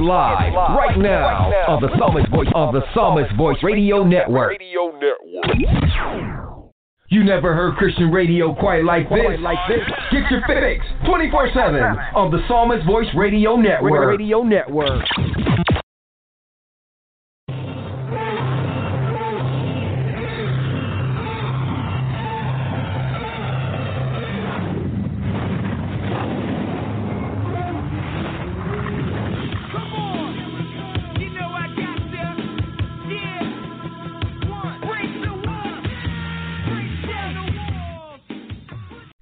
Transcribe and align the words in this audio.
live 0.00 0.54
right 0.76 0.98
now 0.98 1.50
on 1.68 1.80
the 1.82 1.88
Psalmist 1.98 2.28
Voice 2.30 2.48
on 2.54 2.74
the 2.74 2.82
Psalmist 2.94 3.34
Voice 3.36 3.58
Radio 3.62 4.04
Network. 4.04 4.58
Radio 4.58 4.92
Network. 4.92 6.68
You 7.10 7.24
never 7.24 7.54
heard 7.54 7.76
Christian 7.76 8.10
radio 8.10 8.54
quite 8.54 8.84
like 8.84 9.08
this. 9.08 9.40
Get 10.10 10.30
your 10.30 10.42
fix 10.46 10.84
24/7 11.06 12.14
on 12.14 12.30
the 12.30 12.46
Psalmist 12.46 12.84
Voice 12.86 13.08
Radio 13.16 13.56
Network. 13.56 14.18
Radio 14.18 14.42
Network. 14.42 15.04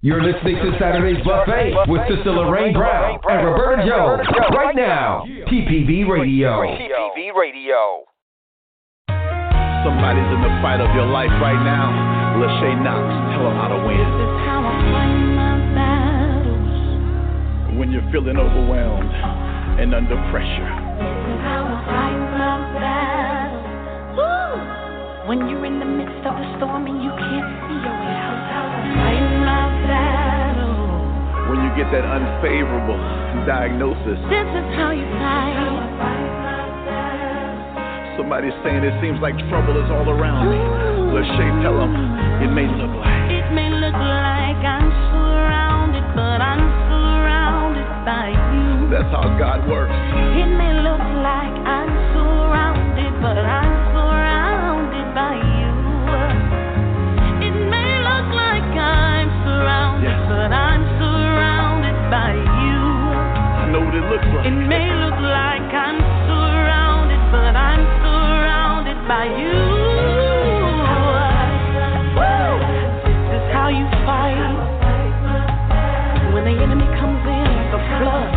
You're 0.07 0.23
listening 0.23 0.55
to 0.63 0.71
Saturday's 0.79 1.19
Buffet 1.27 1.75
with 1.91 1.99
Sister 2.07 2.31
Lorraine 2.31 2.71
Brown 2.73 3.19
and 3.27 3.43
Roberta 3.43 3.83
Jones 3.83 4.23
right 4.55 4.71
now. 4.71 5.27
TPV 5.51 6.07
Radio. 6.07 6.63
TPV 6.63 7.35
Radio. 7.35 8.07
Somebody's 9.83 10.31
in 10.31 10.47
the 10.47 10.55
fight 10.63 10.79
of 10.79 10.95
your 10.95 11.11
life 11.11 11.35
right 11.43 11.59
now. 11.59 11.91
Lachey 12.39 12.79
Knox, 12.87 13.03
tell 13.35 13.51
them 13.51 13.59
how 13.59 13.67
to 13.67 13.83
win. 13.83 13.99
The 13.99 14.31
power 14.47 14.71
fly 14.87 15.11
my 15.11 15.59
mass. 15.75 17.75
When 17.75 17.91
you're 17.91 18.07
feeling 18.15 18.39
overwhelmed 18.39 19.11
and 19.11 19.91
under 19.93 20.15
pressure. 20.31 20.71
When 25.27 25.51
you're 25.51 25.67
in 25.67 25.81
the 25.81 25.85
midst 25.85 26.23
of 26.23 26.39
a 26.39 26.47
storm 26.63 26.87
and 26.87 27.03
you 27.03 27.11
can't 27.11 27.51
see 27.67 27.75
your 27.83 27.91
way 27.91 28.15
out, 28.23 28.36
When 31.47 31.63
you 31.63 31.71
get 31.79 31.87
that 31.95 32.03
unfavorable 32.03 32.99
diagnosis. 33.47 34.19
This 34.27 34.49
is 34.51 34.67
how 34.75 34.91
you 34.91 35.07
fight. 35.23 35.55
Somebody's 38.19 38.57
saying 38.65 38.83
it 38.83 38.97
seems 39.05 39.21
like 39.21 39.39
trouble 39.47 39.79
is 39.79 39.87
all 39.93 40.11
around 40.11 40.51
me. 40.51 40.59
Lachey, 41.15 41.49
tell 41.63 41.79
them 41.79 41.95
it 42.43 42.51
may 42.51 42.67
look 42.67 42.91
like. 42.99 43.31
It 43.31 43.47
may 43.55 43.71
look 43.71 43.95
like 43.95 44.59
I'm 44.59 44.91
surrounded, 45.15 46.03
but 46.19 46.43
I'm 46.43 46.65
surrounded 46.91 47.87
by 48.03 48.35
you. 48.35 48.91
That's 48.91 49.07
how 49.15 49.31
God 49.39 49.69
works. 49.69 49.95
It 50.35 50.51
may 50.51 50.73
look 50.83 51.05
like 51.23 51.55
I'm 51.63 51.93
surrounded, 52.17 53.13
but 53.23 53.39
I'm 53.39 53.73
surrounded 53.95 55.07
by 55.15 55.37
you. 55.39 55.71
It 57.47 57.55
may 57.71 57.91
look 58.03 58.29
like 58.35 58.67
I'm 58.75 59.29
surrounded, 59.45 60.19
but 60.27 60.51
I'm 60.51 60.83
surrounded 60.83 60.96
by 62.11 62.33
you. 62.35 62.81
I 63.63 63.67
know 63.71 63.83
what 63.83 63.95
it 63.95 64.07
looks 64.07 64.27
like. 64.31 64.47
It 64.47 64.55
may 64.55 64.87
look 64.95 65.19
like 65.19 65.67
I'm 65.75 65.99
surrounded, 66.31 67.19
but 67.35 67.55
I'm 67.59 67.83
surrounded 68.03 68.99
by 69.11 69.27
you. 69.27 69.59
Woo! 72.15 72.63
This 73.11 73.43
is 73.43 73.47
how 73.51 73.69
you 73.75 73.87
fight 74.07 74.39
when 76.31 76.45
the 76.47 76.55
enemy 76.63 76.87
comes 76.95 77.23
in 77.27 77.47
like 77.59 77.75
a 77.75 77.83
flood. 77.99 78.31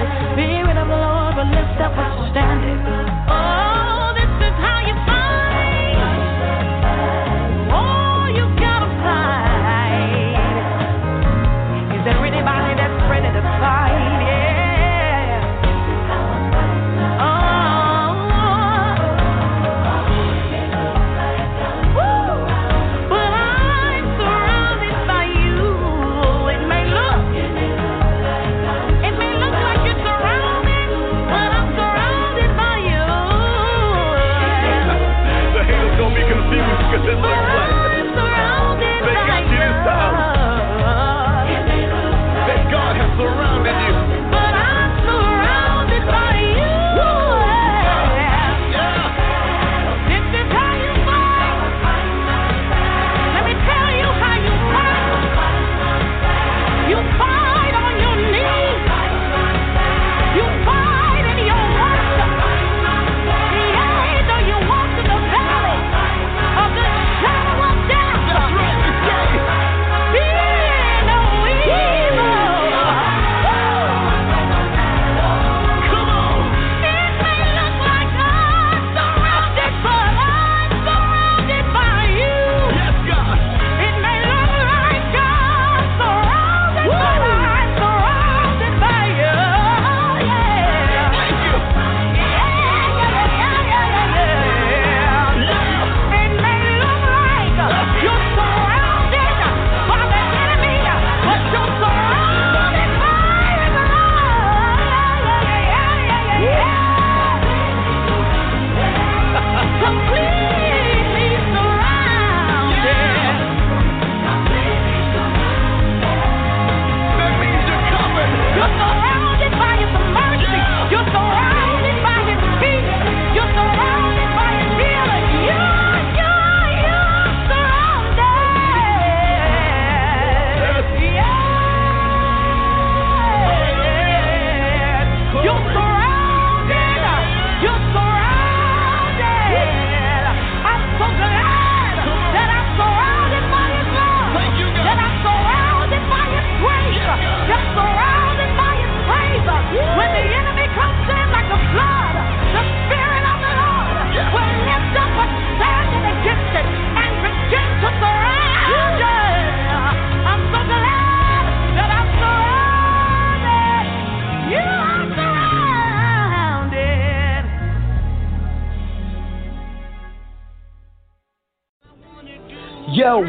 The 0.00 0.08
spirit 0.36 0.76
of 0.76 0.88
the 0.88 1.00
Lord 1.00 1.32
will 1.40 1.48
lift 1.48 1.80
up 1.80 1.96
a 1.96 2.06
standard. 2.28 2.99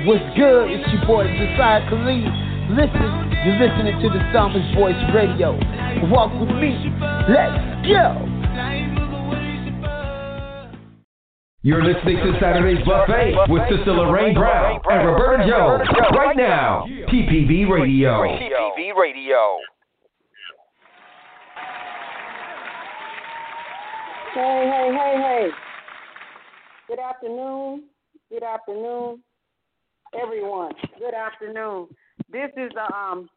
What's 0.05 0.23
good? 0.35 0.71
It's 0.71 0.87
your 0.93 1.05
boy 1.05 1.23
Josiah 1.27 1.87
Khalid. 1.89 2.25
Listen, 2.73 3.09
you're 3.45 3.59
listening 3.59 3.99
to 4.01 4.09
the 4.09 4.21
Psalmist 4.33 4.75
Voice 4.75 4.97
Radio. 5.13 5.53
Walk 6.09 6.31
with 6.39 6.49
me. 6.57 6.73
Let's 7.29 7.57
go. 7.85 8.27
You're 11.63 11.83
listening 11.83 12.17
to 12.17 12.39
Saturday's 12.39 12.83
Buffet 12.85 13.35
with 13.49 13.61
Sister 13.69 13.91
Lorraine 13.93 14.33
Brown 14.33 14.81
and 14.89 15.07
Roberta 15.07 15.47
Jones 15.47 15.87
right 16.17 16.35
now. 16.35 16.85
TPV 17.07 17.69
Radio. 17.69 18.23
TPV 18.23 18.95
Radio. 18.97 19.57
Hey, 24.33 24.71
hey, 24.71 24.89
hey, 24.95 25.15
hey. 25.21 25.49
Good 26.87 26.99
afternoon. 26.99 27.83
Good 28.31 28.43
afternoon, 28.43 29.21
everyone. 30.19 30.73
Good 30.99 31.13
afternoon. 31.13 31.87
This 32.31 32.49
is 32.57 32.71
a, 32.75 32.93
um, 32.93 33.29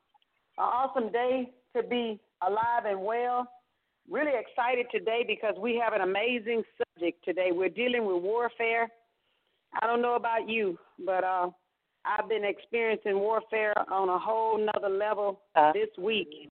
an 0.59 0.65
awesome 0.65 1.13
day 1.13 1.51
to 1.77 1.83
be 1.83 2.21
alive 2.47 2.85
and 2.87 3.03
well. 3.03 3.47
Really 4.11 4.33
excited 4.35 4.87
today 4.93 5.25
because 5.27 5.55
we 5.59 5.81
have 5.83 5.93
an 5.93 6.03
amazing 6.03 6.63
subject 6.79 7.25
today. 7.25 7.51
We're 7.53 7.69
dealing 7.69 8.05
with 8.05 8.23
warfare. 8.23 8.89
I 9.83 9.87
don't 9.87 10.03
know 10.03 10.15
about 10.15 10.49
you, 10.49 10.79
but 11.05 11.25
uh, 11.25 11.51
I've 12.05 12.29
been 12.29 12.45
experiencing 12.45 13.19
warfare 13.19 13.75
on 13.91 14.09
a 14.09 14.19
whole 14.19 14.59
nother 14.59 14.95
level 14.95 15.41
this 15.73 15.89
week. 15.99 16.51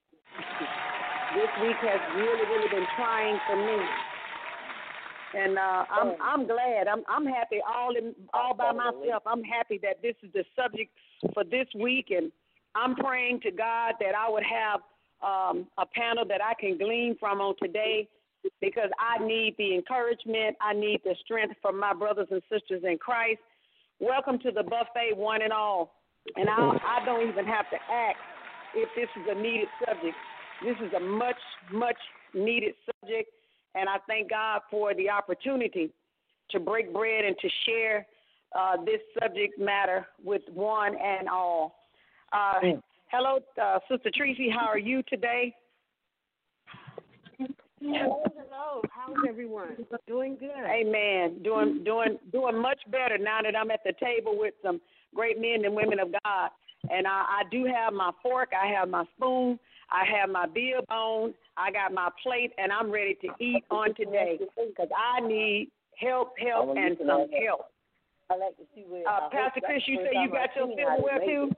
This 1.36 1.50
week 1.62 1.78
has 1.82 2.00
really, 2.16 2.46
really 2.50 2.70
been 2.70 2.88
trying 2.96 3.40
for 3.48 3.56
me. 3.56 3.84
And 5.34 5.58
uh, 5.58 5.86
I'm 5.90 6.14
I'm 6.22 6.46
glad. 6.46 6.88
I'm 6.88 7.04
I'm 7.08 7.26
happy 7.26 7.58
all 7.68 7.96
in 7.96 8.14
all 8.34 8.54
by 8.54 8.72
myself. 8.72 9.24
I'm 9.26 9.44
happy 9.44 9.80
that 9.82 10.02
this 10.02 10.16
is 10.22 10.32
the 10.34 10.44
subject 10.56 10.92
for 11.34 11.44
this 11.44 11.68
week, 11.80 12.08
and 12.12 12.32
I'm 12.76 12.96
praying 12.96 13.42
to 13.42 13.52
God 13.52 13.96
that 14.00 14.14
I 14.16 14.30
would 14.30 14.44
have 14.44 14.82
um, 15.24 15.68
a 15.78 15.86
panel 15.86 16.26
that 16.28 16.42
I 16.44 16.54
can 16.60 16.78
glean 16.78 17.18
from 17.20 17.42
on 17.42 17.56
today, 17.62 18.08
because 18.62 18.90
I 19.00 19.24
need 19.26 19.56
the 19.58 19.74
encouragement. 19.74 20.56
I 20.62 20.74
need 20.74 21.02
the 21.04 21.16
strength 21.24 21.56
from 21.62 21.80
my 21.80 21.94
brothers 21.94 22.28
and 22.30 22.42
sisters 22.52 22.84
in 22.84 22.98
Christ. 22.98 23.40
Welcome 24.00 24.38
to 24.40 24.52
the 24.52 24.64
buffet, 24.64 25.16
one 25.16 25.42
and 25.42 25.54
all. 25.54 25.94
And 26.36 26.48
I 26.48 26.78
I 27.02 27.06
don't 27.06 27.28
even 27.28 27.46
have 27.46 27.70
to 27.72 27.78
ask 27.92 28.18
if 28.76 28.90
this 28.96 29.10
is 29.20 29.28
a 29.30 29.42
needed 29.42 29.68
subject. 29.86 30.16
This 30.64 30.78
is 30.86 30.94
a 30.94 31.00
much 31.00 31.42
much 31.72 31.98
needed 32.36 32.76
subject 32.86 33.30
and 33.76 33.90
I 33.90 33.98
thank 34.08 34.30
God 34.30 34.62
for 34.70 34.94
the 34.94 35.10
opportunity 35.10 35.92
to 36.52 36.60
break 36.60 36.94
bread 36.94 37.26
and 37.26 37.36
to 37.40 37.50
share 37.66 38.06
uh, 38.58 38.78
this 38.86 39.00
subject 39.22 39.60
matter 39.60 40.06
with 40.24 40.42
one 40.54 40.96
and 40.96 41.28
all. 41.28 41.76
Uh, 42.32 42.78
hello, 43.12 43.40
uh, 43.62 43.80
Sister 43.90 44.12
Tracy. 44.16 44.50
How 44.50 44.68
are 44.68 44.78
you 44.78 45.02
today? 45.10 45.56
Hello, 47.80 48.24
hello. 48.24 48.82
How's 48.92 49.18
everyone? 49.28 49.76
Doing 50.08 50.38
good. 50.40 50.52
Amen. 50.52 51.44
Doing 51.44 51.84
doing 51.84 52.18
doing 52.32 52.58
much 52.58 52.80
better 52.90 53.18
now 53.18 53.42
that 53.44 53.58
I'm 53.58 53.72
at 53.72 53.82
the 53.84 53.94
table 54.02 54.38
with 54.38 54.54
some 54.64 54.80
great 55.14 55.40
men 55.40 55.66
and 55.66 55.76
women 55.76 56.00
of 56.00 56.10
God. 56.24 56.50
And 56.90 57.06
I, 57.08 57.12
I 57.12 57.42
do 57.52 57.66
have 57.66 57.94
my 57.94 58.12
fork, 58.22 58.50
I 58.54 58.68
have 58.68 58.90
my 58.90 59.04
spoon, 59.16 59.60
I 59.94 60.04
have 60.20 60.30
my 60.30 60.48
beer 60.48 60.82
bone, 60.90 61.36
I 61.56 61.72
got 61.72 61.94
my 61.94 62.10
plate, 62.22 62.52
and 62.58 62.72
I'm 62.72 62.90
ready 62.92 63.16
to 63.22 63.28
eat 63.40 63.64
on 63.70 63.94
today 63.96 64.40
because 64.40 64.90
I 64.98 65.26
need 65.26 65.70
help, 65.96 66.34
help, 66.40 66.76
and 66.76 66.98
some 66.98 67.08
help. 67.08 67.68
I 68.32 68.38
like 68.38 68.58
to 68.58 68.64
see 68.74 68.86
where. 68.90 69.08
Uh, 69.08 69.30
Pastor 69.30 69.62
Chris, 69.64 69.84
you 69.86 69.98
say 69.98 70.20
you 70.20 70.30
got 70.30 70.50
your 70.56 70.68
silverware 70.76 71.20
too? 71.24 71.52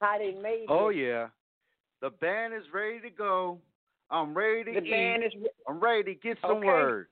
How 0.00 0.18
they 0.18 0.32
made 0.32 0.64
it. 0.64 0.66
Oh 0.68 0.88
it. 0.88 0.96
yeah, 0.96 1.28
the 2.00 2.10
band 2.10 2.52
is 2.52 2.64
ready 2.74 2.98
to 3.00 3.10
go. 3.10 3.58
I'm 4.10 4.34
ready 4.36 4.64
to 4.64 4.80
The 4.80 4.86
eat. 4.86 4.90
band 4.90 5.22
is. 5.24 5.32
I'm 5.68 5.78
ready 5.78 6.14
to 6.14 6.20
get 6.20 6.38
some 6.42 6.58
Okay. 6.58 6.66
word. 6.66 7.06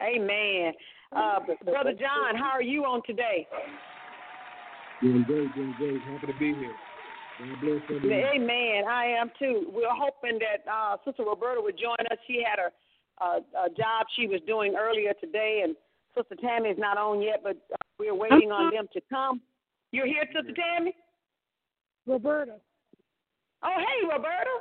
Amen. 0.00 0.72
Uh, 1.12 1.40
Brother 1.64 1.92
John, 1.92 2.36
how 2.36 2.50
are 2.52 2.62
you 2.62 2.84
on 2.84 3.02
today? 3.04 3.46
Doing 5.02 5.24
great, 5.24 5.54
doing 5.54 5.74
great. 5.76 6.00
Happy 6.02 6.26
to 6.32 6.38
be 6.38 6.54
here. 6.54 6.74
God 7.40 7.60
bless 7.62 7.80
everyone. 7.88 8.20
Amen. 8.36 8.84
I 8.84 9.06
am 9.18 9.30
too. 9.38 9.72
We're 9.72 9.88
hoping 9.88 10.38
that 10.44 10.70
uh, 10.70 10.96
Sister 11.04 11.24
Roberta 11.24 11.60
would 11.62 11.78
join 11.78 11.96
us. 12.10 12.18
She 12.26 12.44
had 12.44 12.60
a, 12.60 12.68
uh, 13.24 13.40
a 13.64 13.68
job 13.70 14.06
she 14.16 14.26
was 14.26 14.40
doing 14.46 14.74
earlier 14.76 15.14
today, 15.20 15.62
and 15.64 15.74
Sister 16.16 16.36
Tammy 16.36 16.68
is 16.68 16.78
not 16.78 16.98
on 16.98 17.22
yet, 17.22 17.40
but 17.42 17.56
uh, 17.72 17.76
we're 17.98 18.14
waiting 18.14 18.52
on 18.52 18.74
them 18.74 18.88
to 18.92 19.00
come. 19.08 19.40
You're 19.90 20.06
here, 20.06 20.24
Sister 20.36 20.52
Tammy? 20.52 20.94
Roberta. 22.06 22.56
Oh, 23.62 23.76
hey, 23.76 24.06
Roberta. 24.06 24.54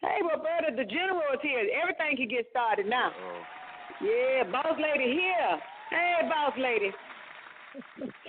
Hey, 0.00 0.20
Roberta, 0.22 0.76
the 0.76 0.84
general 0.84 1.22
is 1.34 1.40
here. 1.42 1.66
Everything 1.82 2.16
can 2.16 2.28
get 2.28 2.46
started 2.50 2.86
now. 2.86 3.10
Yeah, 4.00 4.44
boss 4.50 4.78
lady 4.78 5.10
here. 5.12 5.58
Hey, 5.90 6.28
boss 6.28 6.52
lady. 6.58 6.90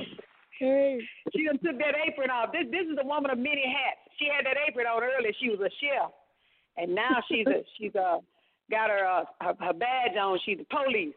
Hey. 0.60 1.00
She 1.36 1.46
done 1.46 1.60
took 1.60 1.78
that 1.80 1.96
apron 2.08 2.30
off. 2.30 2.52
This 2.52 2.66
this 2.72 2.88
is 2.88 2.98
a 3.02 3.06
woman 3.06 3.32
of 3.32 3.38
many 3.38 3.64
hats. 3.68 4.00
She 4.18 4.28
had 4.32 4.46
that 4.46 4.56
apron 4.68 4.88
on 4.88 5.04
earlier. 5.04 5.34
She 5.40 5.50
was 5.50 5.60
a 5.60 5.70
chef, 5.82 6.12
and 6.78 6.96
now 6.96 7.20
she's 7.28 7.46
a 7.48 7.64
she's 7.78 7.96
a 7.96 8.20
got 8.72 8.90
her 8.90 9.06
uh, 9.06 9.26
her, 9.42 9.54
her 9.60 9.74
badge 9.74 10.16
on. 10.16 10.40
She's 10.46 10.60
the 10.60 10.66
police. 10.66 11.16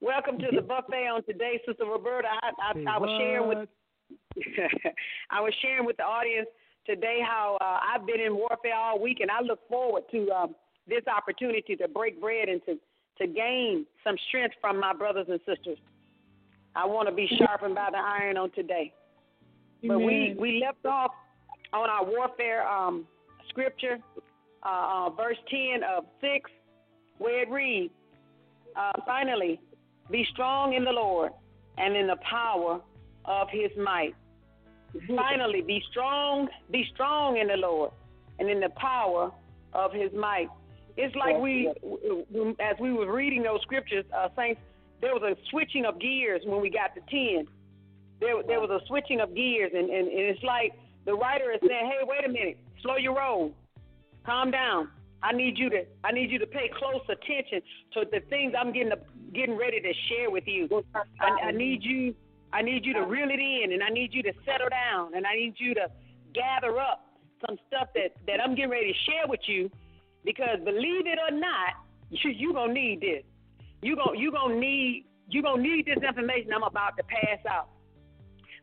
Welcome 0.00 0.38
to 0.38 0.48
the 0.54 0.62
buffet 0.66 1.06
on 1.06 1.22
today, 1.24 1.60
Sister 1.66 1.84
Roberta. 1.84 2.28
I 2.42 2.50
I, 2.58 2.96
I 2.96 2.98
was 2.98 3.10
sharing 3.18 3.48
with 3.48 3.68
I 5.30 5.40
was 5.40 5.54
sharing 5.62 5.86
with 5.86 5.96
the 5.96 6.04
audience 6.04 6.48
today 6.84 7.20
how 7.24 7.58
uh, 7.60 7.78
I've 7.94 8.06
been 8.06 8.20
in 8.20 8.34
warfare 8.34 8.74
all 8.74 9.00
week, 9.00 9.20
and 9.20 9.30
I 9.30 9.40
look 9.42 9.60
forward 9.68 10.02
to 10.10 10.30
um, 10.30 10.54
this 10.88 11.06
opportunity 11.06 11.76
to 11.76 11.86
break 11.86 12.20
bread 12.20 12.48
and 12.48 12.60
to 12.66 12.78
to 13.18 13.26
gain 13.26 13.86
some 14.02 14.16
strength 14.28 14.56
from 14.60 14.80
my 14.80 14.92
brothers 14.92 15.26
and 15.28 15.38
sisters. 15.46 15.78
I 16.74 16.86
want 16.86 17.08
to 17.08 17.14
be 17.14 17.28
sharpened 17.38 17.74
by 17.74 17.88
the 17.90 17.98
iron 17.98 18.36
on 18.36 18.50
today. 18.52 18.92
But 19.86 19.98
we 19.98 20.30
Amen. 20.30 20.36
we 20.38 20.62
left 20.64 20.84
off 20.86 21.10
on 21.72 21.90
our 21.90 22.04
warfare 22.04 22.66
um, 22.66 23.06
scripture, 23.48 23.98
uh, 24.64 25.06
uh, 25.06 25.10
verse 25.10 25.36
ten 25.50 25.80
of 25.96 26.04
six, 26.20 26.50
where 27.18 27.42
it 27.42 27.50
reads, 27.50 27.92
uh, 28.76 28.92
"Finally, 29.04 29.60
be 30.10 30.24
strong 30.32 30.74
in 30.74 30.84
the 30.84 30.92
Lord 30.92 31.32
and 31.78 31.96
in 31.96 32.06
the 32.06 32.18
power 32.28 32.80
of 33.24 33.48
His 33.50 33.70
might." 33.76 34.14
Finally, 35.16 35.62
be 35.62 35.82
strong, 35.90 36.48
be 36.70 36.84
strong 36.94 37.38
in 37.38 37.48
the 37.48 37.56
Lord 37.56 37.90
and 38.38 38.50
in 38.50 38.60
the 38.60 38.68
power 38.76 39.32
of 39.72 39.90
His 39.92 40.12
might. 40.12 40.48
It's 40.98 41.16
like 41.16 41.38
we, 41.38 41.72
as 42.60 42.76
we 42.78 42.92
were 42.92 43.10
reading 43.10 43.42
those 43.42 43.62
scriptures, 43.62 44.04
uh, 44.14 44.28
saints, 44.36 44.60
there 45.02 45.12
was 45.12 45.22
a 45.22 45.36
switching 45.50 45.84
of 45.84 46.00
gears 46.00 46.40
when 46.46 46.62
we 46.62 46.70
got 46.70 46.94
to 46.94 47.00
ten. 47.10 47.46
There, 48.20 48.40
there 48.46 48.60
was 48.60 48.70
a 48.70 48.80
switching 48.86 49.20
of 49.20 49.34
gears, 49.34 49.72
and, 49.74 49.90
and, 49.90 50.06
and 50.06 50.20
it's 50.30 50.42
like 50.44 50.72
the 51.04 51.12
writer 51.12 51.50
is 51.52 51.60
saying, 51.66 51.90
"Hey, 51.90 51.98
wait 52.06 52.24
a 52.24 52.28
minute, 52.28 52.56
slow 52.80 52.96
your 52.96 53.16
roll, 53.16 53.52
calm 54.24 54.52
down. 54.52 54.88
I 55.22 55.32
need 55.32 55.58
you 55.58 55.70
to, 55.70 55.84
I 56.04 56.12
need 56.12 56.30
you 56.30 56.38
to 56.38 56.46
pay 56.46 56.70
close 56.76 57.02
attention 57.08 57.62
to 57.94 58.04
the 58.10 58.20
things 58.28 58.54
I'm 58.58 58.72
getting, 58.72 58.92
getting 59.32 59.56
ready 59.56 59.80
to 59.80 59.92
share 60.08 60.30
with 60.30 60.44
you. 60.46 60.68
I, 61.20 61.48
I 61.48 61.50
need 61.52 61.82
you, 61.82 62.14
I 62.52 62.62
need 62.62 62.84
you 62.84 62.92
to 62.94 63.02
reel 63.02 63.28
it 63.30 63.38
in, 63.38 63.72
and 63.72 63.82
I 63.82 63.88
need 63.88 64.12
you 64.12 64.22
to 64.24 64.32
settle 64.44 64.68
down, 64.68 65.14
and 65.14 65.26
I 65.26 65.34
need 65.34 65.54
you 65.58 65.74
to 65.74 65.88
gather 66.34 66.78
up 66.78 67.06
some 67.46 67.56
stuff 67.68 67.88
that 67.94 68.14
that 68.26 68.40
I'm 68.42 68.54
getting 68.54 68.70
ready 68.70 68.92
to 68.92 69.10
share 69.10 69.26
with 69.26 69.40
you, 69.46 69.70
because 70.24 70.58
believe 70.64 71.06
it 71.06 71.18
or 71.18 71.36
not, 71.36 71.74
you 72.10 72.30
you 72.30 72.52
gonna 72.52 72.72
need 72.72 73.00
this. 73.00 73.22
You 73.82 73.96
gonna 73.96 74.18
you 74.18 74.30
gonna 74.30 74.58
need 74.58 75.06
you 75.28 75.42
gonna 75.42 75.62
need 75.62 75.86
this 75.86 76.02
information 76.06 76.52
I'm 76.54 76.62
about 76.62 76.96
to 76.96 77.02
pass 77.02 77.38
out. 77.50 77.68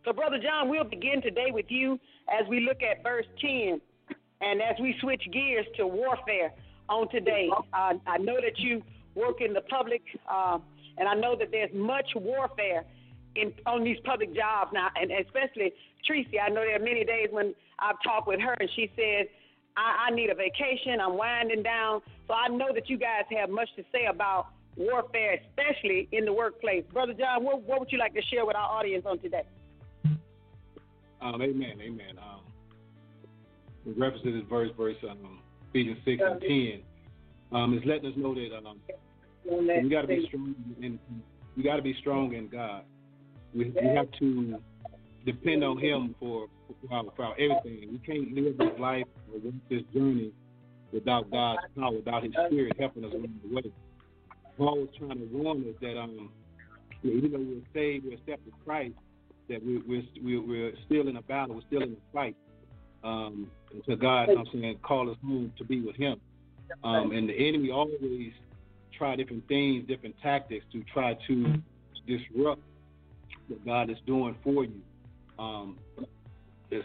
So, 0.05 0.13
Brother 0.13 0.39
John, 0.41 0.69
we'll 0.69 0.85
begin 0.85 1.21
today 1.21 1.51
with 1.51 1.65
you 1.67 1.99
as 2.29 2.47
we 2.47 2.61
look 2.61 2.77
at 2.81 3.03
verse 3.03 3.25
10 3.41 3.81
and 4.39 4.61
as 4.61 4.75
we 4.79 4.95
switch 5.01 5.21
gears 5.33 5.65
to 5.75 5.85
warfare 5.85 6.53
on 6.87 7.09
today. 7.09 7.49
I 7.73 8.17
know 8.17 8.35
that 8.35 8.57
you 8.57 8.81
work 9.13 9.41
in 9.41 9.53
the 9.53 9.61
public, 9.61 10.01
uh, 10.31 10.59
and 10.97 11.07
I 11.09 11.15
know 11.15 11.35
that 11.37 11.51
there's 11.51 11.73
much 11.73 12.07
warfare 12.15 12.85
in 13.35 13.53
on 13.65 13.83
these 13.83 13.97
public 14.05 14.33
jobs 14.33 14.71
now, 14.73 14.87
and 14.95 15.11
especially 15.11 15.73
Tracy. 16.05 16.39
I 16.39 16.47
know 16.47 16.61
there 16.61 16.77
are 16.77 16.79
many 16.79 17.03
days 17.03 17.27
when 17.29 17.53
I've 17.79 18.01
talked 18.03 18.27
with 18.27 18.39
her, 18.39 18.53
and 18.53 18.69
she 18.75 18.89
says, 18.95 19.27
I 19.75 20.11
need 20.11 20.29
a 20.29 20.35
vacation. 20.35 20.99
I'm 21.01 21.17
winding 21.17 21.63
down. 21.63 22.01
So 22.27 22.33
I 22.33 22.49
know 22.49 22.67
that 22.73 22.89
you 22.89 22.97
guys 22.97 23.23
have 23.37 23.49
much 23.49 23.69
to 23.77 23.83
say 23.93 24.07
about 24.09 24.47
warfare, 24.79 25.37
especially 25.49 26.07
in 26.11 26.25
the 26.25 26.33
workplace. 26.33 26.83
Brother 26.91 27.13
John, 27.13 27.43
what, 27.43 27.61
what 27.63 27.81
would 27.81 27.91
you 27.91 27.99
like 27.99 28.13
to 28.15 28.21
share 28.23 28.45
with 28.45 28.55
our 28.55 28.69
audience 28.69 29.05
on 29.05 29.19
today? 29.19 29.43
Um, 31.21 31.41
amen, 31.41 31.79
amen. 31.81 32.17
Um, 32.17 32.41
in 33.85 33.99
reference 33.99 34.23
this 34.23 34.41
verse, 34.49 34.69
verse 34.77 34.95
um, 35.09 35.39
Ephesians 35.69 35.97
6 36.05 36.21
and 36.25 36.41
10, 36.41 36.81
um, 37.51 37.77
is 37.77 37.83
letting 37.85 38.11
us 38.11 38.17
know 38.17 38.33
that 38.33 38.65
um, 38.65 38.79
we 39.45 39.89
got 39.89 40.01
to 40.01 40.07
be 40.07 40.25
strong 40.27 40.55
in 40.81 40.99
we 41.57 41.63
got 41.63 41.75
to 41.75 41.81
be 41.81 41.95
strong 41.99 42.33
in 42.33 42.47
God. 42.47 42.83
We, 43.53 43.65
we 43.65 43.87
have 43.95 44.09
to 44.19 44.59
depend 45.25 45.63
on 45.63 45.77
Him 45.77 46.15
for 46.19 46.47
for 46.67 46.95
our, 46.95 47.03
for 47.15 47.25
our 47.25 47.33
everything. 47.33 47.89
We 47.91 47.99
can't 48.05 48.31
live 48.33 48.57
this 48.57 48.79
life 48.79 49.05
or 49.33 49.39
this 49.69 49.81
journey 49.93 50.31
without 50.93 51.29
God's 51.31 51.59
power, 51.77 51.91
without 51.91 52.23
His 52.23 52.33
Spirit 52.47 52.73
helping 52.79 53.03
us 53.03 53.11
along 53.11 53.39
the 53.43 53.55
way. 53.55 53.71
Paul 54.59 54.79
was 54.79 54.89
trying 54.97 55.17
to 55.17 55.25
warn 55.31 55.61
us 55.61 55.75
that 55.79 55.97
um, 55.97 56.29
even 57.03 57.31
though 57.31 57.39
we're 57.39 57.61
saved, 57.73 58.05
we're 58.05 58.15
accepted 58.15 58.53
Christ, 58.65 58.93
that 59.47 59.65
we, 59.65 59.77
we're, 59.87 60.03
we're 60.21 60.41
we're 60.41 60.73
still 60.85 61.07
in 61.07 61.15
a 61.15 61.21
battle, 61.21 61.55
we're 61.55 61.61
still 61.61 61.81
in 61.81 61.93
a 61.93 62.13
fight. 62.13 62.35
Um, 63.01 63.49
until 63.73 63.95
God, 63.95 64.27
I'm 64.29 64.45
saying, 64.51 64.79
call 64.83 65.09
us 65.09 65.15
home 65.25 65.53
to 65.57 65.63
be 65.63 65.79
with 65.79 65.95
Him. 65.95 66.19
Um, 66.83 67.13
and 67.13 67.29
the 67.29 67.47
enemy 67.47 67.71
always 67.71 68.33
try 68.95 69.15
different 69.15 69.47
things, 69.47 69.87
different 69.87 70.15
tactics 70.21 70.65
to 70.73 70.83
try 70.93 71.17
to 71.27 71.53
disrupt 72.05 72.61
what 73.47 73.65
God 73.65 73.89
is 73.89 73.97
doing 74.05 74.35
for 74.43 74.65
you. 74.65 74.81
Um, 75.39 75.77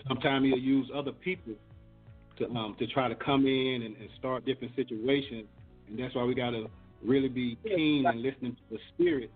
sometimes 0.06 0.44
he'll 0.46 0.58
use 0.58 0.88
other 0.94 1.10
people 1.10 1.54
to 2.38 2.48
um, 2.50 2.76
to 2.78 2.86
try 2.86 3.08
to 3.08 3.16
come 3.16 3.46
in 3.46 3.82
and, 3.82 3.96
and 3.96 4.08
start 4.16 4.46
different 4.46 4.76
situations, 4.76 5.46
and 5.88 5.98
that's 5.98 6.14
why 6.14 6.22
we 6.22 6.36
got 6.36 6.50
to 6.50 6.70
really 7.04 7.28
be 7.28 7.56
keen 7.64 8.06
and 8.06 8.22
listening 8.22 8.52
to 8.52 8.76
the 8.76 8.78
Spirit 8.94 9.30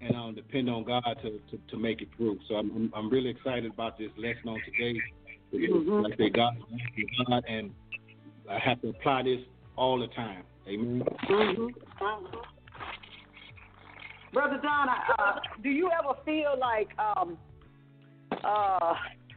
and 0.00 0.14
um, 0.14 0.34
depend 0.34 0.70
on 0.70 0.84
God 0.84 1.02
to, 1.22 1.40
to, 1.50 1.62
to 1.70 1.76
make 1.76 2.00
it 2.00 2.08
through. 2.16 2.38
So 2.48 2.54
I'm, 2.54 2.92
I'm 2.94 3.10
really 3.10 3.30
excited 3.30 3.66
about 3.66 3.98
this 3.98 4.10
lesson 4.16 4.48
on 4.48 4.60
today. 4.64 5.00
Mhm. 5.52 6.02
Like 6.04 6.12
I 6.12 6.16
say, 6.16 6.30
God, 6.30 6.54
God, 7.26 7.44
and 7.48 7.72
I 8.50 8.58
have 8.58 8.80
to 8.82 8.90
apply 8.90 9.22
this 9.22 9.40
all 9.76 9.98
the 9.98 10.08
time. 10.08 10.44
Amen. 10.68 11.02
Mhm. 11.24 11.72
Brother 14.32 14.60
John, 14.62 14.88
I- 14.88 15.14
uh, 15.18 15.40
do 15.62 15.70
you 15.70 15.90
ever 15.90 16.14
feel 16.24 16.54
like, 16.60 16.90
um, 16.98 17.38
uh, 18.44 18.94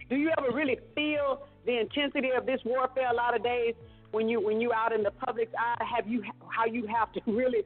do 0.10 0.18
you 0.18 0.32
ever 0.38 0.52
really 0.52 0.78
feel 0.96 1.48
the 1.66 1.80
intensity 1.80 2.32
of 2.32 2.46
this 2.46 2.60
warfare? 2.66 3.10
A 3.10 3.16
lot 3.16 3.36
of 3.36 3.42
days 3.42 3.74
when 4.12 4.30
you 4.30 4.39
when 4.39 4.62
you 4.62 4.72
out 4.74 4.94
in 4.94 5.03
the 5.03 5.12
public's 5.12 5.53
eye, 5.58 5.84
have 5.84 6.08
you 6.08 6.24
how 6.50 6.65
you 6.65 6.86
have 6.88 7.12
to 7.13 7.22
really 7.32 7.63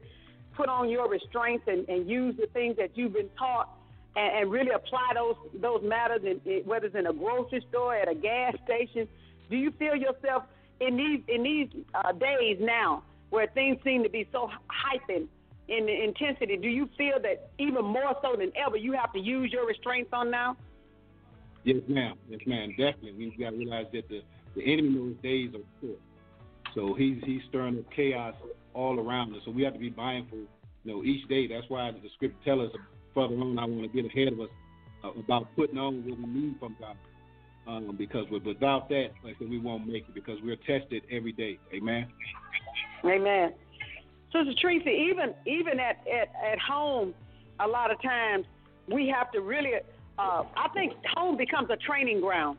put 0.56 0.68
on 0.68 0.88
your 0.88 1.08
restraints 1.08 1.64
and, 1.66 1.88
and 1.88 2.08
use 2.08 2.34
the 2.38 2.46
things 2.46 2.76
that 2.76 2.96
you've 2.96 3.12
been 3.12 3.28
taught 3.38 3.68
and, 4.16 4.38
and 4.38 4.50
really 4.50 4.70
apply 4.70 5.12
those 5.14 5.36
those 5.60 5.82
matters, 5.82 6.22
in, 6.24 6.40
in, 6.50 6.62
whether 6.64 6.86
it's 6.86 6.96
in 6.96 7.06
a 7.06 7.12
grocery 7.12 7.64
store, 7.68 7.94
at 7.94 8.08
a 8.08 8.14
gas 8.14 8.54
station. 8.64 9.08
Do 9.50 9.56
you 9.56 9.70
feel 9.72 9.94
yourself 9.94 10.44
in 10.80 10.96
these 10.96 11.20
in 11.28 11.42
these 11.42 11.68
uh, 11.94 12.12
days 12.12 12.58
now 12.60 13.02
where 13.30 13.46
things 13.48 13.78
seem 13.84 14.02
to 14.02 14.10
be 14.10 14.28
so 14.32 14.50
heightened? 14.68 15.28
in 15.68 15.86
the 15.86 16.04
intensity, 16.04 16.56
do 16.56 16.68
you 16.68 16.88
feel 16.96 17.18
that 17.22 17.50
even 17.58 17.84
more 17.84 18.14
so 18.22 18.36
than 18.36 18.52
ever, 18.56 18.76
you 18.76 18.92
have 18.92 19.12
to 19.12 19.18
use 19.18 19.52
your 19.52 19.66
restraints 19.66 20.10
on 20.12 20.30
now? 20.30 20.56
Yes, 21.64 21.82
ma'am. 21.88 22.14
Yes, 22.28 22.40
ma'am. 22.46 22.70
Definitely. 22.70 23.12
We 23.12 23.36
got 23.36 23.50
to 23.50 23.56
realize 23.56 23.86
that 23.92 24.08
the, 24.08 24.22
the 24.54 24.62
enemy 24.72 24.90
knows 24.90 25.14
days 25.22 25.50
are 25.54 25.66
short. 25.80 25.98
So 26.76 26.94
he's 26.94 27.16
he's 27.24 27.40
stirring 27.48 27.78
up 27.78 27.90
chaos 27.90 28.34
all 28.74 29.00
around 29.00 29.34
us. 29.34 29.40
So 29.46 29.50
we 29.50 29.62
have 29.62 29.72
to 29.72 29.78
be 29.78 29.90
mindful, 29.90 30.40
you 30.84 30.92
know, 30.92 31.02
each 31.02 31.26
day. 31.28 31.48
That's 31.48 31.68
why 31.68 31.90
the 31.90 32.08
script 32.14 32.44
tells 32.44 32.70
us 32.70 32.76
further 33.14 33.34
on. 33.34 33.58
I 33.58 33.64
want 33.64 33.90
to 33.90 34.02
get 34.02 34.04
ahead 34.04 34.34
of 34.34 34.40
us 34.40 34.50
uh, 35.02 35.18
about 35.18 35.48
putting 35.56 35.78
on 35.78 36.04
what 36.04 36.18
we 36.18 36.26
need 36.26 36.56
from 36.60 36.76
God. 36.78 36.96
Um, 37.66 37.96
because 37.98 38.26
without 38.30 38.88
that, 38.90 39.08
like 39.24 39.36
I 39.36 39.38
said, 39.40 39.50
we 39.50 39.58
won't 39.58 39.88
make 39.88 40.04
it 40.06 40.14
because 40.14 40.38
we're 40.44 40.56
tested 40.56 41.02
every 41.10 41.32
day. 41.32 41.58
Amen. 41.74 42.06
Amen. 43.04 43.54
Sister 44.30 44.52
Teresa, 44.60 44.90
even 44.90 45.34
even 45.46 45.80
at, 45.80 46.04
at, 46.06 46.28
at 46.52 46.58
home, 46.58 47.14
a 47.58 47.66
lot 47.66 47.90
of 47.90 48.00
times 48.02 48.44
we 48.92 49.08
have 49.08 49.32
to 49.32 49.40
really. 49.40 49.72
Uh, 50.18 50.44
I 50.56 50.68
think 50.74 50.92
home 51.14 51.38
becomes 51.38 51.70
a 51.70 51.76
training 51.76 52.20
ground. 52.20 52.58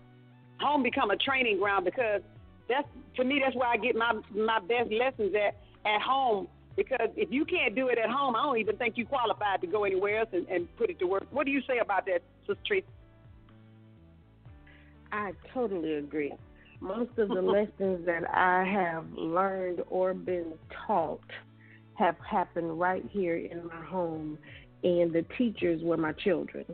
Home 0.60 0.82
become 0.82 1.12
a 1.12 1.18
training 1.18 1.60
ground 1.60 1.86
because 1.86 2.22
that's 2.70 2.88
to 3.16 3.24
me 3.24 3.42
that's 3.44 3.56
where 3.56 3.68
I 3.68 3.78
get 3.78 3.96
my 3.96 4.14
my 4.36 4.60
best 4.60 4.92
lessons 4.92 5.34
at 5.36 5.56
at 5.86 6.02
home. 6.02 6.48
Because 6.76 7.10
if 7.16 7.32
you 7.32 7.44
can't 7.44 7.76
do 7.76 7.88
it 7.88 7.98
at 7.98 8.10
home, 8.10 8.36
I 8.36 8.44
don't 8.44 8.60
even 8.60 8.78
think 8.78 8.98
you 8.98 9.06
qualified 9.06 9.62
to 9.62 9.68
go 9.68 9.84
anywhere 9.84 10.20
else 10.20 10.30
and, 10.32 10.48
and 10.48 10.68
put 10.78 10.92
it 10.92 11.00
to 11.00 11.08
work. 11.08 11.26
What 11.32 11.48
do 11.48 11.52
you 11.52 11.62
say 11.68 11.80
about 11.80 12.06
that, 12.06 12.22
Sister 12.46 12.62
Teresa? 12.68 12.88
I 15.12 15.32
totally 15.54 15.96
agree. 15.96 16.34
Most 16.80 17.18
of 17.18 17.30
the 17.30 17.42
lessons 17.42 18.06
that 18.06 18.30
I 18.32 18.64
have 18.64 19.06
learned 19.14 19.82
or 19.90 20.14
been 20.14 20.54
taught 20.86 21.20
have 21.96 22.16
happened 22.20 22.80
right 22.80 23.04
here 23.12 23.38
in 23.38 23.66
my 23.66 23.84
home, 23.84 24.38
and 24.84 25.12
the 25.12 25.26
teachers 25.36 25.82
were 25.84 25.98
my 25.98 26.12
children 26.12 26.66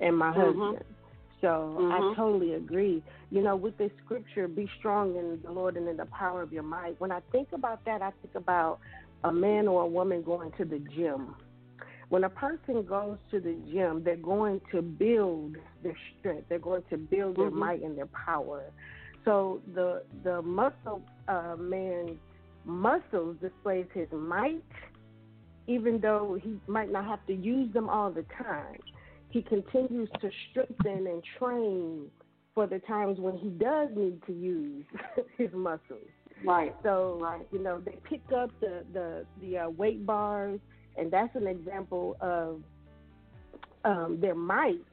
and 0.00 0.16
my 0.16 0.32
Mhm. 0.32 0.34
husband. 0.34 0.84
So 1.42 1.76
I 1.92 2.00
Mhm. 2.00 2.16
totally 2.16 2.54
agree. 2.54 3.02
You 3.32 3.40
know, 3.42 3.56
with 3.56 3.78
this 3.78 3.90
scripture, 4.04 4.46
be 4.46 4.68
strong 4.78 5.16
in 5.16 5.40
the 5.42 5.50
Lord 5.50 5.78
and 5.78 5.88
in 5.88 5.96
the 5.96 6.04
power 6.04 6.42
of 6.42 6.52
your 6.52 6.62
might. 6.62 7.00
When 7.00 7.10
I 7.10 7.20
think 7.32 7.48
about 7.54 7.82
that, 7.86 8.02
I 8.02 8.10
think 8.20 8.34
about 8.34 8.78
a 9.24 9.32
man 9.32 9.66
or 9.66 9.84
a 9.84 9.86
woman 9.86 10.22
going 10.22 10.52
to 10.58 10.66
the 10.66 10.78
gym. 10.94 11.34
When 12.10 12.24
a 12.24 12.28
person 12.28 12.84
goes 12.84 13.16
to 13.30 13.40
the 13.40 13.56
gym, 13.72 14.02
they're 14.04 14.16
going 14.16 14.60
to 14.70 14.82
build 14.82 15.56
their 15.82 15.96
strength. 16.18 16.50
They're 16.50 16.58
going 16.58 16.82
to 16.90 16.98
build 16.98 17.36
their 17.36 17.50
Mhm. 17.50 17.58
might 17.58 17.82
and 17.82 17.96
their 17.96 18.10
power. 18.26 18.64
So 19.24 19.62
the 19.74 20.04
the 20.22 20.42
muscle 20.42 21.00
uh, 21.26 21.56
man 21.58 22.20
muscles 22.66 23.38
displays 23.40 23.86
his 23.94 24.12
might, 24.12 24.62
even 25.66 26.00
though 26.00 26.34
he 26.34 26.60
might 26.66 26.90
not 26.92 27.06
have 27.06 27.24
to 27.28 27.32
use 27.34 27.72
them 27.72 27.88
all 27.88 28.10
the 28.10 28.24
time. 28.36 28.76
He 29.30 29.40
continues 29.40 30.10
to 30.20 30.30
strengthen 30.50 31.06
and 31.06 31.24
train 31.38 32.10
for 32.54 32.66
the 32.66 32.78
times 32.80 33.18
when 33.18 33.36
he 33.36 33.48
does 33.48 33.88
need 33.96 34.22
to 34.26 34.32
use 34.32 34.84
his 35.38 35.50
muscles. 35.52 36.08
Right. 36.44 36.74
So 36.82 37.44
you 37.52 37.62
know 37.62 37.80
they 37.80 37.98
pick 38.08 38.22
up 38.36 38.50
the 38.60 38.84
the 38.92 39.24
the 39.40 39.58
uh, 39.58 39.70
weight 39.70 40.04
bars, 40.04 40.60
and 40.96 41.10
that's 41.10 41.34
an 41.36 41.46
example 41.46 42.16
of 42.20 42.62
um, 43.84 44.18
their 44.20 44.34
might 44.34 44.84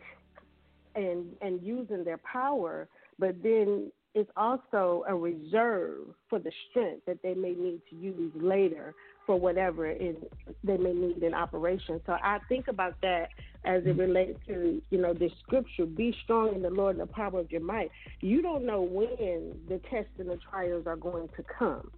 and 0.95 1.25
and 1.41 1.61
using 1.63 2.03
their 2.03 2.19
power. 2.19 2.87
But 3.17 3.41
then 3.41 3.91
it's 4.15 4.29
also 4.37 5.03
a 5.07 5.15
reserve 5.15 6.07
for 6.29 6.39
the 6.39 6.51
strength 6.69 7.05
that 7.05 7.21
they 7.21 7.33
may 7.33 7.53
need 7.53 7.81
to 7.89 7.95
use 7.95 8.31
later 8.35 8.95
for 9.29 9.39
whatever 9.39 9.91
in, 9.91 10.17
they 10.63 10.75
may 10.75 10.91
need 10.91 11.21
in 11.21 11.35
operation. 11.35 12.01
So 12.07 12.13
I 12.13 12.39
think 12.49 12.67
about 12.67 12.99
that 13.03 13.29
as 13.63 13.83
it 13.85 13.95
relates 13.95 14.39
to 14.47 14.81
you 14.89 14.99
know 14.99 15.13
the 15.13 15.29
scripture: 15.43 15.85
"Be 15.85 16.15
strong 16.23 16.55
in 16.55 16.63
the 16.63 16.71
Lord 16.71 16.97
and 16.97 17.07
the 17.07 17.13
power 17.13 17.39
of 17.39 17.51
your 17.51 17.61
might." 17.61 17.91
You 18.21 18.41
don't 18.41 18.65
know 18.65 18.81
when 18.81 19.53
the 19.67 19.79
tests 19.91 20.09
and 20.17 20.27
the 20.27 20.39
trials 20.49 20.87
are 20.87 20.95
going 20.95 21.29
to 21.37 21.43
come, 21.43 21.91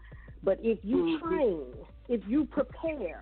but 0.43 0.59
if 0.61 0.83
you 0.83 0.97
Mhm. 0.97 1.19
train, 1.21 1.67
if 2.09 2.21
you 2.27 2.43
prepare, 2.43 3.21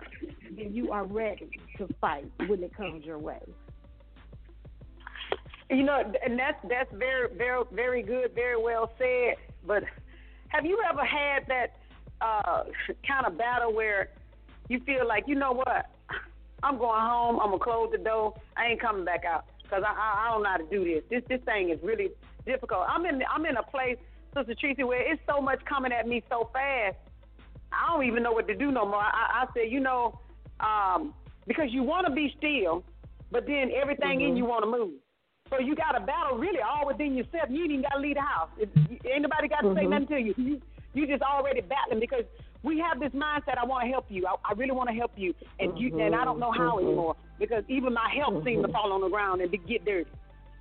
then 0.56 0.74
you 0.74 0.90
are 0.90 1.04
ready 1.04 1.52
to 1.78 1.86
fight 2.00 2.32
when 2.48 2.64
it 2.64 2.74
comes 2.74 3.06
your 3.06 3.20
way. 3.20 3.44
You 5.70 5.84
know, 5.84 6.12
and 6.24 6.36
that's 6.36 6.60
that's 6.64 6.92
very 6.94 7.32
very 7.32 7.62
very 7.70 8.02
good, 8.02 8.34
very 8.34 8.60
well 8.60 8.90
said. 8.98 9.36
But 9.64 9.84
have 10.48 10.66
you 10.66 10.82
ever 10.82 11.04
had 11.04 11.46
that 11.46 11.79
uh, 12.20 12.64
kind 13.06 13.26
of 13.26 13.36
battle 13.38 13.72
where 13.72 14.08
you 14.68 14.80
feel 14.80 15.06
like, 15.06 15.24
you 15.26 15.34
know 15.34 15.52
what, 15.52 15.86
I'm 16.62 16.78
going 16.78 17.00
home, 17.00 17.40
I'm 17.40 17.50
gonna 17.50 17.62
close 17.62 17.90
the 17.92 17.98
door, 17.98 18.34
I 18.56 18.66
ain't 18.66 18.80
coming 18.80 19.04
back 19.04 19.24
out 19.24 19.46
because 19.62 19.82
I, 19.86 19.92
I 19.92 20.26
I 20.26 20.30
don't 20.30 20.42
know 20.42 20.50
how 20.50 20.56
to 20.58 20.66
do 20.70 20.84
this. 20.84 21.02
This 21.10 21.22
this 21.28 21.40
thing 21.44 21.70
is 21.70 21.78
really 21.82 22.10
difficult. 22.46 22.84
I'm 22.88 23.06
in 23.06 23.22
I'm 23.32 23.46
in 23.46 23.56
a 23.56 23.62
place, 23.62 23.96
Sister 24.36 24.54
Tracy, 24.54 24.84
where 24.84 25.00
it's 25.00 25.22
so 25.28 25.40
much 25.40 25.64
coming 25.64 25.92
at 25.92 26.06
me 26.06 26.22
so 26.28 26.50
fast. 26.52 26.96
I 27.72 27.92
don't 27.92 28.04
even 28.04 28.22
know 28.22 28.32
what 28.32 28.48
to 28.48 28.54
do 28.54 28.70
no 28.72 28.84
more. 28.84 28.96
I, 29.00 29.44
I 29.44 29.46
said, 29.54 29.70
you 29.70 29.80
know, 29.80 30.18
um, 30.58 31.14
because 31.46 31.68
you 31.70 31.82
want 31.82 32.06
to 32.06 32.12
be 32.12 32.34
still, 32.36 32.84
but 33.30 33.46
then 33.46 33.70
everything 33.80 34.20
in 34.22 34.34
Mhm. 34.34 34.38
you 34.38 34.44
want 34.44 34.64
to 34.64 34.70
move. 34.70 34.94
So 35.50 35.58
you 35.58 35.74
got 35.74 35.96
a 35.96 36.00
battle 36.00 36.36
really 36.38 36.60
all 36.60 36.86
within 36.86 37.16
yourself. 37.16 37.48
You 37.48 37.62
ain't 37.62 37.72
even 37.72 37.82
got 37.82 37.94
to 37.94 38.00
leave 38.00 38.16
the 38.16 38.22
house. 38.22 38.50
If, 38.58 38.68
ain't 39.04 39.22
nobody 39.22 39.48
got 39.48 39.62
to 39.62 39.74
say 39.74 39.84
Mhm. 39.84 39.90
nothing 39.90 40.06
to 40.08 40.18
you. 40.20 40.34
You 40.36 40.60
you 40.94 41.06
just 41.06 41.22
already 41.22 41.60
battling 41.60 42.00
because 42.00 42.24
we 42.62 42.78
have 42.78 43.00
this 43.00 43.12
mindset. 43.12 43.58
I 43.58 43.64
want 43.64 43.84
to 43.84 43.90
help 43.90 44.06
you. 44.08 44.26
I, 44.26 44.34
I 44.50 44.52
really 44.54 44.72
want 44.72 44.88
to 44.88 44.94
help 44.94 45.12
you, 45.16 45.34
and 45.58 45.78
you 45.78 45.98
and 46.00 46.14
I 46.14 46.24
don't 46.24 46.40
know 46.40 46.52
how 46.52 46.78
Mhm. 46.78 46.86
anymore 46.86 47.16
because 47.38 47.64
even 47.68 47.94
my 47.94 48.10
health 48.14 48.44
seems 48.44 48.64
to 48.66 48.72
fall 48.72 48.92
on 48.92 49.00
the 49.00 49.08
ground 49.08 49.40
and 49.40 49.50
be, 49.50 49.58
get 49.58 49.84
dirty. 49.84 50.10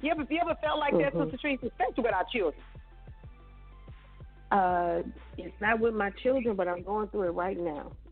You 0.02 0.12
ever 0.12 0.26
you 0.30 0.40
ever 0.42 0.56
felt 0.62 0.80
like 0.80 0.94
that, 0.94 1.14
Mhm. 1.14 1.24
Sister 1.26 1.38
Tracy, 1.38 1.68
especially 1.68 2.04
with 2.04 2.14
our 2.14 2.26
children? 2.32 2.64
Uh, 4.52 5.04
it's 5.38 5.60
not 5.62 5.80
with 5.80 5.94
my 5.94 6.10
children, 6.24 6.56
but 6.56 6.68
I'm 6.68 6.82
going 6.84 7.08
through 7.10 7.24
it 7.30 7.32
right 7.32 7.58
now. 7.60 7.92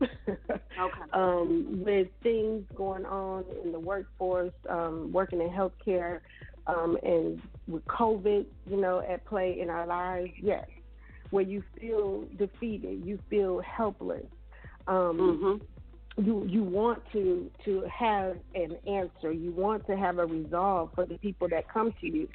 Okay. 0.78 1.02
um, 1.12 1.82
with 1.84 2.06
things 2.22 2.64
going 2.76 3.04
on 3.04 3.44
in 3.64 3.72
the 3.72 3.80
workforce, 3.80 4.52
um, 4.68 5.10
working 5.12 5.40
in 5.40 5.48
healthcare, 5.48 6.20
um, 6.68 6.96
and 7.02 7.42
with 7.66 7.84
COVID, 7.86 8.46
you 8.70 8.76
know, 8.76 9.00
at 9.00 9.24
play 9.26 9.58
in 9.60 9.70
our 9.70 9.86
lives, 9.88 10.30
yes, 10.40 10.64
where 11.30 11.44
you 11.44 11.62
feel 11.80 12.24
defeated, 12.38 13.02
you 13.04 13.18
feel 13.30 13.60
helpless. 13.60 14.26
Um, 14.86 15.60
You 16.16 16.44
you 16.48 16.64
want 16.64 17.00
to 17.12 17.48
to 17.64 17.84
have 17.96 18.36
an 18.54 18.76
answer. 18.88 19.30
You 19.30 19.52
want 19.52 19.86
to 19.86 19.96
have 19.96 20.18
a 20.18 20.26
resolve 20.26 20.90
for 20.96 21.06
the 21.06 21.16
people 21.18 21.48
that 21.50 21.68
come 21.72 21.92
to 22.00 22.06
you, 22.08 22.26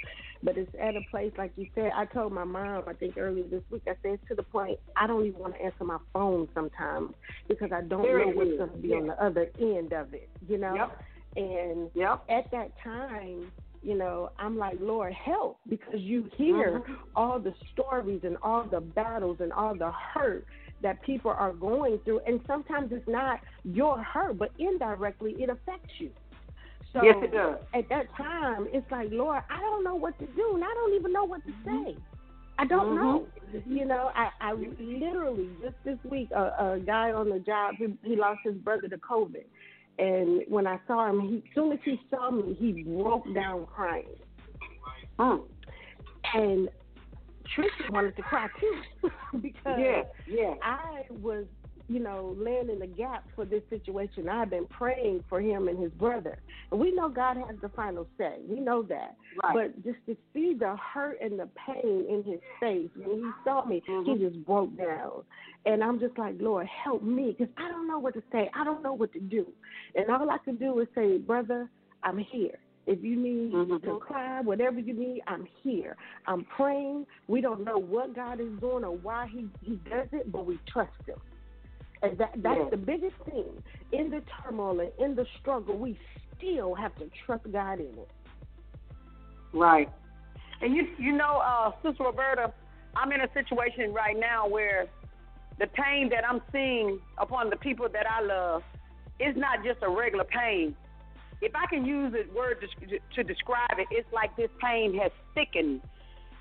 but 0.42 0.58
it's 0.58 0.72
at 0.82 0.96
a 0.96 1.02
place 1.12 1.34
like 1.38 1.52
you 1.58 1.68
said. 1.76 1.92
I 1.94 2.06
told 2.06 2.32
my 2.32 2.46
mom, 2.46 2.84
I 2.88 2.94
think 2.94 3.18
earlier 3.18 3.44
this 3.44 3.64
week, 3.70 3.84
I 3.88 3.96
said 4.02 4.20
to 4.30 4.36
the 4.36 4.44
point 4.44 4.80
I 4.96 5.06
don't 5.06 5.26
even 5.26 5.40
want 5.40 5.56
to 5.56 5.62
answer 5.62 5.84
my 5.84 5.98
phone 6.14 6.48
sometimes 6.54 7.14
because 7.50 7.72
I 7.74 7.82
don't 7.82 8.04
Very 8.04 8.26
know 8.28 8.32
what's 8.38 8.58
going 8.58 8.70
to 8.72 8.78
be 8.78 8.90
Yeah. 8.90 8.98
on 8.98 9.08
the 9.08 9.22
other 9.22 9.48
end 9.60 9.92
of 9.92 10.14
it. 10.14 10.30
You 10.48 10.60
know, 10.60 10.76
Yep. 10.76 11.02
and 11.36 11.92
Yep. 11.94 12.24
at 12.30 12.52
that 12.52 12.72
time, 12.82 13.52
you 13.84 13.96
know, 13.96 14.32
I'm 14.40 14.58
like, 14.58 14.78
Lord, 14.80 15.14
help, 15.14 15.60
because 15.68 16.00
you 16.00 16.24
hear 16.36 16.80
Mhm. 16.80 16.98
all 17.16 17.40
the 17.40 17.54
stories 17.72 18.24
and 18.24 18.38
all 18.42 18.64
the 18.64 18.82
battles 18.82 19.42
and 19.42 19.52
all 19.52 19.76
the 19.76 19.92
hurt 19.92 20.46
that 20.82 21.02
people 21.02 21.32
are 21.32 21.54
going 21.54 22.00
through, 22.00 22.20
and 22.22 22.42
sometimes 22.46 22.92
it's 22.92 23.08
not 23.08 23.40
your 23.64 24.02
hurt, 24.02 24.38
but 24.38 24.52
indirectly 24.58 25.34
it 25.42 25.50
affects 25.50 26.00
you. 26.00 26.12
So 26.92 27.04
Yes, 27.04 27.16
it 27.24 27.32
does. 27.32 27.58
At 27.74 27.90
that 27.90 28.14
time, 28.16 28.68
it's 28.72 28.90
like, 28.92 29.10
Lord, 29.12 29.42
I 29.50 29.60
don't 29.60 29.84
know 29.84 29.96
what 29.96 30.18
to 30.20 30.26
do, 30.28 30.52
and 30.56 30.64
I 30.64 30.74
don't 30.74 30.94
even 30.94 31.12
know 31.12 31.24
what 31.24 31.44
to 31.46 31.54
say. 31.66 31.98
I 32.60 32.66
don't 32.66 32.96
know. 32.96 33.28
You 33.66 33.86
know, 33.86 34.12
I, 34.16 34.30
I 34.40 34.54
literally 34.80 35.50
just 35.62 35.76
this 35.84 35.98
week, 36.10 36.30
a, 36.32 36.76
a 36.76 36.80
guy 36.86 37.12
on 37.12 37.30
the 37.30 37.40
job, 37.40 37.76
he, 37.78 37.88
he 38.04 38.16
lost 38.16 38.42
his 38.44 38.56
brother 38.56 38.88
to 38.88 38.98
COVID, 38.98 39.44
and 40.00 40.42
when 40.48 40.66
I 40.68 40.80
saw 40.88 41.10
him, 41.10 41.22
he, 41.22 41.44
soon 41.54 41.72
as 41.72 41.80
he 41.86 42.00
saw 42.10 42.32
me, 42.32 42.56
he 42.60 42.84
broke 42.84 43.32
down 43.34 43.66
crying. 43.68 44.06
Hmm. 45.20 45.38
And 46.34 46.70
Trisha 47.56 47.92
wanted 47.92 48.16
to 48.16 48.24
cry 48.24 48.48
too 48.60 49.10
because 49.42 49.78
Yeah, 49.80 50.02
yeah. 50.28 50.54
I 50.64 51.04
was, 51.10 51.46
you 51.88 52.00
know, 52.00 52.36
laying 52.40 52.70
in 52.70 52.80
the 52.80 52.88
gap 52.88 53.26
for 53.36 53.46
this 53.46 53.62
situation. 53.70 54.30
I've 54.30 54.50
been 54.50 54.66
praying 54.68 55.24
for 55.30 55.42
him 55.42 55.68
and 55.68 55.78
his 55.82 55.92
brother. 55.92 56.40
And 56.72 56.80
we 56.80 56.92
know 56.92 57.10
God 57.10 57.38
has 57.38 57.56
the 57.62 57.70
final 57.70 58.08
say. 58.18 58.38
We 58.48 58.60
know 58.60 58.84
that. 58.84 59.16
Right. 59.44 59.72
But 59.74 59.84
just 59.84 59.98
to 60.08 60.16
see 60.34 60.56
the 60.58 60.76
hurt 60.78 61.18
and 61.22 61.40
the 61.40 61.50
pain 61.68 62.06
in 62.10 62.24
his 62.26 62.40
face 62.60 62.90
when 62.96 63.18
he 63.18 63.32
saw 63.44 63.66
me, 63.66 63.84
he 63.86 63.92
mm-hmm. 63.92 64.24
just 64.24 64.46
broke 64.46 64.78
down. 64.78 65.24
And 65.66 65.84
I'm 65.84 66.00
just 66.00 66.18
like, 66.18 66.36
Lord, 66.40 66.68
help 66.84 67.04
me 67.04 67.36
because 67.38 67.54
I 67.58 67.70
don't 67.70 67.88
know 67.88 68.00
what 68.00 68.14
to 68.16 68.24
say. 68.32 68.50
I 68.56 68.64
don't 68.64 68.84
know 68.84 68.94
what 68.94 69.12
to 69.14 69.20
do. 69.20 69.46
And 69.96 70.10
all 70.10 70.30
I 70.30 70.38
can 70.44 70.56
do 70.56 70.80
is 70.80 70.88
say, 70.96 71.18
brother, 71.18 71.70
I'm 72.04 72.18
here. 72.18 72.60
If 72.86 73.02
you 73.02 73.16
need 73.16 73.54
mm-hmm. 73.54 73.86
to 73.86 74.00
cry, 74.00 74.42
whatever 74.42 74.80
you 74.80 74.94
need, 74.94 75.22
I'm 75.28 75.48
here. 75.64 75.96
I'm 76.28 76.46
praying. 76.58 77.06
We 77.28 77.40
don't 77.40 77.64
know 77.64 77.78
what 77.78 78.14
God 78.14 78.42
is 78.42 78.60
doing 78.60 78.84
or 78.84 78.98
why 78.98 79.28
He 79.32 79.48
He 79.62 79.80
does 79.90 80.08
it, 80.12 80.32
but 80.32 80.46
we 80.46 80.60
trust 80.68 80.92
Him. 81.06 81.16
And 82.04 82.18
that 82.18 82.32
that's 82.38 82.60
Yes. 82.60 82.72
the 82.72 82.78
biggest 82.78 83.16
thing. 83.26 83.64
In 83.92 84.10
the 84.10 84.22
turmoil 84.44 84.80
and 84.82 84.92
in 85.00 85.16
the 85.16 85.26
struggle, 85.40 85.78
we 85.78 85.98
still 86.38 86.76
have 86.76 86.94
to 86.98 87.10
trust 87.26 87.50
God 87.52 87.80
in 87.80 87.98
it. 87.98 88.12
Right. 89.54 89.90
And 90.62 90.76
you 90.76 90.88
you 90.98 91.14
know, 91.14 91.38
uh, 91.38 91.72
Sister 91.82 92.04
Roberta, 92.04 92.54
I'm 92.96 93.12
in 93.12 93.22
a 93.22 93.32
situation 93.34 93.94
right 93.94 94.18
now 94.20 94.48
where 94.48 94.88
the 95.60 95.68
pain 95.68 96.10
that 96.10 96.28
I'm 96.30 96.42
seeing 96.52 97.00
upon 97.18 97.50
the 97.50 97.58
people 97.58 97.88
that 97.92 98.06
I 98.10 98.22
love 98.22 98.64
is 99.20 99.36
not 99.38 99.64
just 99.64 99.80
a 99.84 99.90
regular 99.90 100.26
pain. 100.26 100.76
If 101.42 101.56
I 101.56 101.66
can 101.68 101.86
use 101.86 102.14
a 102.14 102.24
word 102.36 102.58
to, 102.62 103.00
to 103.16 103.24
describe 103.24 103.78
it, 103.78 103.88
it's 103.92 104.12
like 104.14 104.36
this 104.36 104.50
pain 104.62 104.98
has 105.00 105.12
thickened, 105.36 105.82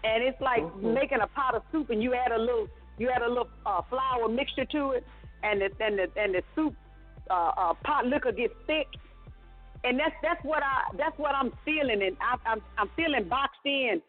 and 0.05 0.22
it's 0.25 0.40
like 0.40 0.62
Mm-hmm. 0.62 0.94
making 0.94 1.18
a 1.22 1.27
pot 1.29 1.55
of 1.55 1.62
soup 1.70 1.90
and 1.90 2.03
you 2.03 2.14
add 2.14 2.33
a 2.33 2.38
little 2.38 2.66
you 2.98 3.11
add 3.11 3.22
a 3.22 3.29
little 3.29 3.48
uh, 3.66 3.83
flour 3.88 4.29
mixture 4.29 4.64
to 4.66 4.90
it, 4.92 5.05
and 5.43 5.61
the 5.61 5.71
and 5.85 5.99
the 5.99 6.07
and 6.17 6.35
the 6.35 6.43
soup 6.55 6.75
uh, 7.31 7.53
uh, 7.57 7.75
pot 7.85 8.07
liquor 8.07 8.33
gets 8.33 8.55
thick, 8.67 8.87
and 9.85 9.99
that's 9.99 10.15
that's 10.23 10.43
what 10.45 10.63
I 10.63 10.97
that's 10.97 11.19
what 11.19 11.35
I'm 11.35 11.53
feeling, 11.65 12.03
and 12.03 12.17
I, 12.21 12.37
I'm 12.49 12.61
I'm 12.79 12.91
feeling 12.97 13.29
boxed 13.29 13.65
in, 13.65 14.01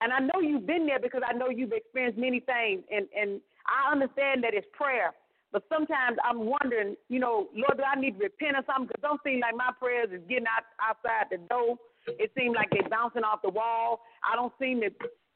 and 0.00 0.12
I 0.12 0.20
know 0.20 0.40
you've 0.40 0.66
been 0.66 0.86
there 0.86 1.00
because 1.00 1.22
I 1.26 1.32
know 1.32 1.48
you've 1.48 1.72
experienced 1.72 2.18
many 2.18 2.40
things, 2.40 2.82
and 2.90 3.06
and 3.18 3.40
I 3.66 3.92
understand 3.92 4.44
that 4.44 4.54
it's 4.54 4.66
prayer, 4.72 5.12
but 5.52 5.62
sometimes 5.68 6.18
I'm 6.24 6.46
wondering, 6.46 6.96
you 7.08 7.18
know, 7.18 7.48
Lord, 7.54 7.78
do 7.78 7.82
I 7.82 7.98
need 7.98 8.18
to 8.18 8.24
repent 8.24 8.56
or 8.56 8.64
something? 8.66 8.88
Because 8.88 9.02
don't 9.02 9.20
seem 9.24 9.40
like 9.40 9.56
my 9.56 9.70
prayers 9.78 10.08
is 10.12 10.22
getting 10.28 10.46
out 10.46 10.66
outside 10.82 11.30
the 11.30 11.38
door. 11.48 11.76
It 12.06 12.30
seems 12.38 12.54
like 12.54 12.70
they're 12.70 12.88
bouncing 12.88 13.24
off 13.24 13.42
the 13.42 13.50
wall. 13.50 14.00
I 14.22 14.36
don't 14.36 14.52
seem 14.60 14.80
to, 14.80 14.90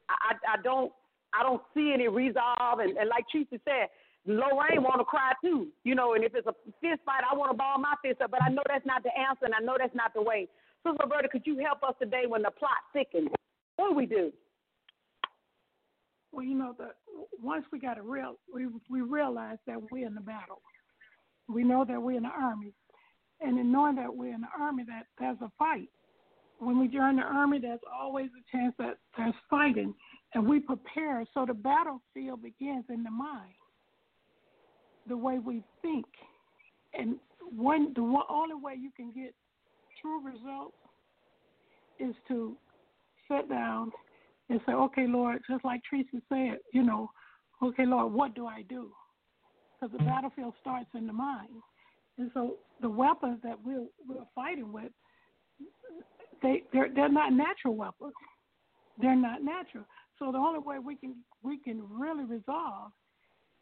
I 0.07 0.35
I, 0.35 0.55
I 0.59 0.61
don't 0.61 0.91
I 1.33 1.43
don't 1.43 1.61
see 1.73 1.91
any 1.93 2.07
resolve, 2.07 2.79
and, 2.79 2.97
and 2.97 3.09
like 3.09 3.25
Teresa 3.31 3.59
said. 3.63 3.87
Lorraine 4.25 4.83
want 4.83 4.99
to 4.99 5.05
cry 5.05 5.31
too, 5.43 5.69
you 5.83 5.95
know, 5.95 6.13
and 6.13 6.23
if 6.23 6.35
it's 6.35 6.47
a 6.47 6.53
fist 6.79 7.01
fight, 7.05 7.23
I 7.29 7.35
want 7.35 7.51
to 7.51 7.57
ball 7.57 7.79
my 7.79 7.95
fist 8.03 8.21
up, 8.21 8.31
but 8.31 8.43
I 8.43 8.49
know 8.49 8.61
that's 8.67 8.85
not 8.85 9.01
the 9.03 9.09
answer, 9.17 9.45
and 9.45 9.55
I 9.55 9.59
know 9.59 9.75
that's 9.79 9.95
not 9.95 10.13
the 10.13 10.21
way. 10.21 10.47
Sister 10.85 10.97
Roberta, 11.01 11.27
could 11.27 11.45
you 11.45 11.57
help 11.63 11.83
us 11.83 11.95
today 11.99 12.23
when 12.27 12.43
the 12.43 12.51
plot 12.51 12.77
thickens? 12.93 13.29
What 13.77 13.89
do 13.89 13.95
we 13.95 14.05
do? 14.05 14.31
Well, 16.31 16.45
you 16.45 16.55
know, 16.55 16.73
the 16.77 16.91
once 17.41 17.65
we 17.71 17.79
got 17.79 17.97
a 17.97 18.01
real, 18.01 18.35
we 18.53 18.67
we 18.89 19.01
realize 19.01 19.57
that 19.67 19.77
we're 19.91 20.07
in 20.07 20.15
the 20.15 20.21
battle. 20.21 20.61
We 21.49 21.63
know 21.63 21.83
that 21.83 22.01
we're 22.01 22.17
in 22.17 22.23
the 22.23 22.29
army, 22.29 22.73
and 23.41 23.59
in 23.59 23.71
knowing 23.71 23.95
that 23.95 24.15
we're 24.15 24.33
in 24.33 24.41
the 24.41 24.47
army, 24.57 24.83
that 24.87 25.07
there's 25.19 25.37
a 25.41 25.51
fight. 25.57 25.89
When 26.59 26.79
we 26.79 26.87
join 26.87 27.15
the 27.15 27.23
army, 27.23 27.59
there's 27.59 27.79
always 27.91 28.29
a 28.37 28.55
chance 28.55 28.75
that 28.77 28.97
there's 29.17 29.33
fighting, 29.49 29.93
and 30.35 30.47
we 30.47 30.59
prepare. 30.59 31.25
So 31.33 31.45
the 31.45 31.55
battlefield 31.55 32.43
begins 32.43 32.85
in 32.89 33.03
the 33.03 33.11
mind, 33.11 33.53
the 35.07 35.17
way 35.17 35.39
we 35.39 35.63
think, 35.81 36.05
and 36.93 37.15
one 37.55 37.93
the 37.95 38.03
one, 38.03 38.25
only 38.29 38.55
way 38.55 38.75
you 38.79 38.91
can 38.95 39.11
get 39.11 39.33
true 40.01 40.23
results 40.23 40.75
is 41.99 42.15
to 42.27 42.55
sit 43.29 43.49
down 43.49 43.91
and 44.49 44.59
say, 44.65 44.73
okay, 44.73 45.07
Lord, 45.07 45.41
just 45.49 45.63
like 45.63 45.81
Tracy 45.83 46.21
said, 46.27 46.57
you 46.73 46.83
know, 46.83 47.09
okay, 47.63 47.85
Lord, 47.85 48.11
what 48.11 48.35
do 48.35 48.47
I 48.47 48.63
do? 48.67 48.89
Because 49.79 49.91
the 49.91 49.99
mm-hmm. 49.99 50.07
battlefield 50.07 50.53
starts 50.61 50.89
in 50.95 51.07
the 51.07 51.13
mind. 51.13 51.49
And 52.17 52.29
so 52.33 52.55
the 52.81 52.89
weapons 52.89 53.39
that 53.43 53.57
we're, 53.63 53.85
we're 54.07 54.25
fighting 54.35 54.73
with, 54.73 54.91
they, 56.41 56.63
they're, 56.73 56.89
they're 56.93 57.09
not 57.09 57.33
natural 57.33 57.75
weapons. 57.75 58.13
They're 58.99 59.15
not 59.15 59.43
natural. 59.43 59.85
So 60.19 60.31
the 60.31 60.37
only 60.37 60.59
way 60.59 60.77
we 60.79 60.95
can, 60.95 61.15
we 61.43 61.57
can 61.57 61.81
really 61.89 62.25
resolve 62.25 62.91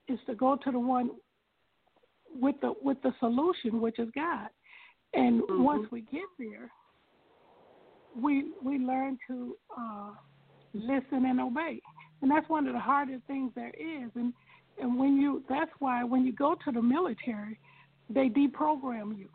is 0.08 0.20
to 0.26 0.36
go 0.36 0.58
to 0.64 0.72
the 0.72 0.80
one 0.80 1.12
with 2.36 2.56
the, 2.62 2.74
with 2.82 3.02
the 3.02 3.14
solution, 3.20 3.82
which 3.82 4.00
is 4.00 4.10
God. 4.16 4.50
And 5.14 5.42
once 5.50 5.88
we 5.92 6.02
get 6.02 6.22
there, 6.38 6.70
we 8.16 8.52
we 8.64 8.78
learn 8.78 9.18
to 9.28 9.56
uh, 9.78 10.12
listen 10.74 11.26
and 11.26 11.40
obey, 11.40 11.82
and 12.22 12.30
that's 12.30 12.48
one 12.50 12.68
of 12.68 12.74
the 12.74 12.80
hardest 12.80 13.24
things 13.28 13.52
there 13.56 13.74
is. 13.78 14.10
And 14.16 14.34
and 14.80 15.00
when 15.00 15.18
you 15.18 15.44
that's 15.50 15.72
why 15.80 16.04
when 16.04 16.26
you 16.26 16.34
go 16.34 16.56
to 16.66 16.72
the 16.72 16.82
military, 16.82 17.60
they 18.10 18.30
deprogram 18.30 19.18
you. 19.18 19.30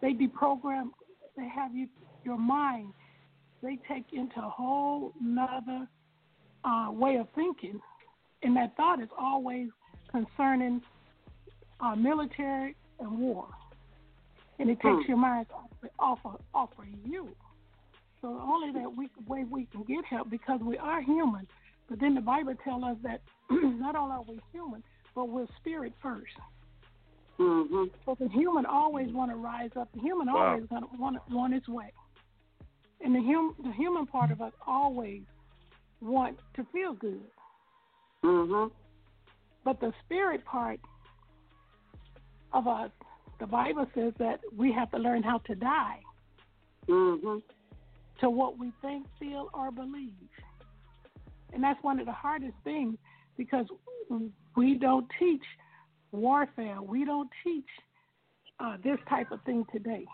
They 0.00 0.12
deprogram. 0.12 0.90
They 1.36 1.48
have 1.48 1.74
you 1.74 1.88
your 2.24 2.38
mind. 2.38 2.92
They 3.62 3.78
take 3.88 4.06
into 4.12 4.38
a 4.38 4.48
whole 4.48 5.12
nother 5.20 5.86
uh, 6.64 6.88
way 6.90 7.16
of 7.16 7.26
thinking, 7.34 7.80
and 8.42 8.56
that 8.56 8.76
thought 8.76 9.02
is 9.02 9.08
always 9.18 9.68
concerning 10.10 10.82
our 11.80 11.96
military 11.96 12.76
and 12.98 13.18
war 13.18 13.46
and 14.60 14.68
it 14.68 14.78
takes 14.80 15.08
your 15.08 15.16
mind 15.16 15.46
off 15.98 16.18
of, 16.24 16.40
off 16.54 16.68
of 16.78 16.84
you. 17.04 17.28
So 18.20 18.28
only 18.28 18.78
that 18.78 18.94
we 18.94 19.08
way 19.26 19.44
we 19.50 19.66
can 19.66 19.82
get 19.84 20.04
help 20.04 20.28
because 20.28 20.60
we 20.60 20.76
are 20.76 21.00
human. 21.00 21.46
But 21.88 21.98
then 21.98 22.14
the 22.14 22.20
Bible 22.20 22.54
tells 22.62 22.84
us 22.84 22.96
that 23.02 23.22
not 23.50 23.96
only 23.96 24.14
are 24.14 24.22
we 24.22 24.40
human, 24.52 24.82
but 25.14 25.28
we're 25.28 25.46
spirit 25.58 25.92
1st 26.04 26.20
Mm-hmm. 27.38 27.84
So 28.04 28.16
the 28.20 28.28
human 28.28 28.66
always 28.66 29.10
want 29.12 29.30
to 29.30 29.36
rise 29.38 29.70
up. 29.74 29.88
The 29.94 30.00
human 30.00 30.26
Wow. 30.26 30.48
always 30.48 30.66
gonna 30.68 30.88
want 30.98 31.16
want 31.30 31.54
its 31.54 31.66
way, 31.68 31.90
and 33.00 33.14
the 33.14 33.20
hum 33.22 33.54
the 33.64 33.72
human 33.72 34.06
part 34.06 34.30
of 34.30 34.42
us 34.42 34.52
always 34.66 35.22
want 36.02 36.38
to 36.56 36.66
feel 36.70 36.92
good. 36.92 37.24
Mm-hmm. 38.22 38.74
But 39.64 39.80
the 39.80 39.92
spirit 40.04 40.44
part 40.44 40.80
of 42.52 42.66
us, 42.66 42.90
the 43.38 43.46
Bible 43.46 43.86
says 43.94 44.12
that 44.18 44.40
we 44.56 44.72
have 44.72 44.90
to 44.92 44.98
learn 44.98 45.22
how 45.22 45.38
to 45.38 45.54
die 45.54 46.00
Mm-hmm. 46.88 47.38
to 48.20 48.30
what 48.30 48.58
we 48.58 48.72
think, 48.82 49.06
feel, 49.18 49.48
or 49.54 49.70
believe. 49.70 50.12
And 51.52 51.62
that's 51.62 51.82
one 51.82 52.00
of 52.00 52.06
the 52.06 52.12
hardest 52.12 52.54
things 52.64 52.96
because 53.36 53.66
we 54.56 54.74
don't 54.74 55.06
teach 55.18 55.42
warfare. 56.12 56.82
We 56.82 57.04
don't 57.04 57.30
teach 57.44 57.64
uh, 58.58 58.76
this 58.82 58.98
type 59.08 59.30
of 59.30 59.40
thing 59.42 59.64
today. 59.72 60.04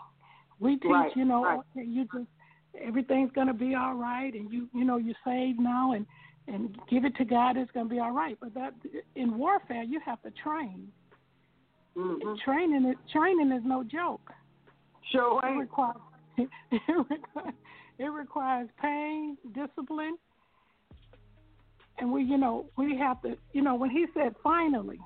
We 0.61 0.76
teach, 0.76 0.90
Right, 0.90 1.16
you 1.16 1.24
know, 1.24 1.44
right. 1.44 1.61
okay, 1.76 1.87
you 1.87 2.04
just 2.14 2.26
everything's 2.80 3.32
gonna 3.32 3.54
be 3.54 3.74
all 3.74 3.94
right, 3.94 4.32
and 4.35 4.52
you 4.52 4.68
you 4.74 4.85
know 4.85 4.96
you're 4.98 5.14
saved 5.24 5.59
now, 5.59 5.92
and 5.92 6.06
and 6.48 6.76
give 6.88 7.04
it 7.04 7.16
to 7.16 7.24
God. 7.24 7.56
It's 7.56 7.70
gonna 7.72 7.88
be 7.88 7.98
all 7.98 8.12
right. 8.12 8.37
But 8.40 8.54
that 8.54 8.74
in 9.14 9.37
warfare, 9.38 9.82
you 9.82 10.00
have 10.04 10.22
to 10.22 10.30
train. 10.42 10.88
Mm-hmm. 11.96 12.35
Training 12.44 12.90
is 12.90 12.96
training 13.12 13.52
is 13.52 13.62
no 13.64 13.82
joke. 13.82 14.32
Sure 15.12 15.40
It 15.44 15.56
requires 15.56 15.96
it 16.37 16.48
requires, 16.88 17.54
it 17.98 18.04
requires 18.04 18.68
pain, 18.80 19.37
discipline, 19.54 20.16
and 21.98 22.12
we, 22.12 22.22
you 22.22 22.37
know, 22.37 22.66
we 22.76 22.96
have 22.98 23.22
to, 23.22 23.37
you 23.52 23.62
know, 23.62 23.74
when 23.74 23.90
he 23.90 24.06
said 24.14 24.35
finally, 24.42 24.98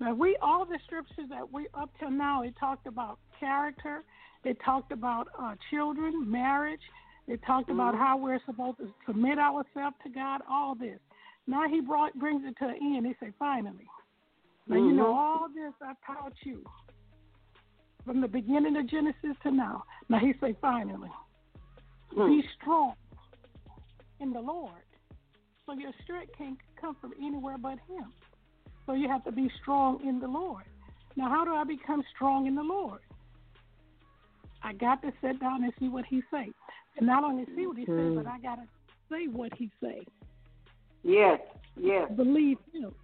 now 0.00 0.14
we 0.14 0.36
all 0.40 0.64
the 0.64 0.78
scriptures 0.86 1.26
that 1.30 1.52
we 1.52 1.66
up 1.74 1.90
till 1.98 2.10
now, 2.10 2.42
it 2.42 2.54
talked 2.58 2.86
about 2.86 3.18
character, 3.40 4.04
it 4.44 4.56
talked 4.64 4.92
about 4.92 5.28
uh, 5.40 5.54
children, 5.70 6.30
marriage, 6.30 6.80
it 7.28 7.40
talked 7.46 7.70
about 7.70 7.94
how 7.94 8.16
we're 8.16 8.40
supposed 8.46 8.78
to 8.78 8.92
submit 9.06 9.38
ourselves 9.38 9.96
to 10.02 10.08
God, 10.08 10.40
all 10.50 10.74
this. 10.74 10.98
Now 11.46 11.68
he 11.68 11.80
brought 11.80 12.18
brings 12.18 12.42
it 12.44 12.56
to 12.58 12.68
an 12.68 12.78
end. 12.80 13.06
He 13.06 13.14
said 13.20 13.34
finally. 13.38 13.86
Now 14.66 14.76
you 14.76 14.92
know 14.92 15.12
Mhm. 15.12 15.16
all 15.16 15.48
this 15.48 15.72
I 15.80 15.94
taught 16.06 16.34
you 16.42 16.64
from 18.04 18.20
the 18.20 18.28
beginning 18.28 18.76
of 18.76 18.86
Genesis 18.86 19.36
to 19.42 19.50
now. 19.50 19.84
Now 20.08 20.18
he 20.18 20.32
say 20.40 20.54
finally, 20.54 21.10
be 22.16 22.42
strong 22.60 22.94
in 24.20 24.32
the 24.32 24.40
Lord. 24.40 24.82
So 25.66 25.74
your 25.74 25.92
strength 26.02 26.32
can't 26.36 26.58
come 26.80 26.94
from 26.94 27.12
anywhere 27.22 27.58
but 27.58 27.78
Him. 27.80 28.12
So 28.86 28.94
you 28.94 29.06
have 29.08 29.22
to 29.24 29.32
be 29.32 29.50
strong 29.60 30.00
in 30.06 30.18
the 30.18 30.26
Lord. 30.26 30.64
Now, 31.14 31.28
how 31.28 31.44
do 31.44 31.54
I 31.54 31.64
become 31.64 32.02
strong 32.14 32.46
in 32.46 32.54
the 32.54 32.62
Lord? 32.62 33.00
I 34.62 34.72
got 34.72 35.02
to 35.02 35.12
sit 35.20 35.38
down 35.40 35.64
and 35.64 35.72
see 35.78 35.88
what 35.88 36.06
He 36.06 36.22
say, 36.30 36.44
and 36.44 36.54
not 37.02 37.24
only 37.24 37.44
see 37.56 37.66
what 37.66 37.76
He 37.76 37.84
say, 37.86 37.92
Mhm. 37.92 38.16
but 38.16 38.26
I 38.26 38.38
got 38.40 38.56
to 38.56 38.68
say 39.10 39.26
what 39.28 39.52
He 39.54 39.70
say. 39.80 40.04
Yes, 41.02 41.40
yes. 41.76 42.10
Believe 42.12 42.58
Him. 42.72 42.94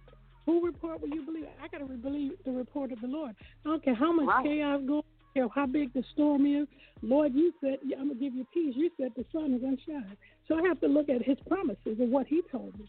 Who 0.45 0.63
report 0.65 1.01
will 1.01 1.09
you 1.09 1.23
believe? 1.23 1.47
I 1.63 1.67
got 1.67 1.79
to 1.79 1.85
believe 1.85 2.33
the 2.45 2.51
report 2.51 2.91
of 2.91 3.01
the 3.01 3.07
Lord. 3.07 3.35
I 3.65 3.69
don't 3.69 3.83
care 3.83 3.95
how 3.95 4.11
much 4.11 4.27
Right. 4.27 4.43
chaos 4.45 4.81
going, 4.85 4.99
I 5.01 5.39
don't 5.39 5.53
care 5.53 5.61
how 5.63 5.65
big 5.65 5.91
the 5.93 6.03
storm 6.13 6.45
is. 6.45 6.67
Lord, 7.01 7.33
you 7.33 7.53
said 7.61 7.79
I'm 7.97 8.09
gonna 8.09 8.15
give 8.15 8.33
you 8.35 8.45
peace. 8.53 8.75
You 8.75 8.89
said 8.97 9.13
the 9.15 9.25
sun 9.31 9.53
is 9.53 9.61
gonna 9.61 9.77
shine. 9.85 10.15
So 10.47 10.55
I 10.57 10.61
have 10.67 10.79
to 10.81 10.87
look 10.87 11.09
at 11.09 11.21
His 11.23 11.39
promises 11.47 11.99
and 11.99 12.11
what 12.11 12.27
He 12.27 12.41
told 12.51 12.77
me. 12.79 12.85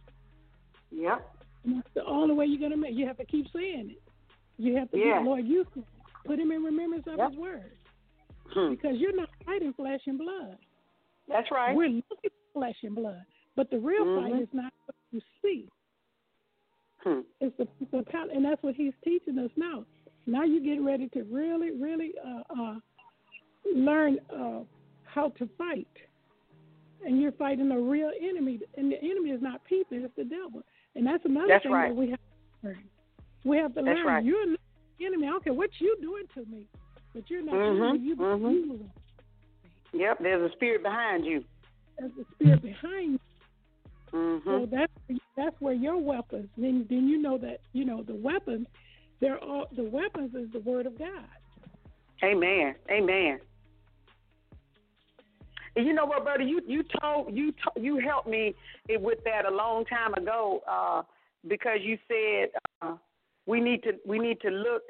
Yep. 0.93 1.37
And 1.65 1.77
that's 1.79 1.95
the 1.95 2.05
only 2.05 2.35
way 2.35 2.47
you're 2.47 2.61
gonna 2.61 2.77
make. 2.77 2.95
You 2.95 3.07
have 3.07 3.17
to 3.19 3.25
keep 3.25 3.49
saying 3.53 3.91
it. 3.91 4.03
You 4.59 4.77
have 4.77 4.91
to, 4.91 4.99
Yeah. 4.99 5.21
Lord, 5.21 5.45
you 5.47 5.67
said, 5.75 5.85
put 6.25 6.39
Him 6.39 6.53
in 6.53 6.63
remembrance 6.63 7.07
of 7.07 7.17
Yep. 7.19 7.31
His 7.31 7.39
word, 7.39 7.73
Hmm. 8.53 8.71
because 8.71 8.99
you're 8.99 9.17
not 9.17 9.29
fighting 9.45 9.73
flesh 9.73 10.07
and 10.07 10.19
blood. 10.19 10.59
That's 11.29 11.51
right. 11.51 11.75
We're 11.75 11.89
looking 11.89 12.03
for 12.23 12.61
flesh 12.61 12.77
and 12.83 12.95
blood, 12.95 13.23
but 13.57 13.71
the 13.71 13.79
real 13.79 14.05
fight 14.15 14.33
Mhm. 14.33 14.43
is 14.43 14.49
not 14.53 14.73
what 14.87 14.97
you 15.11 15.21
see. 15.43 15.69
Hmm. 16.99 17.21
It's 17.41 17.57
the, 17.57 17.69
it's 17.81 17.91
the 17.91 18.03
power, 18.11 18.29
and 18.33 18.45
that's 18.45 18.63
what 18.63 18.75
he's 18.75 18.95
teaching 19.05 19.39
us 19.39 19.51
now. 19.57 19.85
Now 20.27 20.45
you're 20.45 20.61
getting 20.61 20.85
ready 20.85 21.09
to 21.11 21.23
really, 21.25 21.71
really 21.71 22.15
uh, 22.25 22.43
uh, 22.59 22.81
learn 23.75 24.19
uh, 24.31 24.61
how 25.05 25.31
to 25.31 25.49
fight, 25.59 25.87
and 27.05 27.21
you're 27.21 27.33
fighting 27.33 27.71
a 27.71 27.81
real 27.81 28.11
enemy, 28.21 28.61
and 28.77 28.91
the 28.91 28.99
enemy 29.03 29.31
is 29.31 29.43
not 29.43 29.63
people; 29.65 29.99
it's 29.99 30.15
the 30.17 30.25
devil. 30.25 30.63
And 30.95 31.07
that's 31.07 31.25
another 31.25 31.49
That's 31.49 31.63
thing 31.65 31.73
right. 31.73 31.91
that 31.91 31.95
we 31.97 32.11
have 32.11 32.19
to 32.19 32.69
learn. 32.69 32.83
We 33.45 33.59
have 33.59 33.75
to 33.75 33.83
That's 33.83 33.97
learn 33.99 34.07
right. 34.07 34.25
you're 34.25 34.47
not 34.51 34.61
the 34.99 35.07
enemy. 35.07 35.27
I 35.27 35.31
don't 35.31 35.45
care 35.45 35.53
what 35.53 35.71
you 35.79 35.97
doing 36.01 36.25
to 36.35 36.45
me, 36.51 36.67
but 37.15 37.29
you're 37.31 37.43
not 37.43 37.53
the 37.53 37.59
Mhm, 37.59 37.91
enemy. 37.91 37.99
You, 37.99 38.17
mhm. 38.17 38.53
you 38.53 38.91
Yep, 39.99 40.19
there's 40.21 40.51
a 40.51 40.53
spirit 40.55 40.83
behind 40.83 41.25
you. 41.25 41.45
there's 41.99 42.13
a 42.21 42.35
spirit 42.35 42.63
behind 42.63 43.13
you. 43.13 43.19
hmm 44.13 44.39
So 44.45 44.69
that's 44.71 44.93
that's 45.37 45.57
where 45.61 45.75
your 45.75 45.99
weapons. 45.99 46.49
Then 46.57 46.87
then 46.89 47.09
you 47.09 47.21
know 47.21 47.39
that 47.39 47.61
you 47.73 47.85
know 47.85 48.03
the 48.03 48.15
weapons. 48.15 48.67
They're 49.21 49.39
all 49.39 49.67
the 49.75 49.85
weapons 49.85 50.35
is 50.35 50.53
the 50.53 50.61
word 50.61 50.87
of 50.87 50.99
God. 50.99 51.29
Amen. 52.23 52.75
Amen. 52.91 53.41
And 55.75 55.87
you 55.87 55.93
know 55.93 56.07
what, 56.07 56.25
brother? 56.25 56.43
You 56.43 56.61
you 56.67 56.83
told 57.01 57.35
you 57.37 57.53
to, 57.53 57.81
you 57.81 57.99
helped 57.99 58.29
me 58.29 58.55
with 58.89 59.19
that 59.25 59.45
a 59.45 59.55
long 59.55 59.85
time 59.85 60.15
ago 60.15 60.61
uh, 60.71 61.03
because 61.47 61.79
you 61.83 61.99
said 62.09 62.49
uh, 62.81 62.97
we 63.47 63.61
need 63.61 63.83
to 63.83 63.93
we 64.07 64.19
need 64.19 64.41
to 64.41 64.49
look 64.49 64.83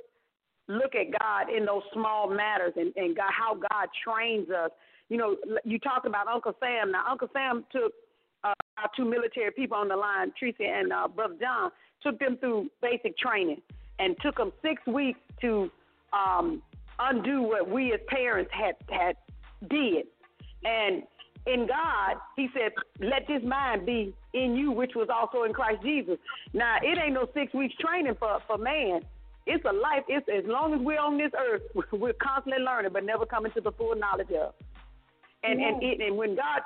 look 0.69 0.95
at 0.95 1.07
God 1.21 1.55
in 1.55 1.65
those 1.65 1.83
small 1.93 2.29
matters 2.29 2.73
and, 2.77 2.93
and 2.97 3.17
God, 3.17 3.31
how 3.37 3.55
God 3.55 3.89
trains 4.05 4.49
us. 4.51 4.71
You 5.09 5.17
know, 5.19 5.37
you 5.65 5.79
talk 5.79 6.05
about 6.05 6.27
Uncle 6.27 6.53
Sam. 6.61 6.93
Now, 6.93 7.05
Uncle 7.09 7.29
Sam 7.33 7.65
took 7.71 7.93
uh, 8.43 8.55
our 8.79 8.91
two 8.97 9.05
military 9.05 9.53
people 9.53 9.77
on 9.77 9.89
the 9.89 9.97
line, 9.97 10.33
Tracy 10.39 10.65
and 10.65 10.93
uh, 10.93 11.09
Brother 11.09 11.37
John, 11.41 11.71
took 12.03 12.19
them 12.19 12.37
through 12.39 12.69
basic 12.83 13.17
training 13.17 13.63
and 13.99 14.17
took 14.21 14.37
them 14.37 14.53
six 14.63 14.85
weeks 14.87 15.19
to 15.41 15.71
um, 16.13 16.63
undo 16.99 17.43
what 17.43 17.69
we 17.69 17.93
as 17.93 18.01
parents 18.09 18.51
had 18.53 18.77
had 18.91 19.17
did. 19.69 20.07
And 20.65 21.03
in 21.47 21.67
God, 21.67 22.17
He 22.37 22.49
said, 22.53 22.73
"Let 23.01 23.27
this 23.29 23.43
mind 23.45 23.87
be 23.87 24.15
in 24.35 24.57
you, 24.57 24.73
which 24.73 24.93
was 24.97 25.09
also 25.09 25.45
in 25.45 25.53
Christ 25.53 25.83
Jesus." 25.83 26.19
Now, 26.53 26.77
it 26.83 26.99
ain't 26.99 27.15
no 27.15 27.29
six 27.35 27.55
weeks 27.55 27.75
training 27.81 28.17
for 28.19 28.41
for 28.47 28.59
man. 28.59 29.03
It's 29.47 29.65
a 29.65 29.73
life. 29.73 30.03
It's 30.09 30.27
as 30.29 30.45
long 30.45 30.75
as 30.75 30.81
we're 30.81 30.99
on 30.99 31.19
this 31.19 31.31
earth, 31.39 31.63
we're 31.93 32.13
constantly 32.15 32.63
learning, 32.63 32.91
but 32.93 33.05
never 33.05 33.25
coming 33.25 33.53
to 33.53 33.61
the 33.61 33.73
full 33.73 33.95
knowledge 33.95 34.33
of. 34.33 34.55
And 35.43 35.61
and 35.61 35.83
it, 35.83 36.01
and 36.01 36.17
when 36.17 36.35
God 36.35 36.63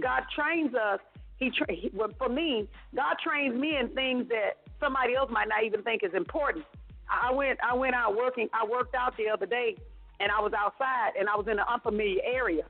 God 0.00 0.22
trains 0.34 0.74
us, 0.74 1.00
He, 1.38 1.50
tra- 1.50 1.72
he 1.72 1.90
well, 1.94 2.08
for 2.18 2.28
me, 2.28 2.68
God 2.94 3.16
trains 3.22 3.54
me 3.54 3.76
in 3.76 3.88
things 3.90 4.28
that 4.28 4.58
somebody 4.80 5.14
else 5.14 5.30
might 5.30 5.48
not 5.48 5.64
even 5.64 5.82
think 5.82 6.02
is 6.02 6.14
important. 6.14 6.64
I 7.08 7.32
went 7.32 7.58
I 7.62 7.74
went 7.74 7.94
out 7.94 8.16
working. 8.16 8.48
I 8.52 8.66
worked 8.66 8.94
out 8.94 9.16
the 9.16 9.28
other 9.28 9.46
day, 9.46 9.76
and 10.20 10.30
I 10.32 10.40
was 10.40 10.52
outside, 10.56 11.12
and 11.18 11.28
I 11.28 11.36
was 11.36 11.46
in 11.46 11.58
an 11.58 11.66
unfamiliar 11.68 12.22
area, 12.24 12.64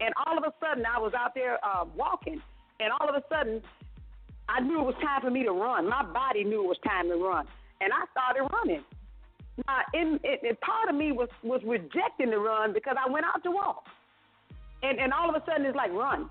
and 0.00 0.14
all 0.26 0.38
of 0.38 0.44
a 0.44 0.52
sudden 0.60 0.84
I 0.86 0.98
was 0.98 1.12
out 1.14 1.34
there 1.34 1.58
uh, 1.64 1.84
walking, 1.96 2.40
and 2.78 2.92
all 2.98 3.08
of 3.08 3.14
a 3.14 3.24
sudden 3.28 3.62
I 4.48 4.60
knew 4.60 4.80
it 4.80 4.86
was 4.86 4.94
time 5.02 5.20
for 5.20 5.30
me 5.30 5.44
to 5.44 5.52
run. 5.52 5.88
My 5.88 6.02
body 6.02 6.44
knew 6.44 6.64
it 6.64 6.68
was 6.68 6.78
time 6.84 7.08
to 7.08 7.16
run, 7.16 7.46
and 7.80 7.92
I 7.92 8.04
started 8.10 8.48
running. 8.52 8.84
Now, 9.66 9.80
in, 9.92 10.18
in, 10.24 10.50
in 10.50 10.56
part 10.56 10.88
of 10.88 10.94
me 10.94 11.12
was 11.12 11.28
was 11.42 11.60
rejecting 11.64 12.30
the 12.30 12.38
run 12.38 12.72
because 12.72 12.96
I 12.98 13.10
went 13.10 13.26
out 13.26 13.42
to 13.44 13.50
walk, 13.50 13.84
and 14.82 14.98
and 14.98 15.12
all 15.12 15.28
of 15.28 15.40
a 15.40 15.44
sudden 15.46 15.66
it's 15.66 15.76
like 15.76 15.92
run, 15.92 16.28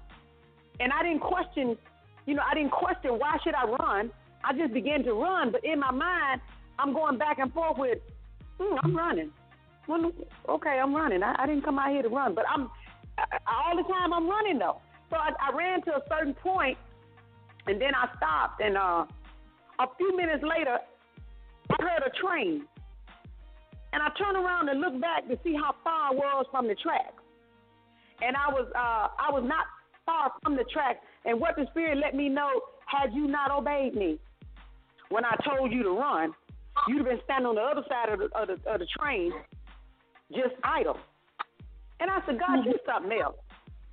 and 0.79 0.91
I 0.91 1.03
didn't 1.03 1.21
question, 1.21 1.77
you 2.25 2.33
know, 2.33 2.43
I 2.49 2.53
didn't 2.55 2.71
question 2.71 3.11
why 3.11 3.37
should 3.43 3.55
I 3.55 3.65
run. 3.65 4.11
I 4.43 4.53
just 4.53 4.73
began 4.73 5.03
to 5.03 5.13
run, 5.13 5.51
but 5.51 5.63
in 5.65 5.79
my 5.79 5.91
mind 5.91 6.41
I'm 6.77 6.93
going 6.93 7.17
back 7.17 7.39
and 7.39 7.51
forth 7.53 7.77
with, 7.77 7.99
hmm, 8.57 8.75
I'm 8.83 8.95
running. 8.95 9.31
Okay, 10.47 10.79
I'm 10.81 10.95
running. 10.95 11.23
I, 11.23 11.35
I 11.39 11.47
didn't 11.47 11.65
come 11.65 11.79
out 11.79 11.91
here 11.91 12.03
to 12.03 12.09
run, 12.09 12.35
but 12.35 12.45
I'm 12.49 12.69
I, 13.17 13.37
all 13.47 13.75
the 13.75 13.83
time 13.83 14.13
I'm 14.13 14.29
running 14.29 14.59
though. 14.59 14.81
So 15.09 15.17
I, 15.17 15.31
I 15.41 15.55
ran 15.55 15.81
to 15.83 15.95
a 15.95 16.01
certain 16.07 16.35
point, 16.35 16.77
and 17.67 17.81
then 17.81 17.91
I 17.95 18.15
stopped, 18.15 18.61
and 18.61 18.77
uh, 18.77 19.05
a 19.79 19.87
few 19.97 20.15
minutes 20.15 20.43
later, 20.43 20.77
I 21.71 21.75
heard 21.83 22.03
a 22.05 22.11
train, 22.21 22.65
and 23.91 24.03
I 24.03 24.09
turned 24.17 24.37
around 24.37 24.69
and 24.69 24.79
looked 24.79 25.01
back 25.01 25.27
to 25.27 25.39
see 25.43 25.55
how 25.55 25.73
far 25.83 26.09
I 26.09 26.13
was 26.13 26.45
from 26.51 26.67
the 26.67 26.75
track, 26.75 27.13
and 28.21 28.35
I 28.35 28.49
was 28.51 28.67
uh, 28.75 29.07
I 29.17 29.31
was 29.31 29.43
not 29.45 29.65
far 30.05 30.31
from 30.43 30.55
the 30.55 30.63
track. 30.65 31.01
And 31.25 31.39
what 31.39 31.55
the 31.55 31.65
Spirit 31.71 31.97
let 31.97 32.15
me 32.15 32.29
know: 32.29 32.49
had 32.85 33.13
you 33.13 33.27
not 33.27 33.51
obeyed 33.51 33.95
me 33.95 34.19
when 35.09 35.25
I 35.25 35.35
told 35.43 35.71
you 35.71 35.83
to 35.83 35.89
run, 35.89 36.33
you'd 36.87 36.99
have 36.99 37.07
been 37.07 37.19
standing 37.25 37.47
on 37.47 37.55
the 37.55 37.61
other 37.61 37.83
side 37.89 38.09
of 38.13 38.19
the 38.19 38.25
of 38.37 38.47
the, 38.47 38.71
of 38.71 38.79
the 38.79 38.87
train, 38.99 39.31
just 40.31 40.55
idle. 40.63 40.97
And 41.99 42.09
I 42.09 42.19
said, 42.25 42.39
God, 42.39 42.63
you're 42.65 42.79
something 42.85 43.19
else. 43.19 43.35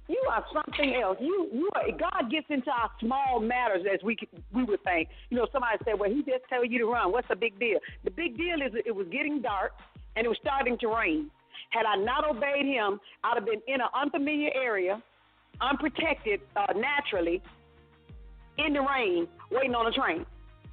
You 0.09 0.23
are 0.31 0.45
something 0.53 0.95
else. 1.03 1.19
You, 1.21 1.49
you 1.53 1.69
are, 1.75 1.83
God 1.91 2.31
gets 2.31 2.47
into 2.49 2.71
our 2.71 2.91
small 3.01 3.41
matters 3.41 3.85
as 3.93 4.01
we 4.05 4.17
we 4.55 4.63
would 4.63 4.83
think. 4.85 5.09
You 5.31 5.39
know, 5.39 5.49
somebody 5.51 5.79
said, 5.85 5.99
"Well, 5.99 6.09
he 6.09 6.19
just 6.23 6.45
tell 6.49 6.65
you 6.65 6.79
to 6.79 6.87
run. 6.87 7.11
What's 7.11 7.27
the 7.29 7.35
big 7.35 7.59
deal?" 7.59 7.81
The 8.05 8.13
big 8.13 8.37
deal 8.37 8.63
is 8.65 8.73
it 8.87 8.95
was 8.95 9.09
getting 9.11 9.43
dark 9.43 9.73
and 10.15 10.25
it 10.25 10.29
was 10.29 10.39
starting 10.41 10.79
to 10.79 10.89
rain. 10.89 11.31
Had 11.71 11.87
I 11.87 11.97
not 11.97 12.29
obeyed 12.29 12.67
him, 12.67 13.01
I'd 13.25 13.35
have 13.37 13.47
been 13.47 13.61
in 13.67 13.81
an 13.81 13.89
unfamiliar 13.95 14.51
area, 14.55 15.03
unprotected 15.61 16.41
uh, 16.57 16.73
naturally, 16.75 17.43
in 18.59 18.73
the 18.73 18.81
rain, 18.81 19.29
waiting 19.51 19.75
on 19.75 19.87
a 19.87 19.93
train. 19.93 20.25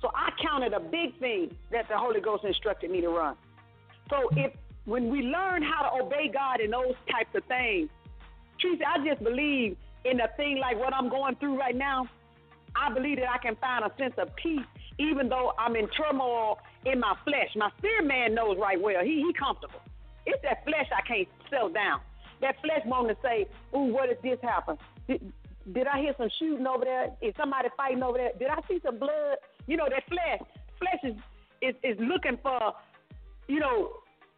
So 0.01 0.11
I 0.13 0.29
counted 0.41 0.73
a 0.73 0.79
big 0.79 1.17
thing 1.19 1.55
that 1.71 1.87
the 1.89 1.97
Holy 1.97 2.21
Ghost 2.21 2.43
instructed 2.43 2.91
me 2.91 3.01
to 3.01 3.09
run. 3.09 3.35
So 4.09 4.29
if 4.35 4.51
when 4.85 5.09
we 5.09 5.21
learn 5.21 5.63
how 5.63 5.89
to 5.89 6.03
obey 6.03 6.29
God 6.33 6.59
in 6.59 6.71
those 6.71 6.95
types 7.09 7.33
of 7.35 7.43
things, 7.45 7.89
Teresa, 8.61 8.83
I 8.87 9.05
just 9.07 9.23
believe 9.23 9.77
in 10.05 10.19
a 10.19 10.27
thing 10.35 10.57
like 10.59 10.77
what 10.77 10.93
I'm 10.93 11.09
going 11.09 11.35
through 11.35 11.57
right 11.57 11.75
now. 11.75 12.07
I 12.75 12.93
believe 12.93 13.17
that 13.17 13.29
I 13.29 13.37
can 13.37 13.55
find 13.57 13.85
a 13.85 13.91
sense 13.97 14.15
of 14.17 14.35
peace, 14.35 14.65
even 14.97 15.29
though 15.29 15.53
I'm 15.57 15.75
in 15.75 15.87
turmoil 15.89 16.57
in 16.85 16.99
my 16.99 17.15
flesh. 17.23 17.49
My 17.55 17.69
spirit 17.77 18.05
man 18.05 18.33
knows 18.33 18.57
right 18.59 18.81
well. 18.81 19.03
He 19.03 19.23
he 19.25 19.31
comfortable. 19.33 19.79
It's 20.25 20.41
that 20.43 20.63
flesh 20.63 20.87
I 20.95 21.01
can't 21.07 21.27
settle 21.49 21.69
down. 21.69 22.01
That 22.41 22.55
flesh 22.61 22.81
want 22.85 23.07
to 23.09 23.17
say, 23.21 23.47
"Ooh, 23.75 23.93
what 23.93 24.09
if 24.09 24.21
this 24.21 24.39
happen? 24.41 24.77
Did, 25.07 25.33
did 25.71 25.87
I 25.87 25.99
hear 25.99 26.13
some 26.17 26.29
shooting 26.39 26.67
over 26.67 26.83
there? 26.83 27.11
Is 27.21 27.33
somebody 27.37 27.69
fighting 27.77 28.03
over 28.03 28.17
there? 28.17 28.31
Did 28.37 28.49
I 28.49 28.59
see 28.67 28.79
some 28.83 28.99
blood? 28.99 29.37
You 29.67 29.77
know, 29.77 29.87
that 29.89 30.03
flesh, 30.07 30.41
flesh 30.79 30.99
is 31.03 31.15
is, 31.61 31.75
is 31.83 31.97
looking 31.99 32.37
for, 32.43 32.73
you 33.47 33.59
know, 33.59 33.91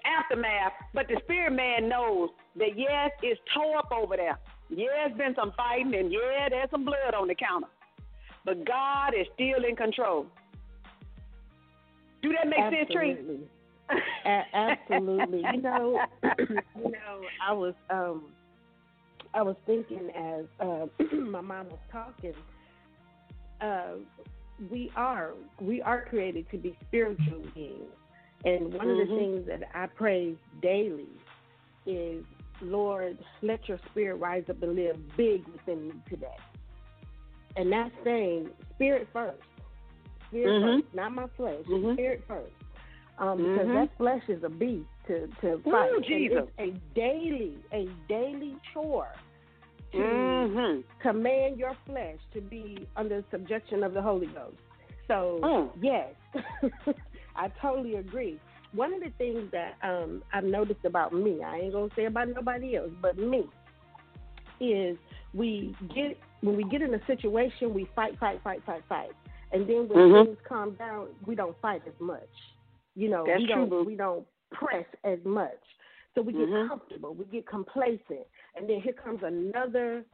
aftermath. 0.06 0.74
But 0.94 1.08
the 1.08 1.20
spirit 1.24 1.54
man 1.54 1.90
knows 1.90 2.30
that 2.58 2.78
yes, 2.78 3.12
it's 3.24 3.42
tore 3.54 3.78
up 3.78 3.92
over 3.92 4.16
there. 4.16 4.38
Yeah, 4.70 4.88
there's 5.08 5.18
been 5.18 5.36
some 5.36 5.52
fighting, 5.58 5.94
and 5.96 6.12
yeah, 6.12 6.50
there's 6.50 6.70
some 6.70 6.86
blood 6.86 7.14
on 7.18 7.28
the 7.28 7.36
counter. 7.36 7.68
But 8.46 8.66
God 8.66 9.14
is 9.20 9.26
still 9.34 9.66
in 9.68 9.76
control. 9.76 10.28
Do 12.22 12.32
that 12.34 12.48
make 12.48 12.60
sense, 12.74 12.92
Tree? 12.92 13.18
Absolutely. 13.90 14.26
A- 14.26 14.46
absolutely. 14.56 15.50
You 15.54 15.62
know, 15.62 16.02
you 16.50 16.92
know, 16.92 17.28
I 17.46 17.54
was 17.54 17.74
um 17.90 18.32
I 19.34 19.42
was 19.42 19.56
thinking 19.66 20.10
as 20.16 20.46
uh, 20.60 20.86
my 21.16 21.42
mom 21.42 21.70
was 21.70 21.80
talking, 21.92 22.34
uh, 23.62 23.96
we 24.72 24.92
are 24.96 25.34
we 25.60 25.82
are 25.82 26.06
created 26.06 26.50
to 26.52 26.58
be 26.58 26.78
spiritual 26.88 27.42
beings. 27.54 27.92
And 28.46 28.74
one 28.74 28.90
of 28.90 28.98
the 28.98 29.06
Mhm. 29.06 29.16
things 29.16 29.48
that 29.48 29.64
I 29.74 29.88
pray 29.88 30.36
daily 30.62 31.10
is, 31.86 32.24
Lord, 32.62 33.18
let 33.42 33.68
your 33.68 33.80
spirit 33.90 34.16
rise 34.16 34.44
up 34.50 34.62
and 34.62 34.76
live 34.76 34.96
big 35.18 35.48
within 35.48 35.88
me 35.88 35.94
today. 36.08 36.38
And 37.56 37.72
that's 37.72 37.92
saying 38.04 38.50
spirit 38.76 39.08
first. 39.12 39.42
Spirit 40.28 40.62
Mhm. 40.62 40.82
first, 40.84 40.94
not 40.94 41.12
my 41.14 41.28
flesh. 41.38 41.66
Mhm. 41.66 41.94
Spirit 41.94 42.24
first. 42.28 42.54
Um, 43.18 43.38
because 43.38 43.68
Mhm. 43.68 43.74
that 43.74 43.98
flesh 43.98 44.24
is 44.28 44.44
a 44.44 44.50
beast 44.50 44.90
to, 45.08 45.28
to 45.42 45.62
fight. 45.64 45.90
And 45.96 46.04
Jesus. 46.06 46.50
It's 46.58 46.78
a 46.78 46.96
daily, 46.96 47.56
a 47.72 47.88
daily 48.10 48.56
chore 48.74 49.08
to 49.94 49.98
Mhm. 49.98 50.84
command 51.00 51.58
your 51.58 51.76
flesh 51.86 52.18
to 52.34 52.42
be 52.42 52.86
under 52.98 53.24
subjection 53.32 53.84
of 53.84 53.94
the 53.94 54.02
Holy 54.02 54.28
Ghost. 54.28 54.58
So 55.08 55.40
Mm. 55.44 55.72
yes, 55.82 56.14
I 57.36 57.48
totally 57.62 57.96
agree. 57.96 58.40
One 58.74 58.94
of 58.94 59.00
the 59.02 59.12
things 59.12 59.50
that 59.52 59.76
um, 59.82 60.22
I've 60.34 60.44
noticed 60.44 60.84
about 60.84 61.14
me, 61.14 61.42
I 61.42 61.60
ain't 61.60 61.74
gonna 61.74 61.90
say 61.96 62.06
about 62.06 62.28
nobody 62.30 62.76
else, 62.76 62.92
but 63.02 63.18
me, 63.18 63.48
is 64.60 64.98
we 65.34 65.76
get 65.94 66.18
when 66.42 66.58
we 66.58 66.64
get 66.66 66.82
in 66.82 66.94
a 66.94 67.06
situation, 67.06 67.74
we 67.74 67.86
fight, 67.96 68.20
fight, 68.20 68.42
fight, 68.44 68.62
fight, 68.66 68.84
fight, 68.90 69.12
and 69.54 69.68
then 69.68 69.88
when 69.88 69.98
Mhm. 70.12 70.26
things 70.26 70.38
calm 70.48 70.72
down, 70.76 71.08
we 71.26 71.36
don't 71.36 71.58
fight 71.62 71.82
as 71.88 71.98
much. 72.00 72.28
You 72.96 73.10
know, 73.10 73.26
That's 73.28 73.40
we 73.40 73.46
true, 73.48 73.56
don't 73.56 73.70
boo. 73.70 73.84
we 73.84 73.96
don't 73.96 74.26
press 74.52 74.86
as 75.04 75.20
much. 75.26 75.52
So 76.14 76.22
we 76.22 76.32
get 76.32 76.48
Mhm. 76.48 76.70
comfortable, 76.70 77.14
we 77.14 77.26
get 77.26 77.46
complacent, 77.46 78.26
and 78.56 78.70
then 78.70 78.80
here 78.82 78.94
comes 78.94 79.22
another 79.22 80.06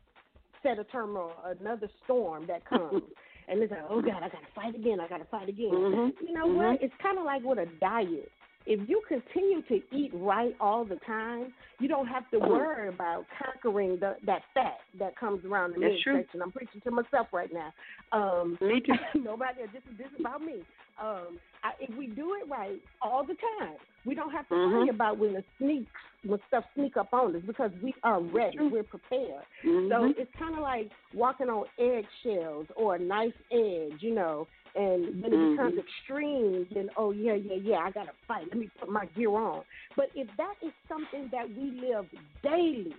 set 0.63 0.79
of 0.79 0.89
turmoil, 0.91 1.33
another 1.59 1.87
storm 2.03 2.45
that 2.47 2.65
comes, 2.65 3.03
and 3.47 3.61
it's 3.61 3.71
like, 3.71 3.85
oh 3.89 4.01
God, 4.01 4.23
I 4.23 4.29
gotta 4.29 4.47
fight 4.55 4.75
again. 4.75 4.99
I 4.99 5.07
gotta 5.07 5.25
fight 5.25 5.47
again. 5.49 5.69
Mhm. 5.71 6.13
You 6.21 6.33
know 6.33 6.47
Mhm. 6.47 6.55
what? 6.55 6.81
It's 6.81 6.93
kind 7.01 7.19
of 7.19 7.25
like 7.25 7.43
with 7.43 7.59
a 7.59 7.67
diet. 7.79 8.31
If 8.65 8.87
you 8.87 9.01
continue 9.07 9.61
to 9.63 9.81
eat 9.95 10.11
right 10.13 10.55
all 10.59 10.85
the 10.85 10.97
time, 11.07 11.53
you 11.79 11.87
don't 11.87 12.07
have 12.07 12.29
to 12.31 12.39
worry 12.39 12.89
about 12.89 13.25
conquering 13.41 13.97
the, 13.99 14.15
that 14.25 14.41
fat 14.53 14.77
that 14.99 15.17
comes 15.17 15.43
around 15.45 15.73
the 15.73 15.79
That's 15.79 15.93
midsection. 16.05 16.41
I'm 16.41 16.51
preaching 16.51 16.81
to 16.83 16.91
myself 16.91 17.27
right 17.33 17.49
now. 17.51 17.73
Um, 18.11 18.57
Me 18.61 18.79
too. 18.79 18.93
nobody. 19.19 19.61
This 19.73 19.81
is 19.91 19.97
this 19.97 20.07
is 20.13 20.19
about 20.19 20.41
me. 20.43 20.61
Um, 21.01 21.39
I, 21.63 21.71
if 21.79 21.95
we 21.97 22.07
do 22.07 22.35
it 22.41 22.49
right 22.49 22.79
all 23.01 23.23
the 23.25 23.35
time, 23.59 23.77
we 24.05 24.13
don't 24.15 24.31
have 24.31 24.47
to 24.49 24.55
Mhm. 24.55 24.71
worry 24.73 24.89
about 24.89 25.17
when 25.17 25.33
the 25.33 25.43
sneaks 25.57 25.91
when 26.25 26.39
stuff 26.47 26.63
sneak 26.75 26.97
up 26.97 27.13
on 27.13 27.35
us 27.35 27.41
because 27.45 27.71
we 27.81 27.93
are 28.03 28.21
ready. 28.21 28.57
We're 28.59 28.83
prepared. 28.83 29.43
So 29.63 29.67
Mhm. 29.67 30.17
it's 30.17 30.31
kind 30.35 30.53
of 30.55 30.61
like 30.61 30.91
walking 31.13 31.49
on 31.49 31.65
eggshells 31.77 32.67
or 32.75 32.95
a 32.95 32.99
knife 32.99 33.33
edge, 33.51 34.01
you 34.01 34.13
know. 34.13 34.47
And 34.75 35.21
when 35.21 35.33
it 35.33 35.49
becomes 35.51 35.77
extreme, 35.77 36.67
then 36.73 36.89
oh 36.95 37.11
yeah, 37.11 37.33
yeah, 37.33 37.55
yeah, 37.55 37.77
I 37.79 37.91
gotta 37.91 38.13
fight. 38.27 38.47
Let 38.47 38.57
me 38.57 38.69
put 38.79 38.89
my 38.89 39.05
gear 39.07 39.31
on. 39.31 39.63
But 39.95 40.11
if 40.15 40.27
that 40.37 40.55
is 40.61 40.71
something 40.87 41.27
that 41.29 41.49
we 41.49 41.71
live 41.71 42.07
daily, 42.43 42.95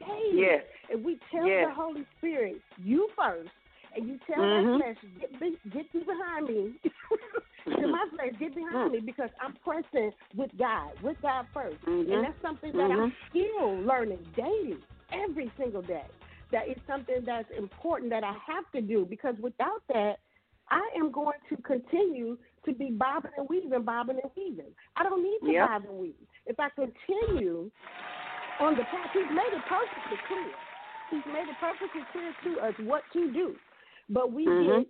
daily, 0.00 0.40
Yes. 0.40 0.64
if 0.88 1.00
we 1.00 1.18
tell 1.30 1.46
Yes. 1.46 1.68
the 1.68 1.74
Holy 1.74 2.04
Spirit, 2.18 2.60
you 2.78 3.08
first, 3.14 3.50
and 3.96 4.08
you 4.08 4.18
tell 4.26 4.42
Mhm. 4.42 4.78
that 4.78 4.96
flesh, 4.96 5.12
get 5.20 5.40
be, 5.40 5.58
get 5.70 5.92
thee 5.92 6.04
behind 6.04 6.46
me. 6.46 6.74
to 7.80 7.86
my 7.88 8.04
flesh, 8.14 8.34
get 8.38 8.54
behind 8.54 8.92
me 8.92 9.00
because 9.00 9.30
I'm 9.40 9.54
pressing 9.64 10.12
with 10.34 10.50
God, 10.58 10.90
with 11.02 11.16
God 11.22 11.46
1st 11.54 11.78
Mhm. 11.86 12.12
and 12.12 12.24
that's 12.24 12.40
something 12.42 12.72
that 12.72 12.90
I'm 12.90 13.10
Mhm. 13.10 13.12
still 13.30 13.80
learning 13.82 14.24
daily, 14.36 14.78
every 15.12 15.50
single 15.56 15.82
day. 15.82 16.06
That 16.52 16.68
is 16.68 16.76
something 16.86 17.24
that's 17.24 17.50
important 17.56 18.10
that 18.10 18.22
I 18.22 18.32
have 18.46 18.70
to 18.72 18.80
do 18.80 19.06
because 19.06 19.34
without 19.40 19.82
that, 19.88 20.20
I 20.68 20.88
am 20.96 21.10
going 21.10 21.38
to 21.48 21.56
continue 21.62 22.38
to 22.64 22.72
be 22.72 22.90
bobbing 22.90 23.32
and 23.36 23.48
weaving, 23.48 23.82
bobbing 23.82 24.20
and 24.22 24.30
weaving. 24.36 24.74
I 24.96 25.02
don't 25.02 25.22
need 25.22 25.40
to 25.40 25.52
Yep. 25.52 25.68
bob 25.68 25.84
and 25.86 25.98
weave. 25.98 26.28
If 26.46 26.58
I 26.60 26.68
continue 26.70 27.70
on 28.60 28.76
the 28.76 28.84
path, 28.84 29.10
He's 29.12 29.30
made 29.30 29.52
it 29.52 29.64
perfectly 29.68 30.18
clear. 30.28 30.54
He's 31.10 31.26
made 31.26 31.48
it 31.48 31.56
perfectly 31.60 32.02
clear 32.12 32.32
to 32.44 32.60
us 32.60 32.74
what 32.78 33.02
to 33.12 33.32
do. 33.32 33.56
But 34.08 34.32
we 34.32 34.46
Mhm. 34.46 34.78
get 34.84 34.88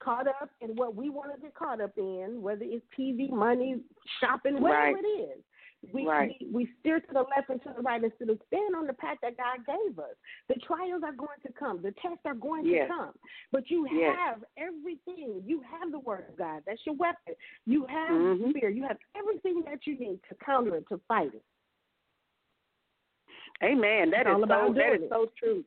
caught 0.00 0.26
up 0.26 0.50
in 0.60 0.76
what 0.76 0.94
we 0.94 1.10
want 1.10 1.34
to 1.34 1.40
get 1.40 1.54
caught 1.54 1.80
up 1.80 1.96
in, 1.96 2.42
whether 2.42 2.64
it's 2.64 2.84
TV, 2.96 3.28
money, 3.28 3.82
shopping, 4.20 4.60
whatever 4.60 4.96
Right. 4.96 5.04
it 5.04 5.08
is. 5.08 5.44
We, 5.92 6.06
Right. 6.06 6.36
we 6.40 6.46
we 6.48 6.66
steer 6.80 6.98
to 7.00 7.12
the 7.12 7.22
left 7.22 7.48
and 7.48 7.62
to 7.62 7.72
the 7.72 7.82
right 7.82 8.02
instead 8.02 8.28
of 8.28 8.40
staying 8.46 8.74
on 8.74 8.86
the 8.86 8.94
path 8.94 9.18
that 9.22 9.36
God 9.36 9.64
gave 9.64 9.98
us. 9.98 10.16
The 10.48 10.54
trials 10.56 11.02
are 11.04 11.12
going 11.12 11.38
to 11.46 11.52
come. 11.52 11.80
The 11.80 11.92
tests 11.92 12.24
are 12.24 12.34
going 12.34 12.66
Yes. 12.66 12.88
to 12.88 12.94
come. 12.94 13.18
But 13.52 13.70
you 13.70 13.86
Yes. 13.86 14.16
have 14.16 14.44
everything. 14.56 15.42
You 15.44 15.60
have 15.60 15.92
the 15.92 16.00
word 16.00 16.28
of 16.28 16.36
God. 16.36 16.64
That's 16.66 16.84
your 16.86 16.96
weapon. 16.96 17.34
You 17.66 17.84
have 17.86 18.10
Mhm. 18.10 18.50
spirit. 18.50 18.74
You 18.74 18.82
have 18.84 18.98
everything 19.14 19.62
that 19.62 19.86
you 19.86 19.96
need 19.96 20.20
to 20.24 20.34
counter 20.36 20.76
it, 20.76 20.88
to 20.88 20.98
fight 21.06 21.32
it. 21.34 21.44
Amen. 23.62 24.10
That 24.10 24.20
It's 24.22 24.28
is 24.30 24.34
all 24.34 24.42
about 24.44 24.68
so 24.68 24.72
that 24.74 25.02
is 25.02 25.08
so 25.08 25.26
true. 25.36 25.64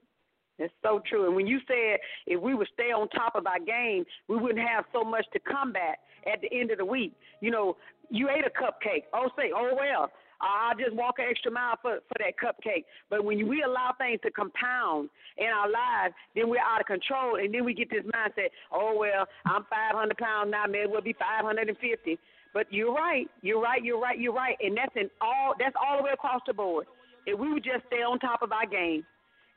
That's 0.60 0.74
so 0.84 1.02
true. 1.10 1.26
And 1.26 1.36
when 1.36 1.48
you 1.48 1.60
said 1.67 2.00
if 2.28 2.41
we 2.41 2.54
would 2.54 2.67
stay 2.74 2.91
on 2.91 3.08
top 3.10 3.36
of 3.36 3.48
our 3.48 3.60
game, 3.60 4.06
we 4.28 4.36
wouldn't 4.36 4.67
have 4.67 4.86
so 4.93 5.04
much 5.04 5.26
to 5.34 5.39
combat 5.39 6.00
at 6.32 6.41
the 6.41 6.50
end 6.52 6.72
of 6.72 6.78
the 6.78 6.86
week. 6.86 7.13
You 7.41 7.52
know, 7.52 7.78
you 8.10 8.30
ate 8.30 8.45
a 8.45 8.50
cupcake. 8.50 9.04
Oh, 9.13 9.30
say, 9.38 9.52
oh 9.56 9.72
well, 9.74 10.12
I'll 10.41 10.76
just 10.76 10.95
walk 10.95 11.15
an 11.19 11.26
extra 11.30 11.52
mile 11.52 11.76
for 11.82 12.00
for 12.08 12.17
that 12.19 12.36
cupcake. 12.38 12.86
But 13.10 13.24
when 13.24 13.48
we 13.48 13.63
allow 13.63 13.93
things 13.98 14.19
to 14.24 14.32
compound 14.32 15.10
in 15.38 15.48
our 15.48 15.69
lives, 15.69 16.13
then 16.36 16.50
we're 16.50 16.60
out 16.60 16.82
of 16.82 16.88
control, 16.88 17.36
and 17.36 17.54
then 17.54 17.63
we 17.63 17.74
get 17.74 17.89
this 17.89 18.04
mindset. 18.04 18.50
Oh 18.72 18.95
well, 18.98 19.28
I'm 19.45 19.63
500 19.69 20.17
pounds 20.17 20.52
now. 20.52 20.65
Maybe 20.67 20.88
we'll 20.88 21.02
be 21.02 21.13
550. 21.13 22.19
But 22.52 22.65
you're 22.72 22.93
right. 22.93 23.28
You're 23.41 23.62
right. 23.62 23.84
You're 23.84 24.00
right. 24.00 24.19
You're 24.19 24.34
right. 24.34 24.58
And 24.60 24.76
that's 24.76 24.95
in 24.95 25.10
all. 25.22 25.54
That's 25.60 25.76
all 25.80 25.98
the 25.98 26.04
way 26.04 26.12
across 26.13 26.41
the 26.48 26.54
board. 26.54 26.88
If 27.26 27.38
we 27.38 27.54
would 27.54 27.63
just 27.63 27.86
stay 27.88 28.02
on 28.02 28.17
top 28.17 28.41
of 28.41 28.52
our 28.52 28.65
game 28.65 29.06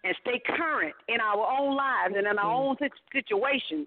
and 0.04 0.16
stay 0.22 0.40
current 0.46 0.94
in 1.08 1.20
our 1.20 1.46
own 1.58 1.76
lives 1.76 2.14
and 2.16 2.26
in 2.26 2.38
our 2.38 2.52
own 2.52 2.76
situations, 3.12 3.86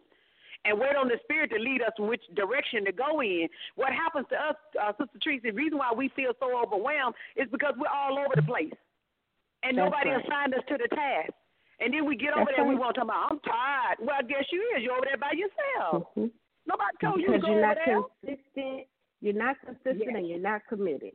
and 0.64 0.80
wait 0.80 0.96
on 0.96 1.08
the 1.08 1.20
Spirit 1.24 1.52
to 1.52 1.60
lead 1.60 1.82
us 1.82 1.92
in 2.00 2.08
which 2.08 2.24
direction 2.36 2.86
to 2.86 2.92
go 2.92 3.22
in. 3.22 3.48
What 3.76 3.92
happens 3.94 4.26
to 4.30 4.36
us, 4.36 4.56
uh, 4.82 4.94
Sister 4.98 5.20
Teresa, 5.22 5.44
the 5.44 5.52
reason 5.52 5.78
why 5.78 5.92
we 5.96 6.10
feel 6.16 6.32
so 6.40 6.58
overwhelmed 6.58 7.16
is 7.36 7.48
because 7.52 7.74
we're 7.78 7.92
all 7.94 8.18
over 8.18 8.34
the 8.36 8.42
place, 8.44 8.74
and 9.64 9.78
That's 9.78 9.86
nobody 9.92 10.10
right. 10.10 10.26
assigned 10.26 10.54
us 10.56 10.64
to 10.70 10.78
the 10.78 10.88
task. 10.96 11.32
And 11.82 11.94
then 11.94 12.06
we 12.06 12.16
get 12.16 12.32
over 12.34 12.46
That's 12.46 12.56
there 12.56 12.66
and 12.66 12.70
we 12.70 12.80
want 12.80 12.96
to 12.96 13.02
talk 13.02 13.10
about, 13.10 13.32
I'm 13.32 13.40
tired. 13.42 13.98
Well, 14.00 14.16
I 14.18 14.24
guess 14.24 14.46
you 14.50 14.64
is. 14.78 14.82
You're 14.82 14.94
over 14.96 15.06
there 15.06 15.18
by 15.18 15.34
yourself. 15.36 16.08
Nobody 16.16 16.96
told 17.04 17.20
you 17.20 17.28
to 17.28 17.32
because 17.34 17.42
go 17.44 17.48
you're 17.52 17.58
over 17.60 17.68
not 17.68 17.78
there. 17.86 18.02
consistent. 18.24 18.88
You're 19.20 19.34
not 19.34 19.56
consistent, 19.60 20.00
Yes. 20.08 20.16
and 20.16 20.28
you're 20.30 20.40
not 20.40 20.62
committed. 20.70 21.12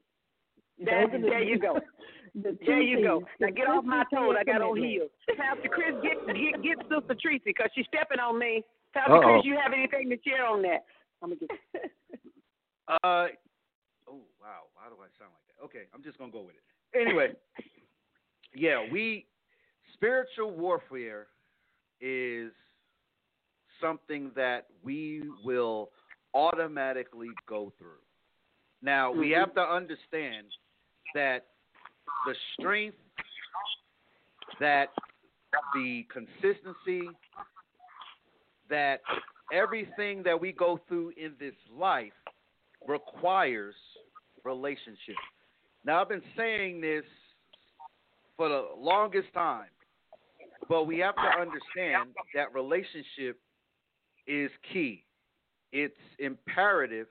There, 0.78 1.06
Those 1.06 1.14
are 1.14 1.18
the- 1.22 1.28
there 1.28 1.42
you 1.42 1.58
go. 1.58 1.80
the 2.34 2.56
There 2.66 2.80
you 2.80 3.02
go. 3.02 3.24
Now 3.40 3.48
get 3.50 3.66
off 3.68 3.84
my 3.84 4.04
toes. 4.12 4.34
I 4.38 4.44
got 4.44 4.62
on 4.62 4.74
commitment. 4.76 4.92
heels. 4.92 5.10
Pastor 5.36 5.68
Chris, 5.68 5.94
get 6.02 6.16
get 6.26 6.62
get 6.62 6.78
Sister 6.88 7.16
Tracy 7.20 7.42
because 7.46 7.70
she's 7.74 7.86
stepping 7.86 8.20
on 8.20 8.38
me. 8.38 8.62
Pastor 8.94 9.14
Uh-oh. 9.14 9.22
Chris, 9.22 9.44
you 9.44 9.56
have 9.62 9.72
anything 9.72 10.08
to 10.10 10.16
share 10.28 10.44
on 10.46 10.62
that? 10.62 10.84
I'm 11.22 11.30
gonna 11.30 11.40
get. 11.40 11.50
Uh, 13.04 13.28
oh 14.08 14.18
wow, 14.40 14.66
why 14.74 14.88
do 14.88 14.96
I 14.98 15.06
sound 15.16 15.30
like 15.30 15.46
that? 15.46 15.64
Okay, 15.64 15.84
I'm 15.94 16.02
just 16.02 16.18
gonna 16.18 16.32
go 16.32 16.40
with 16.42 16.56
it. 16.56 16.98
Anyway, 17.00 17.28
yeah, 18.54 18.84
we 18.90 19.26
spiritual 19.94 20.50
warfare 20.50 21.28
is 22.00 22.50
something 23.80 24.32
that 24.34 24.66
we 24.82 25.22
will 25.44 25.90
automatically 26.34 27.28
go 27.46 27.72
through. 27.78 28.02
Now 28.82 29.12
we 29.12 29.28
Mhm. 29.30 29.36
have 29.38 29.54
to 29.54 29.60
understand 29.62 30.48
that 31.14 31.46
the 32.26 32.34
strength, 32.58 32.96
that 34.58 34.88
the 35.74 36.06
consistency, 36.12 37.08
that 38.68 39.00
everything 39.52 40.22
that 40.22 40.40
we 40.40 40.52
go 40.52 40.80
through 40.88 41.12
in 41.16 41.32
this 41.38 41.54
life 41.76 42.12
requires 42.86 43.74
relationship. 44.44 45.16
Now, 45.84 46.00
I've 46.00 46.08
been 46.08 46.22
saying 46.36 46.80
this 46.80 47.04
for 48.36 48.48
the 48.48 48.68
longest 48.78 49.32
time, 49.34 49.68
but 50.68 50.84
we 50.84 50.98
have 50.98 51.16
to 51.16 51.40
understand 51.40 52.10
that 52.34 52.54
relationship 52.54 53.38
is 54.26 54.50
key. 54.72 55.04
It's 55.72 55.94
imperative 56.18 57.06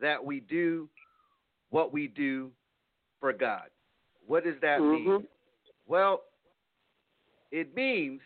that 0.00 0.24
we 0.24 0.40
do 0.40 0.88
what 1.70 1.92
we 1.92 2.08
do 2.08 2.50
for 3.20 3.32
God. 3.32 3.68
What 4.30 4.44
does 4.44 4.54
that 4.60 4.80
mean? 4.80 5.06
Mhm. 5.06 5.26
Well, 5.86 6.22
it 7.50 7.74
means 7.74 8.22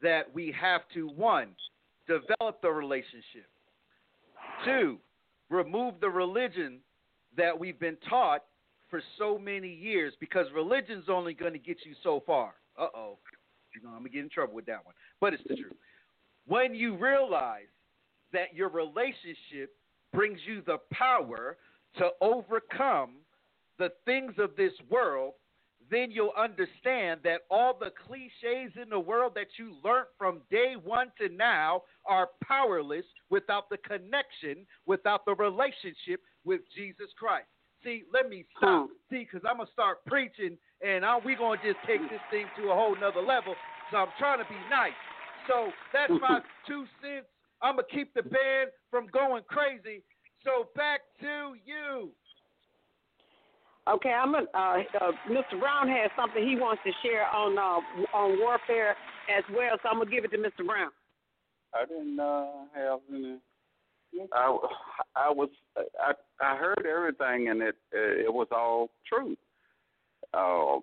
that 0.00 0.32
we 0.32 0.50
have 0.52 0.88
to, 0.94 1.06
one, 1.08 1.54
develop 2.06 2.62
the 2.62 2.70
relationship, 2.70 3.46
two, 4.64 4.98
remove 5.50 6.00
the 6.00 6.08
religion 6.08 6.82
that 7.36 7.58
we've 7.58 7.78
been 7.78 7.98
taught 8.08 8.42
for 8.88 9.02
so 9.18 9.36
many 9.36 9.68
years 9.68 10.16
because 10.16 10.50
religion's 10.52 11.10
only 11.10 11.34
going 11.34 11.52
to 11.52 11.58
get 11.58 11.84
you 11.84 11.94
so 12.02 12.20
far. 12.20 12.54
Uh 12.78 12.88
oh. 12.94 13.18
You 13.74 13.82
know, 13.82 13.88
I'm 13.90 13.98
going 13.98 14.04
to 14.04 14.10
get 14.10 14.22
in 14.22 14.30
trouble 14.30 14.54
with 14.54 14.64
that 14.64 14.82
one. 14.86 14.94
But 15.20 15.34
it's 15.34 15.42
the 15.44 15.56
truth. 15.56 15.76
When 16.46 16.74
you 16.74 16.96
realize 16.96 17.68
that 18.32 18.54
your 18.54 18.70
relationship 18.70 19.76
brings 20.10 20.40
you 20.46 20.62
the 20.62 20.78
power 20.90 21.58
to 21.98 22.10
overcome 22.22 23.23
the 23.78 23.90
things 24.04 24.34
of 24.38 24.56
this 24.56 24.72
world, 24.90 25.34
then 25.90 26.10
you'll 26.10 26.32
understand 26.36 27.20
that 27.24 27.40
all 27.50 27.76
the 27.78 27.90
cliches 28.06 28.72
in 28.80 28.88
the 28.88 28.98
world 28.98 29.32
that 29.34 29.48
you 29.58 29.76
learned 29.84 30.06
from 30.16 30.40
day 30.50 30.74
one 30.82 31.12
to 31.20 31.28
now 31.28 31.82
are 32.06 32.28
powerless 32.42 33.04
without 33.30 33.68
the 33.68 33.76
connection, 33.78 34.66
without 34.86 35.24
the 35.24 35.34
relationship 35.34 36.20
with 36.44 36.62
Jesus 36.74 37.08
Christ. 37.18 37.46
See, 37.82 38.04
let 38.12 38.30
me 38.30 38.46
stop. 38.56 38.88
Hmm. 38.88 39.14
See, 39.14 39.28
because 39.30 39.46
I'm 39.48 39.56
going 39.56 39.66
to 39.66 39.72
start 39.72 40.04
preaching 40.06 40.56
and 40.80 41.04
I, 41.04 41.18
we're 41.22 41.36
going 41.36 41.58
to 41.60 41.72
just 41.72 41.84
take 41.86 42.00
this 42.08 42.20
thing 42.30 42.46
to 42.58 42.70
a 42.70 42.74
whole 42.74 42.96
nother 42.96 43.20
level. 43.20 43.54
So 43.90 43.98
I'm 43.98 44.08
trying 44.18 44.38
to 44.38 44.48
be 44.48 44.56
nice. 44.70 44.96
So 45.46 45.68
that's 45.92 46.12
my 46.20 46.40
two 46.66 46.86
cents. 47.02 47.26
I'm 47.60 47.76
going 47.76 47.86
to 47.88 47.94
keep 47.94 48.14
the 48.14 48.22
band 48.22 48.72
from 48.90 49.06
going 49.12 49.42
crazy. 49.48 50.02
So 50.44 50.68
back 50.74 51.00
to 51.20 51.56
you. 51.64 52.10
Okay, 53.86 54.10
I'm 54.10 54.32
gonna. 54.32 54.46
Uh, 54.54 54.82
uh, 55.00 55.12
Mr. 55.28 55.60
Brown 55.60 55.88
has 55.88 56.10
something 56.16 56.42
he 56.42 56.56
wants 56.56 56.82
to 56.84 56.92
share 57.02 57.26
on 57.28 57.58
uh, 57.58 58.16
on 58.16 58.38
warfare 58.40 58.96
as 59.36 59.44
well, 59.54 59.76
so 59.82 59.88
I'm 59.90 59.98
gonna 59.98 60.10
give 60.10 60.24
it 60.24 60.30
to 60.30 60.38
Mr. 60.38 60.66
Brown. 60.66 60.90
I 61.74 61.84
didn't 61.84 62.18
uh, 62.18 62.46
have 62.74 63.00
any. 63.12 63.38
I, 64.32 64.56
I 65.16 65.30
was 65.30 65.50
I 66.00 66.12
I 66.40 66.56
heard 66.56 66.86
everything 66.86 67.48
and 67.48 67.60
it 67.60 67.74
it 67.92 68.32
was 68.32 68.46
all 68.52 68.90
true. 69.06 69.36
Uh, 70.32 70.80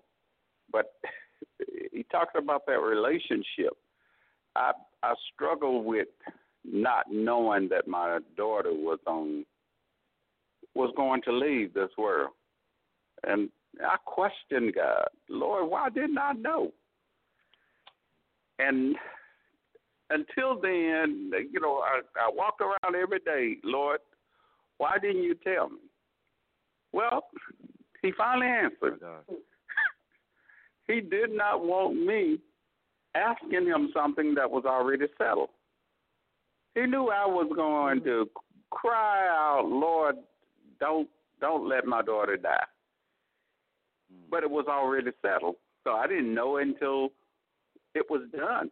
but 0.71 0.93
he 1.91 2.05
talked 2.11 2.35
about 2.35 2.65
that 2.67 2.81
relationship. 2.81 3.73
I 4.55 4.73
I 5.01 5.13
struggle 5.33 5.83
with 5.83 6.09
not 6.63 7.05
knowing 7.11 7.69
that 7.69 7.87
my 7.87 8.19
daughter 8.37 8.73
was 8.73 8.99
on 9.07 9.45
was 10.75 10.93
going 10.95 11.21
to 11.23 11.31
leave 11.31 11.73
this 11.73 11.89
world. 11.97 12.31
And 13.23 13.49
I 13.85 13.97
questioned 14.05 14.75
God, 14.75 15.07
Lord, 15.29 15.69
why 15.69 15.89
didn't 15.89 16.17
I 16.17 16.33
know? 16.33 16.71
And 18.59 18.95
until 20.09 20.59
then, 20.59 21.31
you 21.51 21.59
know, 21.59 21.77
I, 21.77 22.01
I 22.19 22.29
walk 22.33 22.59
around 22.61 22.95
every 22.95 23.19
day, 23.19 23.57
Lord, 23.63 23.99
why 24.77 24.97
didn't 24.99 25.23
you 25.23 25.35
tell 25.35 25.69
me? 25.69 25.77
Well, 26.91 27.23
he 28.01 28.11
finally 28.17 28.47
answered. 28.47 28.99
he 30.87 31.01
did 31.01 31.31
not 31.31 31.63
want 31.65 31.95
me 31.95 32.39
asking 33.15 33.67
him 33.67 33.89
something 33.93 34.35
that 34.35 34.49
was 34.49 34.63
already 34.65 35.05
settled. 35.17 35.49
He 36.75 36.81
knew 36.81 37.09
I 37.09 37.25
was 37.25 37.51
going 37.55 38.03
to 38.03 38.29
cry 38.69 39.27
out, 39.27 39.67
Lord, 39.67 40.15
don't 40.79 41.07
don't 41.39 41.67
let 41.67 41.85
my 41.85 42.01
daughter 42.01 42.37
die. 42.37 42.63
But 44.29 44.43
it 44.43 44.49
was 44.49 44.65
already 44.69 45.11
settled. 45.21 45.55
So 45.83 45.91
I 45.91 46.07
didn't 46.07 46.33
know 46.33 46.57
until 46.57 47.09
it 47.95 48.05
was 48.09 48.21
done. 48.35 48.69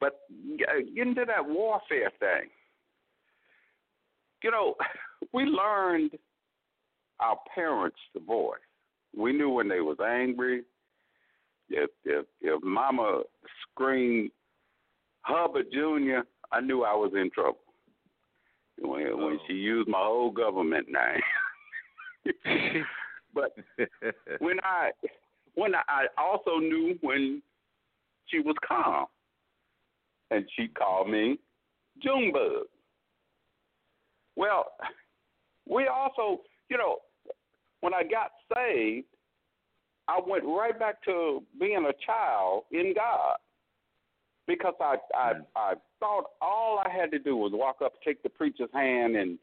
But 0.00 0.20
getting 0.58 1.14
to 1.14 1.24
that 1.24 1.46
warfare 1.46 2.10
thing, 2.18 2.50
you 4.42 4.50
know, 4.50 4.74
we 5.32 5.44
learned 5.44 6.12
our 7.20 7.36
parents' 7.54 7.96
voice. 8.26 8.58
We 9.16 9.32
knew 9.32 9.50
when 9.50 9.68
they 9.68 9.80
was 9.80 9.96
angry. 10.04 10.62
If 11.68 11.90
if 12.04 12.26
if 12.40 12.62
Mama 12.62 13.22
screamed 13.62 14.30
Hubbard 15.22 15.66
Jr., 15.72 16.20
I 16.52 16.60
knew 16.60 16.84
I 16.84 16.94
was 16.94 17.12
in 17.14 17.30
trouble. 17.30 17.58
When 18.78 19.06
oh. 19.12 19.16
when 19.16 19.40
she 19.46 19.54
used 19.54 19.88
my 19.88 20.00
old 20.00 20.34
government 20.34 20.86
name. 20.88 22.84
but 23.36 23.54
when 24.40 24.58
I 24.64 24.90
when 25.54 25.74
I, 25.74 25.82
I 25.88 26.06
also 26.20 26.58
knew 26.58 26.98
when 27.02 27.42
she 28.28 28.40
was 28.40 28.56
calm, 28.66 29.06
and 30.30 30.44
she 30.56 30.68
called 30.68 31.08
me 31.08 31.38
Junebug. 32.02 32.64
Well, 34.34 34.72
we 35.68 35.86
also, 35.86 36.42
you 36.68 36.76
know, 36.76 36.96
when 37.80 37.94
I 37.94 38.02
got 38.02 38.32
saved, 38.54 39.06
I 40.08 40.20
went 40.26 40.44
right 40.44 40.78
back 40.78 41.02
to 41.04 41.42
being 41.60 41.86
a 41.88 42.04
child 42.04 42.64
in 42.72 42.92
God 42.94 43.36
because 44.46 44.74
I 44.80 44.96
I 45.14 45.32
mm. 45.34 45.44
I 45.54 45.74
thought 46.00 46.24
all 46.40 46.82
I 46.84 46.90
had 46.90 47.10
to 47.12 47.18
do 47.18 47.36
was 47.36 47.52
walk 47.54 47.76
up, 47.84 47.94
take 48.04 48.22
the 48.22 48.30
preacher's 48.30 48.70
hand, 48.72 49.16
and 49.16 49.38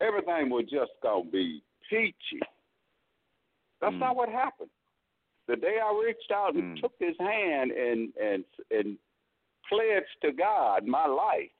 everything 0.00 0.50
was 0.50 0.64
just 0.70 0.92
gonna 1.02 1.30
be 1.30 1.62
peachy. 1.88 2.40
That's 3.82 3.94
mm. 3.94 3.98
not 3.98 4.16
what 4.16 4.30
happened. 4.30 4.70
The 5.48 5.56
day 5.56 5.76
I 5.84 6.02
reached 6.06 6.30
out 6.32 6.54
and 6.54 6.78
mm. 6.78 6.80
took 6.80 6.92
his 6.98 7.16
hand 7.18 7.72
and 7.72 8.12
and 8.16 8.44
and 8.70 8.96
pledged 9.68 10.16
to 10.22 10.32
God 10.32 10.86
my 10.86 11.06
life, 11.06 11.50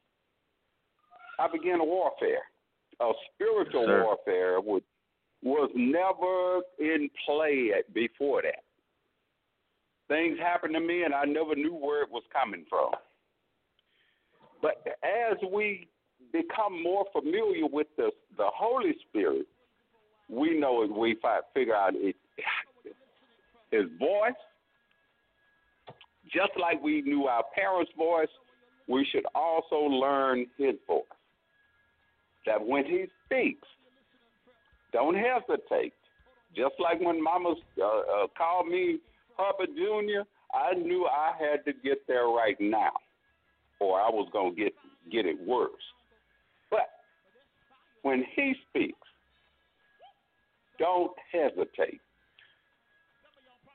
I 1.39 1.49
began 1.53 1.81
a 1.81 1.85
warfare, 1.85 2.45
a 3.01 3.11
spiritual 3.35 3.87
yes, 3.89 4.05
warfare, 4.05 4.61
which 4.61 4.85
was 5.43 5.71
never 5.75 6.61
in 6.79 7.11
play 7.27 7.73
before 7.93 8.43
that. 8.43 8.63
Things 10.09 10.39
happened 10.39 10.75
to 10.75 10.81
me, 10.81 11.03
and 11.03 11.15
I 11.15 11.25
never 11.25 11.57
knew 11.57 11.75
where 11.75 12.03
it 12.03 12.11
was 12.11 12.23
coming 12.33 12.65
from. 12.69 12.91
But 14.61 14.87
as 15.03 15.37
we 15.53 15.89
become 16.33 16.81
more 16.81 17.05
familiar 17.13 17.67
with 17.67 17.89
the 17.97 18.11
the 18.37 18.47
Holy 18.55 18.95
Spirit, 19.09 19.47
we 20.33 20.59
know 20.59 20.83
if 20.83 20.91
we 20.91 21.17
figure 21.55 21.77
out 21.77 21.95
it, 21.95 22.17
His 23.71 23.85
voice. 23.99 24.33
Just 26.25 26.53
like 26.59 26.83
we 26.83 27.03
knew 27.03 27.27
our 27.27 27.45
parents' 27.55 27.93
voice, 27.97 28.29
we 28.89 29.07
should 29.13 29.27
also 29.35 29.77
learn 29.77 30.47
His 30.57 30.75
voice. 30.87 31.03
That 32.47 32.67
when 32.67 32.85
He 32.85 33.05
speaks, 33.27 33.69
don't 34.93 35.15
hesitate. 35.15 35.93
Just 36.57 36.75
like 36.79 37.01
when 37.01 37.23
Mama 37.23 37.55
uh, 37.81 37.85
uh, 37.85 38.27
called 38.37 38.69
me 38.69 38.99
Hubbard 39.37 39.71
Jr., 39.75 40.23
I 40.55 40.75
knew 40.75 41.07
I 41.07 41.33
had 41.39 41.65
to 41.65 41.73
get 41.73 42.07
there 42.07 42.27
right 42.27 42.57
now, 42.61 42.93
or 43.81 44.01
I 44.01 44.09
was 44.11 44.29
gonna 44.33 44.55
get 44.55 44.75
get 45.11 45.25
it 45.25 45.37
worse. 45.47 45.71
But 46.71 46.91
when 48.03 48.23
he 48.37 48.55
speaks, 48.69 48.99
don't 50.83 51.13
hesitate. 51.31 52.01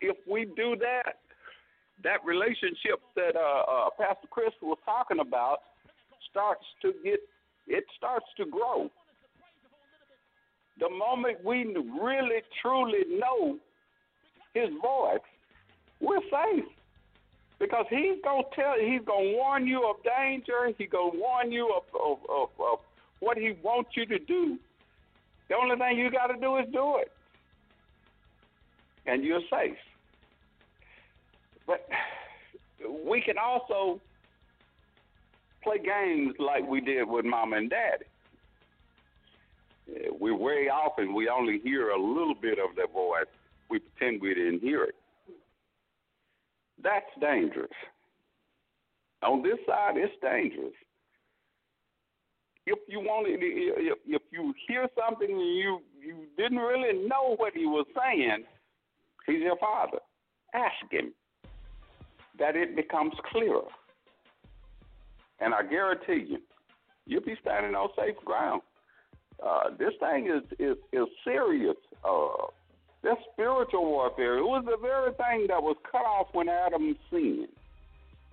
If 0.01 0.17
we 0.29 0.43
do 0.43 0.75
that, 0.75 1.19
that 2.03 2.19
relationship 2.25 2.99
that 3.15 3.35
uh, 3.35 3.63
uh, 3.71 3.89
Pastor 3.97 4.27
Chris 4.29 4.51
was 4.61 4.77
talking 4.83 5.19
about 5.19 5.59
starts 6.29 6.65
to 6.81 6.93
get 7.03 7.19
it 7.67 7.85
starts 7.97 8.25
to 8.37 8.45
grow. 8.45 8.89
The 10.79 10.89
moment 10.89 11.43
we 11.43 11.63
really 11.99 12.41
truly 12.61 13.03
know 13.17 13.57
his 14.53 14.69
voice, 14.81 15.25
we're 16.01 16.21
safe. 16.21 16.65
Because 17.59 17.85
he's 17.89 18.21
gonna 18.23 18.43
tell 18.53 18.75
he's 18.79 19.01
gonna 19.05 19.31
warn 19.31 19.65
you 19.65 19.89
of 19.89 19.95
danger, 20.03 20.71
he's 20.77 20.89
gonna 20.89 21.17
warn 21.17 21.51
you 21.51 21.73
of, 21.75 21.83
of, 21.99 22.17
of, 22.29 22.49
of 22.59 22.79
what 23.21 23.37
he 23.37 23.53
wants 23.63 23.91
you 23.95 24.05
to 24.05 24.19
do. 24.19 24.59
The 25.49 25.55
only 25.55 25.75
thing 25.77 25.97
you 25.97 26.11
gotta 26.11 26.39
do 26.39 26.57
is 26.57 26.65
do 26.71 26.97
it. 26.97 27.11
And 29.05 29.23
you're 29.23 29.41
safe. 29.49 29.77
But 31.65 31.87
we 33.05 33.21
can 33.21 33.37
also 33.37 34.01
play 35.63 35.77
games 35.77 36.35
like 36.39 36.67
we 36.67 36.81
did 36.81 37.07
with 37.07 37.25
mom 37.25 37.53
and 37.53 37.69
daddy. 37.69 38.05
We 40.19 40.31
very 40.31 40.69
often 40.69 41.13
we 41.13 41.29
only 41.29 41.59
hear 41.59 41.89
a 41.89 42.01
little 42.01 42.35
bit 42.35 42.59
of 42.59 42.75
their 42.75 42.87
voice. 42.87 43.25
We 43.69 43.79
pretend 43.79 44.21
we 44.21 44.33
didn't 44.33 44.59
hear 44.59 44.83
it. 44.83 44.95
That's 46.81 47.05
dangerous. 47.19 47.71
On 49.23 49.41
this 49.41 49.57
side, 49.65 49.95
it's 49.97 50.13
dangerous. 50.21 50.73
If 52.69 52.79
you 52.89 52.99
want 52.99 53.27
it, 53.29 53.39
if 53.41 54.21
you 54.29 54.53
hear 54.67 54.89
something 54.99 55.31
and 55.31 55.39
you 55.39 55.79
you 56.01 56.25
didn't 56.37 56.57
really 56.57 57.07
know 57.07 57.35
what 57.37 57.53
he 57.53 57.65
was 57.65 57.85
saying, 57.95 58.43
he's 59.25 59.39
your 59.39 59.55
father. 59.57 59.99
Ask 60.53 60.91
him 60.91 61.13
that 62.37 62.57
it 62.57 62.75
becomes 62.75 63.13
clearer. 63.31 63.69
And 65.39 65.53
I 65.53 65.63
guarantee 65.63 66.25
you, 66.29 66.39
you'll 67.05 67.23
be 67.23 67.37
standing 67.39 67.73
on 67.73 67.87
safe 67.97 68.17
ground. 68.25 68.61
Uh, 69.41 69.69
this 69.79 69.93
thing 70.01 70.27
is 70.27 70.43
is, 70.59 70.75
is 70.91 71.07
serious. 71.23 71.77
Uh, 72.03 72.47
that's 73.01 73.21
spiritual 73.31 73.85
warfare. 73.85 74.39
It 74.39 74.43
was 74.43 74.65
the 74.65 74.75
very 74.81 75.13
thing 75.13 75.47
that 75.47 75.63
was 75.63 75.77
cut 75.89 76.01
off 76.01 76.27
when 76.33 76.49
Adam 76.49 76.97
sinned. 77.09 77.47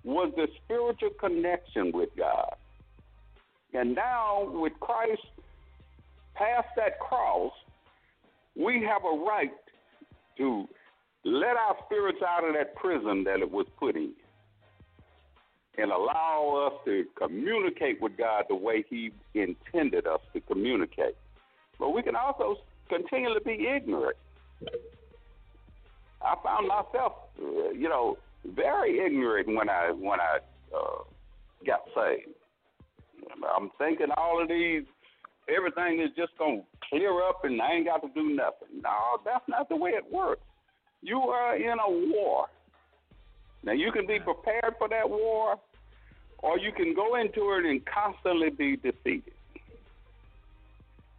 Was 0.02 0.32
the 0.34 0.48
spiritual 0.64 1.10
connection 1.20 1.92
with 1.92 2.08
God. 2.18 2.56
And 3.74 3.94
now 3.94 4.48
with 4.52 4.72
Christ 4.80 5.22
past 6.34 6.68
that 6.76 7.00
cross, 7.00 7.52
we 8.56 8.82
have 8.88 9.02
a 9.04 9.24
right 9.24 9.50
to 10.38 10.66
let 11.24 11.56
our 11.56 11.76
spirits 11.84 12.18
out 12.26 12.44
of 12.44 12.54
that 12.54 12.76
prison 12.76 13.24
that 13.24 13.40
it 13.40 13.50
was 13.50 13.66
put 13.78 13.96
in 13.96 14.12
and 15.76 15.90
allow 15.90 16.70
us 16.70 16.84
to 16.84 17.04
communicate 17.16 18.00
with 18.00 18.16
God 18.16 18.44
the 18.48 18.54
way 18.54 18.84
He 18.88 19.10
intended 19.34 20.06
us 20.06 20.20
to 20.32 20.40
communicate. 20.40 21.16
But 21.78 21.90
we 21.90 22.02
can 22.02 22.14
also 22.14 22.56
continually 22.88 23.40
be 23.44 23.66
ignorant. 23.66 24.16
I 26.22 26.36
found 26.44 26.68
myself, 26.68 27.12
uh, 27.42 27.70
you 27.70 27.88
know, 27.88 28.16
very 28.54 29.04
ignorant 29.04 29.48
when 29.48 29.68
I 29.68 29.90
when 29.90 30.20
I 30.20 30.38
uh, 30.74 31.02
got 31.66 31.80
saved. 31.94 32.28
I'm 33.56 33.70
thinking 33.78 34.06
all 34.16 34.42
of 34.42 34.48
these, 34.48 34.84
everything 35.48 36.00
is 36.00 36.10
just 36.16 36.36
gonna 36.38 36.62
clear 36.88 37.22
up, 37.22 37.44
and 37.44 37.60
I 37.60 37.72
ain't 37.72 37.86
got 37.86 38.02
to 38.02 38.08
do 38.14 38.34
nothing. 38.34 38.82
No, 38.82 39.18
that's 39.24 39.44
not 39.48 39.68
the 39.68 39.76
way 39.76 39.90
it 39.90 40.04
works. 40.12 40.42
You 41.02 41.18
are 41.20 41.56
in 41.56 41.78
a 41.78 41.90
war. 41.90 42.46
Now 43.62 43.72
you 43.72 43.92
can 43.92 44.06
be 44.06 44.18
prepared 44.18 44.74
for 44.78 44.88
that 44.88 45.08
war, 45.08 45.58
or 46.38 46.58
you 46.58 46.72
can 46.72 46.94
go 46.94 47.16
into 47.16 47.52
it 47.52 47.64
and 47.64 47.80
constantly 47.86 48.50
be 48.50 48.76
defeated. 48.76 49.32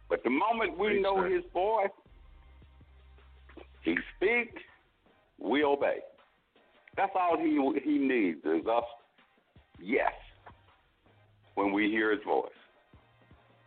But 0.08 0.22
the 0.22 0.30
moment 0.30 0.78
we 0.78 1.00
know 1.00 1.24
His 1.24 1.42
voice, 1.52 1.90
He 3.82 3.96
speaks, 4.16 4.62
we 5.38 5.64
obey. 5.64 5.98
That's 6.96 7.12
all 7.14 7.36
He 7.36 7.58
He 7.84 7.98
needs 7.98 8.38
is 8.44 8.66
us. 8.66 8.84
Yes. 9.80 10.12
When 11.56 11.72
we 11.72 11.90
hear 11.90 12.12
His 12.12 12.22
voice. 12.24 12.50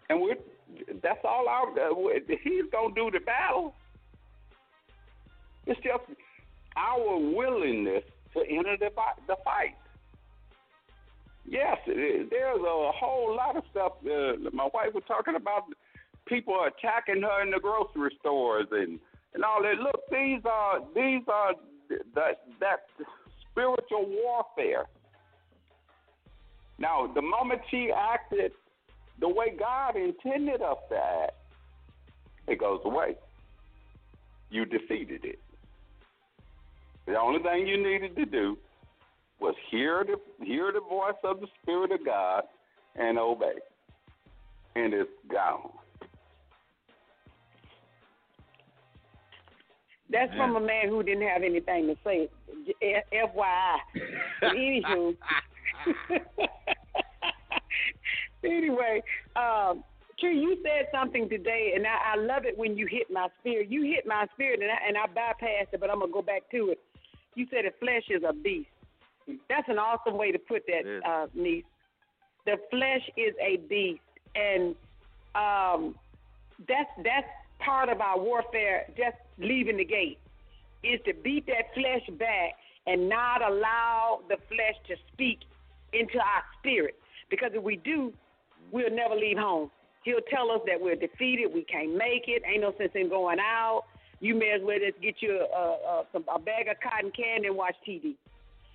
And 0.09 0.21
we're 0.21 0.35
that's 1.03 1.19
all 1.23 1.47
our 1.47 1.69
uh, 1.71 2.19
He's 2.43 2.63
gonna 2.71 2.95
do 2.95 3.11
the 3.11 3.19
battle. 3.19 3.75
It's 5.65 5.79
just 5.81 6.03
our 6.77 7.17
willingness 7.17 8.03
to 8.33 8.41
enter 8.49 8.77
the, 8.77 8.89
the 9.27 9.35
fight. 9.43 9.75
Yes, 11.45 11.77
there's 11.85 12.61
a 12.61 12.91
whole 12.91 13.35
lot 13.35 13.57
of 13.57 13.63
stuff. 13.71 13.93
Uh, 14.05 14.49
my 14.53 14.69
wife 14.73 14.93
was 14.93 15.03
talking 15.07 15.35
about 15.35 15.63
people 16.27 16.55
attacking 16.67 17.23
her 17.23 17.41
in 17.41 17.51
the 17.51 17.59
grocery 17.59 18.15
stores 18.19 18.67
and 18.71 18.99
and 19.33 19.43
all 19.43 19.61
that. 19.63 19.77
Look, 19.79 20.01
these 20.11 20.41
are 20.45 20.79
these 20.95 21.23
are 21.27 21.53
that 22.15 22.41
that 22.59 22.79
spiritual 23.51 24.05
warfare. 24.07 24.85
Now, 26.79 27.11
the 27.13 27.21
moment 27.21 27.61
she 27.69 27.91
acted 27.95 28.53
the 29.19 29.27
way 29.27 29.53
God 29.57 29.97
intended 29.97 30.61
us 30.61 30.77
to 30.89 30.95
act, 30.95 31.33
it 32.47 32.59
goes 32.59 32.79
away. 32.85 33.15
You 34.49 34.65
defeated 34.65 35.25
it. 35.25 35.39
The 37.05 37.19
only 37.19 37.41
thing 37.43 37.67
you 37.67 37.77
needed 37.77 38.15
to 38.15 38.25
do 38.25 38.57
was 39.39 39.55
hear 39.69 40.05
the 40.05 40.45
hear 40.45 40.71
the 40.71 40.79
voice 40.79 41.13
of 41.23 41.39
the 41.39 41.47
Spirit 41.61 41.91
of 41.91 42.05
God 42.05 42.43
and 42.95 43.17
obey. 43.17 43.55
And 44.75 44.93
it's 44.93 45.09
gone. 45.31 45.71
That's 50.11 50.33
from 50.35 50.55
a 50.55 50.59
man 50.59 50.89
who 50.89 51.03
didn't 51.03 51.27
have 51.27 51.43
anything 51.43 51.87
to 51.87 51.95
say. 52.03 52.29
FYI. 53.13 53.77
Anywho. 54.43 55.15
anyway, 58.43 59.01
um, 59.35 59.83
True, 60.19 60.33
you 60.33 60.57
said 60.63 60.87
something 60.91 61.29
today, 61.29 61.73
and 61.75 61.87
I, 61.87 62.13
I 62.13 62.15
love 62.17 62.43
it 62.45 62.57
when 62.57 62.75
you 62.75 62.87
hit 62.87 63.09
my 63.09 63.27
spirit. 63.39 63.71
You 63.71 63.83
hit 63.83 64.05
my 64.05 64.27
spirit, 64.33 64.59
and 64.61 64.69
I, 64.69 64.87
and 64.87 64.97
I 64.97 65.05
bypassed 65.07 65.73
it, 65.73 65.79
but 65.79 65.89
I'm 65.89 65.99
gonna 65.99 66.11
go 66.11 66.21
back 66.21 66.49
to 66.51 66.71
it. 66.71 66.79
You 67.35 67.47
said 67.49 67.63
the 67.63 67.71
flesh 67.79 68.03
is 68.09 68.23
a 68.27 68.33
beast. 68.33 68.69
That's 69.47 69.69
an 69.69 69.77
awesome 69.77 70.17
way 70.17 70.31
to 70.31 70.39
put 70.39 70.63
that, 70.67 71.01
uh, 71.07 71.27
niece. 71.33 71.63
The 72.45 72.57
flesh 72.69 73.09
is 73.15 73.33
a 73.41 73.57
beast, 73.69 74.01
and 74.35 74.75
um, 75.35 75.95
that's 76.67 76.89
that's 77.03 77.27
part 77.59 77.87
of 77.87 78.01
our 78.01 78.19
warfare. 78.19 78.87
Just 78.97 79.17
leaving 79.37 79.77
the 79.77 79.85
gate 79.85 80.19
is 80.83 80.99
to 81.05 81.13
beat 81.13 81.45
that 81.47 81.73
flesh 81.73 82.03
back 82.17 82.53
and 82.87 83.07
not 83.07 83.41
allow 83.41 84.21
the 84.27 84.37
flesh 84.47 84.75
to 84.87 84.95
speak 85.13 85.39
into 85.93 86.17
our 86.17 86.43
spirit. 86.59 86.95
Because 87.29 87.51
if 87.53 87.63
we 87.63 87.77
do, 87.77 88.13
we'll 88.71 88.91
never 88.91 89.15
leave 89.15 89.37
home. 89.37 89.71
He'll 90.03 90.21
tell 90.29 90.51
us 90.51 90.61
that 90.65 90.79
we're 90.79 90.95
defeated, 90.95 91.51
we 91.53 91.63
can't 91.63 91.95
make 91.95 92.23
it, 92.27 92.41
ain't 92.45 92.61
no 92.61 92.73
sense 92.77 92.91
in 92.95 93.09
going 93.09 93.39
out. 93.39 93.83
You 94.21 94.35
may 94.35 94.51
as 94.51 94.61
well 94.63 94.77
just 94.79 95.01
get 95.01 95.15
you 95.21 95.39
a, 95.39 95.59
a, 95.59 96.05
a, 96.13 96.35
a 96.35 96.39
bag 96.39 96.67
of 96.67 96.77
cotton 96.81 97.11
candy 97.11 97.47
and 97.47 97.55
watch 97.55 97.75
TV. 97.87 98.15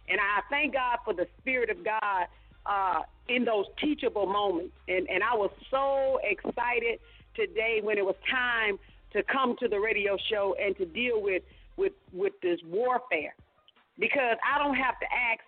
And 0.09 0.21
I 0.21 0.41
thank 0.51 0.75
God 0.75 0.99
for 1.05 1.15
the 1.15 1.27
Spirit 1.41 1.71
of 1.71 1.85
God 1.85 2.27
uh, 2.67 3.03
in 3.29 3.45
those 3.45 3.67
teachable 3.81 4.27
moments. 4.27 4.75
And, 4.89 5.09
and 5.09 5.23
I 5.23 5.35
was 5.35 5.51
so 5.71 6.19
excited 6.23 7.01
today 7.35 7.81
when 7.83 7.99
it 7.99 8.05
was 8.05 8.17
time 8.31 8.79
to 9.13 9.23
come 9.23 9.57
to 9.61 9.69
the 9.69 9.79
radio 9.79 10.17
show 10.31 10.57
and 10.61 10.77
to 10.77 10.85
deal 10.87 11.23
with, 11.23 11.43
with, 11.77 11.93
with 12.13 12.35
this 12.43 12.61
warfare. 12.67 13.35
Because 13.99 14.37
I 14.45 14.59
don't 14.59 14.75
have 14.75 14.99
to 15.01 15.07
ask 15.07 15.41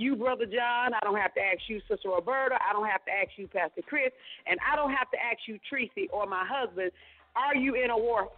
you, 0.00 0.16
Brother 0.16 0.46
John. 0.46 0.94
I 0.94 0.98
don't 1.02 1.18
have 1.18 1.34
to 1.34 1.40
ask 1.40 1.60
you, 1.68 1.80
Sister 1.88 2.08
Roberta. 2.08 2.56
I 2.56 2.72
don't 2.72 2.88
have 2.88 3.04
to 3.04 3.12
ask 3.12 3.30
you, 3.36 3.46
Pastor 3.46 3.82
Chris. 3.86 4.10
And 4.46 4.58
I 4.66 4.74
don't 4.74 4.92
have 4.92 5.10
to 5.10 5.18
ask 5.18 5.46
you, 5.46 5.58
Tracy, 5.68 6.08
or 6.12 6.26
my 6.26 6.44
husband, 6.48 6.90
are 7.36 7.54
you 7.54 7.74
in 7.74 7.90
a 7.90 7.98
war? 7.98 8.28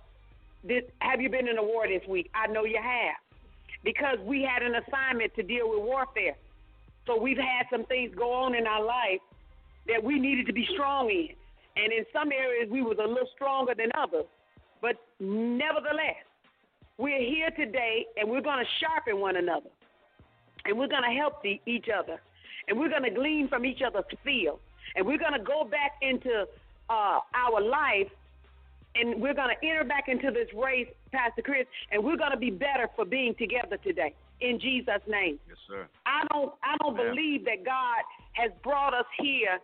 This, 0.64 0.82
have 0.98 1.20
you 1.20 1.30
been 1.30 1.48
in 1.48 1.58
a 1.58 1.62
war 1.62 1.86
this 1.88 2.06
week? 2.08 2.30
I 2.34 2.46
know 2.46 2.64
you 2.64 2.78
have 2.82 3.16
because 3.84 4.18
we 4.24 4.42
had 4.42 4.62
an 4.62 4.74
assignment 4.76 5.34
to 5.34 5.42
deal 5.42 5.70
with 5.70 5.80
warfare. 5.80 6.36
So 7.06 7.20
we've 7.20 7.38
had 7.38 7.66
some 7.70 7.84
things 7.86 8.12
go 8.16 8.32
on 8.32 8.54
in 8.54 8.66
our 8.66 8.84
life 8.84 9.20
that 9.88 10.02
we 10.02 10.18
needed 10.18 10.46
to 10.46 10.52
be 10.52 10.66
strong 10.74 11.10
in. 11.10 11.28
And 11.76 11.92
in 11.92 12.04
some 12.12 12.30
areas, 12.30 12.68
we 12.70 12.82
was 12.82 12.98
a 13.02 13.06
little 13.06 13.28
stronger 13.34 13.74
than 13.74 13.90
others. 13.98 14.26
But 14.80 14.96
nevertheless, 15.18 16.22
we're 16.98 17.18
here 17.18 17.50
today 17.56 18.06
and 18.16 18.28
we're 18.28 18.42
going 18.42 18.64
to 18.64 18.70
sharpen 18.78 19.20
one 19.20 19.36
another. 19.36 19.70
And 20.64 20.78
we're 20.78 20.88
going 20.88 21.02
to 21.02 21.16
help 21.18 21.42
the, 21.42 21.60
each 21.66 21.86
other. 21.88 22.20
And 22.68 22.78
we're 22.78 22.88
going 22.88 23.02
to 23.02 23.10
glean 23.10 23.48
from 23.48 23.64
each 23.64 23.80
other's 23.84 24.04
field. 24.24 24.60
And 24.94 25.06
we're 25.06 25.18
going 25.18 25.32
to 25.32 25.44
go 25.44 25.64
back 25.64 25.92
into 26.02 26.44
uh, 26.90 27.18
our 27.34 27.60
life 27.60 28.10
and 28.94 29.20
we're 29.20 29.34
going 29.34 29.48
to 29.48 29.66
enter 29.66 29.84
back 29.84 30.08
into 30.08 30.30
this 30.30 30.48
race, 30.54 30.88
Pastor 31.12 31.42
Chris, 31.42 31.66
and 31.90 32.04
we're 32.04 32.16
going 32.16 32.32
to 32.32 32.36
be 32.36 32.50
better 32.50 32.88
for 32.94 33.04
being 33.04 33.34
together 33.38 33.78
today. 33.82 34.14
In 34.40 34.58
Jesus' 34.60 35.00
name. 35.08 35.38
Yes, 35.48 35.56
sir. 35.68 35.86
I 36.04 36.26
don't 36.32 36.52
I 36.62 36.76
don't 36.82 36.98
Amen. 36.98 37.14
believe 37.14 37.44
that 37.44 37.64
God 37.64 38.02
has 38.34 38.50
brought 38.62 38.92
us 38.92 39.06
here 39.18 39.58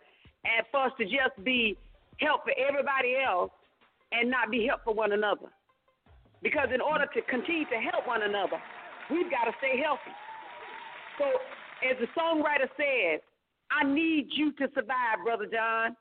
and 0.45 0.65
for 0.71 0.85
us 0.85 0.91
to 0.97 1.03
just 1.03 1.35
be 1.43 1.77
help 2.17 2.43
for 2.43 2.53
everybody 2.57 3.15
else 3.19 3.51
and 4.11 4.31
not 4.31 4.49
be 4.49 4.65
help 4.65 4.83
for 4.83 4.93
one 4.93 5.11
another. 5.11 5.51
Because 6.41 6.69
in 6.73 6.79
order 6.79 7.05
to 7.13 7.21
continue 7.23 7.65
to 7.65 7.79
help 7.91 8.07
one 8.07 8.23
another, 8.23 8.57
we've 9.11 9.29
got 9.29 9.45
to 9.45 9.53
stay 9.59 9.77
healthy. 9.83 10.15
So 11.19 11.27
as 11.83 11.99
the 11.99 12.07
songwriter 12.17 12.71
says, 12.79 13.21
I 13.69 13.83
need 13.83 14.29
you 14.31 14.51
to 14.53 14.67
survive, 14.73 15.21
Brother 15.23 15.45
John. 15.45 15.95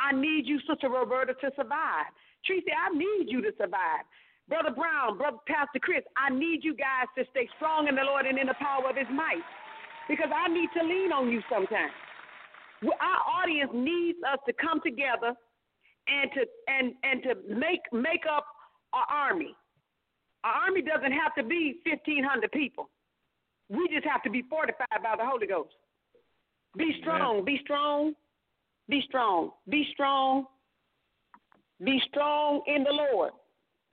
I 0.00 0.16
need 0.16 0.46
you, 0.46 0.58
Sister 0.66 0.88
Roberta, 0.88 1.34
to 1.34 1.50
survive. 1.56 2.08
Tracy, 2.46 2.72
I 2.72 2.96
need 2.96 3.28
you 3.28 3.42
to 3.42 3.52
survive. 3.58 4.08
Brother 4.48 4.70
Brown, 4.70 5.18
Brother 5.18 5.36
Pastor 5.46 5.78
Chris, 5.78 6.02
I 6.16 6.32
need 6.32 6.64
you 6.64 6.74
guys 6.74 7.06
to 7.18 7.24
stay 7.30 7.48
strong 7.56 7.86
in 7.88 7.94
the 7.94 8.02
Lord 8.02 8.24
and 8.24 8.38
in 8.38 8.46
the 8.46 8.56
power 8.58 8.88
of 8.88 8.96
his 8.96 9.06
might. 9.12 9.44
Because 10.08 10.30
I 10.34 10.48
need 10.48 10.70
to 10.78 10.82
lean 10.82 11.12
on 11.12 11.30
you 11.30 11.42
sometimes. 11.52 11.92
Our 12.82 13.42
audience 13.42 13.70
needs 13.74 14.18
us 14.24 14.40
to 14.46 14.54
come 14.54 14.80
together 14.82 15.36
and 16.08 16.30
to 16.32 16.40
and 16.66 16.94
and 17.04 17.22
to 17.22 17.54
make 17.54 17.80
make 17.92 18.24
up 18.24 18.46
our 18.92 19.04
army. 19.04 19.54
Our 20.42 20.66
army 20.66 20.82
doesn't 20.82 21.12
have 21.12 21.34
to 21.36 21.44
be 21.44 21.76
fifteen 21.84 22.24
hundred 22.24 22.50
people. 22.52 22.88
We 23.70 23.88
just 23.88 24.06
have 24.06 24.22
to 24.24 24.30
be 24.30 24.42
fortified 24.50 25.02
by 25.02 25.14
the 25.16 25.24
Holy 25.24 25.46
Ghost. 25.46 25.70
Be 26.76 26.92
strong, 27.00 27.44
be 27.44 27.60
strong, 27.62 28.14
be 28.88 29.00
strong, 29.08 29.50
be 29.68 29.86
strong, 29.92 30.46
be 31.82 32.00
strong 32.08 32.62
in 32.66 32.82
the 32.82 32.90
Lord. 32.90 33.32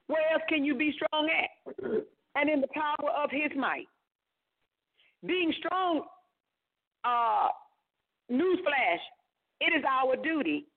Where 0.08 0.22
else 0.34 0.42
can 0.50 0.64
you 0.66 0.76
be 0.76 0.94
strong 0.94 1.30
at? 1.30 1.86
And 2.40 2.52
in 2.52 2.62
the 2.62 2.68
power 2.68 3.10
of 3.24 3.32
his 3.32 3.50
might. 3.58 3.88
Being 5.26 5.52
strong, 5.58 6.04
uh, 7.04 7.48
newsflash, 8.32 9.02
it 9.60 9.74
is 9.76 9.84
our 9.90 10.16
duty. 10.16 10.68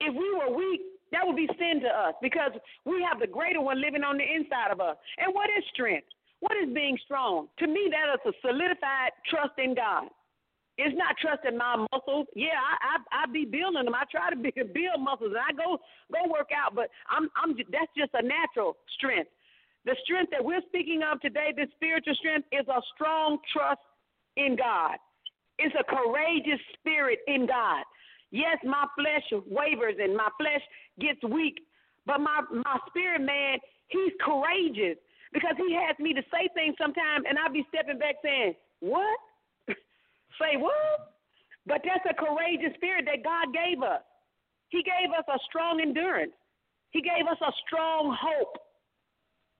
If 0.00 0.14
we 0.14 0.32
were 0.32 0.56
weak, 0.56 0.80
that 1.12 1.26
would 1.26 1.36
be 1.36 1.46
sin 1.58 1.82
to 1.82 1.88
us 1.88 2.14
because 2.22 2.52
we 2.86 3.04
have 3.06 3.20
the 3.20 3.26
greater 3.26 3.60
one 3.60 3.82
living 3.82 4.02
on 4.02 4.16
the 4.16 4.24
inside 4.24 4.70
of 4.70 4.80
us. 4.80 4.96
And 5.18 5.34
what 5.34 5.50
is 5.58 5.64
strength? 5.74 6.08
What 6.40 6.56
is 6.62 6.72
being 6.72 6.98
strong? 7.04 7.48
To 7.58 7.66
me, 7.66 7.90
that 7.90 8.14
is 8.14 8.34
a 8.34 8.34
solidified 8.46 9.10
trust 9.26 9.58
in 9.58 9.74
God. 9.74 10.06
It's 10.78 10.94
not 10.96 11.18
trusting 11.18 11.58
my 11.58 11.86
muscles. 11.90 12.30
Yeah, 12.38 12.54
I 12.54 13.02
I, 13.02 13.24
I 13.24 13.32
be 13.32 13.44
building 13.44 13.84
them. 13.84 13.94
I 13.94 14.06
try 14.06 14.30
to 14.30 14.38
be, 14.38 14.54
build 14.78 15.02
muscles, 15.02 15.34
and 15.34 15.42
I 15.42 15.50
go 15.50 15.82
go 16.14 16.30
work 16.30 16.54
out. 16.54 16.74
But 16.74 16.90
I'm 17.10 17.28
I'm 17.34 17.58
that's 17.74 17.90
just 17.98 18.14
a 18.14 18.22
natural 18.22 18.78
strength. 18.94 19.30
The 19.84 19.96
strength 20.04 20.30
that 20.30 20.44
we're 20.44 20.62
speaking 20.68 21.02
of 21.02 21.20
today, 21.20 21.50
this 21.56 21.68
spiritual 21.74 22.14
strength, 22.14 22.46
is 22.52 22.66
a 22.68 22.80
strong 22.94 23.38
trust 23.52 23.82
in 24.36 24.54
God. 24.54 25.02
It's 25.58 25.74
a 25.74 25.82
courageous 25.82 26.62
spirit 26.78 27.20
in 27.26 27.46
God. 27.46 27.82
Yes, 28.30 28.58
my 28.62 28.86
flesh 28.94 29.26
wavers 29.50 29.96
and 29.98 30.14
my 30.14 30.28
flesh 30.38 30.62
gets 31.00 31.18
weak, 31.26 31.58
but 32.06 32.20
my 32.20 32.42
my 32.52 32.78
spirit 32.86 33.22
man, 33.22 33.58
he's 33.88 34.14
courageous 34.22 35.02
because 35.32 35.56
he 35.56 35.74
has 35.74 35.98
me 35.98 36.14
to 36.14 36.22
say 36.32 36.48
things 36.54 36.74
sometimes, 36.80 37.26
and 37.28 37.38
I'll 37.38 37.52
be 37.52 37.66
stepping 37.68 37.98
back 37.98 38.16
saying, 38.22 38.54
"What? 38.80 39.18
say 40.40 40.56
what?" 40.56 41.14
But 41.66 41.84
that's 41.84 42.04
a 42.08 42.16
courageous 42.16 42.72
spirit 42.80 43.04
that 43.04 43.22
God 43.22 43.52
gave 43.52 43.82
us. 43.82 44.00
He 44.68 44.82
gave 44.82 45.12
us 45.12 45.24
a 45.28 45.38
strong 45.48 45.80
endurance. 45.80 46.32
He 46.90 47.00
gave 47.04 47.28
us 47.28 47.36
a 47.40 47.52
strong 47.66 48.16
hope. 48.16 48.56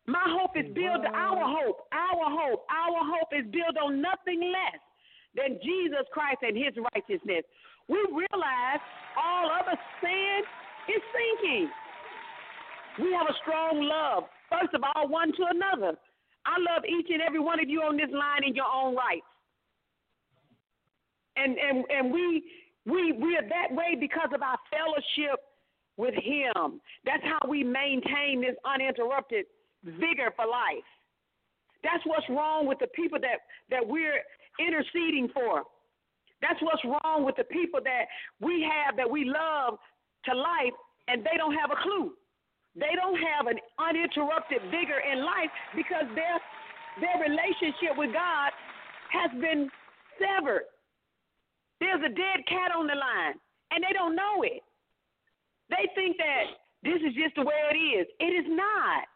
My 0.08 0.24
hope 0.24 0.56
is 0.56 0.64
built. 0.72 1.04
Our 1.04 1.44
hope, 1.44 1.84
our 1.92 2.26
hope, 2.32 2.64
our 2.72 3.00
hope 3.04 3.28
is 3.36 3.44
built 3.52 3.76
on 3.76 4.00
nothing 4.00 4.40
less 4.40 4.80
than 5.36 5.60
Jesus 5.60 6.08
Christ 6.12 6.40
and 6.40 6.56
His 6.56 6.72
righteousness. 6.96 7.44
We 7.88 8.00
realize 8.08 8.80
all 9.16 9.52
other 9.52 9.76
sin 10.00 10.40
is 10.88 11.02
sinking. 11.12 11.68
We 13.04 13.12
have 13.12 13.28
a 13.28 13.36
strong 13.44 13.84
love, 13.84 14.24
first 14.50 14.74
of 14.74 14.82
all, 14.82 15.08
one 15.08 15.32
to 15.32 15.44
another. 15.50 15.96
I 16.46 16.56
love 16.58 16.84
each 16.88 17.08
and 17.10 17.22
every 17.22 17.40
one 17.40 17.60
of 17.60 17.68
you 17.68 17.82
on 17.82 17.96
this 17.96 18.10
line 18.12 18.44
in 18.46 18.54
your 18.54 18.70
own 18.72 18.94
right. 18.94 19.22
And 21.36 21.56
and 21.58 21.84
and 21.90 22.12
we 22.12 22.42
We 22.86 23.12
we 23.12 23.36
are 23.36 23.48
that 23.48 23.70
way 23.70 23.96
because 24.00 24.30
of 24.34 24.40
our 24.40 24.58
fellowship 24.72 25.40
with 25.98 26.14
Him. 26.14 26.80
That's 27.04 27.22
how 27.22 27.42
we 27.48 27.62
maintain 27.62 28.40
this 28.40 28.56
uninterrupted 28.64 29.44
vigor 29.84 30.32
for 30.36 30.46
life. 30.46 30.88
That's 31.84 32.02
what's 32.06 32.28
wrong 32.30 32.66
with 32.66 32.78
the 32.78 32.88
people 32.94 33.18
that 33.20 33.44
that 33.68 33.86
we're 33.86 34.22
interceding 34.58 35.28
for. 35.34 35.64
That's 36.40 36.60
what's 36.62 36.84
wrong 36.84 37.24
with 37.26 37.36
the 37.36 37.44
people 37.44 37.80
that 37.84 38.04
we 38.40 38.62
have 38.62 38.96
that 38.96 39.10
we 39.10 39.24
love 39.24 39.78
to 40.24 40.34
life 40.34 40.76
and 41.08 41.22
they 41.22 41.36
don't 41.36 41.54
have 41.54 41.70
a 41.70 41.82
clue. 41.82 42.12
They 42.78 42.94
don't 42.94 43.18
have 43.18 43.50
an 43.50 43.58
uninterrupted 43.78 44.62
vigor 44.70 45.02
in 45.02 45.24
life 45.26 45.50
because 45.74 46.06
their 46.14 46.38
their 47.02 47.18
relationship 47.22 47.94
with 47.98 48.12
God 48.14 48.50
has 49.10 49.30
been 49.40 49.70
severed. 50.18 50.66
There's 51.78 52.02
a 52.02 52.10
dead 52.10 52.42
cat 52.46 52.74
on 52.74 52.86
the 52.86 52.94
line 52.94 53.38
and 53.70 53.82
they 53.82 53.94
don't 53.94 54.14
know 54.14 54.42
it. 54.42 54.62
They 55.70 55.90
think 55.94 56.16
that 56.18 56.58
this 56.82 57.02
is 57.02 57.14
just 57.14 57.34
the 57.34 57.42
way 57.42 57.58
it 57.70 57.76
is. 57.76 58.06
It 58.18 58.32
is 58.32 58.46
not. 58.48 59.06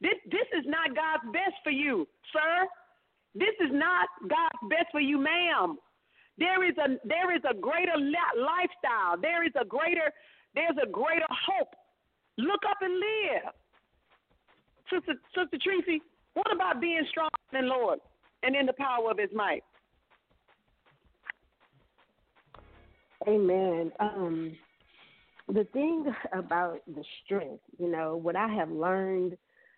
This 0.00 0.18
this 0.26 0.48
is 0.58 0.66
not 0.66 0.94
God's 0.94 1.30
best 1.32 1.56
for 1.62 1.70
you, 1.70 2.06
sir. 2.32 2.66
This 3.34 3.54
is 3.62 3.70
not 3.72 4.08
God's 4.28 4.62
best 4.68 4.90
for 4.90 5.00
you, 5.00 5.18
ma'am. 5.18 5.78
There 6.38 6.66
is 6.66 6.76
a 6.78 6.98
there 7.06 7.34
is 7.34 7.42
a 7.48 7.54
greater 7.54 7.96
lifestyle. 7.96 9.14
There 9.20 9.46
is 9.46 9.52
a 9.54 9.64
greater 9.64 10.10
there's 10.54 10.76
a 10.82 10.90
greater 10.90 11.28
hope. 11.30 11.70
Look 12.38 12.60
up 12.68 12.78
and 12.80 12.94
live. 12.94 13.52
Sister 14.90 15.14
Sister 15.34 15.58
Tracy, 15.62 16.02
what 16.34 16.52
about 16.52 16.80
being 16.80 17.02
strong 17.10 17.28
in 17.52 17.62
the 17.62 17.66
Lord 17.66 17.98
and 18.42 18.56
in 18.56 18.66
the 18.66 18.72
power 18.72 19.10
of 19.10 19.18
his 19.18 19.30
might? 19.34 19.62
Amen. 23.28 23.92
Um, 24.00 24.56
the 25.48 25.64
thing 25.72 26.06
about 26.32 26.80
the 26.86 27.04
strength, 27.24 27.62
you 27.78 27.90
know, 27.90 28.16
what 28.16 28.36
I 28.36 28.48
have 28.48 28.70
learned 28.70 29.36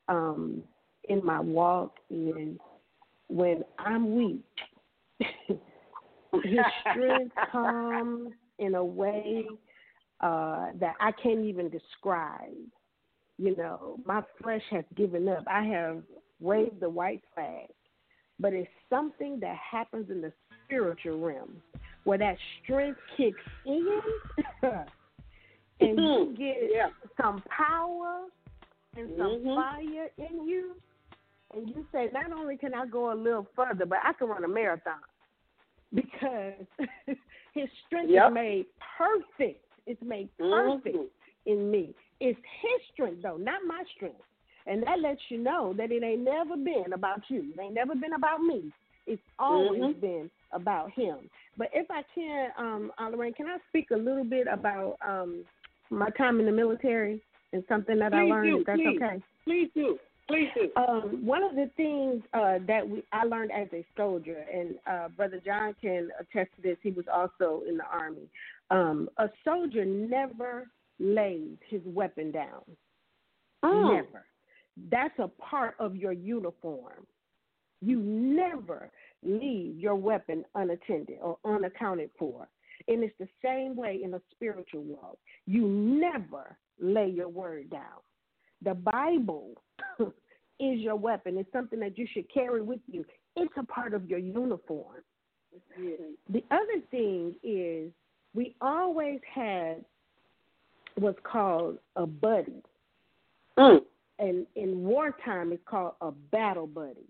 um, 0.08 0.62
in 1.08 1.24
my 1.24 1.40
walk 1.40 1.96
is 2.10 2.56
when 3.28 3.64
I'm 3.78 4.16
weak, 4.16 4.44
his 5.18 6.58
strength 6.90 7.34
comes 7.52 8.32
in 8.58 8.74
a 8.74 8.84
way 8.84 9.46
uh, 10.24 10.68
that 10.80 10.94
I 11.00 11.12
can't 11.12 11.44
even 11.44 11.68
describe. 11.68 12.48
You 13.36 13.54
know, 13.56 13.98
my 14.06 14.22
flesh 14.42 14.62
has 14.70 14.84
given 14.96 15.28
up. 15.28 15.44
I 15.46 15.64
have 15.64 16.02
waved 16.40 16.80
the 16.80 16.88
white 16.88 17.22
flag, 17.34 17.68
but 18.40 18.54
it's 18.54 18.70
something 18.88 19.38
that 19.40 19.56
happens 19.56 20.08
in 20.10 20.22
the 20.22 20.32
spiritual 20.64 21.18
realm 21.18 21.60
where 22.04 22.16
that 22.16 22.36
strength 22.62 22.98
kicks 23.16 23.36
in 23.66 24.00
and 25.80 25.98
you 25.98 26.34
get 26.38 26.56
yeah. 26.72 26.86
some 27.20 27.42
power 27.48 28.22
and 28.96 29.10
some 29.18 29.26
mm-hmm. 29.26 29.54
fire 29.54 30.08
in 30.16 30.46
you, 30.46 30.74
and 31.52 31.68
you 31.68 31.84
say, 31.92 32.08
not 32.12 32.32
only 32.32 32.56
can 32.56 32.72
I 32.72 32.86
go 32.86 33.12
a 33.12 33.14
little 33.14 33.46
further, 33.54 33.84
but 33.84 33.98
I 34.02 34.12
can 34.14 34.28
run 34.28 34.44
a 34.44 34.48
marathon 34.48 34.94
because 35.94 36.52
his 37.54 37.68
strength 37.86 38.10
yep. 38.10 38.30
is 38.30 38.34
made 38.34 38.66
perfect. 38.96 39.63
It's 39.86 40.02
made 40.02 40.28
Mm-hmm. 40.40 40.88
perfect 40.90 41.10
in 41.46 41.70
me. 41.70 41.94
It's 42.20 42.38
his 42.62 42.80
strength, 42.92 43.22
though, 43.22 43.36
not 43.36 43.60
my 43.66 43.82
strength. 43.96 44.20
And 44.66 44.82
that 44.84 45.00
lets 45.00 45.20
you 45.28 45.38
know 45.38 45.74
that 45.76 45.92
it 45.92 46.02
ain't 46.02 46.22
never 46.22 46.56
been 46.56 46.92
about 46.94 47.20
you. 47.28 47.52
It 47.54 47.60
ain't 47.60 47.74
never 47.74 47.94
been 47.94 48.14
about 48.14 48.40
me. 48.40 48.72
It's 49.06 49.20
always 49.38 49.82
Mhm. 49.82 50.00
been 50.00 50.30
about 50.52 50.90
him. 50.92 51.28
But 51.58 51.68
if 51.74 51.90
I 51.90 52.02
can, 52.14 52.50
um, 52.56 52.92
uh, 52.98 53.08
Lorraine, 53.10 53.34
can 53.34 53.46
I 53.46 53.58
speak 53.68 53.90
a 53.90 53.96
little 53.96 54.24
bit 54.24 54.46
about 54.46 54.96
um, 55.02 55.44
my 55.90 56.08
time 56.10 56.40
in 56.40 56.46
the 56.46 56.52
military 56.52 57.20
and 57.52 57.62
something 57.68 57.98
that 57.98 58.14
I 58.14 58.22
learned? 58.22 58.48
do, 58.48 58.60
if 58.60 58.66
that's 58.66 58.80
please. 58.80 58.96
okay. 59.02 59.22
Please 59.44 59.70
do. 59.74 59.98
Please 60.26 60.48
do. 60.54 60.70
Um, 60.76 61.26
one 61.26 61.42
of 61.42 61.54
the 61.54 61.70
things 61.76 62.22
uh, 62.32 62.58
that 62.66 62.88
we, 62.88 63.02
I 63.12 63.24
learned 63.24 63.52
as 63.52 63.68
a 63.74 63.84
soldier, 63.94 64.46
and 64.50 64.76
uh, 64.86 65.08
Brother 65.08 65.38
John 65.44 65.74
can 65.82 66.08
attest 66.18 66.50
to 66.56 66.62
this, 66.62 66.78
he 66.82 66.92
was 66.92 67.04
also 67.12 67.62
in 67.68 67.76
the 67.76 67.84
Army. 67.84 68.26
Um, 68.70 69.08
a 69.18 69.28
soldier 69.44 69.84
never 69.84 70.66
lays 70.98 71.56
his 71.68 71.82
weapon 71.84 72.30
down. 72.30 72.62
Mm. 73.64 73.94
Never. 73.94 74.24
That's 74.90 75.18
a 75.18 75.28
part 75.28 75.76
of 75.78 75.96
your 75.96 76.12
uniform. 76.12 77.06
You 77.80 78.00
never 78.00 78.90
leave 79.22 79.78
your 79.78 79.94
weapon 79.94 80.44
unattended 80.54 81.18
or 81.20 81.38
unaccounted 81.44 82.10
for. 82.18 82.48
And 82.88 83.02
it's 83.04 83.14
the 83.18 83.28
same 83.42 83.76
way 83.76 84.00
in 84.02 84.14
a 84.14 84.20
spiritual 84.32 84.82
walk. 84.82 85.18
You 85.46 85.66
never 85.66 86.56
lay 86.80 87.08
your 87.08 87.28
word 87.28 87.70
down. 87.70 88.00
The 88.62 88.74
Bible 88.74 89.54
is 90.00 90.80
your 90.80 90.96
weapon. 90.96 91.38
It's 91.38 91.52
something 91.52 91.80
that 91.80 91.96
you 91.98 92.06
should 92.12 92.32
carry 92.32 92.62
with 92.62 92.80
you. 92.90 93.04
It's 93.36 93.52
a 93.56 93.64
part 93.64 93.94
of 93.94 94.08
your 94.08 94.18
uniform. 94.18 95.02
The 96.30 96.44
other 96.50 96.80
thing 96.90 97.34
is 97.42 97.92
we 98.34 98.54
always 98.60 99.20
had 99.32 99.84
what's 100.96 101.18
called 101.22 101.78
a 101.96 102.06
buddy. 102.06 102.62
Mm. 103.58 103.80
And 104.18 104.46
in 104.56 104.82
wartime, 104.84 105.52
it's 105.52 105.62
called 105.66 105.94
a 106.00 106.10
battle 106.10 106.66
buddy. 106.66 107.08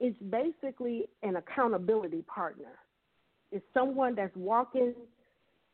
It's 0.00 0.18
basically 0.30 1.06
an 1.22 1.36
accountability 1.36 2.22
partner. 2.22 2.78
It's 3.52 3.64
someone 3.72 4.14
that's 4.14 4.34
walking 4.36 4.94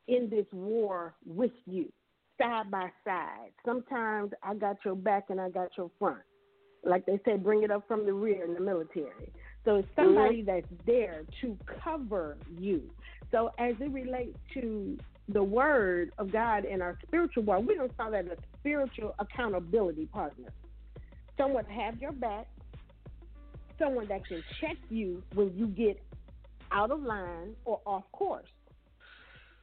in 0.08 0.28
this 0.28 0.46
war 0.52 1.14
with 1.26 1.52
you, 1.66 1.90
side 2.38 2.70
by 2.70 2.90
side. 3.04 3.50
Sometimes 3.64 4.32
I 4.42 4.54
got 4.54 4.76
your 4.84 4.96
back 4.96 5.26
and 5.30 5.40
I 5.40 5.48
got 5.48 5.70
your 5.76 5.90
front. 5.98 6.20
Like 6.84 7.06
they 7.06 7.20
say, 7.24 7.36
bring 7.36 7.62
it 7.62 7.70
up 7.70 7.86
from 7.86 8.06
the 8.06 8.12
rear 8.12 8.44
in 8.44 8.54
the 8.54 8.60
military. 8.60 9.32
So 9.64 9.76
it's 9.76 9.88
mm-hmm. 9.88 10.04
somebody 10.04 10.42
that's 10.42 10.66
there 10.86 11.22
to 11.40 11.56
cover 11.82 12.36
you. 12.58 12.82
So 13.30 13.50
as 13.58 13.74
it 13.80 13.90
relates 13.92 14.38
to 14.54 14.98
the 15.28 15.42
word 15.42 16.12
of 16.18 16.32
God 16.32 16.64
in 16.64 16.82
our 16.82 16.98
spiritual 17.06 17.44
world, 17.44 17.66
we 17.66 17.74
don't 17.74 17.96
call 17.96 18.10
that 18.10 18.26
a 18.26 18.36
spiritual 18.58 19.14
accountability 19.18 20.06
partner. 20.06 20.48
Someone 21.36 21.64
to 21.64 21.70
have 21.70 22.00
your 22.00 22.12
back, 22.12 22.46
someone 23.78 24.08
that 24.08 24.26
can 24.26 24.42
check 24.60 24.76
you 24.88 25.22
when 25.34 25.56
you 25.56 25.66
get 25.66 26.02
out 26.72 26.90
of 26.90 27.02
line 27.02 27.54
or 27.64 27.80
off 27.86 28.04
course. 28.12 28.46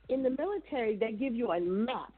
In 0.09 0.23
the 0.23 0.29
military, 0.29 0.95
they 0.95 1.11
give 1.11 1.35
you 1.35 1.51
a 1.51 1.59
map. 1.59 2.13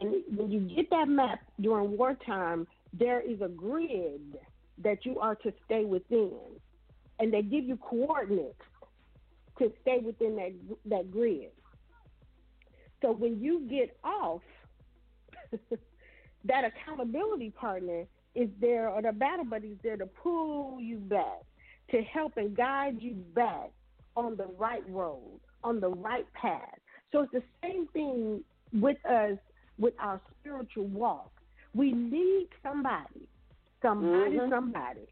And 0.00 0.22
when 0.36 0.50
you 0.50 0.60
get 0.60 0.90
that 0.90 1.08
map 1.08 1.40
during 1.60 1.96
wartime, 1.96 2.66
there 2.92 3.20
is 3.20 3.40
a 3.40 3.48
grid 3.48 4.38
that 4.82 5.04
you 5.04 5.18
are 5.18 5.34
to 5.36 5.52
stay 5.64 5.84
within. 5.84 6.38
And 7.18 7.32
they 7.32 7.42
give 7.42 7.64
you 7.64 7.76
coordinates 7.76 8.60
to 9.60 9.72
stay 9.82 9.98
within 10.04 10.36
that 10.36 10.52
that 10.86 11.10
grid. 11.10 11.50
So 13.02 13.12
when 13.12 13.40
you 13.40 13.66
get 13.70 13.96
off, 14.04 14.42
that 16.44 16.64
accountability 16.64 17.50
partner 17.50 18.04
is 18.34 18.48
there, 18.60 18.88
or 18.88 19.02
the 19.02 19.12
battle 19.12 19.44
buddy 19.44 19.68
is 19.68 19.78
there 19.82 19.96
to 19.96 20.06
pull 20.06 20.78
you 20.80 20.98
back, 20.98 21.42
to 21.90 22.02
help 22.02 22.36
and 22.36 22.56
guide 22.56 22.96
you 23.00 23.14
back 23.34 23.70
on 24.16 24.36
the 24.36 24.46
right 24.58 24.88
road, 24.88 25.40
on 25.64 25.80
the 25.80 25.88
right 25.88 26.26
path. 26.34 26.78
So 27.12 27.22
it's 27.22 27.32
the 27.32 27.42
same 27.62 27.86
thing 27.88 28.42
with 28.72 28.98
us 29.06 29.38
with 29.78 29.94
our 29.98 30.20
spiritual 30.40 30.86
walk. 30.86 31.30
We 31.74 31.92
need 31.92 32.48
somebody, 32.62 33.28
somebody, 33.82 34.36
Mhm. 34.36 34.50
somebody 34.50 35.08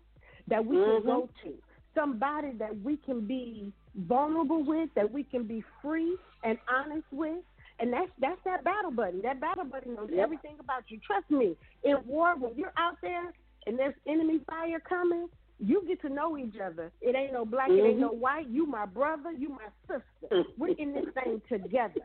that 0.48 0.64
we 0.64 0.76
Mhm. 0.76 0.84
can 0.84 1.02
go 1.04 1.28
to, 1.42 1.62
somebody 1.94 2.52
that 2.52 2.76
we 2.80 2.96
can 2.98 3.26
be 3.26 3.72
vulnerable 3.98 4.62
with, 4.64 4.90
that 4.94 5.10
we 5.10 5.24
can 5.24 5.44
be 5.44 5.62
free 5.82 6.16
and 6.44 6.58
honest 6.68 7.06
with. 7.10 7.42
And 7.80 7.92
that's 7.92 8.10
that's 8.18 8.40
that 8.44 8.64
battle 8.64 8.90
buddy. 8.90 9.20
That 9.22 9.40
battle 9.40 9.64
buddy 9.64 9.90
knows 9.90 10.10
Yep. 10.10 10.18
everything 10.18 10.56
about 10.58 10.90
you. 10.90 10.98
Trust 11.06 11.30
me. 11.30 11.56
In 11.84 11.96
war, 12.06 12.34
when 12.36 12.56
you're 12.56 12.72
out 12.76 12.96
there 13.02 13.32
and 13.66 13.78
there's 13.78 13.94
enemy 14.06 14.40
fire 14.50 14.80
coming, 14.80 15.28
you 15.60 15.84
get 15.86 16.00
to 16.02 16.08
know 16.08 16.36
each 16.36 16.58
other. 16.58 16.90
It 17.00 17.14
ain't 17.14 17.32
no 17.32 17.44
black, 17.44 17.70
it 17.70 17.84
ain't 17.84 17.98
no 17.98 18.10
white. 18.10 18.48
You 18.48 18.66
my 18.66 18.84
brother, 18.86 19.30
you 19.30 19.48
my 19.50 19.68
sister. 19.86 20.44
We're 20.56 20.74
in 20.76 20.92
this 20.92 21.06
thing 21.22 21.40
together. 21.48 22.02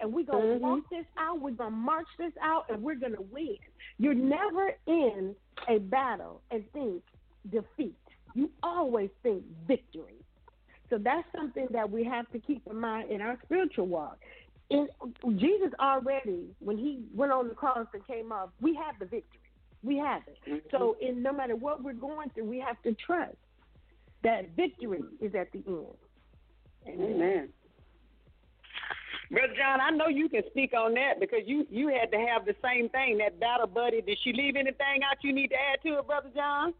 And 0.00 0.12
we're 0.12 0.24
gonna 0.26 0.56
Mhm. 0.56 0.60
walk 0.60 0.88
this 0.90 1.06
out, 1.16 1.40
we're 1.40 1.52
gonna 1.52 1.70
march 1.70 2.08
this 2.18 2.32
out, 2.40 2.68
and 2.68 2.82
we're 2.82 2.96
gonna 2.96 3.22
win. 3.30 3.56
You're 3.98 4.12
never 4.14 4.76
in 4.86 5.36
a 5.68 5.78
battle 5.78 6.42
and 6.50 6.70
think 6.72 7.02
defeat. 7.50 7.96
You 8.34 8.50
always 8.62 9.10
think 9.22 9.44
victory. 9.66 10.18
So 10.94 11.00
that's 11.02 11.26
something 11.36 11.66
that 11.72 11.90
we 11.90 12.04
have 12.04 12.30
to 12.30 12.38
keep 12.38 12.62
in 12.70 12.78
mind 12.78 13.10
in 13.10 13.20
our 13.20 13.36
spiritual 13.44 13.88
walk. 13.88 14.16
In, 14.70 14.86
Jesus 15.38 15.72
already, 15.80 16.54
when 16.60 16.78
he 16.78 17.00
went 17.12 17.32
on 17.32 17.48
the 17.48 17.54
cross 17.54 17.88
and 17.92 18.06
came 18.06 18.30
up, 18.30 18.52
we 18.60 18.76
have 18.76 18.96
the 19.00 19.06
victory. 19.06 19.40
We 19.82 19.96
have 19.98 20.22
it. 20.28 20.38
Mm-hmm. 20.48 20.68
So 20.70 20.96
in 21.00 21.20
no 21.20 21.32
matter 21.32 21.56
what 21.56 21.82
we're 21.82 21.94
going 21.94 22.30
through, 22.30 22.44
we 22.44 22.60
have 22.60 22.80
to 22.82 22.94
trust 22.94 23.34
that 24.22 24.50
victory 24.54 25.00
is 25.20 25.34
at 25.34 25.50
the 25.50 25.64
end. 25.66 25.96
Amen. 26.86 27.48
Brother 29.32 29.54
John, 29.58 29.80
I 29.80 29.90
know 29.90 30.06
you 30.06 30.28
can 30.28 30.42
speak 30.48 30.74
on 30.78 30.94
that 30.94 31.18
because 31.18 31.40
you 31.44 31.66
you 31.70 31.88
had 31.88 32.12
to 32.12 32.18
have 32.18 32.44
the 32.44 32.54
same 32.62 32.88
thing. 32.90 33.18
That 33.18 33.40
battle 33.40 33.66
buddy. 33.66 34.00
Did 34.00 34.16
she 34.22 34.32
leave 34.32 34.54
anything 34.54 35.02
out 35.10 35.16
you 35.22 35.32
need 35.32 35.48
to 35.48 35.56
add 35.56 35.82
to 35.82 35.98
it, 35.98 36.06
Brother 36.06 36.30
John? 36.36 36.72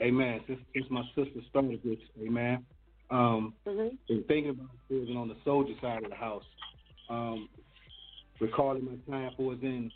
Amen. 0.00 0.40
Since, 0.46 0.60
since 0.72 0.86
my 0.88 1.02
sister 1.14 1.40
started 1.50 1.80
this, 1.84 1.98
amen. 2.22 2.64
Um, 3.10 3.54
mm-hmm. 3.66 4.20
thinking 4.26 4.50
about 4.50 4.70
being 4.88 5.16
on 5.16 5.28
the 5.28 5.36
soldier 5.44 5.74
side 5.80 6.02
of 6.02 6.10
the 6.10 6.16
house. 6.16 6.44
Um, 7.08 7.48
recalling 8.40 8.84
my 8.84 9.12
time 9.12 9.30
for 9.36 9.46
was 9.46 9.58
in, 9.62 9.90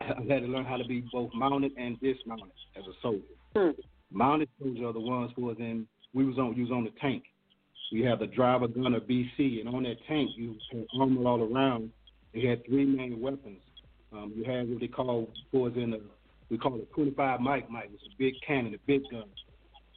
I 0.00 0.06
had 0.06 0.42
to 0.42 0.48
learn 0.48 0.64
how 0.64 0.76
to 0.76 0.84
be 0.84 1.04
both 1.12 1.30
mounted 1.34 1.72
and 1.76 2.00
dismounted 2.00 2.50
as 2.76 2.82
a 2.84 2.92
soldier. 3.00 3.22
Hmm. 3.54 3.70
Mounted 4.10 4.48
soldiers 4.60 4.84
are 4.84 4.92
the 4.92 5.00
ones 5.00 5.30
who 5.36 5.42
was 5.42 5.56
in. 5.58 5.86
We 6.14 6.24
was 6.24 6.36
on. 6.38 6.56
You 6.56 6.64
was 6.64 6.72
on 6.72 6.84
the 6.84 6.92
tank. 7.00 7.22
You 7.90 8.06
have 8.06 8.18
the 8.18 8.26
driver 8.26 8.68
gunner 8.68 9.00
BC, 9.00 9.60
and 9.60 9.68
on 9.68 9.84
that 9.84 9.96
tank 10.08 10.30
you 10.36 10.56
had 10.70 10.86
armor 10.98 11.26
all 11.26 11.42
around. 11.42 11.90
You 12.32 12.48
had 12.48 12.64
three 12.66 12.86
main 12.86 13.20
weapons. 13.20 13.60
Um, 14.12 14.32
you 14.34 14.44
had 14.44 14.68
what 14.68 14.80
they 14.80 14.88
call 14.88 15.28
was 15.52 15.72
in 15.76 15.90
the 15.92 16.00
we 16.50 16.58
call 16.58 16.76
it 16.76 16.92
25 16.92 17.40
mike 17.40 17.70
mike. 17.70 17.90
It's 17.94 18.02
a 18.02 18.16
big 18.18 18.34
cannon, 18.46 18.74
a 18.74 18.78
big 18.86 19.02
gun. 19.10 19.24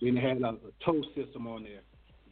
Then 0.02 0.16
they 0.16 0.22
had 0.22 0.42
a, 0.42 0.48
a 0.48 0.84
TOW 0.86 1.02
system 1.16 1.48
on 1.48 1.64
there. 1.64 1.82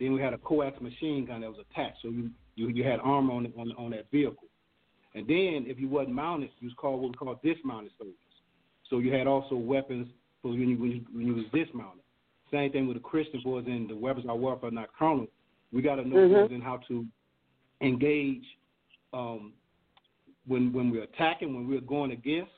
Then 0.03 0.11
we 0.11 0.19
had 0.19 0.33
a 0.33 0.37
coax 0.39 0.81
machine 0.81 1.25
gun 1.25 1.41
that 1.41 1.49
was 1.49 1.65
attached, 1.71 1.99
so 2.01 2.09
you 2.09 2.29
you, 2.55 2.67
you 2.67 2.83
had 2.83 2.99
armor 2.99 3.31
on, 3.33 3.53
on 3.57 3.71
on 3.77 3.91
that 3.91 4.11
vehicle. 4.11 4.49
And 5.15 5.25
then 5.25 5.63
if 5.65 5.79
you 5.79 5.87
wasn't 5.87 6.15
mounted, 6.15 6.49
you 6.59 6.67
was 6.67 6.75
called 6.75 7.01
what 7.01 7.11
we 7.11 7.15
call 7.15 7.39
dismounted 7.41 7.93
soldiers. 7.97 8.17
So 8.89 8.99
you 8.99 9.13
had 9.13 9.27
also 9.27 9.55
weapons 9.55 10.07
for 10.41 10.49
when 10.49 10.67
you 10.67 10.77
when 10.77 10.91
you, 10.91 11.05
when 11.13 11.25
you 11.27 11.35
was 11.35 11.45
dismounted. 11.53 12.03
Same 12.51 12.69
thing 12.73 12.85
with 12.85 12.97
the 12.97 13.03
Christian 13.03 13.39
boys 13.45 13.63
and 13.65 13.89
the 13.89 13.95
weapons 13.95 14.25
of 14.27 14.37
warfare 14.39 14.71
not 14.71 14.89
carnal. 14.99 15.27
We 15.71 15.81
got 15.81 15.95
to 15.95 16.03
know 16.07 16.17
Mhm. 16.17 16.49
mm 16.49 16.61
how 16.61 16.77
to 16.89 17.05
engage 17.79 18.43
um, 19.13 19.53
when 20.47 20.73
when 20.73 20.91
we're 20.91 21.03
attacking, 21.03 21.55
when 21.55 21.65
we're 21.65 21.79
going 21.79 22.11
against, 22.11 22.51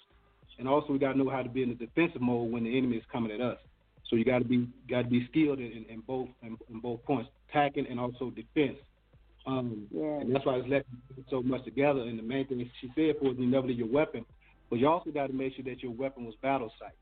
and 0.58 0.68
also 0.68 0.94
we 0.94 0.98
got 0.98 1.12
to 1.12 1.18
know 1.20 1.30
how 1.30 1.44
to 1.44 1.50
be 1.50 1.62
in 1.62 1.70
the 1.70 1.76
defensive 1.76 2.22
mode 2.22 2.52
when 2.52 2.64
the 2.64 2.76
enemy 2.76 2.98
is 2.98 3.04
coming 3.12 3.32
at 3.32 3.40
us. 3.40 3.60
So 4.10 4.16
you 4.16 4.26
got 4.26 4.40
to 4.40 4.46
be 4.46 4.68
got 4.90 5.04
to 5.04 5.10
be 5.10 5.28
skilled 5.30 5.60
in, 5.60 5.72
in, 5.72 5.86
in 5.90 6.00
both 6.02 6.28
in, 6.44 6.58
in 6.70 6.80
both 6.80 7.04
points, 7.06 7.30
attacking 7.50 7.88
and 7.88 8.00
also 8.00 8.32
defense. 8.32 8.78
Um, 9.46 9.88
Yeah. 9.92 10.22
And 10.22 10.34
that's 10.34 10.46
why 10.46 10.56
it's 10.56 10.68
left 10.68 10.88
so 11.30 11.42
much 11.44 11.64
together. 11.66 12.02
And 12.02 12.18
the 12.18 12.24
main 12.24 12.48
thing 12.48 12.70
she 12.82 12.92
said 12.96 13.16
was 13.22 13.36
you 13.38 13.46
never 13.46 13.68
leave 13.68 13.78
your 13.78 13.88
weapon, 13.88 14.26
but 14.70 14.80
you 14.80 14.88
also 14.88 15.12
got 15.12 15.28
to 15.28 15.34
make 15.34 15.56
sure 15.56 15.64
that 15.66 15.84
your 15.84 15.92
weapon 15.92 16.26
was 16.26 16.36
battle 16.42 16.72
sight. 16.80 16.94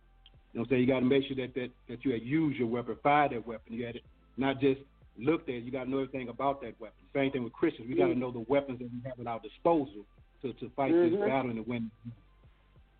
You 0.51 0.59
know 0.59 0.61
what 0.61 0.65
I'm 0.65 0.69
saying? 0.69 0.81
You 0.81 0.87
got 0.87 0.99
to 0.99 1.05
make 1.05 1.23
sure 1.25 1.35
that, 1.37 1.53
that 1.55 1.69
that 1.87 2.05
you 2.05 2.11
had 2.11 2.21
used 2.21 2.57
your 2.59 2.67
weapon, 2.67 2.95
fired 3.01 3.31
that 3.31 3.47
weapon. 3.47 3.73
You 3.73 3.85
had 3.85 3.95
it 3.95 4.03
not 4.37 4.59
just 4.59 4.81
looked 5.17 5.47
at. 5.49 5.55
it, 5.55 5.63
You 5.63 5.71
got 5.71 5.85
to 5.85 5.89
know 5.89 5.99
everything 5.99 6.29
about 6.29 6.61
that 6.61 6.79
weapon. 6.79 6.97
Same 7.13 7.31
thing 7.31 7.43
with 7.43 7.53
Christians. 7.53 7.87
We 7.89 7.95
got 7.95 8.07
to 8.07 8.15
know 8.15 8.31
the 8.31 8.45
weapons 8.47 8.79
that 8.79 8.89
we 8.91 8.99
have 9.09 9.19
at 9.19 9.27
our 9.27 9.39
disposal 9.39 10.05
to 10.41 10.53
to 10.53 10.69
fight 10.75 10.91
this 10.91 11.13
Mhm. 11.13 11.25
battle 11.25 11.49
and 11.51 11.63
to 11.63 11.69
win. 11.69 11.89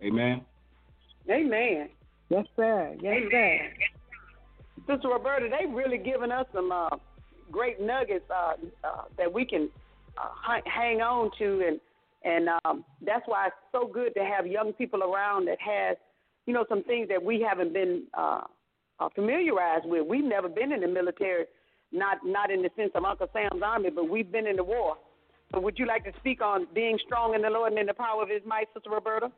Amen. 0.01 0.45
Amen. 1.29 1.89
Yes, 2.29 2.45
sir. 2.55 2.95
Yes, 3.01 3.23
sir. 3.29 3.73
Sister 4.87 5.07
Roberta, 5.09 5.49
they 5.49 5.65
really 5.65 5.97
given 5.97 6.31
us 6.31 6.45
some 6.53 6.71
uh, 6.71 6.89
great 7.53 7.79
nuggets 7.79 8.25
uh, 8.29 8.55
uh, 8.83 9.03
that 9.17 9.31
we 9.31 9.45
can 9.45 9.69
uh, 10.17 10.59
hang 10.65 10.99
on 10.99 11.31
to, 11.39 11.63
and 11.65 11.79
and 12.25 12.49
um, 12.65 12.83
that's 13.05 13.23
why 13.25 13.47
it's 13.47 13.55
so 13.71 13.87
good 13.87 14.13
to 14.15 14.23
have 14.25 14.47
young 14.47 14.73
people 14.73 15.03
around 15.03 15.45
that 15.47 15.57
has, 15.59 15.97
you 16.45 16.53
know, 16.53 16.65
some 16.67 16.83
things 16.83 17.07
that 17.09 17.21
we 17.21 17.45
haven't 17.47 17.73
been 17.73 18.03
uh, 18.17 18.41
uh, 18.99 19.09
familiarized 19.13 19.85
with. 19.85 20.07
We've 20.07 20.23
never 20.23 20.49
been 20.49 20.71
in 20.71 20.81
the 20.81 20.87
military, 20.87 21.45
not 21.91 22.17
not 22.25 22.51
in 22.51 22.61
the 22.61 22.69
sense 22.75 22.91
of 22.95 23.05
Uncle 23.05 23.27
Sam's 23.31 23.61
army, 23.63 23.89
but 23.93 24.09
we've 24.09 24.31
been 24.31 24.47
in 24.47 24.57
the 24.57 24.63
war. 24.63 24.97
So, 25.53 25.59
would 25.59 25.77
you 25.77 25.85
like 25.85 26.03
to 26.05 26.11
speak 26.19 26.41
on 26.41 26.67
being 26.73 26.97
strong 27.05 27.35
in 27.35 27.41
the 27.41 27.49
Lord 27.49 27.71
and 27.71 27.79
in 27.79 27.85
the 27.85 27.93
power 27.93 28.23
of 28.23 28.29
His 28.29 28.41
might, 28.45 28.67
Sister 28.73 28.89
Roberta? 28.89 29.31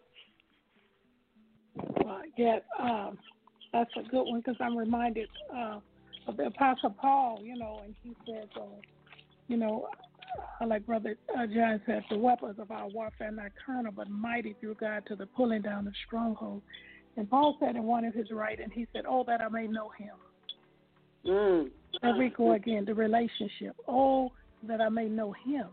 Uh, 1.79 2.19
yeah, 2.37 2.59
um, 2.79 3.17
that's 3.73 3.91
a 3.97 4.07
good 4.09 4.23
one 4.23 4.39
because 4.39 4.55
I'm 4.61 4.77
reminded 4.77 5.27
uh, 5.53 5.79
of 6.27 6.37
the 6.37 6.45
Apostle 6.45 6.91
Paul, 6.91 7.39
you 7.43 7.57
know, 7.57 7.81
and 7.83 7.95
he 8.03 8.15
said, 8.25 8.49
uh, 8.55 8.65
you 9.47 9.57
know, 9.57 9.87
uh, 10.61 10.67
like 10.67 10.85
Brother 10.85 11.17
uh, 11.37 11.45
John 11.47 11.81
said, 11.85 12.03
the 12.09 12.17
weapons 12.17 12.57
of 12.59 12.71
our 12.71 12.87
warfare 12.87 13.29
are 13.29 13.31
not 13.31 13.51
carnal, 13.65 13.91
but 13.91 14.09
mighty 14.09 14.55
through 14.59 14.75
God 14.75 15.03
to 15.07 15.15
the 15.15 15.25
pulling 15.27 15.61
down 15.61 15.87
of 15.87 15.93
strongholds. 16.07 16.63
And 17.17 17.29
Paul 17.29 17.57
said 17.59 17.75
in 17.75 17.83
one 17.83 18.05
of 18.05 18.13
his 18.13 18.31
writings, 18.31 18.71
he 18.73 18.87
said, 18.93 19.05
Oh, 19.07 19.23
that 19.27 19.41
I 19.41 19.47
may 19.47 19.67
know 19.67 19.89
him. 19.97 20.15
Mm. 21.25 21.69
There 22.01 22.15
we 22.17 22.29
go 22.29 22.53
again, 22.53 22.85
the 22.85 22.93
relationship. 22.93 23.75
Oh, 23.87 24.31
that 24.63 24.81
I 24.81 24.89
may 24.89 25.05
know 25.05 25.33
him. 25.45 25.67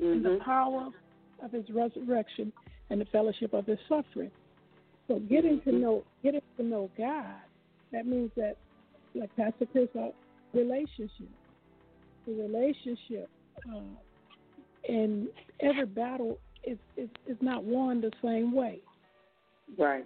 Mm. 0.00 0.12
And 0.12 0.24
the 0.24 0.38
power 0.44 0.90
of 1.42 1.50
his 1.50 1.64
resurrection 1.70 2.52
and 2.90 3.00
the 3.00 3.04
fellowship 3.06 3.52
of 3.52 3.66
his 3.66 3.78
suffering. 3.88 4.30
So 5.08 5.18
getting 5.20 5.60
to 5.62 5.72
know 5.72 6.04
getting 6.22 6.42
to 6.56 6.62
know 6.62 6.90
God, 6.96 7.34
that 7.92 8.06
means 8.06 8.30
that 8.36 8.56
like 9.14 9.34
Pastor 9.36 9.66
Chris 9.70 9.88
said, 9.92 10.12
relationship. 10.54 11.28
The 12.26 12.34
relationship 12.34 13.28
uh, 13.72 13.80
and 14.88 15.28
every 15.60 15.86
battle 15.86 16.38
is, 16.64 16.78
is 16.96 17.08
is 17.26 17.36
not 17.40 17.64
won 17.64 18.00
the 18.00 18.10
same 18.22 18.52
way. 18.52 18.80
Right. 19.78 20.04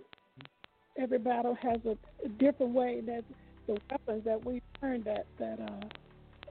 Every 0.98 1.18
battle 1.18 1.56
has 1.60 1.80
a, 1.86 1.96
a 2.24 2.28
different 2.38 2.72
way 2.72 3.00
that 3.06 3.24
the 3.66 3.78
weapons 3.90 4.24
that 4.24 4.44
we 4.44 4.60
learned 4.82 5.04
that 5.04 5.26
that 5.38 5.58
uh 5.60 5.86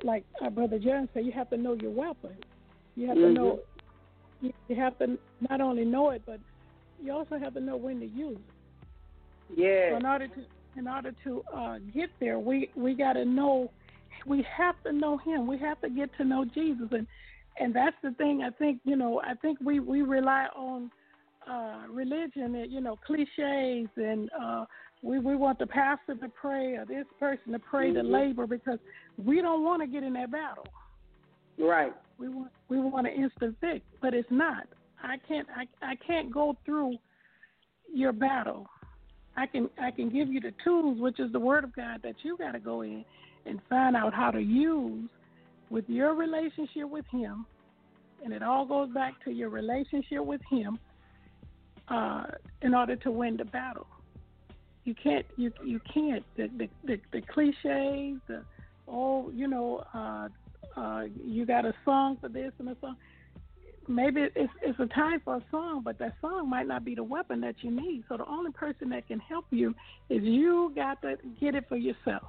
like 0.04 0.26
our 0.42 0.50
brother 0.50 0.80
John 0.80 1.08
said, 1.14 1.26
you 1.26 1.32
have 1.32 1.50
to 1.52 1.58
know 1.58 1.74
your 1.74 1.92
weapon. 1.92 2.36
You 2.96 3.08
have 3.08 3.18
to 3.18 3.24
Mhm. 3.24 3.34
know 3.36 3.60
you 4.42 4.52
you 4.68 4.76
have 4.76 4.98
to 5.00 5.18
not 5.50 5.62
only 5.62 5.86
know 5.86 6.10
it 6.12 6.24
but 6.26 6.40
you 7.04 7.12
also 7.14 7.38
have 7.38 7.54
to 7.54 7.60
know 7.60 7.78
when 7.78 8.00
to 8.00 8.06
use 8.08 8.38
it. 8.38 9.58
Yeah. 9.58 9.92
So 9.92 9.98
in 9.98 10.06
order 10.06 10.28
to 10.28 10.42
in 10.76 10.88
order 10.88 11.14
to 11.24 11.44
uh, 11.54 11.78
get 11.94 12.10
there, 12.20 12.40
we 12.40 12.70
we 12.76 12.94
got 12.94 13.14
to 13.14 13.26
know 13.26 13.72
we 14.26 14.46
have 14.56 14.76
to 14.84 14.92
know 14.92 15.18
Him. 15.18 15.48
We 15.48 15.58
have 15.60 15.82
to 15.82 15.90
get 15.90 16.16
to 16.18 16.24
know 16.24 16.46
Jesus, 16.46 16.88
and 16.92 17.08
and 17.60 17.76
that's 17.76 17.96
the 18.04 18.12
thing. 18.12 18.44
I 18.44 18.50
think 18.52 18.80
you 18.84 18.96
know. 18.96 19.22
I 19.22 19.34
think 19.36 19.60
we 19.64 19.80
we 19.80 20.02
rely 20.02 20.48
on 20.56 20.92
uh, 21.50 21.84
religion, 21.90 22.56
and, 22.56 22.72
you 22.72 22.82
know, 22.82 22.98
cliches, 23.06 23.90
and 23.96 24.30
uh, 24.40 24.66
we 25.02 25.20
we 25.20 25.36
want 25.36 25.60
the 25.60 25.68
pastor 25.68 26.16
to 26.16 26.30
pray 26.30 26.76
or 26.76 26.86
this 26.86 27.06
person 27.20 27.52
to 27.52 27.60
pray 27.60 27.92
to 27.92 28.02
Mhm. 28.02 28.12
labor 28.12 28.48
because 28.48 28.80
we 29.18 29.42
don't 29.42 29.64
want 29.64 29.82
to 29.82 29.88
get 29.88 30.04
in 30.04 30.14
that 30.14 30.32
battle. 30.32 30.68
Right. 31.58 31.94
We 32.18 32.30
want 32.30 32.52
we 32.70 32.80
want 32.80 33.08
an 33.08 33.14
instant 33.14 33.58
fix, 33.60 33.84
but 34.02 34.14
it's 34.14 34.30
not. 34.32 34.68
I 35.04 35.18
can't 35.28 35.48
I, 35.56 35.68
I 35.82 35.96
can't 35.96 36.32
go 36.32 36.56
through 36.66 36.98
your 37.92 38.14
battle. 38.14 38.70
I 39.42 39.48
can 39.48 39.70
I 39.82 39.90
can 39.90 40.10
give 40.10 40.32
you 40.32 40.40
the 40.40 40.54
tools, 40.64 41.00
which 41.00 41.20
is 41.20 41.32
the 41.32 41.40
word 41.40 41.64
of 41.64 41.76
God 41.76 42.02
that 42.04 42.14
you 42.22 42.38
got 42.38 42.52
to 42.52 42.60
go 42.60 42.82
in 42.82 43.04
and 43.48 43.60
find 43.70 43.96
out 43.96 44.14
how 44.14 44.30
to 44.30 44.40
use 44.40 45.10
with 45.72 45.86
your 45.88 46.14
relationship 46.14 46.88
with 46.88 47.06
Him, 47.12 47.48
and 48.24 48.34
it 48.34 48.44
all 48.44 48.68
goes 48.68 48.90
back 48.90 49.16
to 49.26 49.32
your 49.32 49.50
relationship 49.50 50.24
with 50.24 50.42
Him 50.48 50.78
uh, 51.88 52.26
in 52.62 52.76
order 52.76 52.96
to 52.98 53.10
win 53.10 53.36
the 53.36 53.46
battle. 53.46 53.88
You 54.84 54.94
can't 54.94 55.26
you 55.38 55.52
you 55.66 55.82
can't 55.92 56.24
the 56.38 56.48
the, 56.60 56.70
the, 56.84 57.02
the 57.12 57.22
cliches 57.22 58.22
the 58.28 58.44
oh 58.88 59.32
you 59.32 59.48
know 59.48 59.84
uh, 59.96 60.28
uh, 60.80 61.06
you 61.26 61.48
got 61.48 61.66
a 61.66 61.74
song 61.84 62.20
for 62.22 62.30
this 62.30 62.52
and 62.60 62.70
a 62.70 62.78
song. 62.80 62.96
Maybe 63.92 64.22
it's 64.36 64.54
it's 64.62 64.80
a 64.80 64.86
time 64.88 65.22
for 65.24 65.36
a 65.36 65.44
song, 65.52 65.82
but 65.84 66.00
that 66.00 66.16
song 66.22 66.50
might 66.50 66.66
not 66.66 66.86
be 66.86 66.96
the 66.96 67.04
weapon 67.04 67.42
that 67.42 67.56
you 67.62 67.72
need. 67.72 68.06
So 68.08 68.16
the 68.16 68.26
only 68.26 68.52
person 68.52 68.90
that 68.90 69.08
can 69.08 69.20
help 69.20 69.46
you 69.52 69.76
is 70.10 70.24
you 70.24 70.72
got 70.76 71.02
to 71.02 71.16
get 71.40 71.56
it 71.56 71.66
for 71.68 71.76
yourself. 71.76 72.24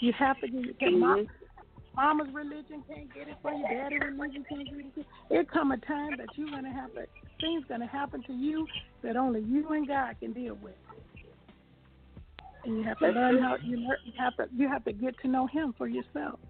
You 0.00 0.12
have 0.18 0.40
to 0.40 0.48
get 0.48 0.76
it. 0.80 0.92
Mom, 0.92 1.26
mama's 1.94 2.34
religion 2.34 2.82
can't 2.88 3.12
get 3.14 3.28
it 3.28 3.36
for 3.40 3.52
you. 3.52 3.62
Daddy 3.62 3.98
religion 3.98 4.44
can't 4.48 4.68
get 4.68 4.78
it. 4.78 4.86
For 4.94 5.00
you. 5.00 5.06
There 5.28 5.44
come 5.44 5.70
a 5.70 5.78
time 5.78 6.16
that 6.18 6.26
you're 6.34 6.50
gonna 6.50 6.72
have 6.72 6.92
to. 6.94 7.06
Things 7.40 7.64
gonna 7.68 7.86
happen 7.86 8.22
to 8.24 8.32
you 8.32 8.66
that 9.02 9.16
only 9.16 9.42
you 9.42 9.68
and 9.68 9.86
God 9.86 10.16
can 10.18 10.32
deal 10.32 10.58
with. 10.60 10.74
And 12.64 12.78
you 12.78 12.82
have 12.82 12.98
to 12.98 13.08
learn 13.08 13.40
how 13.40 13.56
you 13.62 13.76
learn. 13.76 13.96
You 14.04 14.12
have 14.18 14.36
to 14.36 14.46
you 14.56 14.68
have 14.68 14.84
to 14.86 14.92
get 14.92 15.14
to 15.22 15.28
know 15.28 15.46
Him 15.46 15.72
for 15.78 15.86
yourself. 15.86 16.40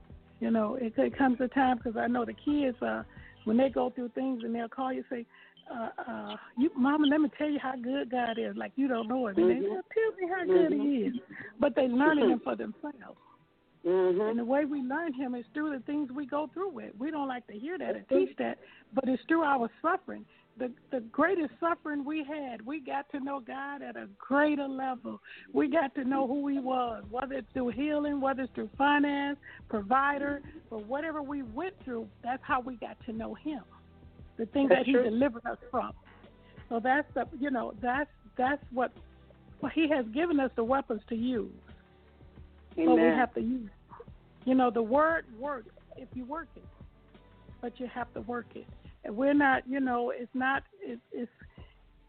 You 0.40 0.50
know, 0.50 0.76
it, 0.76 0.94
it 0.96 1.18
comes 1.18 1.38
a 1.40 1.48
time 1.48 1.76
because 1.76 1.98
I 1.98 2.06
know 2.06 2.24
the 2.24 2.32
kids 2.32 2.80
uh 2.80 3.02
when 3.44 3.56
they 3.56 3.68
go 3.68 3.90
through 3.90 4.10
things 4.10 4.42
and 4.44 4.54
they'll 4.54 4.68
call 4.68 4.92
you 4.92 5.04
and 5.10 5.18
say, 5.20 5.26
uh, 5.72 5.88
uh, 6.10 6.36
you, 6.58 6.70
Mama, 6.76 7.06
let 7.06 7.20
me 7.20 7.30
tell 7.38 7.48
you 7.48 7.58
how 7.60 7.74
good 7.76 8.10
God 8.10 8.38
is. 8.38 8.56
Like 8.56 8.72
you 8.76 8.88
don't 8.88 9.08
know 9.08 9.28
Him, 9.28 9.38
and 9.38 9.50
they 9.50 9.66
Mhm. 9.66 9.70
well, 9.70 9.82
tell 9.94 10.12
me 10.20 10.34
how 10.34 10.44
good 10.44 10.72
He 10.72 10.96
is. 11.04 11.16
But 11.58 11.74
they 11.74 11.86
learning 11.86 12.30
Him 12.30 12.40
for 12.40 12.56
themselves. 12.56 13.18
Mm-hmm. 13.86 14.20
And 14.20 14.38
the 14.38 14.44
way 14.44 14.64
we 14.64 14.82
learn 14.82 15.12
Him 15.12 15.34
is 15.34 15.46
through 15.54 15.70
the 15.70 15.80
things 15.84 16.10
we 16.10 16.26
go 16.26 16.48
through 16.52 16.70
with. 16.70 16.92
We 16.98 17.10
don't 17.10 17.28
like 17.28 17.46
to 17.46 17.58
hear 17.58 17.78
that 17.78 17.96
or 17.96 18.04
teach 18.08 18.36
that, 18.36 18.58
but 18.92 19.08
it's 19.08 19.22
through 19.24 19.42
our 19.42 19.70
suffering 19.80 20.26
the 20.58 20.70
the 20.90 21.00
greatest 21.00 21.50
suffering 21.60 22.04
we 22.04 22.24
had, 22.24 22.64
we 22.64 22.80
got 22.80 23.08
to 23.10 23.20
know 23.20 23.40
God 23.40 23.82
at 23.82 23.96
a 23.96 24.08
greater 24.18 24.68
level. 24.68 25.20
We 25.52 25.68
got 25.68 25.94
to 25.94 26.04
know 26.04 26.26
who 26.26 26.48
He 26.48 26.58
was, 26.58 27.04
whether 27.10 27.34
it's 27.34 27.46
through 27.52 27.70
healing, 27.70 28.20
whether 28.20 28.42
it's 28.42 28.54
through 28.54 28.70
finance, 28.76 29.38
provider, 29.68 30.42
or 30.70 30.80
whatever 30.80 31.22
we 31.22 31.42
went 31.42 31.74
through. 31.84 32.06
That's 32.22 32.42
how 32.44 32.60
we 32.60 32.76
got 32.76 32.96
to 33.06 33.12
know 33.12 33.34
Him, 33.34 33.62
the 34.36 34.46
thing 34.46 34.68
That's 34.68 34.80
that 34.80 34.86
He 34.86 34.92
true. 34.92 35.04
delivered 35.04 35.46
us 35.46 35.58
from. 35.70 35.92
So 36.68 36.80
that's 36.82 37.08
the 37.14 37.26
you 37.38 37.50
know 37.50 37.72
that's 37.80 38.10
that's 38.36 38.62
what 38.72 38.92
well, 39.60 39.72
He 39.74 39.88
has 39.88 40.06
given 40.12 40.40
us 40.40 40.50
the 40.56 40.64
weapons 40.64 41.02
to 41.08 41.14
use. 41.14 41.52
So 42.76 42.94
we 42.94 43.00
have 43.00 43.34
to 43.34 43.40
use. 43.40 43.70
You 44.44 44.54
know, 44.54 44.70
the 44.70 44.82
word 44.82 45.26
works 45.38 45.68
if 45.96 46.08
you 46.14 46.24
work 46.24 46.48
it, 46.56 46.64
but 47.60 47.78
you 47.78 47.86
have 47.88 48.12
to 48.14 48.20
work 48.22 48.46
it. 48.54 48.66
We're 49.08 49.34
not, 49.34 49.62
you 49.68 49.80
know, 49.80 50.10
it's 50.10 50.34
not, 50.34 50.62
it's, 50.80 51.00
it's, 51.12 51.30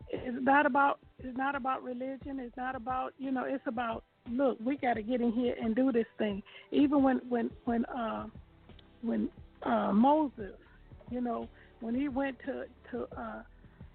it's 0.10 0.38
not 0.42 0.66
about, 0.66 1.00
it's 1.20 1.38
not 1.38 1.56
about 1.56 1.84
religion. 1.84 2.39
It's 2.39 2.56
not 2.58 2.76
about, 2.76 3.14
you 3.18 3.32
know, 3.32 3.46
it's 3.46 3.66
about, 3.66 4.04
look, 4.30 4.58
we 4.64 4.78
got 4.78 4.96
to 4.96 5.02
get 5.02 5.22
in 5.22 5.32
here 5.32 5.56
and 5.62 5.76
do 5.76 5.92
this 5.92 6.06
thing. 6.18 6.44
Even 6.72 7.02
when, 7.02 7.22
when, 7.30 7.50
when, 7.66 7.86
uh, 7.86 8.28
when 9.02 9.30
uh, 9.64 9.92
Moses, 9.94 10.56
you 11.10 11.22
know, 11.22 11.48
when 11.80 11.96
he 11.96 12.10
went 12.10 12.38
to, 12.46 12.66
to, 12.92 13.08
uh, 13.18 13.42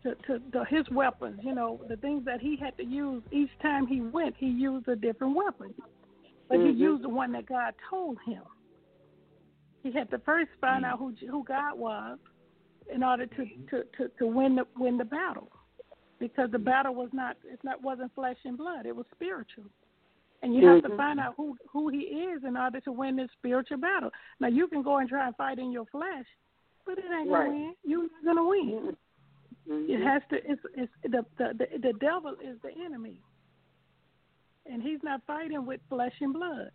to, 0.03 0.15
to, 0.27 0.39
to 0.53 0.65
his 0.65 0.89
weapons, 0.91 1.41
you 1.43 1.55
know, 1.55 1.81
the 1.89 1.97
things 1.97 2.25
that 2.25 2.41
he 2.41 2.57
had 2.57 2.77
to 2.79 2.85
use 2.85 3.23
each 3.31 3.51
time 3.61 3.87
he 3.87 4.01
went, 4.01 4.35
he 4.39 4.47
used 4.47 4.89
a 4.89 4.97
different 4.97 5.37
weapon. 5.37 5.75
But 6.49 6.59
Mhm. 6.59 6.67
he 6.67 6.73
used 6.73 7.03
the 7.03 7.09
one 7.09 7.33
that 7.33 7.47
God 7.47 7.75
told 7.91 8.19
him. 8.25 8.43
He 9.83 9.93
had 9.93 10.11
to 10.11 10.19
first 10.21 10.51
find 10.61 10.85
out 10.85 10.99
who 10.99 11.15
who 11.31 11.45
God 11.45 11.79
was 11.79 12.19
in 12.93 13.03
order 13.03 13.27
to, 13.27 13.45
to, 13.71 13.83
to, 13.97 14.09
to 14.19 14.27
win 14.27 14.57
the 14.57 14.65
win 14.77 14.97
the 14.97 15.05
battle. 15.05 15.51
Because 16.19 16.51
the 16.51 16.59
battle 16.59 16.95
was 16.95 17.11
not 17.13 17.37
it's 17.45 17.63
not 17.65 17.83
wasn't 17.83 18.15
flesh 18.15 18.39
and 18.45 18.57
blood, 18.57 18.87
it 18.87 18.97
was 18.97 19.07
spiritual. 19.15 19.65
And 20.43 20.55
you 20.55 20.67
have 20.67 20.83
to 20.83 20.91
Mhm. 20.91 20.97
find 20.97 21.21
out 21.21 21.35
who 21.37 21.57
who 21.71 21.89
he 21.89 21.99
is 21.99 22.45
in 22.45 22.57
order 22.57 22.81
to 22.81 22.93
win 22.93 23.17
this 23.17 23.31
spiritual 23.39 23.79
battle. 23.79 24.11
Now 24.41 24.49
you 24.49 24.69
can 24.69 24.83
go 24.83 24.99
and 24.99 25.09
try 25.09 25.27
and 25.27 25.37
fight 25.37 25.59
in 25.59 25.73
your 25.73 25.87
flesh, 25.87 26.27
but 26.85 26.99
it 26.99 27.05
ain't 27.11 27.31
gonna 27.31 27.51
win. 27.51 27.75
You're 27.85 28.03
not 28.03 28.25
gonna 28.25 28.49
win. 28.49 28.97
Mhm. 29.69 29.89
It 29.89 30.03
has 30.03 30.23
to. 30.31 30.37
It's 30.51 30.63
it's 30.75 30.93
the 31.03 31.25
the 31.39 31.55
the, 31.55 31.79
the 31.79 31.93
devil 31.95 32.37
is 32.41 32.61
the 32.63 32.73
enemy, 32.73 33.21
and 34.65 34.83
he's 34.83 35.03
not 35.03 35.23
fighting 35.27 35.67
with 35.67 35.81
flesh 35.89 36.15
and 36.21 36.33
blood. 36.33 36.71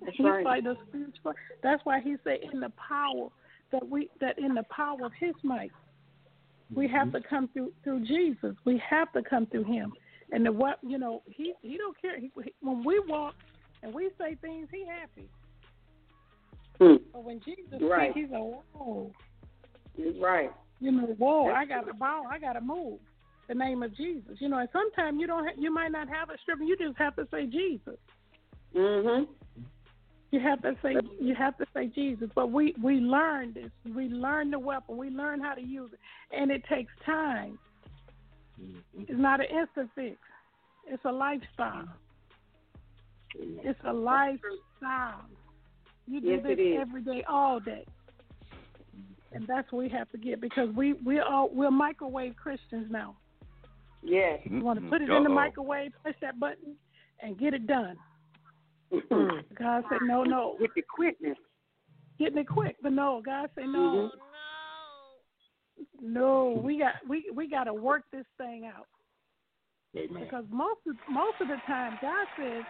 That's 0.00 0.16
he's 0.16 0.26
right. 0.26 0.44
fighting 0.44 0.64
the 0.64 0.76
spiritual. 0.88 1.34
That's 1.62 1.84
why 1.84 2.00
he 2.00 2.16
said 2.24 2.40
in 2.52 2.60
the 2.60 2.70
power 2.70 3.28
that 3.72 3.88
we 3.88 4.08
that 4.20 4.38
in 4.38 4.54
the 4.54 4.62
power 4.64 5.04
of 5.04 5.12
his 5.18 5.34
might, 5.42 5.72
we 6.74 6.86
have 6.88 7.12
to 7.12 7.20
come 7.20 7.48
through 7.52 7.72
through 7.82 8.04
Jesus. 8.06 8.54
We 8.64 8.80
have 8.88 9.12
to 9.12 9.22
come 9.22 9.46
through 9.46 9.64
him. 9.64 9.92
And 10.30 10.46
the 10.46 10.52
what 10.52 10.78
you 10.82 10.98
know 10.98 11.22
he 11.26 11.54
he 11.62 11.76
don't 11.76 12.00
care. 12.00 12.18
He, 12.18 12.30
he- 12.44 12.54
when 12.60 12.84
we 12.84 13.00
walk 13.06 13.34
and 13.82 13.92
we 13.92 14.10
say 14.18 14.36
things, 14.36 14.68
he 14.70 14.84
happy. 14.86 15.28
Hmm. 16.78 16.96
But 17.12 17.24
when 17.24 17.40
Jesus 17.44 17.80
Right. 17.80 18.12
speaks, 18.12 18.28
he's 18.28 18.36
a 18.36 18.40
whoa. 18.40 19.12
Right. 20.20 20.50
You 20.80 20.90
know, 20.92 21.06
whoa, 21.18 21.46
That's 21.46 21.58
I 21.58 21.64
got 21.66 21.86
to 21.86 21.94
bow, 21.94 22.24
I 22.28 22.38
got 22.38 22.54
to 22.54 22.60
move. 22.60 22.98
The 23.48 23.54
name 23.54 23.82
of 23.82 23.94
Jesus. 23.96 24.38
You 24.40 24.48
know, 24.48 24.58
and 24.58 24.68
sometimes 24.72 25.20
you 25.20 25.26
don't, 25.26 25.44
ha- 25.44 25.54
you 25.58 25.72
might 25.72 25.92
not 25.92 26.08
have 26.08 26.30
a 26.30 26.38
scripture. 26.38 26.64
You 26.64 26.76
just 26.76 26.96
have 26.98 27.14
to 27.16 27.28
say 27.30 27.46
Jesus. 27.46 27.98
Mhm. 28.74 29.28
You 30.32 30.40
have 30.40 30.62
to 30.62 30.74
say, 30.82 30.96
you 31.20 31.34
have 31.34 31.58
to 31.58 31.66
say 31.74 31.88
Jesus. 31.88 32.30
But 32.34 32.50
we 32.50 32.74
we 32.82 32.94
learn 32.94 33.52
this. 33.52 33.70
We 33.94 34.08
learn 34.08 34.50
the 34.50 34.58
weapon. 34.58 34.96
We 34.96 35.10
learn 35.10 35.40
how 35.40 35.52
to 35.52 35.60
use 35.60 35.90
it, 35.92 36.00
and 36.34 36.50
it 36.50 36.64
takes 36.68 36.90
time. 37.04 37.58
It's 38.96 39.10
not 39.10 39.40
an 39.40 39.46
instant 39.46 39.90
fix. 39.94 40.16
It's 40.86 41.04
a 41.04 41.12
lifestyle. 41.12 41.88
It's 43.34 43.78
a 43.84 43.92
lifestyle. 43.92 45.26
You 46.06 46.20
do 46.22 46.28
Yes, 46.28 46.42
this 46.42 46.52
it 46.58 46.60
is. 46.60 46.78
every 46.80 47.02
day, 47.02 47.24
all 47.28 47.60
day, 47.60 47.84
and 49.32 49.46
that's 49.46 49.70
what 49.70 49.80
we 49.80 49.90
have 49.90 50.10
to 50.12 50.18
get 50.18 50.40
because 50.40 50.70
we 50.74 50.94
we 50.94 51.20
all 51.20 51.50
we're 51.52 51.70
microwave 51.70 52.36
Christians 52.36 52.86
now. 52.90 53.16
Yes. 54.02 54.40
You 54.44 54.64
want 54.64 54.82
to 54.82 54.88
put 54.88 55.02
it 55.02 55.10
in 55.10 55.22
the 55.22 55.28
mm-hmm. 55.28 55.34
microwave, 55.34 55.92
push 56.02 56.16
that 56.22 56.40
button, 56.40 56.74
and 57.20 57.38
get 57.38 57.52
it 57.52 57.66
done. 57.66 57.96
God 59.58 59.84
said, 59.88 60.00
no, 60.02 60.22
no. 60.24 60.56
With 60.60 60.70
the 60.76 60.82
quickness. 60.82 61.38
Getting 62.18 62.38
it 62.38 62.48
quick, 62.48 62.76
but 62.82 62.92
no. 62.92 63.22
God 63.24 63.48
said, 63.54 63.64
no, 63.66 64.10
no. 66.00 66.60
We 66.62 66.78
got 66.78 66.94
we 67.08 67.30
we 67.34 67.48
got 67.48 67.64
to 67.64 67.74
work 67.74 68.02
this 68.12 68.26
thing 68.36 68.66
out 68.66 68.86
because 69.94 70.44
most 70.50 70.80
of 70.86 70.96
most 71.10 71.40
of 71.40 71.48
the 71.48 71.56
time, 71.66 71.98
God 72.02 72.26
says 72.38 72.62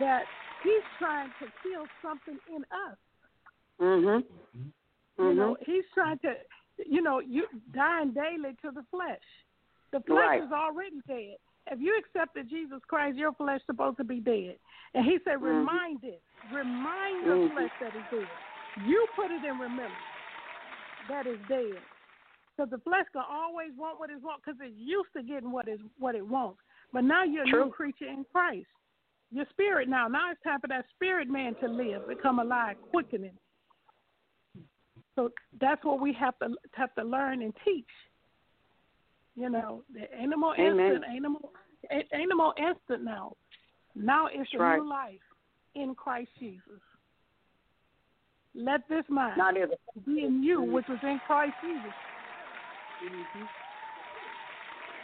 that 0.00 0.24
He's 0.62 0.82
trying 0.98 1.30
to 1.40 1.46
kill 1.62 1.84
something 2.02 2.38
in 2.54 2.62
us. 2.64 2.98
Mhm. 3.80 4.24
You 5.18 5.34
know, 5.34 5.56
Mhm. 5.60 5.64
He's 5.64 5.84
trying 5.94 6.18
to, 6.20 6.36
you 6.86 7.02
know, 7.02 7.18
you 7.18 7.46
dying 7.72 8.12
daily 8.12 8.54
to 8.62 8.70
the 8.70 8.82
flesh. 8.90 9.22
The 9.90 10.00
flesh 10.00 10.26
Right. 10.28 10.42
is 10.42 10.52
already 10.52 11.00
dead. 11.06 11.38
If 11.70 11.80
you 11.80 11.98
accepted 11.98 12.50
Jesus 12.50 12.80
Christ, 12.88 13.16
your 13.16 13.32
flesh 13.32 13.60
is 13.60 13.66
supposed 13.66 13.96
to 13.98 14.04
be 14.04 14.20
dead. 14.20 14.58
And 14.94 15.04
he 15.04 15.18
said, 15.24 15.38
Mhm. 15.38 15.60
remind 15.60 16.04
it. 16.04 16.22
Remind 16.50 17.24
your 17.24 17.36
Mhm. 17.36 17.52
flesh 17.52 17.72
that 17.80 17.94
it's 17.94 18.10
dead. 18.10 18.28
You 18.86 19.06
put 19.14 19.30
it 19.30 19.44
in 19.44 19.58
remembrance 19.58 19.94
that 21.08 21.26
is 21.26 21.38
dead. 21.48 21.80
Because 22.56 22.70
the 22.70 22.78
flesh 22.78 23.06
can 23.12 23.24
always 23.28 23.72
want 23.76 23.98
what 23.98 24.10
it 24.10 24.20
wants 24.22 24.44
because 24.44 24.60
it's 24.60 24.76
used 24.76 25.12
to 25.12 25.22
getting 25.22 25.50
what 25.50 25.66
is 25.66 25.80
what 25.98 26.14
it 26.14 26.26
wants. 26.26 26.60
But 26.92 27.04
now 27.04 27.24
you're 27.24 27.42
a 27.42 27.46
new 27.46 27.70
creature 27.70 28.06
in 28.06 28.24
Christ. 28.24 28.68
Your 29.32 29.46
spirit 29.46 29.88
now. 29.88 30.06
Now 30.06 30.30
it's 30.30 30.40
time 30.42 30.60
for 30.60 30.68
that 30.68 30.88
spirit 30.90 31.28
man 31.28 31.56
to 31.56 31.66
live, 31.66 32.06
become 32.06 32.38
alive, 32.38 32.76
quickening. 32.90 33.36
So 35.16 35.30
that's 35.60 35.84
what 35.84 36.00
we 36.00 36.12
have 36.12 36.38
to 36.38 36.54
have 36.74 36.94
to 36.94 37.02
learn 37.02 37.42
and 37.42 37.52
teach. 37.64 37.88
You 39.36 39.50
know, 39.50 39.82
the 39.92 40.12
animal 40.14 40.54
Amen. 40.58 40.78
instant, 40.78 41.04
animal, 41.12 41.52
animal 42.12 42.52
instant 42.56 43.04
now. 43.04 43.32
Now 43.96 44.28
it's 44.32 44.50
a 44.54 44.58
right. 44.58 44.78
new 44.78 44.88
life 44.88 45.20
in 45.74 45.94
Christ 45.94 46.30
Jesus. 46.38 46.80
Let 48.54 48.88
this 48.88 49.04
mind 49.08 49.40
be 50.06 50.24
in 50.24 50.42
you, 50.42 50.62
which 50.62 50.86
was 50.88 50.98
in 51.02 51.20
Christ 51.26 51.54
Jesus. 51.62 51.92
Mm-hmm. 53.04 53.44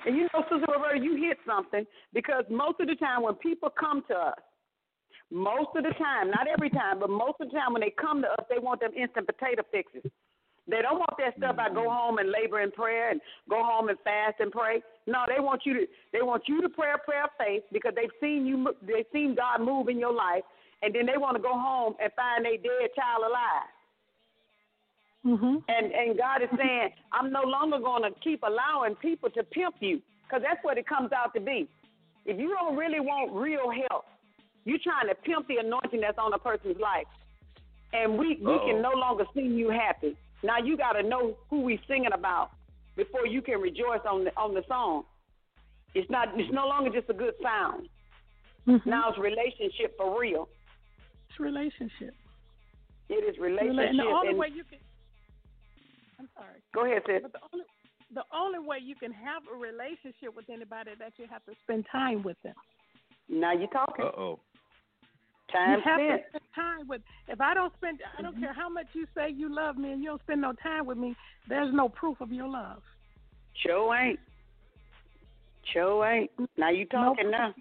And 0.07 0.17
you 0.17 0.29
know, 0.33 0.43
Sister 0.43 0.67
Roberta, 0.73 0.99
you 1.03 1.17
hit 1.17 1.39
something 1.45 1.85
because 2.15 2.45
most 2.49 2.81
of 2.81 2.87
the 2.87 2.95
time 2.95 3.23
when 3.23 3.35
people 3.35 3.69
come 3.69 4.03
to 4.09 4.15
us, 4.15 4.39
most 5.31 5.69
of 5.77 5.85
the 5.85 5.95
time, 5.99 6.31
not 6.31 6.47
every 6.49 6.71
time, 6.71 7.01
but 7.01 7.11
most 7.11 7.41
of 7.41 7.51
the 7.51 7.59
time 7.59 7.73
when 7.73 7.83
they 7.83 7.93
come 8.01 8.23
to 8.23 8.29
us, 8.29 8.45
they 8.49 8.59
want 8.59 8.81
them 8.81 8.93
instant 8.97 9.27
potato 9.27 9.63
fixes. 9.71 10.11
They 10.69 10.83
don't 10.83 10.99
want 10.99 11.17
that 11.19 11.37
stuff. 11.37 11.57
I 11.59 11.73
go 11.73 11.91
home 11.91 12.19
and 12.19 12.31
labor 12.31 12.61
in 12.61 12.71
prayer 12.71 13.11
and 13.11 13.21
go 13.49 13.65
home 13.65 13.89
and 13.89 13.99
fast 14.05 14.37
and 14.39 14.53
pray. 14.53 14.83
No, 15.07 15.25
they 15.27 15.41
want 15.41 15.63
you 15.65 15.75
to. 15.75 15.87
They 16.13 16.23
want 16.23 16.45
you 16.47 16.63
to 16.63 16.69
pray 16.69 16.93
a 16.95 16.99
prayer 16.99 17.25
of 17.25 17.31
faith 17.39 17.65
because 17.73 17.95
they've 17.97 18.13
seen 18.21 18.47
you. 18.47 18.73
They've 18.83 19.07
seen 19.13 19.35
God 19.35 19.65
move 19.65 19.89
in 19.89 19.99
your 19.99 20.13
life, 20.13 20.45
and 20.83 20.95
then 20.95 21.07
they 21.07 21.17
want 21.17 21.37
to 21.37 21.43
go 21.43 21.53
home 21.53 21.95
and 22.01 22.13
find 22.15 22.45
their 22.45 22.57
dead 22.57 22.91
child 22.95 23.25
alive. 23.27 23.71
Mm-hmm. 25.27 25.57
And 25.69 25.93
and 25.93 26.17
God 26.17 26.43
is 26.43 26.51
saying, 26.57 26.91
I'm 27.13 27.33
no 27.33 27.43
longer 27.43 27.79
going 27.79 28.05
to 28.05 28.11
keep 28.21 28.43
allowing 28.43 28.95
people 28.97 29.31
to 29.31 29.43
pimp 29.43 29.77
you, 29.81 30.01
because 30.23 30.43
that's 30.47 30.63
what 30.63 30.79
it 30.79 30.87
comes 30.87 31.11
out 31.13 31.35
to 31.35 31.41
be. 31.41 31.69
If 32.27 32.39
you 32.39 32.51
don't 32.51 32.77
really 32.77 33.01
want 33.01 33.33
real 33.33 33.73
help, 33.89 34.05
you're 34.65 34.79
trying 34.85 35.09
to 35.09 35.15
pimp 35.17 35.49
the 35.49 35.57
anointing 35.57 36.01
that's 36.01 36.19
on 36.19 36.33
a 36.33 36.39
person's 36.39 36.79
life, 36.79 37.09
and 37.93 38.17
we 38.17 38.39
we 38.41 38.59
can 38.67 38.81
no 38.81 38.93
longer 38.93 39.25
see 39.35 39.43
you 39.43 39.71
happy. 39.71 40.17
Now 40.43 40.59
you 40.59 40.77
got 40.77 40.93
to 40.93 41.03
know 41.03 41.37
who 41.49 41.61
we 41.63 41.81
singing 41.87 42.13
about 42.13 42.51
before 42.97 43.27
you 43.27 43.43
can 43.43 43.61
rejoice 43.61 44.01
on 44.09 44.25
the 44.25 44.31
on 44.37 44.55
the 44.55 44.63
song. 44.69 45.05
It's 45.95 46.11
not. 46.11 46.29
It's 46.37 46.53
no 46.53 46.67
longer 46.67 46.91
just 46.91 47.11
a 47.11 47.15
good 47.15 47.35
sound. 47.43 47.89
Now 48.87 49.11
it's 49.11 49.19
relationship 49.19 49.97
for 49.97 50.21
real. 50.21 50.49
It's 51.29 51.41
relationship. 51.41 52.15
It 53.09 53.25
is 53.29 53.39
relationship. 53.39 53.91
And 53.91 53.99
the 53.99 54.05
only 54.05 54.29
and- 54.29 54.39
way 54.39 54.49
you 54.55 54.65
can. 54.65 54.79
I'm 56.19 56.29
sorry. 56.37 56.61
go 56.75 56.85
ahead, 56.85 57.03
sis. 57.07 57.23
But 57.23 57.33
the 57.33 57.41
only 57.53 57.65
the 58.15 58.25
only 58.35 58.59
way 58.59 58.79
you 58.83 58.95
can 58.95 59.13
have 59.13 59.43
a 59.53 59.57
relationship 59.57 60.37
with 60.37 60.51
anybody 60.51 60.91
that 60.99 61.13
you 61.17 61.27
have 61.31 61.45
to 61.47 61.53
spend 61.63 61.87
time 61.91 62.23
with 62.23 62.37
them. 62.43 62.55
Now 63.29 63.53
you're 63.53 63.69
talking. 63.69 64.05
Uh 64.05 64.21
oh. 64.21 64.41
Time 65.53 65.79
you 65.79 65.83
have 65.85 65.99
to 65.99 66.19
spend 66.29 66.45
time 66.55 66.89
with. 66.89 67.01
If 67.29 67.41
I 67.41 67.55
don't 67.55 67.73
spend, 67.77 68.01
I 68.19 68.23
don't 68.23 68.35
mm-hmm. 68.35 68.45
care 68.45 68.53
how 68.53 68.69
much 68.69 68.87
you 68.93 69.07
say 69.15 69.31
you 69.31 69.55
love 69.55 69.77
me, 69.77 69.93
and 69.93 70.03
you 70.03 70.09
don't 70.11 70.23
spend 70.23 70.41
no 70.41 70.53
time 70.63 70.87
with 70.87 70.99
me. 70.99 71.15
There's 71.49 71.73
no 71.75 71.89
proof 71.89 72.21
of 72.21 72.33
your 72.33 72.49
love. 72.49 72.83
Sure 73.65 73.97
ain't. 73.97 74.21
Sure 75.73 76.07
ain't. 76.07 76.31
Now 76.57 76.71
you 76.71 76.87
talking 76.87 77.31
no, 77.31 77.39
now. 77.39 77.55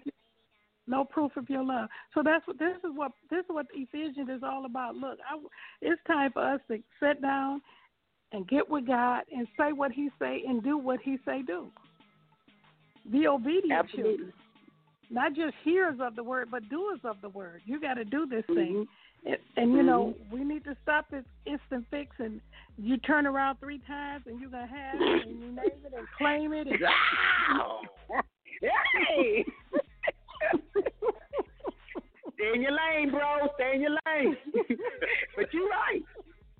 No 0.86 1.04
proof 1.04 1.36
of 1.36 1.48
your 1.48 1.64
love. 1.64 1.88
So 2.14 2.22
that's 2.24 2.46
what 2.46 2.58
this 2.58 2.76
is. 2.78 2.90
What 2.94 3.12
this 3.30 3.40
is 3.40 3.46
what 3.48 3.66
Ephesians 3.74 4.28
is 4.28 4.42
all 4.42 4.64
about. 4.64 4.96
Look, 4.96 5.18
I, 5.28 5.38
it's 5.80 6.00
time 6.06 6.32
for 6.32 6.42
us 6.42 6.60
to 6.68 6.78
sit 7.00 7.22
down 7.22 7.60
and 8.32 8.48
get 8.48 8.68
with 8.68 8.86
God 8.86 9.22
and 9.34 9.46
say 9.58 9.72
what 9.72 9.92
He 9.92 10.08
say 10.18 10.42
and 10.46 10.62
do 10.62 10.78
what 10.78 11.00
He 11.00 11.18
say 11.24 11.42
do. 11.42 11.66
Be 13.10 13.26
obedient 13.26 13.72
Absolutely. 13.72 14.10
children, 14.10 14.32
not 15.10 15.34
just 15.34 15.54
hearers 15.64 15.98
of 16.00 16.14
the 16.16 16.22
word, 16.22 16.48
but 16.50 16.68
doers 16.68 17.00
of 17.04 17.16
the 17.20 17.28
word. 17.28 17.62
You 17.64 17.80
got 17.80 17.94
to 17.94 18.04
do 18.04 18.26
this 18.26 18.44
thing. 18.46 18.86
Mm-hmm. 18.86 19.32
And, 19.32 19.36
and 19.56 19.72
you 19.72 19.82
know, 19.82 20.14
mm-hmm. 20.14 20.34
we 20.34 20.44
need 20.44 20.64
to 20.64 20.76
stop 20.82 21.10
this 21.10 21.24
instant 21.44 21.84
fix 21.90 22.10
and 22.18 22.40
you 22.78 22.96
turn 22.96 23.26
around 23.26 23.58
three 23.58 23.80
times 23.86 24.24
and 24.26 24.40
you're 24.40 24.48
gonna 24.48 24.66
have 24.66 24.94
it 24.98 25.28
and 25.28 25.40
you 25.40 25.48
name 25.48 25.58
it 25.58 25.92
and 25.94 26.06
claim 26.16 26.52
it 26.54 26.66
and 26.66 26.78
Hey! 28.62 29.44
Stay 32.34 32.52
in 32.54 32.62
your 32.62 32.72
lane, 32.72 33.10
bro. 33.10 33.48
Stay 33.56 33.72
in 33.74 33.80
your 33.82 33.90
lane. 34.06 34.36
but 35.36 35.52
you're 35.52 35.68
right. 35.68 36.02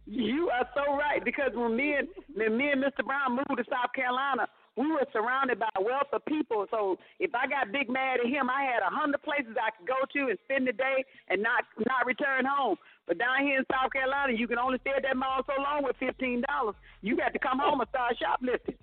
You 0.06 0.50
are 0.50 0.68
so 0.74 0.96
right 0.96 1.24
because 1.24 1.52
when 1.54 1.76
me 1.76 1.94
and 1.94 2.08
when 2.34 2.56
me 2.56 2.70
and 2.70 2.82
Mr. 2.82 3.04
Brown 3.04 3.36
moved 3.36 3.56
to 3.56 3.64
South 3.70 3.92
Carolina, 3.94 4.46
we 4.80 4.88
were 4.90 5.04
surrounded 5.12 5.60
by 5.60 5.68
a 5.76 5.82
wealth 5.82 6.08
of 6.12 6.24
people. 6.24 6.64
So 6.70 6.96
if 7.20 7.34
I 7.34 7.46
got 7.46 7.70
big 7.70 7.92
mad 7.92 8.24
at 8.24 8.26
him, 8.26 8.48
I 8.48 8.64
had 8.64 8.80
a 8.80 8.88
hundred 8.88 9.20
places 9.22 9.52
I 9.60 9.68
could 9.76 9.86
go 9.86 10.00
to 10.08 10.30
and 10.32 10.38
spend 10.48 10.66
the 10.66 10.72
day 10.72 11.04
and 11.28 11.42
not 11.42 11.68
not 11.84 12.08
return 12.08 12.48
home. 12.48 12.76
But 13.06 13.18
down 13.18 13.44
here 13.44 13.58
in 13.60 13.64
South 13.68 13.92
Carolina, 13.92 14.32
you 14.32 14.48
can 14.48 14.58
only 14.58 14.78
stay 14.80 14.96
at 14.96 15.02
that 15.04 15.16
mall 15.16 15.44
so 15.44 15.60
long 15.60 15.84
with 15.84 15.96
fifteen 16.00 16.42
dollars. 16.48 16.76
You 17.02 17.16
got 17.16 17.32
to 17.36 17.38
come 17.38 17.60
home 17.60 17.80
and 17.80 17.88
start 17.90 18.16
shoplifting. 18.16 18.80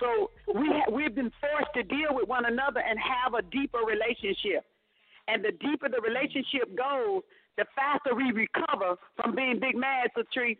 So 0.00 0.30
we 0.52 0.68
ha- 0.68 0.92
we've 0.92 1.14
been 1.14 1.32
forced 1.40 1.72
to 1.74 1.82
deal 1.84 2.12
with 2.12 2.28
one 2.28 2.44
another 2.44 2.80
and 2.80 2.98
have 3.00 3.32
a 3.32 3.42
deeper 3.42 3.80
relationship. 3.80 4.68
And 5.28 5.44
the 5.44 5.52
deeper 5.52 5.88
the 5.88 6.00
relationship 6.00 6.76
goes, 6.76 7.22
the 7.56 7.64
faster 7.76 8.14
we 8.14 8.32
recover 8.32 8.96
from 9.16 9.36
being 9.36 9.60
big 9.60 9.76
mad, 9.76 10.10
Patrice. 10.14 10.58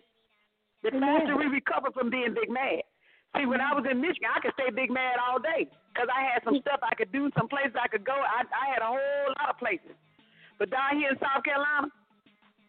The 0.83 0.93
faster 0.93 1.37
we 1.37 1.47
recover 1.47 1.91
from 1.93 2.09
being 2.09 2.33
big 2.33 2.49
mad. 2.49 2.85
See, 3.37 3.47
when 3.47 3.61
I 3.63 3.73
was 3.75 3.87
in 3.87 4.01
Michigan, 4.01 4.31
I 4.35 4.41
could 4.43 4.55
stay 4.59 4.75
big 4.75 4.91
mad 4.91 5.23
all 5.23 5.39
day 5.39 5.71
because 5.95 6.11
I 6.11 6.27
had 6.27 6.43
some 6.43 6.59
stuff 6.67 6.83
I 6.83 6.95
could 6.99 7.13
do, 7.15 7.31
some 7.39 7.47
places 7.47 7.79
I 7.79 7.87
could 7.87 8.03
go. 8.05 8.15
I, 8.15 8.43
I 8.51 8.65
had 8.75 8.83
a 8.83 8.91
whole 8.91 9.31
lot 9.39 9.55
of 9.55 9.59
places. 9.59 9.95
But 10.59 10.71
down 10.71 10.99
here 10.99 11.15
in 11.15 11.19
South 11.23 11.47
Carolina, 11.47 11.89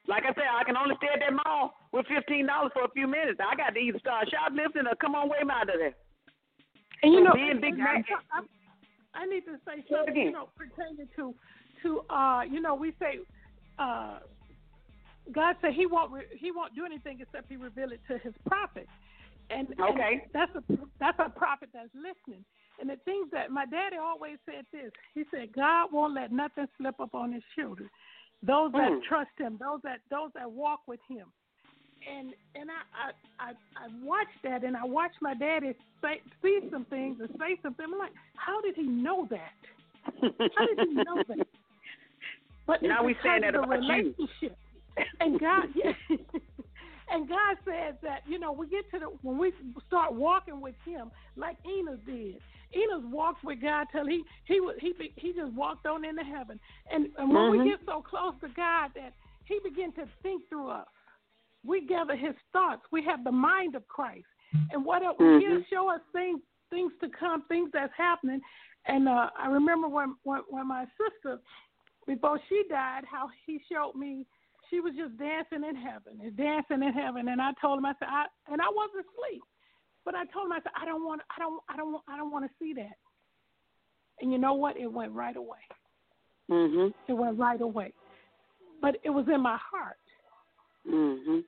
like 0.08 0.24
I 0.24 0.34
said, 0.38 0.46
I 0.48 0.64
can 0.64 0.78
only 0.78 0.96
stay 1.02 1.10
at 1.14 1.22
that 1.22 1.34
mall 1.34 1.74
with 1.94 2.06
fifteen 2.08 2.46
dollars 2.46 2.72
for 2.74 2.86
a 2.86 2.92
few 2.94 3.06
minutes. 3.06 3.42
I 3.42 3.56
got 3.58 3.74
to 3.74 3.80
either 3.82 4.00
start 4.00 4.30
shoplifting 4.30 4.86
or 4.86 4.96
come 4.96 5.14
on 5.14 5.30
way 5.30 5.42
out 5.50 5.70
of 5.70 5.78
there. 5.78 5.98
And 7.04 7.14
you 7.14 7.20
So 7.20 7.26
know, 7.26 7.34
being 7.34 7.62
big 7.62 7.78
mad. 7.78 8.06
I, 8.34 8.46
I 9.14 9.26
need 9.26 9.46
to 9.46 9.58
say 9.66 9.84
something, 9.90 10.16
you 10.16 10.32
know, 10.32 10.50
pertaining 10.58 11.10
to 11.18 11.34
to 11.84 12.02
uh, 12.10 12.42
you 12.46 12.62
know, 12.62 12.76
we 12.76 12.94
say 13.02 13.20
uh, 13.78 14.20
God 15.34 15.56
said 15.62 15.74
He 15.74 15.86
won't 15.86 16.12
re- 16.12 16.32
He 16.38 16.52
won't 16.52 16.76
do 16.76 16.86
anything 16.86 17.20
except 17.22 17.50
He 17.50 17.58
reveal 17.58 17.92
it 17.92 18.02
to 18.08 18.18
His 18.20 18.34
prophet. 18.48 18.88
And, 19.54 19.68
and 19.70 19.80
Okay. 19.80 20.26
that's 20.34 20.52
a 20.56 20.64
that's 21.00 21.20
a 21.20 21.30
prophet 21.30 21.70
that's 21.74 21.90
listening. 21.96 22.46
And 22.80 22.90
the 22.90 22.96
things 23.06 23.28
that 23.32 23.52
my 23.52 23.66
daddy 23.66 23.98
always 24.02 24.38
said 24.46 24.66
this. 24.72 24.92
He 25.14 25.24
said 25.32 25.54
God 25.54 25.90
won't 25.92 26.14
let 26.16 26.32
nothing 26.32 26.68
slip 26.78 27.00
up 27.00 27.14
on 27.14 27.34
His 27.34 27.44
children. 27.56 27.90
Those 28.44 28.72
that 28.74 28.90
Mm. 28.92 29.04
trust 29.04 29.32
Him, 29.38 29.58
those 29.60 29.82
that 29.84 30.00
those 30.10 30.32
that 30.34 30.50
walk 30.52 30.82
with 30.88 31.00
Him. 31.08 31.28
And 32.10 32.34
and 32.56 32.70
I 32.72 32.82
I 32.96 33.50
I, 33.50 33.86
I 33.86 33.88
watched 34.04 34.42
that, 34.44 34.64
and 34.64 34.76
I 34.78 34.86
watched 34.86 35.22
my 35.22 35.34
daddy 35.36 35.74
say 36.02 36.22
see 36.42 36.60
some 36.72 36.86
things 36.86 37.18
and 37.20 37.30
say 37.40 37.58
something. 37.62 37.86
I'm 37.86 38.00
like, 38.00 38.14
how 38.36 38.62
did 38.62 38.76
he 38.76 38.84
know 38.84 39.28
that? 39.30 39.52
How 40.56 40.66
did 40.66 40.80
he 40.80 40.96
know 40.96 41.24
that? 41.28 41.48
But 42.68 42.82
Now 42.82 43.04
we 43.04 43.16
saying 43.24 43.42
that 43.42 43.56
about 43.56 43.70
you. 43.84 44.16
relationship. 44.16 44.58
And 45.20 45.40
God, 45.40 45.66
yeah. 45.76 45.94
And 47.12 47.28
God 47.28 47.58
says 47.66 47.96
that 48.02 48.22
you 48.26 48.40
know 48.40 48.52
we 48.52 48.68
get 48.68 48.90
to 48.92 49.00
the 49.00 49.06
when 49.22 49.38
we 49.38 49.52
start 49.88 50.14
walking 50.14 50.62
with 50.62 50.76
Him 50.86 51.12
like 51.36 51.58
Enos 51.66 52.00
did. 52.06 52.38
Enos 52.74 53.04
walked 53.12 53.44
with 53.44 53.62
God 53.62 53.88
till 53.92 54.06
he 54.08 54.24
he 54.46 54.60
was 54.60 54.76
he 54.80 54.94
he 55.18 55.34
just 55.34 55.54
walked 55.54 55.86
on 55.86 56.06
into 56.06 56.24
heaven. 56.24 56.60
And 56.92 57.10
and 57.18 57.30
when 57.34 57.44
Mhm. 57.44 57.52
we 57.52 57.70
get 57.70 57.80
so 57.86 58.02
close 58.02 58.34
to 58.42 58.50
God 58.50 58.92
that 58.96 59.14
He 59.46 59.60
began 59.64 59.92
to 59.94 60.08
think 60.24 60.48
through 60.48 60.70
us, 60.70 60.88
we 61.66 61.82
gather 61.86 62.16
His 62.16 62.36
thoughts. 62.54 62.84
We 62.92 63.04
have 63.04 63.24
the 63.24 63.32
mind 63.32 63.76
of 63.76 63.88
Christ, 63.88 64.28
and 64.72 64.86
what 64.86 65.04
else? 65.04 65.18
Mhm. 65.18 65.40
He'll 65.42 65.64
show 65.66 65.90
us 65.90 66.02
things 66.14 66.42
things 66.70 66.94
to 67.02 67.10
come, 67.10 67.42
things 67.44 67.70
that's 67.74 67.94
happening. 67.96 68.42
And 68.86 69.10
uh, 69.10 69.30
I 69.38 69.48
remember 69.48 69.88
when, 69.90 70.16
when 70.24 70.42
when 70.50 70.68
my 70.68 70.88
sister 70.98 71.40
before 72.08 72.40
she 72.48 72.64
died, 72.70 73.04
how 73.06 73.30
he 73.46 73.60
showed 73.72 73.96
me 73.96 74.26
she 74.72 74.80
was 74.80 74.94
just 74.98 75.18
dancing 75.20 75.68
in 75.68 75.76
heaven 75.76 76.18
and 76.24 76.36
dancing 76.36 76.82
in 76.82 76.94
heaven. 76.94 77.28
And 77.28 77.42
I 77.42 77.52
told 77.62 77.78
him, 77.78 77.86
I 77.86 77.94
said, 78.00 78.08
I 78.10 78.26
and 78.52 78.62
I 78.62 78.70
wasn't 78.74 79.06
asleep, 79.06 79.44
but 80.06 80.16
I 80.16 80.26
told 80.34 80.48
him, 80.48 80.54
I 80.54 80.62
said, 80.64 80.72
I 80.82 80.86
don't 80.86 81.06
want, 81.06 81.22
I 81.36 81.40
don't, 81.40 81.62
I 81.70 81.76
don't, 81.76 82.02
I 82.08 82.18
don't 82.18 82.32
want 82.32 82.46
to 82.46 82.52
see 82.58 82.74
that. 82.74 82.96
And 84.22 84.32
you 84.32 84.38
know 84.38 84.54
what? 84.54 84.78
It 84.78 84.92
went 84.92 85.12
right 85.12 85.36
away. 85.36 85.60
Mhm. 86.50 86.94
It 87.08 87.14
went 87.14 87.38
right 87.38 87.60
away. 87.60 87.94
But 88.82 88.96
it 89.04 89.10
was 89.10 89.26
in 89.28 89.42
my 89.42 89.58
heart. 89.58 89.98
Mhm. 90.88 91.44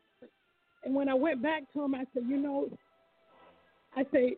And 0.84 0.94
when 0.94 1.08
I 1.08 1.14
went 1.14 1.42
back 1.42 1.64
to 1.74 1.82
him, 1.82 1.96
I 1.96 2.06
said, 2.14 2.24
you 2.28 2.38
know, 2.38 2.70
I 3.96 4.06
say, 4.12 4.36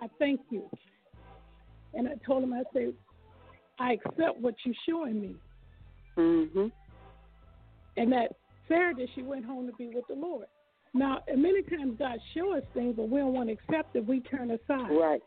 I 0.00 0.08
thank 0.18 0.40
you. 0.50 0.70
And 1.94 2.08
I 2.08 2.14
told 2.24 2.44
him, 2.44 2.52
I 2.52 2.62
said, 2.72 2.94
I 3.80 3.94
accept 3.94 4.38
what 4.38 4.54
you're 4.64 4.74
showing 4.86 5.20
me. 5.20 5.34
Mhm. 6.16 6.70
And 8.00 8.10
that 8.12 8.32
Saturday 8.66 9.06
she 9.14 9.20
went 9.20 9.44
home 9.44 9.66
to 9.66 9.74
be 9.74 9.90
with 9.94 10.06
the 10.08 10.14
Lord. 10.14 10.46
Now, 10.94 11.18
many 11.36 11.62
times 11.62 11.96
God 11.98 12.18
show 12.34 12.56
us 12.56 12.62
things, 12.72 12.94
but 12.96 13.10
we 13.10 13.20
don't 13.20 13.34
want 13.34 13.50
to 13.50 13.52
accept 13.52 13.94
it. 13.94 14.06
We 14.06 14.20
turn 14.20 14.50
aside. 14.50 14.90
Right. 14.90 15.20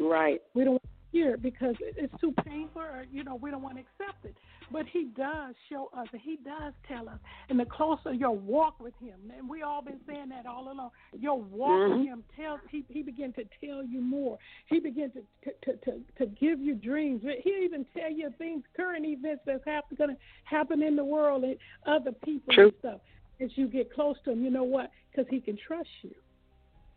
Right. 0.00 0.40
We 0.54 0.64
don't 0.64 0.82
want 1.08 1.12
to 1.12 1.18
hear 1.18 1.34
it 1.34 1.42
because 1.42 1.74
it's 1.80 2.20
too 2.20 2.34
painful, 2.44 2.82
or 2.82 3.04
you 3.10 3.24
know, 3.24 3.36
we 3.36 3.50
don't 3.50 3.62
want 3.62 3.76
to 3.76 3.80
accept 3.82 4.24
it. 4.24 4.34
But 4.70 4.86
He 4.86 5.08
does 5.16 5.54
show 5.68 5.90
us, 5.96 6.06
and 6.12 6.20
He 6.20 6.38
does 6.44 6.72
tell 6.86 7.08
us. 7.08 7.18
And 7.48 7.58
the 7.58 7.64
closer 7.64 8.12
your 8.12 8.36
walk 8.36 8.80
with 8.80 8.94
Him, 9.00 9.18
and 9.36 9.48
we 9.48 9.62
all 9.62 9.82
been 9.82 10.00
saying 10.06 10.28
that 10.30 10.46
all 10.46 10.70
along. 10.70 10.90
Your 11.18 11.40
walk 11.40 11.88
with 11.88 11.98
Mhm. 11.98 12.04
Him 12.04 12.24
tells 12.36 12.60
He 12.70 12.84
He 12.88 13.02
begin 13.02 13.32
to 13.34 13.44
tell 13.64 13.82
you 13.84 14.00
more. 14.00 14.38
He 14.66 14.80
begin 14.80 15.10
to 15.12 15.52
to 15.62 15.76
to 15.76 16.04
to, 16.16 16.26
give 16.26 16.60
you 16.60 16.74
dreams. 16.74 17.22
He 17.22 17.50
even 17.64 17.84
tell 17.96 18.10
you 18.10 18.30
things, 18.38 18.64
current 18.76 19.04
events 19.06 19.42
that's 19.46 19.64
happen, 19.64 19.96
going 19.96 20.10
to 20.10 20.16
happen 20.44 20.82
in 20.82 20.96
the 20.96 21.04
world 21.04 21.44
and 21.44 21.56
other 21.86 22.12
people 22.12 22.54
True. 22.54 22.68
and 22.68 22.74
stuff. 22.78 23.00
As 23.40 23.56
you 23.56 23.68
get 23.68 23.92
close 23.92 24.16
to 24.24 24.32
Him, 24.32 24.42
you 24.44 24.50
know 24.50 24.64
what? 24.64 24.90
Because 25.10 25.28
He 25.30 25.40
can 25.40 25.56
trust 25.56 25.88
you. 26.02 26.14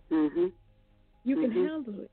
Mhm. 0.09 0.51
You 1.23 1.35
can 1.39 1.51
Mhm. 1.51 1.67
handle 1.69 1.99
it. 2.01 2.11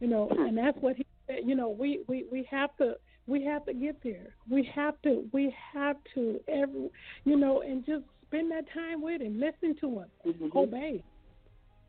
You 0.00 0.08
know, 0.08 0.28
and 0.30 0.56
that's 0.56 0.78
what 0.80 0.96
he 0.96 1.06
said. 1.26 1.40
You 1.44 1.54
know, 1.54 1.68
we 1.68 2.00
we 2.08 2.24
we 2.30 2.46
have 2.50 2.70
to 2.76 2.94
we 3.26 3.44
have 3.44 3.64
to 3.66 3.74
get 3.74 3.96
there. 4.02 4.34
We 4.48 4.64
have 4.74 4.94
to 5.02 5.24
we 5.32 5.54
have 5.72 5.96
to 6.14 6.40
every 6.48 6.88
you 7.24 7.36
know, 7.36 7.62
and 7.62 7.84
just 7.84 8.04
spend 8.26 8.50
that 8.52 8.64
time 8.72 9.00
with 9.02 9.20
him, 9.22 9.40
listen 9.40 9.74
to 9.80 10.00
him, 10.00 10.10
Mhm. 10.26 10.54
obey. 10.54 11.02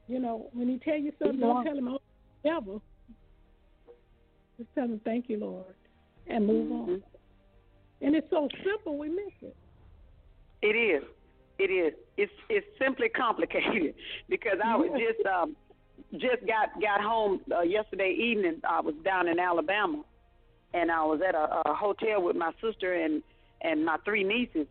You 0.07 0.19
know, 0.19 0.49
when 0.53 0.67
he 0.69 0.79
tell 0.79 0.97
you 0.97 1.11
something, 1.19 1.39
don't 1.39 1.63
tell 1.63 1.77
him 1.77 1.87
oh 1.87 1.99
devil. 2.43 2.81
Just 4.57 4.73
tell 4.73 4.85
him 4.85 4.99
thank 5.05 5.29
you, 5.29 5.37
Lord, 5.37 5.75
and 6.27 6.45
move 6.47 6.71
on. 6.71 6.87
Mhm. 6.87 7.03
And 8.01 8.15
it's 8.15 8.29
so 8.29 8.47
simple, 8.63 8.97
we 8.97 9.09
miss 9.09 9.33
it. 9.41 9.55
It 10.61 10.75
is. 10.75 11.03
It 11.59 11.69
is. 11.71 11.93
It's 12.17 12.31
it's 12.49 12.67
simply 12.77 13.09
complicated 13.09 13.93
because 14.29 14.59
I 14.63 14.75
was 14.75 14.89
just 14.97 15.25
um 15.27 15.55
just 16.13 16.45
got 16.47 16.81
got 16.81 17.01
home 17.01 17.41
uh, 17.55 17.61
yesterday 17.61 18.15
evening. 18.17 18.61
I 18.67 18.81
was 18.81 18.95
down 19.03 19.27
in 19.27 19.39
Alabama, 19.39 20.03
and 20.73 20.91
I 20.91 21.03
was 21.03 21.21
at 21.27 21.35
a, 21.35 21.69
a 21.69 21.73
hotel 21.73 22.21
with 22.21 22.35
my 22.35 22.51
sister 22.61 22.93
and 22.93 23.21
and 23.61 23.85
my 23.85 23.97
three 24.05 24.23
nieces, 24.23 24.67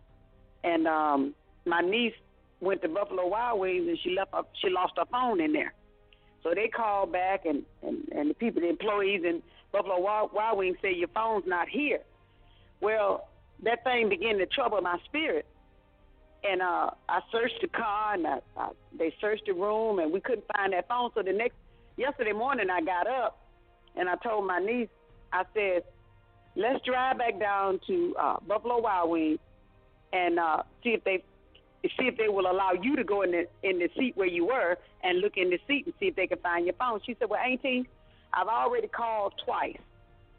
and 0.65 0.87
um 0.87 1.35
my 1.65 1.81
niece 1.81 2.15
went 2.61 2.83
to 2.83 2.89
Buffalo 2.89 3.27
Wild 3.29 3.61
Wings 3.61 3.87
and 3.87 3.99
she 4.03 4.11
left 4.11 4.33
her, 4.33 4.43
she 4.61 4.69
lost 4.69 4.95
her 4.97 5.05
phone 5.11 5.41
in 5.41 5.53
there. 5.53 5.73
So 6.43 6.55
they 6.55 6.69
called 6.69 7.13
back 7.13 7.45
and 7.45 7.65
and 7.83 8.09
and 8.11 8.31
the 8.31 8.35
people, 8.35 8.63
the 8.63 8.69
employees 8.69 9.23
in 9.25 9.43
Buffalo 9.73 10.01
Wild, 10.01 10.31
Wild 10.33 10.59
Wings 10.59 10.77
said 10.81 10.97
your 10.97 11.09
phone's 11.09 11.45
not 11.47 11.69
here. 11.69 12.01
Well, 12.81 13.29
that 13.65 13.85
thing 13.85 14.09
began 14.09 14.39
to 14.39 14.47
trouble 14.47 14.81
my 14.81 14.99
spirit 15.05 15.47
and 16.45 16.63
uh 16.63 16.91
I 17.09 17.21
searched 17.33 17.61
the 17.61 17.69
car 17.69 18.15
and 18.15 18.27
I, 18.27 18.39
I, 18.57 18.71
they 18.97 19.15
searched 19.21 19.47
the 19.47 19.55
room 19.55 19.99
and 19.99 20.13
we 20.13 20.21
couldn't 20.21 20.45
find 20.57 20.73
that 20.73 20.89
phone. 20.89 21.11
So 21.15 21.23
the 21.23 21.33
next 21.33 21.57
yesterday 21.97 22.33
morning 22.33 22.69
I 22.71 22.81
got 22.81 23.07
up 23.07 23.39
and 23.97 24.09
I 24.09 24.17
told 24.17 24.47
my 24.47 24.61
niece, 24.61 24.89
I 25.33 25.45
said, 25.55 25.83
let's 26.55 26.85
drive 26.85 27.19
back 27.19 27.39
down 27.41 27.81
to 27.87 28.15
uh, 28.19 28.37
Buffalo 28.47 28.81
Wild 28.81 29.11
Wings 29.11 29.39
and 30.13 30.39
uh, 30.39 30.63
see 30.83 30.91
if 30.91 31.05
they 31.05 31.25
see 31.83 32.07
if 32.07 32.17
they 32.17 32.29
will 32.29 32.51
allow 32.51 32.73
you 32.73 32.97
to 32.97 33.05
go 33.05 33.23
in 33.23 33.31
the 33.33 33.47
in 33.63 33.79
the 33.79 33.89
seat 33.97 34.17
where 34.17 34.27
you 34.27 34.47
were 34.47 34.77
and 35.03 35.21
look 35.21 35.37
in 35.37 35.51
the 35.51 35.59
seat 35.67 35.87
and 35.87 35.95
see 36.01 36.07
if 36.07 36.17
they 36.17 36.27
can 36.27 36.39
find 36.39 36.67
your 36.67 36.75
phone. 36.75 37.01
She 37.05 37.17
said, 37.19 37.29
well, 37.31 37.41
Auntie, 37.41 37.89
I've 38.33 38.49
already 38.49 38.89
called 38.89 39.35
twice. 39.45 39.79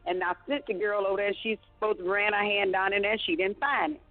And 0.06 0.24
I 0.24 0.34
sent 0.48 0.66
the 0.66 0.74
girl 0.74 1.06
over 1.06 1.18
there. 1.18 1.34
She's 1.44 1.58
supposed 1.76 2.00
to 2.00 2.10
ran 2.10 2.34
her 2.34 2.40
hand 2.40 2.74
down 2.74 2.94
in 2.94 3.04
there. 3.04 3.18
She 3.26 3.36
didn't 3.36 3.60
find 3.60 3.96
it. 3.96 4.02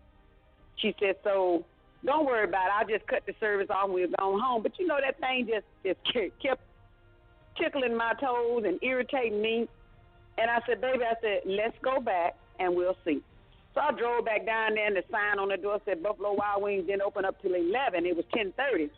She 0.76 0.95
said, 1.01 1.16
so 1.24 1.64
don't 2.05 2.26
worry 2.26 2.44
about 2.44 2.66
it. 2.66 2.72
I'll 2.78 2.86
just 2.86 3.07
cut 3.07 3.24
the 3.26 3.34
service 3.40 3.68
off 3.70 3.86
and 3.86 3.94
we'll 3.94 4.09
go 4.09 4.38
home. 4.38 4.62
But 4.62 4.78
you 4.78 4.86
know 4.86 4.99
that 5.05 5.18
thing 5.20 5.49
just 5.49 5.66
just 5.84 5.99
kept 6.40 6.62
tickling 7.61 7.96
my 7.96 8.14
toes 8.20 8.64
and 8.66 8.82
irritating 8.82 9.42
me. 9.42 9.68
And 10.38 10.51
I 10.51 10.61
said, 10.66 10.80
baby, 10.80 11.03
I 11.03 11.14
said, 11.20 11.40
let's 11.46 11.76
go 11.82 12.01
back 12.01 12.36
and 12.61 12.76
we'll 12.76 12.96
see. 13.05 13.20
So 13.74 13.80
I 13.80 13.92
drove 13.92 14.24
back 14.24 14.46
down 14.46 14.74
there 14.74 14.86
and 14.86 14.96
the 14.96 15.03
sign 15.11 15.38
on 15.38 15.49
the 15.49 15.57
door 15.57 15.80
said 15.84 16.03
Buffalo 16.03 16.34
Wild 16.34 16.62
Wings 16.62 16.86
didn't 16.86 17.03
open 17.03 17.24
up 17.24 17.40
till 17.42 17.55
eleven. 17.55 18.07
It 18.07 18.16
was 18.16 18.24
ten 18.32 18.53
thirty. 18.57 18.90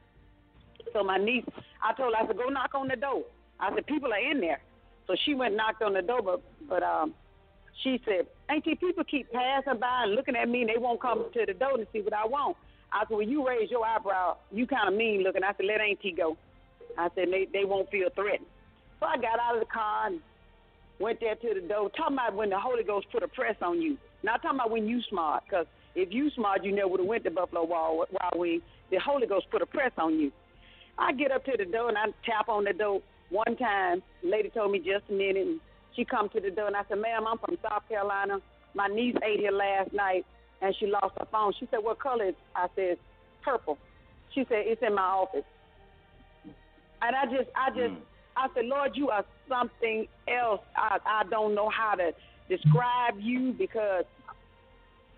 So 0.92 1.02
my 1.02 1.18
niece, 1.18 1.44
I 1.82 1.94
told 1.94 2.14
her, 2.14 2.22
I 2.22 2.26
said, 2.26 2.36
go 2.36 2.48
knock 2.48 2.74
on 2.74 2.88
the 2.88 2.96
door. 2.96 3.22
I 3.58 3.74
said, 3.74 3.86
people 3.86 4.12
are 4.12 4.30
in 4.30 4.40
there. 4.40 4.60
So 5.06 5.16
she 5.24 5.34
went 5.34 5.52
and 5.52 5.56
knocked 5.56 5.82
on 5.82 5.94
the 5.94 6.02
door, 6.02 6.22
but 6.22 6.42
but 6.68 6.82
um, 6.82 7.14
she 7.82 8.00
said, 8.04 8.26
Auntie, 8.48 8.74
people 8.74 9.04
keep 9.04 9.30
passing 9.32 9.78
by 9.80 10.04
and 10.04 10.14
looking 10.14 10.36
at 10.36 10.48
me, 10.48 10.60
and 10.60 10.70
they 10.70 10.78
won't 10.78 11.00
come 11.00 11.26
to 11.32 11.46
the 11.46 11.54
door 11.54 11.76
to 11.76 11.86
see 11.92 12.00
what 12.00 12.12
I 12.12 12.26
want. 12.26 12.56
I 12.92 13.04
said, 13.06 13.16
well, 13.16 13.22
you 13.22 13.46
raise 13.46 13.70
your 13.70 13.84
eyebrow, 13.84 14.36
you 14.50 14.66
kind 14.66 14.88
of 14.88 14.94
mean 14.94 15.22
looking. 15.22 15.44
I 15.44 15.52
said, 15.56 15.66
let 15.66 15.80
Auntie 15.80 16.12
go. 16.16 16.36
I 16.98 17.08
said, 17.14 17.28
they 17.30 17.46
they 17.52 17.64
won't 17.64 17.88
feel 17.90 18.08
threatened. 18.14 18.48
So 18.98 19.06
I 19.06 19.16
got 19.16 19.38
out 19.40 19.54
of 19.54 19.60
the 19.60 19.72
car 19.72 20.08
and 20.08 20.20
went 20.98 21.20
there 21.20 21.34
to 21.34 21.60
the 21.60 21.66
door. 21.66 21.90
Talking 21.90 22.16
about 22.16 22.34
when 22.34 22.50
the 22.50 22.58
Holy 22.58 22.82
Ghost 22.82 23.06
put 23.12 23.22
a 23.22 23.28
press 23.28 23.56
on 23.62 23.80
you. 23.80 23.96
Not 24.22 24.42
talking 24.42 24.58
about 24.58 24.70
when 24.70 24.86
you 24.86 25.00
smart, 25.08 25.44
because 25.44 25.66
if 25.94 26.12
you 26.12 26.30
smart, 26.30 26.64
you 26.64 26.74
never 26.74 26.88
would 26.88 27.00
have 27.00 27.08
went 27.08 27.24
to 27.24 27.30
Buffalo 27.30 27.64
Wild, 27.64 28.06
Wild 28.10 28.34
Wings. 28.34 28.62
The 28.90 28.98
Holy 28.98 29.26
Ghost 29.26 29.46
put 29.50 29.62
a 29.62 29.66
press 29.66 29.92
on 29.96 30.18
you. 30.18 30.32
I 30.98 31.12
get 31.12 31.30
up 31.30 31.44
to 31.46 31.52
the 31.56 31.64
door 31.64 31.88
and 31.88 31.96
I 31.96 32.06
tap 32.26 32.48
on 32.48 32.64
the 32.64 32.72
door 32.72 33.00
one 33.30 33.56
time. 33.56 34.02
Lady 34.22 34.50
told 34.50 34.72
me 34.72 34.78
just 34.78 35.08
a 35.08 35.12
minute, 35.12 35.46
and 35.46 35.60
she 35.94 36.04
come 36.04 36.28
to 36.30 36.40
the 36.40 36.50
door 36.50 36.66
and 36.66 36.76
I 36.76 36.82
said, 36.88 36.98
"Ma'am, 36.98 37.26
I'm 37.26 37.38
from 37.38 37.56
South 37.62 37.88
Carolina. 37.88 38.40
My 38.74 38.88
niece 38.88 39.16
ate 39.24 39.40
here 39.40 39.52
last 39.52 39.92
night 39.92 40.26
and 40.60 40.74
she 40.78 40.86
lost 40.86 41.14
her 41.18 41.26
phone." 41.30 41.52
She 41.58 41.66
said, 41.70 41.80
"What 41.82 41.98
color?" 41.98 42.26
Is? 42.26 42.34
I 42.54 42.68
said, 42.74 42.98
"Purple." 43.42 43.78
She 44.34 44.44
said, 44.48 44.66
"It's 44.66 44.82
in 44.82 44.94
my 44.94 45.02
office." 45.02 45.44
And 47.02 47.16
I 47.16 47.24
just, 47.26 47.48
I 47.56 47.70
just, 47.70 47.94
mm. 47.94 48.02
I 48.36 48.48
said, 48.54 48.66
"Lord, 48.66 48.92
you 48.94 49.10
are 49.10 49.24
something 49.48 50.06
else. 50.28 50.60
I, 50.76 50.98
I 51.06 51.24
don't 51.30 51.54
know 51.54 51.68
how 51.70 51.94
to 51.94 52.12
describe 52.48 53.14
you 53.18 53.52
because 53.52 54.04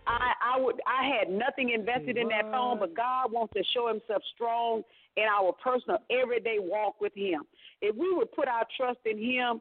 I 0.06 0.32
I 0.54 0.60
would 0.60 0.80
I 0.86 1.06
had 1.06 1.30
nothing 1.30 1.70
invested 1.70 2.16
in 2.16 2.28
that 2.28 2.50
phone, 2.50 2.78
but 2.78 2.94
God 2.94 3.32
wants 3.32 3.52
to 3.54 3.62
show 3.74 3.88
Himself 3.88 4.22
strong 4.34 4.82
in 5.16 5.24
our 5.24 5.52
personal 5.52 5.98
everyday 6.10 6.56
walk 6.58 7.00
with 7.00 7.14
Him. 7.14 7.42
If 7.80 7.96
we 7.96 8.12
would 8.14 8.32
put 8.32 8.48
our 8.48 8.66
trust 8.76 9.00
in 9.04 9.18
Him, 9.18 9.60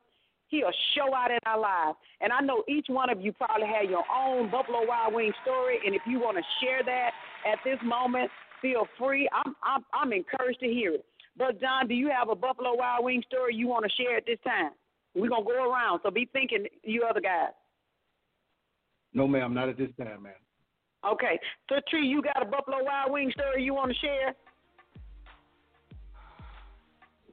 He'll 0.52 0.72
show 0.96 1.16
out 1.16 1.32
in 1.32 1.40
our 1.46 1.60
lives. 1.60 1.98
And 2.20 2.34
I 2.34 2.42
know 2.42 2.64
each 2.68 2.88
one 2.90 3.10
of 3.10 3.22
you 3.22 3.32
probably 3.32 3.68
have 3.68 3.90
your 3.90 4.04
own 4.14 4.52
Buffalo 4.52 4.86
Wild 4.86 5.14
Wing 5.14 5.32
story, 5.44 5.80
and 5.86 5.96
if 5.96 6.02
you 6.06 6.20
want 6.20 6.38
to 6.38 6.44
share 6.60 6.84
that 6.84 7.12
at 7.48 7.60
this 7.64 7.80
moment, 7.86 8.30
feel 8.62 8.86
free. 9.00 9.30
I'm 9.34 9.56
I'm 9.64 9.86
I'm 9.94 10.14
encouraged 10.14 10.60
to 10.60 10.68
hear 10.68 10.96
it. 10.96 11.06
But 11.38 11.62
John, 11.62 11.88
do 11.88 11.94
you 11.94 12.10
have 12.10 12.28
a 12.28 12.36
Buffalo 12.36 12.76
Wild 12.76 13.06
Wing 13.06 13.24
story 13.28 13.56
you 13.56 13.68
want 13.68 13.86
to 13.86 14.04
share 14.04 14.18
at 14.18 14.26
this 14.28 14.40
time? 14.44 14.72
We're 15.16 15.30
gonna 15.30 15.46
go 15.46 15.72
around, 15.72 16.02
so 16.04 16.12
be 16.12 16.30
thinking, 16.34 16.66
you 16.84 17.04
other 17.10 17.22
guys. 17.22 17.56
No, 19.14 19.28
ma'am, 19.28 19.54
not 19.54 19.70
at 19.70 19.78
this 19.78 19.90
time, 19.98 20.24
ma'am. 20.24 20.34
Okay, 21.10 21.40
so 21.70 21.76
Tree, 21.90 22.06
you 22.06 22.22
got 22.22 22.42
a 22.42 22.46
Buffalo 22.46 22.84
Wild 22.84 23.12
Wing 23.12 23.32
story 23.34 23.64
you 23.64 23.74
want 23.74 23.92
to 23.92 23.98
share? 24.00 24.36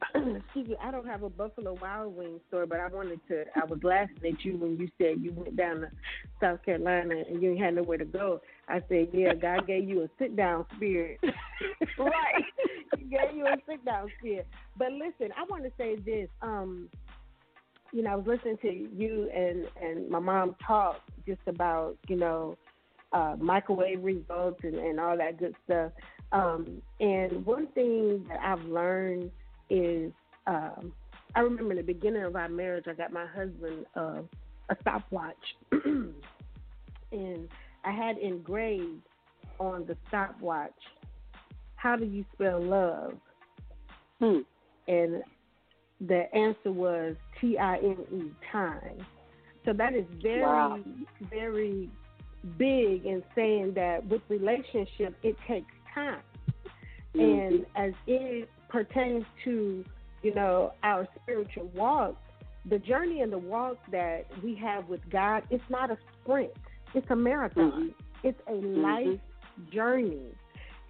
excuse 0.14 0.68
me, 0.68 0.76
I 0.82 0.90
don't 0.90 1.06
have 1.06 1.22
a 1.22 1.30
Buffalo 1.30 1.76
Wild 1.80 2.16
Wings 2.16 2.40
store, 2.48 2.66
but 2.66 2.80
I 2.80 2.88
wanted 2.88 3.20
to. 3.28 3.44
I 3.54 3.64
was 3.64 3.78
laughing 3.82 4.16
at 4.24 4.44
you 4.44 4.56
when 4.56 4.76
you 4.76 4.88
said 4.98 5.22
you 5.22 5.32
went 5.32 5.56
down 5.56 5.80
to 5.80 5.90
South 6.40 6.64
Carolina 6.64 7.14
and 7.28 7.42
you 7.42 7.56
had 7.56 7.74
nowhere 7.74 7.98
to 7.98 8.04
go. 8.04 8.40
I 8.68 8.82
said, 8.88 9.08
yeah, 9.12 9.34
God 9.34 9.66
gave 9.66 9.88
you 9.88 10.02
a 10.02 10.08
sit 10.18 10.36
down 10.36 10.66
spirit. 10.76 11.18
right. 11.98 12.44
he 12.98 13.04
gave 13.04 13.34
you 13.34 13.46
a 13.46 13.56
sit 13.68 13.84
down 13.84 14.08
spirit. 14.18 14.46
But 14.76 14.92
listen, 14.92 15.32
I 15.36 15.44
want 15.48 15.64
to 15.64 15.72
say 15.78 15.96
this. 15.96 16.28
Um, 16.42 16.88
you 17.92 18.02
know, 18.02 18.10
I 18.10 18.16
was 18.16 18.26
listening 18.26 18.58
to 18.62 18.68
you 18.68 19.30
and 19.34 19.66
and 19.80 20.10
my 20.10 20.18
mom 20.18 20.54
talk 20.64 21.00
just 21.26 21.40
about 21.46 21.96
you 22.06 22.16
know 22.16 22.56
uh, 23.12 23.36
microwave 23.38 24.02
results 24.02 24.60
and, 24.62 24.74
and 24.74 25.00
all 25.00 25.16
that 25.16 25.38
good 25.38 25.54
stuff. 25.64 25.92
Um, 26.32 26.82
and 27.00 27.44
one 27.46 27.68
thing 27.68 28.26
that 28.28 28.40
I've 28.42 28.64
learned 28.66 29.30
is 29.70 30.12
um, 30.46 30.92
I 31.34 31.40
remember 31.40 31.72
in 31.72 31.76
the 31.78 31.82
beginning 31.82 32.22
of 32.22 32.36
our 32.36 32.48
marriage, 32.48 32.86
I 32.88 32.94
got 32.94 33.12
my 33.12 33.26
husband 33.26 33.86
uh, 33.94 34.22
a 34.70 34.76
stopwatch, 34.80 35.36
and 35.72 37.48
I 37.84 37.92
had 37.92 38.18
engraved 38.18 39.02
on 39.58 39.86
the 39.86 39.96
stopwatch, 40.08 40.72
"How 41.76 41.96
do 41.96 42.04
you 42.04 42.24
spell 42.34 42.62
love?" 42.62 43.14
Hmm. 44.20 44.40
And 44.88 45.22
the 46.00 46.34
answer 46.34 46.72
was 46.72 47.16
T 47.40 47.58
I 47.58 47.76
N 47.76 47.96
E 48.12 48.30
time. 48.50 49.06
So 49.64 49.72
that 49.74 49.94
is 49.94 50.04
very, 50.22 50.40
wow. 50.42 50.78
very 51.28 51.90
big 52.56 53.04
in 53.04 53.22
saying 53.34 53.74
that 53.74 54.06
with 54.06 54.22
relationship, 54.28 55.14
it 55.22 55.36
takes 55.46 55.70
time. 55.94 56.22
Mm-hmm. 57.14 57.20
And 57.20 57.66
as 57.76 57.92
it 58.06 58.48
pertains 58.68 59.24
to, 59.44 59.84
you 60.22 60.34
know, 60.34 60.72
our 60.82 61.06
spiritual 61.22 61.70
walk, 61.74 62.16
the 62.68 62.78
journey 62.78 63.20
and 63.20 63.32
the 63.32 63.38
walk 63.38 63.78
that 63.90 64.26
we 64.42 64.54
have 64.56 64.88
with 64.88 65.00
God, 65.10 65.42
it's 65.50 65.64
not 65.70 65.90
a 65.90 65.98
sprint. 66.22 66.50
It's 66.94 67.06
a 67.10 67.16
marathon. 67.16 67.70
Mm-hmm. 67.70 68.28
It's 68.28 68.40
a 68.46 68.52
mm-hmm. 68.52 68.80
life 68.82 69.20
journey. 69.72 70.22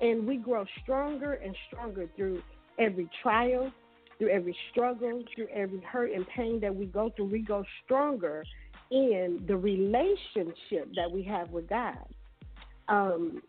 And 0.01 0.27
we 0.27 0.37
grow 0.37 0.65
stronger 0.83 1.35
and 1.35 1.55
stronger 1.69 2.09
through 2.17 2.43
every 2.79 3.09
trial, 3.23 3.73
through 4.19 4.31
every 4.31 4.57
struggle, 4.71 5.23
through 5.35 5.49
every 5.55 5.81
hurt 5.81 6.13
and 6.13 6.27
pain 6.29 6.61
that 6.61 6.75
we 6.75 6.87
go 6.87 7.11
through. 7.15 7.27
We 7.27 7.41
go 7.41 7.65
stronger 7.85 8.45
in 8.91 9.45
the 9.47 9.57
relationship 9.57 10.89
that 10.97 11.11
we 11.11 11.23
have 11.25 11.51
with 11.51 11.69
God. 11.69 11.99
Um, 12.89 13.43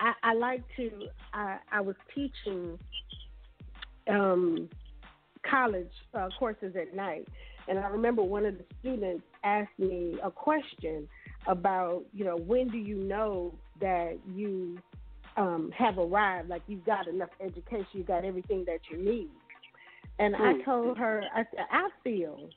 I, 0.00 0.12
I 0.22 0.34
like 0.34 0.62
to, 0.76 0.90
I, 1.32 1.58
I 1.70 1.80
was 1.80 1.96
teaching 2.14 2.78
um, 4.08 4.68
college 5.48 5.90
uh, 6.14 6.28
courses 6.38 6.74
at 6.80 6.94
night. 6.94 7.26
And 7.68 7.78
I 7.78 7.88
remember 7.88 8.22
one 8.22 8.46
of 8.46 8.58
the 8.58 8.64
students 8.80 9.24
asked 9.44 9.78
me 9.78 10.18
a 10.22 10.30
question 10.30 11.08
about, 11.46 12.04
you 12.12 12.24
know, 12.24 12.36
when 12.36 12.68
do 12.68 12.78
you 12.78 12.96
know 12.96 13.54
that 13.80 14.18
you 14.34 14.78
um, 15.36 15.70
have 15.76 15.98
arrived, 15.98 16.48
like 16.48 16.62
you've 16.66 16.84
got 16.84 17.08
enough 17.08 17.30
education, 17.40 17.86
you've 17.92 18.06
got 18.06 18.24
everything 18.24 18.64
that 18.66 18.80
you 18.90 18.98
need. 18.98 19.30
And 20.18 20.34
I 20.36 20.52
Hmm. 20.52 20.60
told 20.64 20.98
her, 20.98 21.24
I 21.34 21.44
said, 21.50 21.66
I 21.70 21.88
feel 22.02 22.48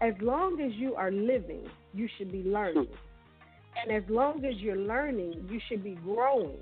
as 0.00 0.14
long 0.20 0.60
as 0.60 0.72
you 0.74 0.94
are 0.94 1.10
living, 1.10 1.66
you 1.94 2.08
should 2.18 2.30
be 2.30 2.42
learning. 2.42 2.88
And 3.82 3.92
as 3.92 4.08
long 4.10 4.44
as 4.44 4.56
you're 4.58 4.76
learning, 4.76 5.46
you 5.50 5.60
should 5.68 5.82
be 5.82 5.94
growing. 6.04 6.58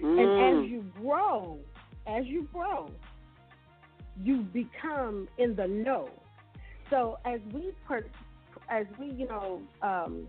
And 0.00 0.30
Mm. 0.30 0.62
as 0.64 0.70
you 0.70 0.84
grow, 1.00 1.58
as 2.10 2.26
you 2.26 2.48
grow, 2.52 2.90
you 4.22 4.38
become 4.38 5.28
in 5.38 5.54
the 5.54 5.66
know. 5.66 6.08
So 6.90 7.18
as 7.24 7.40
we 7.52 7.72
per, 7.86 8.04
as 8.68 8.86
we 8.98 9.06
you 9.06 9.28
know 9.28 9.62
um, 9.82 10.28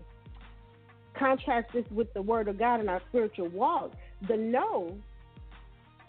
contrast 1.14 1.72
this 1.72 1.84
with 1.90 2.12
the 2.14 2.22
Word 2.22 2.48
of 2.48 2.58
God 2.58 2.80
in 2.80 2.88
our 2.88 3.02
spiritual 3.08 3.48
walk, 3.48 3.92
the 4.28 4.36
know 4.36 4.96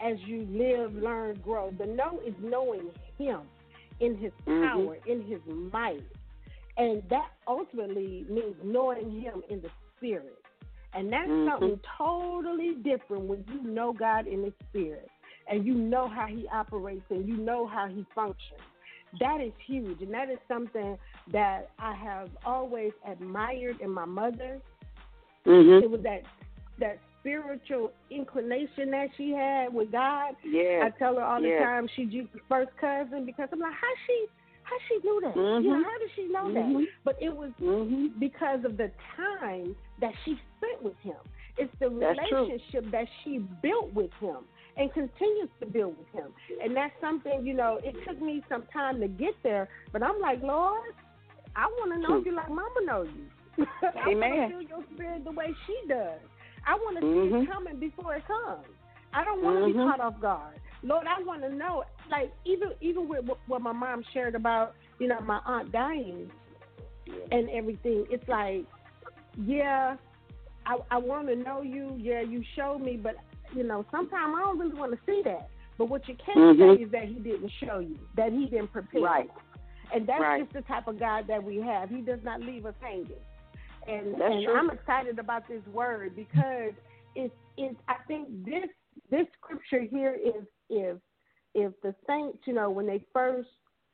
as 0.00 0.18
you 0.26 0.46
live, 0.50 0.94
learn, 0.94 1.40
grow. 1.42 1.72
The 1.78 1.86
know 1.86 2.20
is 2.26 2.34
knowing 2.40 2.90
Him 3.18 3.40
in 4.00 4.16
His 4.16 4.32
Mhm. 4.46 4.70
power, 4.70 4.98
in 5.06 5.22
His 5.22 5.40
might, 5.72 6.06
and 6.76 7.02
that 7.10 7.30
ultimately 7.48 8.24
means 8.28 8.56
knowing 8.62 9.20
Him 9.20 9.42
in 9.48 9.60
the 9.60 9.70
Spirit. 9.96 10.38
And 10.96 11.12
that's 11.12 11.28
Mhm. 11.28 11.50
something 11.50 11.80
totally 11.98 12.74
different 12.76 13.24
when 13.24 13.44
you 13.48 13.62
know 13.62 13.92
God 13.92 14.28
in 14.28 14.42
the 14.42 14.52
Spirit 14.68 15.10
and 15.48 15.64
you 15.66 15.74
know 15.74 16.08
how 16.08 16.26
He 16.26 16.46
operates 16.52 17.04
and 17.10 17.26
you 17.26 17.36
know 17.36 17.66
how 17.66 17.88
He 17.88 18.04
functions. 18.14 18.60
That 19.20 19.40
is 19.40 19.52
huge, 19.66 20.00
and 20.02 20.12
that 20.12 20.28
is 20.30 20.38
something 20.48 20.98
that 21.32 21.70
I 21.78 21.94
have 21.94 22.30
always 22.44 22.92
admired 23.06 23.80
in 23.80 23.90
my 23.90 24.04
mother. 24.04 24.60
Mhm. 25.46 25.82
It 25.82 25.90
was 25.90 26.02
that 26.02 26.22
that 26.78 26.98
spiritual 27.20 27.92
inclination 28.10 28.90
that 28.90 29.08
she 29.16 29.30
had 29.30 29.72
with 29.72 29.92
God. 29.92 30.34
Yeah. 30.42 30.82
I 30.84 30.90
tell 30.98 31.14
her 31.16 31.22
all 31.22 31.40
the 31.40 31.48
Yeah. 31.48 31.64
time 31.64 31.88
she's 31.94 32.10
Jesus' 32.10 32.40
first 32.48 32.76
cousin 32.76 33.24
because 33.24 33.48
I'm 33.52 33.60
like, 33.60 33.72
how 33.72 33.94
she 34.06 34.26
how 34.64 34.76
she 34.88 34.98
knew 35.06 35.20
that? 35.20 35.36
You 35.36 35.70
know, 35.70 35.82
how 35.82 35.98
did 35.98 36.10
she 36.16 36.24
know 36.28 36.44
Mhm. 36.46 36.54
that? 36.54 36.88
But 37.04 37.22
it 37.22 37.34
was 37.34 37.52
Mhm. 37.60 38.18
because 38.18 38.64
of 38.64 38.76
the 38.76 38.90
time 39.14 39.76
that 39.98 40.14
she 40.24 40.40
spent 40.56 40.82
with 40.82 40.98
him. 41.00 41.16
It's 41.56 41.72
the 41.78 41.90
That's 41.90 42.18
true. 42.28 42.44
relationship 42.46 42.90
that 42.90 43.08
she 43.22 43.38
built 43.38 43.92
with 43.92 44.12
him 44.14 44.38
and 44.76 44.92
continues 44.92 45.50
to 45.60 45.66
build 45.66 45.96
with 45.98 46.08
him. 46.12 46.32
And 46.62 46.76
that's 46.76 46.92
something, 47.00 47.44
you 47.46 47.54
know, 47.54 47.78
it 47.82 47.94
took 48.06 48.20
me 48.20 48.42
some 48.48 48.64
time 48.72 49.00
to 49.00 49.08
get 49.08 49.34
there, 49.42 49.68
but 49.92 50.02
I'm 50.02 50.20
like, 50.20 50.42
Lord, 50.42 50.92
I 51.56 51.66
want 51.66 51.92
to 51.94 52.00
know 52.00 52.22
you 52.24 52.34
like 52.34 52.48
Mama 52.48 52.80
knows 52.84 53.08
you. 53.16 53.66
I 53.82 54.10
Amen. 54.10 54.30
want 54.30 54.50
to 54.50 54.58
feel 54.58 54.62
your 54.62 54.84
spirit 54.94 55.24
the 55.24 55.30
way 55.30 55.46
she 55.66 55.88
does. 55.88 56.18
I 56.66 56.74
want 56.74 56.96
to 56.96 57.02
see 57.02 57.06
Mm-hmm. 57.06 57.42
it 57.44 57.52
coming 57.52 57.78
before 57.78 58.16
it 58.16 58.24
comes. 58.26 58.66
I 59.12 59.22
don't 59.24 59.42
want 59.44 59.60
to 59.60 59.66
be 59.66 59.78
Mhm. 59.78 59.88
caught 59.90 60.00
off 60.00 60.20
guard. 60.20 60.58
Lord, 60.82 61.06
I 61.06 61.22
want 61.22 61.42
to 61.42 61.48
know. 61.54 61.84
Like 62.10 62.32
even 62.44 62.70
even 62.80 63.08
with 63.08 63.24
what- 63.26 63.38
what 63.46 63.62
my 63.62 63.72
mom 63.72 64.02
shared 64.12 64.34
about, 64.34 64.74
you 64.98 65.06
know, 65.06 65.20
my 65.20 65.40
aunt 65.46 65.70
dying 65.70 66.30
and 67.30 67.48
everything. 67.50 68.06
It's 68.10 68.26
like, 68.28 68.66
yeah, 69.36 69.96
I 70.66 70.78
I 70.90 70.98
want 70.98 71.28
to 71.28 71.36
know 71.36 71.62
you. 71.62 71.94
Yeah, 71.96 72.20
you 72.22 72.42
showed 72.56 72.80
me, 72.80 72.96
but 72.96 73.16
you 73.54 73.64
know, 73.64 73.84
sometimes 73.90 74.34
I 74.36 74.40
don't 74.40 74.58
really 74.58 74.74
want 74.74 74.92
to 74.92 74.98
see 75.06 75.22
that. 75.24 75.48
But 75.76 75.86
what 75.86 76.06
you 76.06 76.16
can 76.24 76.36
Mhm. 76.36 76.76
say 76.76 76.82
is 76.82 76.90
that 76.92 77.04
he 77.04 77.14
didn't 77.14 77.50
show 77.50 77.78
you, 77.80 77.98
that 78.14 78.32
he 78.32 78.46
didn't 78.46 78.72
prepare. 78.72 79.02
Right. 79.02 79.30
And 79.92 80.06
that's 80.06 80.20
Right. 80.20 80.42
just 80.42 80.52
the 80.52 80.62
type 80.62 80.86
of 80.86 80.98
God 80.98 81.26
that 81.26 81.42
we 81.42 81.60
have. 81.60 81.90
He 81.90 82.00
does 82.00 82.22
not 82.22 82.40
leave 82.40 82.64
us 82.66 82.74
hanging. 82.80 83.12
And 83.86 84.14
That's 84.14 84.34
and 84.34 84.44
true. 84.44 84.54
I'm 84.54 84.70
excited 84.70 85.18
about 85.18 85.46
this 85.46 85.64
word 85.66 86.16
because 86.16 86.72
it's 87.14 87.34
it's 87.56 87.80
I 87.88 87.96
think 88.06 88.44
this 88.44 88.70
this 89.10 89.26
scripture 89.34 89.80
here 89.80 90.14
is 90.14 90.46
if 90.70 90.96
if 91.54 91.78
the 91.82 91.94
saints, 92.06 92.38
you 92.46 92.52
know, 92.54 92.70
when 92.70 92.86
they 92.86 93.04
first 93.12 93.48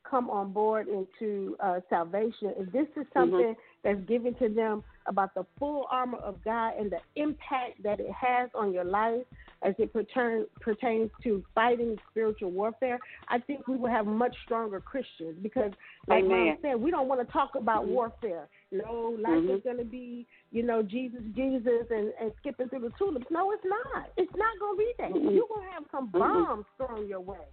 come 0.05 0.31
on 0.31 0.53
board 0.53 0.89
into 0.89 1.57
uh, 1.61 1.81
salvation, 1.91 2.55
if 2.57 2.73
this 2.73 2.89
is 2.97 3.07
something 3.13 3.55
that's 3.83 4.01
given 4.03 4.35
to 4.37 4.49
them 4.49 4.83
about 5.07 5.35
the 5.35 5.45
full 5.59 5.87
armor 5.91 6.19
of 6.19 6.43
God 6.45 6.75
and 6.79 6.91
the 6.91 6.99
impact 7.17 7.83
that 7.83 8.01
it 8.01 8.11
has 8.13 8.51
on 8.55 8.73
your 8.73 8.85
life 8.85 9.23
as 9.63 9.75
it 9.79 9.93
pertain, 9.93 10.47
pertains 10.61 11.11
to 11.23 11.45
fighting 11.55 11.99
spiritual 12.11 12.51
warfare, 12.51 12.99
I 13.29 13.39
think 13.39 13.69
we 13.69 13.77
will 13.77 13.91
have 13.91 14.07
much 14.07 14.35
stronger 14.45 14.81
Christians 14.81 15.37
because, 15.43 15.73
like 16.09 16.25
Amen. 16.25 16.47
Mom 16.47 16.57
said, 16.63 16.81
we 16.81 16.91
don't 16.91 17.09
want 17.09 17.27
to 17.27 17.31
talk 17.31 17.55
about 17.57 17.85
Mhm. 17.85 17.89
warfare. 17.89 18.49
No, 18.73 19.17
life 19.19 19.43
Mhm. 19.43 19.57
is 19.57 19.63
going 19.63 19.77
to 19.77 19.85
be, 19.85 20.27
you 20.51 20.63
know, 20.63 20.83
Jesus, 20.83 21.23
Jesus, 21.35 21.91
and, 21.91 22.13
and 22.19 22.33
skipping 22.39 22.69
through 22.71 22.81
the 22.81 22.91
tulips. 22.91 23.27
No, 23.31 23.53
it's 23.53 23.65
not. 23.65 24.11
It's 24.17 24.35
not 24.35 24.59
going 24.59 24.77
to 24.77 24.79
be 24.79 24.95
that. 24.99 25.11
Mhm. 25.11 25.35
You're 25.35 25.49
going 25.49 25.67
to 25.67 25.73
have 25.73 25.85
some 25.91 26.09
Mhm. 26.09 26.19
bombs 26.19 26.67
thrown 26.79 27.07
your 27.07 27.21
way, 27.21 27.47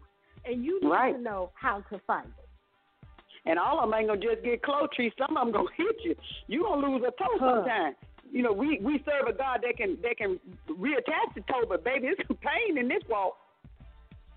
and 0.45 0.63
you 0.63 0.79
need 0.79 0.89
Right. 0.89 1.13
to 1.13 1.21
know 1.21 1.51
how 1.55 1.81
to 1.81 1.99
fight. 1.99 2.27
And 3.47 3.57
all 3.57 3.79
of 3.79 3.89
them 3.89 3.97
ain't 3.97 4.07
gonna 4.09 4.19
just 4.19 4.43
get 4.43 4.61
close 4.61 4.89
trees. 4.95 5.13
Some 5.17 5.37
of 5.37 5.45
them 5.45 5.53
gonna 5.53 5.69
hit 5.77 5.95
you. 6.03 6.15
You 6.47 6.63
gonna 6.63 6.85
lose 6.87 7.03
a 7.07 7.11
toe 7.11 7.37
Huh. 7.39 7.55
sometime. 7.63 7.95
You 8.29 8.43
know, 8.43 8.51
we 8.51 8.79
we 8.83 9.01
serve 9.05 9.27
a 9.27 9.33
God 9.33 9.63
that 9.63 9.77
can 9.77 9.97
that 10.03 10.17
can 10.17 10.39
reattach 10.69 11.33
the 11.33 11.41
toe, 11.47 11.63
but 11.67 11.83
baby, 11.83 12.07
it's 12.07 12.21
some 12.27 12.37
pain 12.37 12.77
in 12.77 12.87
this 12.89 13.01
walk. 13.09 13.37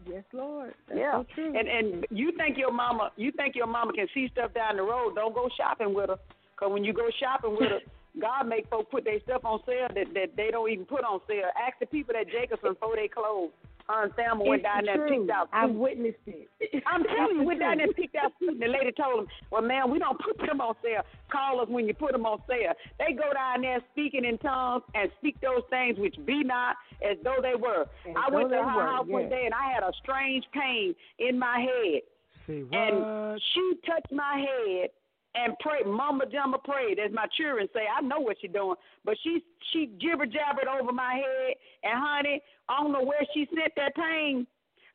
Yes, 0.06 0.24
Lord. 0.32 0.74
That's 0.88 0.98
yeah. 1.00 1.12
so 1.12 1.26
true. 1.34 1.58
And 1.58 1.68
and 1.68 2.06
you 2.10 2.32
think 2.36 2.56
your 2.56 2.72
mama 2.72 3.10
you 3.16 3.32
think 3.32 3.56
your 3.56 3.66
mama 3.66 3.92
can 3.92 4.06
see 4.14 4.28
stuff 4.32 4.54
down 4.54 4.76
the 4.76 4.82
road? 4.82 5.16
Don't 5.16 5.34
go 5.34 5.48
shopping 5.56 5.92
with 5.92 6.08
her, 6.08 6.18
cause 6.56 6.70
when 6.72 6.84
you 6.84 6.92
go 6.92 7.08
shopping 7.18 7.56
with 7.58 7.68
her, 7.70 7.80
God 8.20 8.46
make 8.48 8.68
folks 8.70 8.88
put 8.90 9.04
their 9.04 9.20
stuff 9.20 9.44
on 9.44 9.60
sale 9.66 9.88
that 9.94 10.14
that 10.14 10.36
they 10.36 10.50
don't 10.52 10.70
even 10.70 10.84
put 10.84 11.02
on 11.04 11.20
sale. 11.28 11.50
Ask 11.58 11.78
the 11.80 11.86
people 11.86 12.14
at 12.16 12.30
Jacobson 12.30 12.76
for 12.80 12.94
their 12.94 13.08
clothes. 13.08 13.50
Her 13.90 14.04
and 14.04 14.14
Thelma 14.14 14.44
went 14.44 14.62
down 14.62 14.84
there 14.84 15.06
and 15.06 15.20
picked 15.26 15.30
out. 15.30 15.48
I've 15.52 15.70
witnessed 15.70 16.18
it. 16.26 16.48
I'm 16.86 17.04
telling 17.04 17.36
you, 17.36 17.42
went 17.42 17.60
down 17.60 17.78
there 17.78 17.86
and 17.86 17.96
picked 17.96 18.14
out 18.16 18.32
food, 18.38 18.50
and 18.50 18.62
the 18.62 18.68
lady 18.68 18.92
told 18.92 19.20
them, 19.20 19.26
"Well, 19.50 19.62
man, 19.62 19.90
we 19.90 19.98
don't 19.98 20.18
put 20.20 20.38
them 20.38 20.60
on 20.60 20.74
sale. 20.82 21.02
Call 21.30 21.60
us 21.60 21.68
when 21.68 21.86
you 21.86 21.94
put 21.94 22.12
them 22.12 22.24
on 22.24 22.40
sale." 22.48 22.72
They 22.98 23.12
go 23.12 23.32
down 23.32 23.62
there 23.62 23.80
speaking 23.92 24.24
in 24.24 24.38
tongues 24.38 24.84
and 24.94 25.10
speak 25.18 25.40
those 25.40 25.62
things 25.70 25.98
which 25.98 26.14
be 26.24 26.44
not 26.44 26.76
as 27.02 27.16
though 27.24 27.38
they 27.42 27.54
were. 27.56 27.82
As 28.06 28.14
I 28.16 28.30
went 28.30 28.50
to 28.50 28.58
her 28.58 28.76
were, 28.76 28.86
house 28.86 29.06
one 29.06 29.28
day 29.28 29.44
and 29.44 29.54
I 29.54 29.72
had 29.72 29.82
a 29.82 29.92
strange 30.02 30.44
pain 30.52 30.94
in 31.18 31.38
my 31.38 31.58
head, 31.60 32.02
Say 32.46 32.62
what? 32.62 32.74
and 32.74 33.40
she 33.52 33.74
touched 33.86 34.12
my 34.12 34.38
head 34.38 34.90
and 35.34 35.54
pray 35.60 35.82
mumba 35.86 36.26
jumba 36.32 36.62
prayed, 36.62 36.98
as 36.98 37.12
my 37.12 37.26
children 37.36 37.68
say. 37.72 37.86
I 37.86 38.00
know 38.00 38.20
what 38.20 38.36
she's 38.40 38.50
doing, 38.50 38.76
but 39.04 39.16
she 39.22 39.44
she 39.72 39.90
jibber 40.00 40.26
jabbered 40.26 40.66
over 40.66 40.92
my 40.92 41.14
head, 41.14 41.54
and 41.84 41.94
honey, 41.94 42.42
I 42.68 42.82
don't 42.82 42.92
know 42.92 43.04
where 43.04 43.24
she 43.34 43.46
sent 43.54 43.72
that 43.76 43.94
pain. 43.94 44.46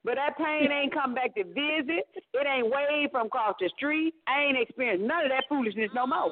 But 0.04 0.22
that 0.22 0.38
pain 0.38 0.72
ain't 0.72 0.94
come 0.94 1.16
back 1.16 1.34
to 1.34 1.44
visit. 1.44 2.06
It 2.14 2.46
ain't 2.46 2.70
waved 2.70 3.12
from 3.12 3.26
across 3.26 3.56
the 3.60 3.70
street. 3.76 4.14
I 4.28 4.44
ain't 4.44 4.58
experienced 4.58 5.04
none 5.04 5.26
of 5.26 5.32
that 5.32 5.46
foolishness 5.50 5.90
no 5.96 6.06
more. 6.06 6.32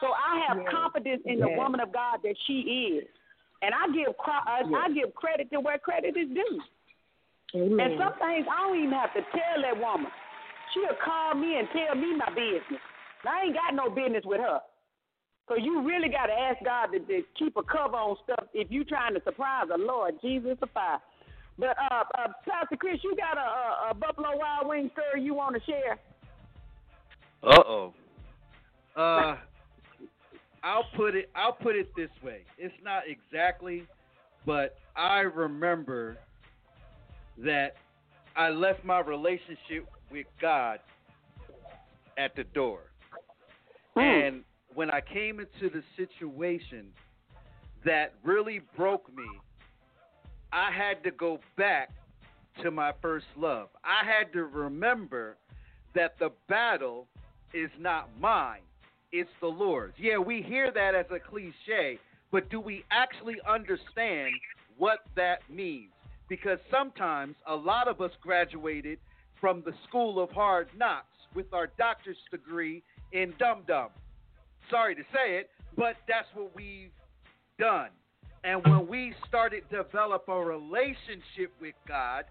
So 0.00 0.14
I 0.14 0.38
have 0.46 0.58
Yes. 0.58 0.68
confidence 0.70 1.22
in 1.26 1.40
the 1.40 1.48
woman 1.48 1.80
of 1.80 1.90
God 1.92 2.22
that 2.22 2.36
she 2.46 2.94
is, 3.00 3.08
and 3.62 3.74
I 3.74 3.88
give 3.88 4.16
cro- 4.16 4.46
uh, 4.46 4.62
I 4.76 4.90
give 4.94 5.12
credit 5.14 5.50
to 5.50 5.58
where 5.60 5.78
credit 5.78 6.16
is 6.16 6.28
due. 6.28 6.62
Amen. 7.54 7.80
And 7.80 7.98
some 7.98 8.14
things 8.14 8.46
I 8.48 8.68
don't 8.68 8.78
even 8.78 8.92
have 8.92 9.12
to 9.14 9.22
tell 9.22 9.62
that 9.62 9.76
woman. 9.76 10.12
She'll 10.72 10.94
call 11.02 11.34
me 11.34 11.58
and 11.58 11.68
tell 11.70 11.96
me 11.96 12.14
my 12.14 12.30
business. 12.30 12.80
I 13.24 13.46
ain't 13.46 13.54
got 13.54 13.74
no 13.74 13.90
business 13.90 14.24
with 14.24 14.40
her. 14.40 14.60
So 15.48 15.56
you 15.56 15.82
really 15.82 16.08
got 16.08 16.26
to 16.26 16.32
ask 16.32 16.64
God 16.64 16.86
to, 16.92 17.00
to 17.00 17.22
keep 17.38 17.56
a 17.56 17.62
cover 17.62 17.96
on 17.96 18.16
stuff 18.24 18.46
if 18.54 18.70
you're 18.70 18.84
trying 18.84 19.14
to 19.14 19.22
surprise 19.24 19.66
the 19.68 19.78
Lord 19.78 20.14
Jesus 20.22 20.56
the 20.60 20.68
fire. 20.68 21.00
But 21.58 21.76
uh, 21.90 22.04
uh, 22.16 22.28
Pastor 22.48 22.76
Chris, 22.76 23.00
you 23.02 23.16
got 23.16 23.36
a, 23.36 23.40
a, 23.40 23.90
a 23.90 23.94
Buffalo 23.94 24.36
Wild 24.36 24.68
Wing 24.68 24.90
story 24.92 25.22
you 25.22 25.34
want 25.34 25.56
to 25.56 25.62
share? 25.70 25.98
Uh 27.42 27.62
oh. 27.66 27.94
Uh, 28.96 29.36
I'll 30.62 30.86
put 30.96 31.14
it. 31.14 31.30
I'll 31.34 31.52
put 31.52 31.74
it 31.76 31.90
this 31.96 32.10
way. 32.22 32.42
It's 32.58 32.74
not 32.84 33.02
exactly, 33.08 33.86
but 34.46 34.76
I 34.96 35.20
remember 35.20 36.18
that 37.38 37.76
I 38.36 38.50
left 38.50 38.84
my 38.84 39.00
relationship 39.00 39.86
with 40.10 40.26
God 40.40 40.80
at 42.18 42.36
the 42.36 42.44
door, 42.44 42.80
Hmm. 43.94 44.00
and 44.00 44.44
when 44.74 44.90
I 44.90 45.00
came 45.00 45.40
into 45.40 45.68
the 45.68 45.82
situation 45.96 46.86
that 47.84 48.14
really 48.22 48.60
broke 48.76 49.08
me, 49.14 49.24
I 50.52 50.70
had 50.70 51.02
to 51.04 51.10
go 51.10 51.38
back 51.56 51.90
to 52.62 52.70
my 52.70 52.92
first 53.00 53.26
love. 53.36 53.68
I 53.84 54.04
had 54.04 54.32
to 54.32 54.44
remember 54.44 55.36
that 55.94 56.18
the 56.18 56.30
battle 56.48 57.06
is 57.52 57.70
not 57.78 58.08
mine, 58.20 58.60
it's 59.12 59.30
the 59.40 59.46
Lord's. 59.46 59.94
Yeah, 59.98 60.18
we 60.18 60.42
hear 60.42 60.70
that 60.72 60.94
as 60.94 61.06
a 61.10 61.18
cliche, 61.18 61.98
but 62.30 62.48
do 62.50 62.60
we 62.60 62.84
actually 62.90 63.36
understand 63.48 64.34
what 64.78 65.00
that 65.16 65.38
means? 65.50 65.90
Because 66.28 66.58
sometimes 66.70 67.34
a 67.46 67.54
lot 67.54 67.88
of 67.88 68.00
us 68.00 68.12
graduated 68.22 68.98
from 69.40 69.62
the 69.64 69.72
school 69.88 70.20
of 70.22 70.30
hard 70.30 70.68
knocks 70.76 71.06
with 71.34 71.52
our 71.52 71.68
doctor's 71.78 72.16
degree 72.30 72.82
in 73.12 73.34
dum 73.38 73.62
dum. 73.66 73.88
Sorry 74.70 74.94
to 74.94 75.02
say 75.12 75.36
it, 75.36 75.50
but 75.76 75.96
that's 76.08 76.28
what 76.34 76.54
we've 76.54 76.90
done. 77.58 77.88
And 78.44 78.64
when 78.64 78.88
we 78.88 79.14
started 79.28 79.64
develop 79.70 80.24
a 80.28 80.34
relationship 80.34 81.52
with 81.60 81.74
God 81.86 82.24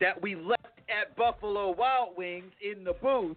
that 0.00 0.20
we 0.20 0.34
left 0.34 0.80
at 0.88 1.16
Buffalo 1.16 1.74
Wild 1.74 2.16
Wings 2.16 2.52
in 2.60 2.82
the 2.82 2.94
booth, 2.94 3.36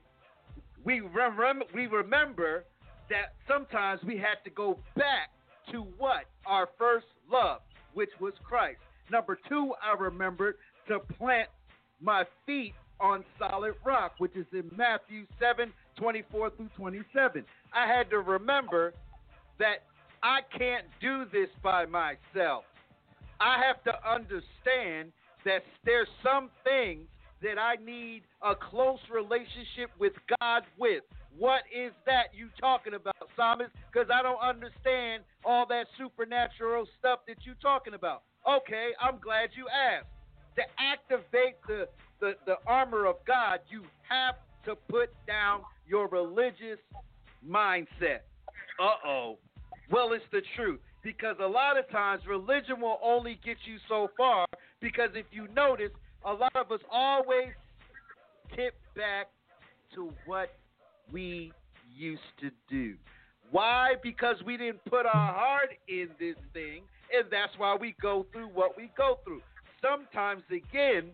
we 0.84 1.02
rem- 1.02 1.62
we 1.74 1.88
remember 1.88 2.64
that 3.10 3.36
sometimes 3.48 4.02
we 4.04 4.18
had 4.18 4.44
to 4.44 4.50
go 4.50 4.80
back 4.96 5.30
to 5.72 5.86
what 5.98 6.26
our 6.46 6.70
first 6.78 7.06
love, 7.32 7.62
which 7.94 8.10
was 8.20 8.34
Christ. 8.44 8.80
Number 9.12 9.38
two, 9.48 9.74
I 9.84 10.02
remembered 10.02 10.56
to 10.88 11.00
plant 11.00 11.50
my 12.02 12.24
feet 12.46 12.74
on 13.00 13.24
solid 13.38 13.76
rock, 13.86 14.14
which 14.18 14.36
is 14.36 14.46
in 14.52 14.70
Matthew 14.76 15.26
7 15.40 15.72
24 15.98 16.52
through 16.52 16.70
27. 16.78 17.44
I 17.74 17.88
had 17.88 18.10
to 18.10 18.20
remember 18.20 18.94
that 19.60 19.84
I 20.24 20.40
can't 20.58 20.86
do 21.02 21.26
this 21.32 21.50
by 21.64 21.86
myself. 21.86 22.64
I 23.40 23.62
have 23.66 23.84
to 23.84 24.10
understand 24.10 25.12
that 25.46 25.64
there's 25.86 26.08
some 26.24 26.50
things 26.64 27.08
that 27.42 27.60
I 27.60 27.76
need 27.84 28.24
a 28.42 28.56
close 28.56 29.00
relationship 29.14 29.92
with 30.00 30.14
God 30.40 30.64
with. 30.80 31.04
What 31.38 31.62
is 31.74 31.92
that 32.08 32.34
you 32.34 32.50
talking 32.60 32.96
about, 32.96 33.16
Psalmist? 33.36 33.70
Because 33.92 34.10
I 34.12 34.24
don't 34.24 34.42
understand 34.42 35.24
all 35.46 35.68
that 35.68 35.86
supernatural 35.98 36.88
stuff 36.98 37.20
that 37.28 37.38
you 37.46 37.54
talking 37.62 37.94
about. 37.94 38.24
Okay, 38.50 38.90
I'm 39.00 39.20
glad 39.20 39.50
you 39.56 39.68
asked. 39.70 40.08
To 40.56 40.64
activate 40.80 41.56
the, 41.68 41.88
the, 42.20 42.34
the 42.48 42.56
armor 42.66 43.06
of 43.06 43.18
God, 43.28 43.60
you 43.70 43.84
have 44.10 44.36
to 44.68 44.76
put 44.90 45.10
down 45.26 45.62
your 45.88 46.08
religious 46.08 46.80
mindset. 47.48 48.22
Uh 48.80 49.08
oh. 49.08 49.38
Well, 49.90 50.12
it's 50.14 50.26
the 50.32 50.42
truth. 50.56 50.80
Because 51.04 51.38
a 51.42 51.48
lot 51.48 51.78
of 51.78 51.90
times 51.90 52.24
religion 52.28 52.82
will 52.82 53.00
only 53.02 53.40
get 53.46 53.56
you 53.66 53.78
so 53.88 54.10
far. 54.18 54.46
Because 54.82 55.10
if 55.14 55.26
you 55.32 55.48
notice, 55.56 55.92
a 56.26 56.34
lot 56.34 56.56
of 56.56 56.72
us 56.72 56.82
always 56.92 57.50
tip 58.56 58.74
back 58.96 59.28
to 59.96 60.12
what 60.26 60.50
we 61.12 61.54
used 61.96 62.22
to 62.42 62.50
do. 62.70 62.96
Why? 63.52 63.94
Because 64.04 64.36
we 64.46 64.58
didn't 64.58 64.84
put 64.86 65.06
our 65.06 65.34
heart 65.34 65.70
in 65.88 66.10
this 66.20 66.36
thing, 66.54 66.82
and 67.14 67.26
that's 67.32 67.54
why 67.58 67.78
we 67.80 67.96
go 68.02 68.26
through 68.34 68.48
what 68.48 68.76
we 68.76 68.92
go 68.98 69.20
through. 69.24 69.42
Sometimes, 69.82 70.44
again, 70.52 71.12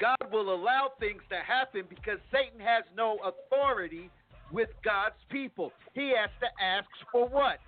God 0.00 0.32
will 0.32 0.54
allow 0.54 0.92
things 0.98 1.20
to 1.28 1.36
happen 1.36 1.82
because 1.88 2.18
Satan 2.32 2.58
has 2.60 2.84
no 2.96 3.18
authority 3.22 4.10
with 4.50 4.70
God's 4.84 5.20
people. 5.30 5.72
He 5.94 6.12
has 6.16 6.30
to 6.40 6.48
ask 6.62 6.88
for 7.12 7.28
what? 7.28 7.58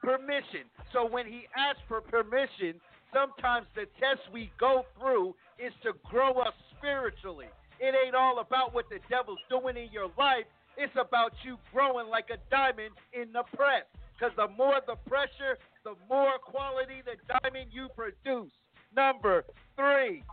permission. 0.00 0.66
So 0.92 1.06
when 1.06 1.26
he 1.26 1.46
asks 1.56 1.82
for 1.88 2.00
permission, 2.00 2.80
sometimes 3.12 3.66
the 3.74 3.86
test 4.00 4.22
we 4.32 4.50
go 4.58 4.84
through 4.98 5.34
is 5.58 5.72
to 5.82 5.92
grow 6.08 6.32
us 6.38 6.54
spiritually. 6.76 7.50
It 7.80 7.94
ain't 7.94 8.14
all 8.14 8.40
about 8.40 8.74
what 8.74 8.88
the 8.88 8.98
devil's 9.10 9.42
doing 9.50 9.76
in 9.76 9.90
your 9.92 10.10
life. 10.18 10.44
It's 10.76 10.94
about 10.98 11.32
you 11.44 11.58
growing 11.72 12.08
like 12.08 12.30
a 12.30 12.38
diamond 12.50 12.94
in 13.12 13.32
the 13.32 13.42
press. 13.56 13.84
Because 14.14 14.34
the 14.36 14.48
more 14.56 14.80
the 14.86 14.96
pressure, 15.08 15.58
the 15.84 15.94
more 16.08 16.38
quality 16.42 17.02
the 17.04 17.18
diamond 17.40 17.70
you 17.70 17.88
produce. 17.94 18.50
Number 18.94 19.44
three, 19.76 20.24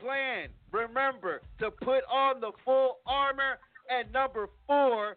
plan. 0.00 0.48
Remember 0.72 1.40
to 1.60 1.70
put 1.70 2.04
on 2.10 2.40
the 2.40 2.52
full 2.64 2.98
armor. 3.06 3.58
And 3.88 4.12
number 4.12 4.48
four, 4.66 5.16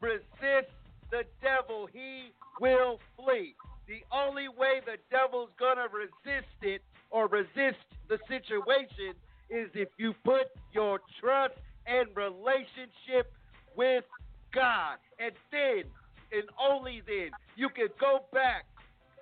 resist 0.00 0.72
the 1.10 1.22
devil. 1.40 1.88
He 1.92 2.32
will 2.60 2.98
flee. 3.16 3.54
The 3.86 4.02
only 4.12 4.48
way 4.48 4.80
the 4.84 4.98
devil's 5.10 5.50
going 5.58 5.76
to 5.76 5.88
resist 5.94 6.52
it 6.62 6.82
or 7.10 7.26
resist 7.28 7.78
the 8.08 8.18
situation 8.28 9.14
is 9.50 9.70
if 9.74 9.88
you 9.98 10.14
put 10.24 10.48
your 10.72 11.00
trust 11.20 11.54
and 11.86 12.08
relationship 12.14 13.32
with 13.76 14.04
God. 14.52 14.98
And 15.18 15.32
then, 15.50 15.84
and 16.32 16.44
only 16.60 17.02
then, 17.06 17.30
you 17.56 17.68
can 17.70 17.88
go 17.98 18.24
back 18.32 18.66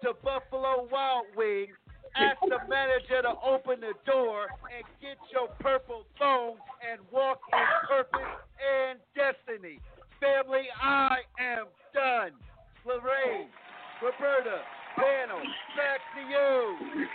to 0.02 0.14
Buffalo 0.22 0.88
Wild 0.90 1.26
Wings, 1.36 1.76
ask 2.18 2.40
the 2.40 2.58
manager 2.68 3.22
to 3.22 3.34
open 3.44 3.80
the 3.80 3.94
door, 4.10 4.48
and 4.72 4.84
get 5.00 5.16
your 5.32 5.48
purple 5.60 6.04
phone 6.18 6.56
and 6.80 7.00
walk 7.12 7.40
in 7.52 7.66
purpose 7.88 8.32
and 8.60 8.98
destiny. 9.14 9.78
Family, 10.20 10.68
I 10.80 11.18
am 11.38 11.66
done. 11.92 12.32
Lorraine, 12.86 13.48
Roberta, 14.00 14.62
panel, 14.96 15.42
back 15.76 16.00
to 16.14 16.22
you. 16.24 17.06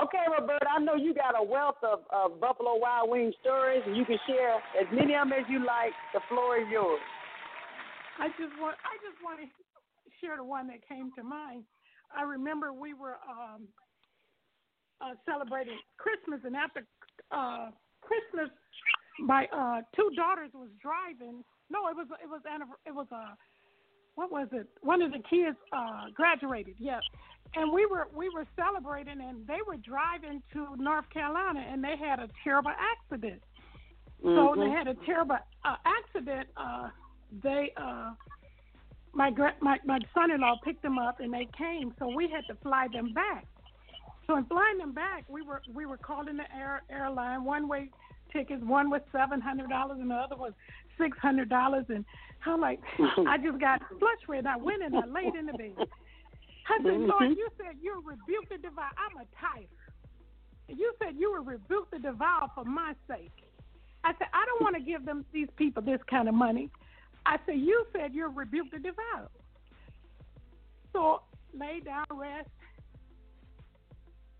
Okay, 0.00 0.24
Roberta, 0.24 0.66
I 0.70 0.78
know 0.80 0.94
you 0.94 1.12
got 1.12 1.36
a 1.36 1.42
wealth 1.42 1.76
of, 1.82 2.00
of 2.08 2.40
Buffalo 2.40 2.76
Wild 2.76 3.10
Wings 3.10 3.34
stories, 3.42 3.82
and 3.86 3.96
you 3.96 4.04
can 4.04 4.18
share 4.26 4.56
as 4.80 4.88
many 4.92 5.14
of 5.14 5.28
them 5.28 5.32
as 5.36 5.44
you 5.50 5.60
like. 5.60 5.92
The 6.14 6.20
floor 6.28 6.56
is 6.56 6.68
yours. 6.70 7.00
I 8.18 8.28
just 8.40 8.56
want 8.60 8.76
I 8.84 8.96
just 9.04 9.20
want 9.24 9.40
to 9.40 9.46
share 10.20 10.36
the 10.36 10.44
one 10.44 10.68
that 10.68 10.86
came 10.86 11.12
to 11.16 11.22
mind. 11.22 11.64
I 12.16 12.22
remember 12.22 12.72
we 12.72 12.94
were 12.94 13.16
um, 13.28 13.68
uh, 15.00 15.14
celebrating 15.26 15.78
Christmas, 15.98 16.40
and 16.44 16.56
after 16.56 16.86
uh, 17.30 17.70
Christmas, 18.00 18.50
my 19.20 19.46
uh, 19.52 19.80
two 19.94 20.10
daughters 20.16 20.50
was 20.54 20.68
driving. 20.80 21.42
No, 21.70 21.88
it 21.88 21.96
was 21.96 22.06
it 22.22 22.28
was 22.28 22.40
it 22.86 22.94
was 22.94 23.06
a 23.12 23.16
uh, 23.16 23.34
what 24.14 24.30
was 24.30 24.48
it? 24.52 24.68
One 24.82 25.00
of 25.00 25.10
the 25.10 25.22
kids 25.30 25.56
uh, 25.72 26.04
graduated. 26.14 26.74
Yes, 26.78 27.00
and 27.54 27.72
we 27.72 27.86
were 27.86 28.08
we 28.14 28.28
were 28.28 28.46
celebrating, 28.56 29.20
and 29.20 29.46
they 29.46 29.58
were 29.66 29.76
driving 29.76 30.42
to 30.52 30.76
North 30.76 31.08
Carolina, 31.10 31.64
and 31.66 31.82
they 31.82 31.96
had 31.98 32.18
a 32.18 32.28
terrible 32.44 32.72
accident. 32.72 33.42
Mm-hmm. 34.24 34.36
So 34.36 34.60
they 34.60 34.70
had 34.70 34.86
a 34.86 34.94
terrible 35.06 35.38
uh, 35.64 35.76
accident. 35.84 36.48
Uh, 36.56 36.88
they 37.42 37.72
uh, 37.76 38.12
my 39.14 39.30
my 39.60 39.78
my 39.84 39.98
son-in-law 40.14 40.60
picked 40.64 40.82
them 40.82 40.98
up, 40.98 41.20
and 41.20 41.32
they 41.32 41.48
came. 41.56 41.94
So 41.98 42.08
we 42.08 42.28
had 42.28 42.46
to 42.48 42.60
fly 42.62 42.88
them 42.92 43.12
back. 43.12 43.46
So 44.26 44.36
in 44.36 44.44
flying 44.46 44.78
them 44.78 44.92
back, 44.92 45.24
we 45.28 45.42
were 45.42 45.62
we 45.72 45.86
were 45.86 45.96
calling 45.98 46.36
the 46.36 46.56
air 46.56 46.82
airline 46.90 47.44
one 47.44 47.68
way 47.68 47.90
tickets. 48.32 48.62
One 48.64 48.90
was 48.90 49.02
seven 49.12 49.40
hundred 49.40 49.68
dollars, 49.68 49.98
and 50.00 50.10
the 50.10 50.14
other 50.14 50.36
was 50.36 50.52
six 50.98 51.16
hundred 51.18 51.48
dollars. 51.48 51.84
And 51.88 52.04
I'm 52.46 52.60
like, 52.60 52.80
I 53.28 53.36
just 53.38 53.60
got 53.60 53.80
flushed 53.98 54.28
with. 54.28 54.46
I 54.46 54.56
went 54.56 54.82
and 54.82 54.96
I 54.96 55.06
laid 55.06 55.34
in 55.34 55.46
the 55.46 55.52
bed. 55.52 55.74
I 56.68 56.78
said, 56.78 56.86
mm-hmm. 56.86 57.10
Lord, 57.10 57.36
you 57.36 57.48
said 57.58 57.76
you 57.82 58.02
rebuke 58.04 58.48
the 58.48 58.56
devour. 58.56 58.90
I'm 58.96 59.16
a 59.16 59.26
tither. 59.40 59.66
You 60.68 60.92
said 61.02 61.16
you 61.18 61.32
would 61.32 61.46
rebuke 61.46 61.90
the 61.90 61.98
devour 61.98 62.48
for 62.54 62.64
my 62.64 62.94
sake. 63.08 63.32
I 64.04 64.12
said, 64.18 64.28
I 64.32 64.44
don't 64.46 64.62
want 64.62 64.76
to 64.76 64.82
give 64.82 65.04
them 65.04 65.24
these 65.32 65.48
people 65.56 65.82
this 65.82 66.00
kind 66.08 66.28
of 66.28 66.34
money. 66.34 66.70
I 67.26 67.36
said, 67.46 67.56
you 67.56 67.84
said 67.92 68.10
you'll 68.12 68.32
rebuke 68.32 68.70
the 68.72 68.78
devour. 68.78 69.28
So 70.92 71.22
lay 71.58 71.80
down, 71.80 72.04
rest. 72.10 72.48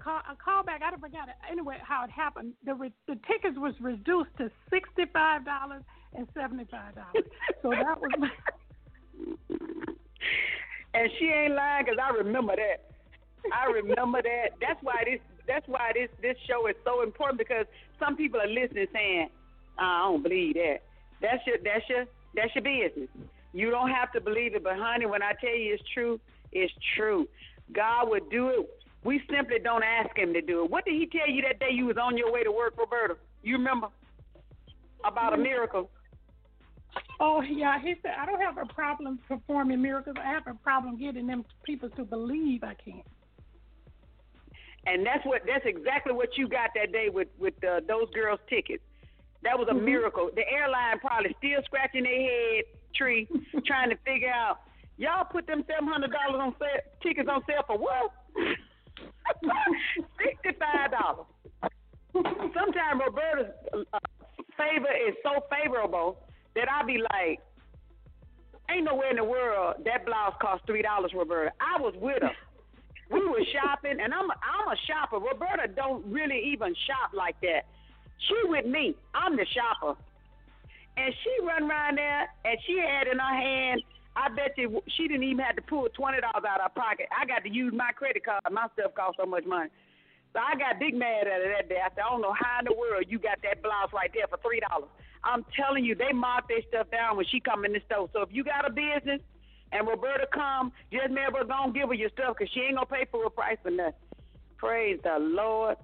Call, 0.03 0.21
I 0.27 0.35
call 0.35 0.65
back. 0.65 0.83
I 0.85 0.91
don't 0.91 1.01
forget 1.01 1.29
it. 1.29 1.35
Anyway, 1.51 1.77
how 1.83 2.05
it 2.05 2.11
happened. 2.11 2.55
The 2.67 2.75
re, 2.75 2.93
the 3.07 3.15
tickets 3.27 3.57
was 3.57 3.75
reduced 3.81 4.37
to 4.39 4.51
sixty 4.69 5.05
five 5.13 5.45
dollars 5.45 5.85
and 6.15 6.27
seventy 6.35 6.65
five 6.65 6.95
dollars. 6.97 7.25
so 7.63 7.71
that 7.71 8.01
was. 8.01 8.11
My, 8.19 8.29
and 10.95 11.11
she 11.19 11.27
ain't 11.27 11.55
lying 11.55 11.85
because 11.85 11.99
I 12.03 12.11
remember 12.11 12.57
that. 12.57 12.91
I 13.55 13.67
remember 13.71 14.23
that. 14.23 14.59
That's 14.61 14.83
why 14.83 15.05
this. 15.05 15.21
That's 15.47 15.67
why 15.69 15.93
this 15.95 16.09
this 16.21 16.37
show 16.49 16.67
is 16.67 16.75
so 16.85 17.03
important 17.03 17.39
because 17.39 17.67
some 18.01 18.17
people 18.17 18.41
are 18.41 18.49
listening 18.49 18.89
saying, 18.93 19.29
"I 19.79 20.01
don't 20.11 20.23
believe 20.23 20.55
that." 20.55 20.79
That's 21.21 21.47
your 21.47 21.59
that's 21.63 21.89
your 21.89 22.07
that's 22.35 22.55
your 22.55 22.65
business. 22.65 23.09
You 23.53 23.71
don't 23.71 23.91
have 23.91 24.13
to 24.13 24.21
believe 24.21 24.55
it, 24.55 24.65
but 24.65 24.77
honey, 24.77 25.07
when 25.07 25.23
I 25.23 25.33
tell 25.41 25.55
you 25.55 25.75
it's 25.75 25.83
true, 25.93 26.19
it's 26.53 26.73
true. 26.97 27.29
God 27.73 28.09
would 28.09 28.31
do 28.31 28.49
it. 28.49 28.71
We 29.05 29.21
simply 29.31 29.59
don't 29.63 29.83
ask 29.83 30.17
Him 30.17 30.33
to 30.33 30.41
do 30.41 30.65
it. 30.65 30.71
What 30.71 30.85
did 30.85 30.95
He 30.95 31.07
tell 31.07 31.29
you 31.29 31.43
that 31.43 31.59
day 31.59 31.71
you 31.73 31.87
was 31.87 31.97
on 31.97 32.17
your 32.17 32.33
way 32.33 32.45
to 32.45 32.53
work, 32.53 32.75
Roberta? 32.79 33.17
You 33.43 33.57
remember 33.57 33.89
about 35.05 35.35
a 35.35 35.37
miracle? 35.37 35.91
Oh 37.21 37.41
yeah, 37.41 37.81
he 37.81 37.95
said 38.03 38.13
I 38.19 38.27
don't 38.27 38.41
have 38.41 38.59
a 38.59 38.67
problem 38.73 39.19
performing 39.29 39.81
miracles. 39.81 40.17
I 40.21 40.29
have 40.31 40.47
a 40.47 40.55
problem 40.55 40.99
getting 40.99 41.27
them 41.27 41.45
people 41.65 41.89
to 41.91 42.05
believe 42.05 42.63
I 42.65 42.75
can. 42.75 43.03
And 44.87 45.07
that's 45.07 45.25
what 45.25 45.43
that's 45.47 45.65
exactly 45.65 46.13
what 46.13 46.37
you 46.37 46.49
got 46.49 46.71
that 46.75 46.93
day 46.93 47.09
with 47.09 47.29
with 47.39 47.55
uh, 47.65 47.81
those 47.87 48.11
girls' 48.13 48.41
tickets. 48.51 48.83
That 49.43 49.59
was 49.59 49.69
a 49.71 49.75
mm-hmm. 49.75 49.85
miracle. 49.85 50.31
The 50.35 50.43
airline 50.49 50.99
probably 51.01 51.35
still 51.39 51.61
scratching 51.65 52.05
their 52.05 52.21
head 52.21 52.65
tree 52.95 53.29
trying 53.67 53.91
to 53.91 53.97
figure 54.05 54.31
out. 54.31 54.61
Y'all 54.99 55.25
put 55.25 55.47
them 55.47 55.65
seven 55.67 55.89
hundred 55.89 56.13
dollars 56.13 56.41
on 56.41 56.55
sale, 56.59 56.83
tickets 57.03 57.29
on 57.31 57.43
sale 57.49 57.65
for 57.67 57.79
what? 57.79 58.13
Sixty 60.23 60.59
five 60.61 60.93
dollars. 60.93 61.27
Sometimes 62.13 63.01
Roberta's 63.01 63.53
uh, 63.73 63.99
favor 64.57 64.93
is 65.09 65.15
so 65.25 65.43
favorable 65.51 66.19
that 66.55 66.69
I 66.71 66.85
be 66.85 66.99
like, 66.99 67.41
ain't 68.71 68.85
nowhere 68.85 69.11
in 69.11 69.17
the 69.17 69.25
world 69.25 69.77
that 69.85 70.05
blouse 70.05 70.35
cost 70.41 70.63
three 70.67 70.83
dollars, 70.83 71.13
Roberta. 71.17 71.53
I 71.61 71.81
was 71.81 71.95
with 71.97 72.23
her. 72.23 72.37
We 73.11 73.27
were 73.27 73.45
shopping, 73.53 73.99
and 74.03 74.13
I'm 74.15 74.31
a, 74.31 74.35
I'm 74.41 74.69
a 74.73 74.77
shopper. 74.87 75.17
Roberta 75.19 75.69
don't 75.75 76.05
really 76.07 76.41
even 76.53 76.75
shop 76.87 77.13
like 77.13 77.37
that. 77.43 77.67
She 78.29 78.37
with 78.45 78.67
me. 78.67 78.95
I'm 79.15 79.37
the 79.37 79.47
shopper, 79.51 79.99
and 80.97 81.15
she 81.25 81.47
run 81.47 81.69
around 81.69 81.99
there, 81.99 82.29
and 82.45 82.59
she 82.67 82.79
had 82.79 83.09
in 83.09 83.19
her 83.19 83.37
hand. 83.37 83.83
I 84.15 84.29
bet 84.29 84.53
you 84.59 84.83
she 84.97 85.09
didn't 85.09 85.25
even 85.25 85.45
have 85.45 85.57
to 85.57 85.63
pull 85.63 85.89
twenty 85.97 86.21
dollars 86.21 86.45
out 86.45 86.61
of 86.61 86.71
her 86.71 86.81
pocket. 86.81 87.07
I 87.11 87.25
got 87.25 87.43
to 87.45 87.51
use 87.51 87.73
my 87.75 87.93
credit 87.93 88.25
card. 88.25 88.43
My 88.51 88.69
stuff 88.75 88.95
cost 88.95 89.17
so 89.19 89.27
much 89.27 89.45
money. 89.47 89.71
So 90.33 90.41
I 90.41 90.57
got 90.57 90.81
big 90.81 90.95
mad 90.95 91.29
at 91.29 91.45
her 91.45 91.53
that 91.57 91.69
day. 91.69 91.81
I 91.81 91.89
said, 91.93 92.05
I 92.07 92.11
don't 92.11 92.23
know 92.23 92.33
how 92.33 92.61
in 92.61 92.65
the 92.65 92.77
world 92.77 93.05
you 93.09 93.19
got 93.19 93.41
that 93.43 93.63
blouse 93.63 93.93
right 93.93 94.11
there 94.13 94.29
for 94.29 94.39
three 94.41 94.61
dollars. 94.61 94.89
I'm 95.25 95.45
telling 95.57 95.85
you, 95.85 95.95
they 95.95 96.13
mark 96.13 96.49
their 96.49 96.63
stuff 96.69 96.91
down 96.91 97.17
when 97.17 97.27
she 97.31 97.41
come 97.41 97.65
in 97.65 97.73
the 97.73 97.81
store. 97.87 98.09
So 98.13 98.23
if 98.23 98.29
you 98.33 98.45
got 98.45 98.69
a 98.69 98.73
business 98.73 99.21
and 99.73 99.87
Roberta 99.87 100.27
come, 100.33 100.73
just 100.93 101.11
never 101.11 101.45
gonna 101.45 101.73
give 101.73 101.89
her 101.89 101.95
your 101.95 102.11
stuff 102.11 102.37
because 102.37 102.53
she 102.53 102.61
ain't 102.61 102.77
gonna 102.77 102.87
pay 102.87 103.07
for 103.11 103.25
a 103.25 103.31
price 103.31 103.59
for 103.63 103.71
nothing. 103.71 103.95
Praise 104.57 104.99
the 105.05 105.19
Lord. 105.19 105.77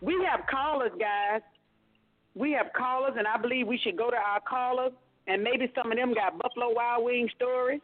We 0.00 0.14
have 0.30 0.46
callers, 0.46 0.92
guys. 0.98 1.42
We 2.38 2.52
have 2.52 2.72
callers, 2.72 3.14
and 3.18 3.26
I 3.26 3.36
believe 3.36 3.66
we 3.66 3.78
should 3.78 3.96
go 3.96 4.10
to 4.10 4.16
our 4.16 4.40
callers, 4.40 4.92
and 5.26 5.42
maybe 5.42 5.70
some 5.74 5.90
of 5.90 5.98
them 5.98 6.14
got 6.14 6.38
Buffalo 6.38 6.72
Wild 6.72 7.04
Wing 7.04 7.28
stories 7.34 7.80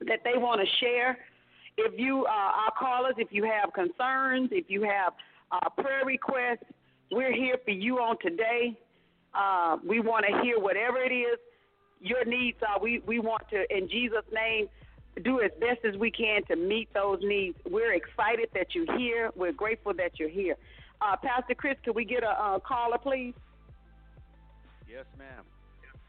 that 0.00 0.20
they 0.24 0.36
want 0.36 0.60
to 0.60 0.66
share. 0.84 1.18
If 1.76 1.98
you, 1.98 2.24
uh, 2.26 2.30
our 2.30 2.72
callers, 2.78 3.14
if 3.18 3.28
you 3.30 3.44
have 3.44 3.72
concerns, 3.72 4.48
if 4.52 4.66
you 4.68 4.82
have 4.82 5.12
uh, 5.52 5.68
prayer 5.70 6.04
requests, 6.04 6.64
we're 7.10 7.32
here 7.32 7.56
for 7.64 7.70
you 7.70 7.98
on 7.98 8.16
today. 8.20 8.76
Uh, 9.34 9.76
we 9.86 10.00
want 10.00 10.24
to 10.28 10.42
hear 10.42 10.58
whatever 10.58 10.98
it 10.98 11.12
is 11.12 11.38
your 12.04 12.24
needs 12.24 12.58
are. 12.68 12.80
We 12.80 13.02
we 13.06 13.18
want 13.18 13.42
to, 13.50 13.64
in 13.76 13.88
Jesus' 13.88 14.24
name, 14.32 14.68
do 15.24 15.40
as 15.40 15.50
best 15.60 15.84
as 15.84 15.96
we 15.98 16.10
can 16.10 16.44
to 16.44 16.56
meet 16.56 16.92
those 16.92 17.18
needs. 17.22 17.56
We're 17.68 17.94
excited 17.94 18.48
that 18.54 18.74
you're 18.74 18.98
here. 18.98 19.30
We're 19.34 19.52
grateful 19.52 19.94
that 19.94 20.18
you're 20.18 20.28
here. 20.28 20.56
Uh, 21.04 21.16
Pastor 21.16 21.54
Chris, 21.54 21.76
can 21.84 21.94
we 21.94 22.04
get 22.04 22.22
a, 22.22 22.30
a 22.30 22.60
caller, 22.66 22.98
please? 22.98 23.34
Yes, 24.88 25.04
ma'am. 25.18 25.44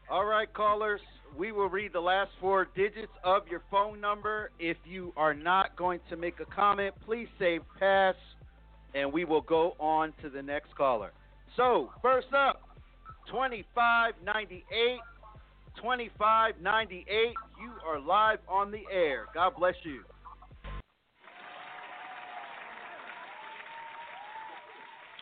All 0.08 0.24
right, 0.24 0.52
callers. 0.52 1.00
We 1.36 1.52
will 1.52 1.68
read 1.68 1.92
the 1.92 2.00
last 2.00 2.30
four 2.40 2.68
digits 2.74 3.12
of 3.22 3.46
your 3.48 3.62
phone 3.70 4.00
number. 4.00 4.50
If 4.58 4.78
you 4.86 5.12
are 5.16 5.34
not 5.34 5.76
going 5.76 6.00
to 6.08 6.16
make 6.16 6.40
a 6.40 6.46
comment, 6.46 6.94
please 7.04 7.28
say 7.38 7.60
pass, 7.78 8.14
and 8.94 9.12
we 9.12 9.26
will 9.26 9.42
go 9.42 9.76
on 9.78 10.14
to 10.22 10.30
the 10.30 10.40
next 10.40 10.74
caller. 10.76 11.12
So, 11.56 11.90
first 12.00 12.28
up, 12.32 12.62
2598. 13.28 14.98
2598. 15.76 17.34
You 17.60 17.72
are 17.86 18.00
live 18.00 18.38
on 18.48 18.70
the 18.70 18.82
air. 18.90 19.26
God 19.34 19.52
bless 19.58 19.74
you. 19.82 20.04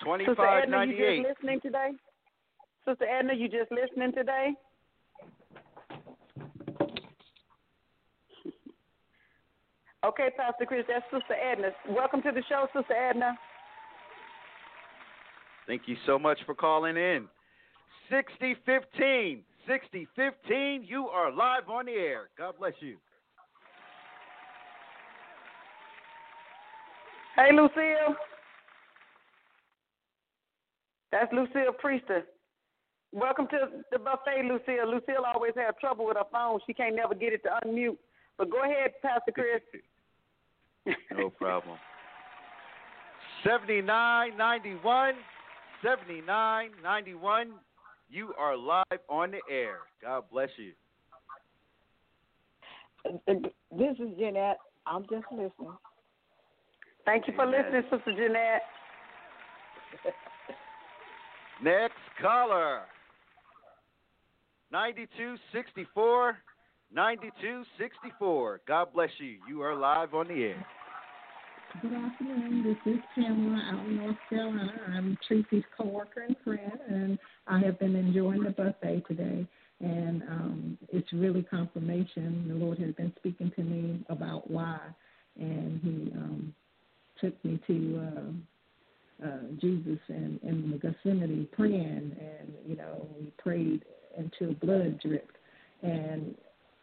Sister 0.04 0.46
Edna, 0.46 0.84
you 0.84 0.96
just 0.96 1.28
listening 1.28 1.60
today? 1.60 1.90
Sister 2.86 3.06
Edna, 3.06 3.32
you 3.34 3.48
just 3.48 3.70
listening 3.70 4.12
today? 4.12 4.52
Okay, 10.04 10.28
Pastor 10.36 10.66
Chris, 10.66 10.84
that's 10.86 11.04
Sister 11.10 11.34
Edna. 11.34 11.68
Welcome 11.88 12.20
to 12.22 12.30
the 12.32 12.42
show, 12.46 12.66
Sister 12.76 12.92
Edna. 12.92 13.38
Thank 15.66 15.82
you 15.86 15.96
so 16.04 16.18
much 16.18 16.38
for 16.44 16.54
calling 16.54 16.96
in. 16.96 17.26
6015. 18.10 19.42
6015, 19.66 20.84
you 20.86 21.06
are 21.06 21.32
live 21.32 21.70
on 21.70 21.86
the 21.86 21.92
air. 21.92 22.28
God 22.36 22.54
bless 22.58 22.74
you. 22.80 22.98
Hey, 27.36 27.48
Lucille. 27.50 28.14
That's 31.14 31.32
Lucille 31.32 31.72
Priester. 31.80 32.24
Welcome 33.12 33.46
to 33.52 33.68
the 33.92 34.00
buffet, 34.00 34.42
Lucille. 34.42 34.90
Lucille 34.90 35.24
always 35.24 35.52
have 35.54 35.78
trouble 35.78 36.06
with 36.06 36.16
her 36.16 36.24
phone. 36.32 36.58
She 36.66 36.74
can't 36.74 36.96
never 36.96 37.14
get 37.14 37.32
it 37.32 37.44
to 37.44 37.50
unmute. 37.64 37.96
But 38.36 38.50
go 38.50 38.64
ahead, 38.64 38.90
Pastor 39.00 39.30
Chris. 39.32 39.62
No 41.16 41.30
problem. 41.30 41.76
7991. 43.44 45.14
7991. 45.84 47.52
You 48.10 48.34
are 48.36 48.56
live 48.56 48.82
on 49.08 49.30
the 49.30 49.40
air. 49.48 49.76
God 50.02 50.24
bless 50.32 50.48
you. 50.56 50.72
This 53.28 53.96
is 54.00 54.18
Jeanette. 54.18 54.58
I'm 54.84 55.02
just 55.02 55.26
listening. 55.30 55.78
Thank 57.04 57.28
you 57.28 57.34
for 57.36 57.42
Amen. 57.42 57.62
listening, 57.62 57.82
Sister 57.88 58.12
Jeanette. 58.16 58.62
Next 61.62 61.94
caller. 62.20 62.82
9264. 64.70 66.36
9264. 66.92 68.60
God 68.66 68.88
bless 68.92 69.10
you. 69.18 69.38
You 69.48 69.62
are 69.62 69.74
live 69.74 70.14
on 70.14 70.28
the 70.28 70.34
air. 70.34 70.66
Good 71.82 71.92
afternoon. 71.92 72.62
This 72.62 72.94
is 72.94 73.00
Pamela 73.14 73.60
out 73.72 73.86
in 73.86 73.96
North 73.96 74.16
Carolina. 74.28 74.72
I'm 74.88 75.18
Tracy's 75.26 75.64
coworker 75.76 76.22
and 76.22 76.36
friend, 76.44 76.78
and 76.88 77.18
I 77.48 77.58
have 77.60 77.80
been 77.80 77.96
enjoying 77.96 78.44
the 78.44 78.50
buffet 78.50 79.04
today. 79.08 79.46
And 79.80 80.22
um, 80.22 80.78
it's 80.92 81.12
really 81.12 81.42
confirmation. 81.42 82.46
The 82.48 82.54
Lord 82.54 82.78
has 82.78 82.94
been 82.94 83.12
speaking 83.18 83.50
to 83.56 83.62
me 83.62 84.04
about 84.08 84.48
why, 84.48 84.78
and 85.36 85.80
He 85.82 86.12
um, 86.16 86.54
took 87.20 87.44
me 87.44 87.60
to 87.66 88.08
uh, 88.16 88.53
uh, 89.24 89.38
Jesus 89.60 89.98
and 90.08 90.40
in 90.42 90.70
the 90.70 90.78
Gethsemane 90.78 91.48
praying, 91.52 92.16
and 92.18 92.52
you 92.66 92.76
know 92.76 93.06
we 93.18 93.32
prayed 93.38 93.84
until 94.16 94.54
blood 94.54 95.00
dripped, 95.00 95.36
and 95.82 96.34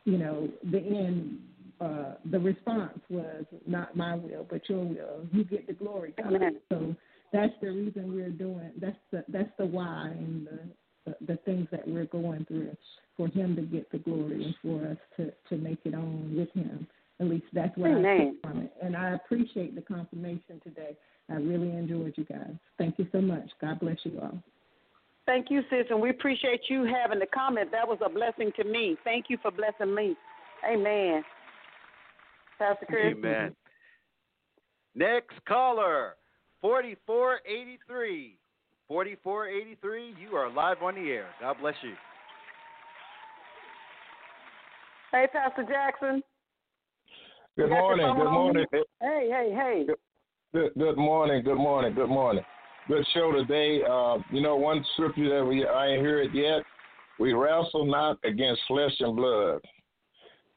you 0.06 0.18
know 0.18 0.50
the 0.72 0.80
end 0.80 1.40
uh, 1.82 2.14
the 2.30 2.40
response 2.40 3.00
was 3.10 3.44
not 3.66 3.96
my 3.96 4.16
will, 4.16 4.46
but 4.50 4.62
your 4.70 4.84
will. 4.84 5.26
You 5.32 5.44
get 5.44 5.66
the 5.68 5.74
glory. 5.74 6.14
God. 6.18 6.36
Amen. 6.36 6.58
So 6.70 6.96
that's 7.34 7.54
the 7.62 7.72
reason 7.72 8.14
we're 8.14 8.30
doing. 8.30 8.72
That's 8.80 8.98
the 9.12 9.24
that's 9.30 9.50
the 9.58 9.66
why 9.66 10.12
and 10.18 10.48
the, 10.48 10.60
the 11.06 11.34
the 11.34 11.38
things 11.38 11.68
that 11.72 11.88
we're 11.88 12.06
going 12.06 12.46
through 12.46 12.76
for 13.18 13.28
Him 13.28 13.56
to 13.56 13.64
get 13.64 13.92
the 13.92 13.98
glory 13.98 14.44
and 14.44 14.56
for 14.62 14.88
us 14.92 14.98
to 15.18 15.32
to 15.50 15.62
make 15.62 15.80
it 15.86 15.96
on 15.96 16.36
with 16.38 16.52
Him. 16.54 16.88
At 17.20 17.28
least 17.28 17.46
that's 17.54 17.76
what 17.78 17.92
I 17.92 17.96
Amen. 17.96 18.40
took 18.42 18.52
from 18.52 18.62
it. 18.62 18.74
And 18.82 18.96
I 18.96 19.12
appreciate 19.12 19.76
the 19.76 19.82
confirmation 19.82 20.60
today. 20.64 20.98
I 21.30 21.36
really 21.36 21.70
enjoyed 21.72 22.14
you 22.18 22.26
guys. 22.26 22.54
Thank 22.78 23.00
you 23.00 23.08
so 23.12 23.22
much. 23.22 23.50
God 23.60 23.80
bless 23.80 23.98
you 24.04 24.20
all. 24.22 24.38
Thank 25.26 25.50
you, 25.50 25.62
sis, 25.70 25.86
and 25.90 26.02
we 26.02 26.10
appreciate 26.10 26.62
you 26.68 26.84
having 26.84 27.20
the 27.20 27.28
comment. 27.28 27.72
That 27.72 27.88
was 27.88 28.00
a 28.06 28.10
blessing 28.10 28.52
to 28.58 28.64
me. 28.64 28.98
Thank 29.04 29.26
you 29.30 29.38
for 29.42 29.52
blessing 29.52 29.94
me. 29.94 30.16
Amen. 30.70 31.24
Pastor 32.58 32.86
Chris. 32.88 33.14
Amen. 33.18 33.56
Next 34.96 35.34
caller. 35.48 36.16
4483. 36.62 38.38
4483. 38.88 40.16
You 40.22 40.36
are 40.36 40.52
live 40.52 40.82
on 40.84 40.96
the 40.96 41.12
air. 41.12 41.28
God 41.40 41.58
bless 41.62 41.76
you. 41.82 41.94
Hey, 45.12 45.28
Pastor 45.32 45.64
Jackson. 45.64 46.22
Good 47.58 47.64
You 47.64 47.70
got 47.70 47.76
your 47.76 47.98
morning. 47.98 48.16
Good 48.16 48.32
morning. 48.32 48.66
Hey, 49.02 49.30
hey, 49.32 49.54
hey. 49.54 49.86
Good, 49.88 49.98
good 50.54 50.72
good 50.78 50.98
morning. 50.98 51.44
Good 51.44 51.58
morning. 51.58 51.94
Good 51.94 52.10
morning. 52.10 52.44
Good 52.88 53.06
show 53.14 53.32
today. 53.32 53.82
Uh, 53.84 54.18
you 54.32 54.42
know, 54.42 54.56
one 54.56 54.84
scripture 54.94 55.30
that 55.30 55.46
we 55.46 55.66
I 55.66 55.88
ain't 55.88 56.02
heard 56.02 56.34
yet. 56.34 56.64
We 57.20 57.34
wrestle 57.34 57.86
not 57.86 58.18
against 58.24 58.62
flesh 58.68 58.94
and 59.00 59.16
blood. 59.16 59.62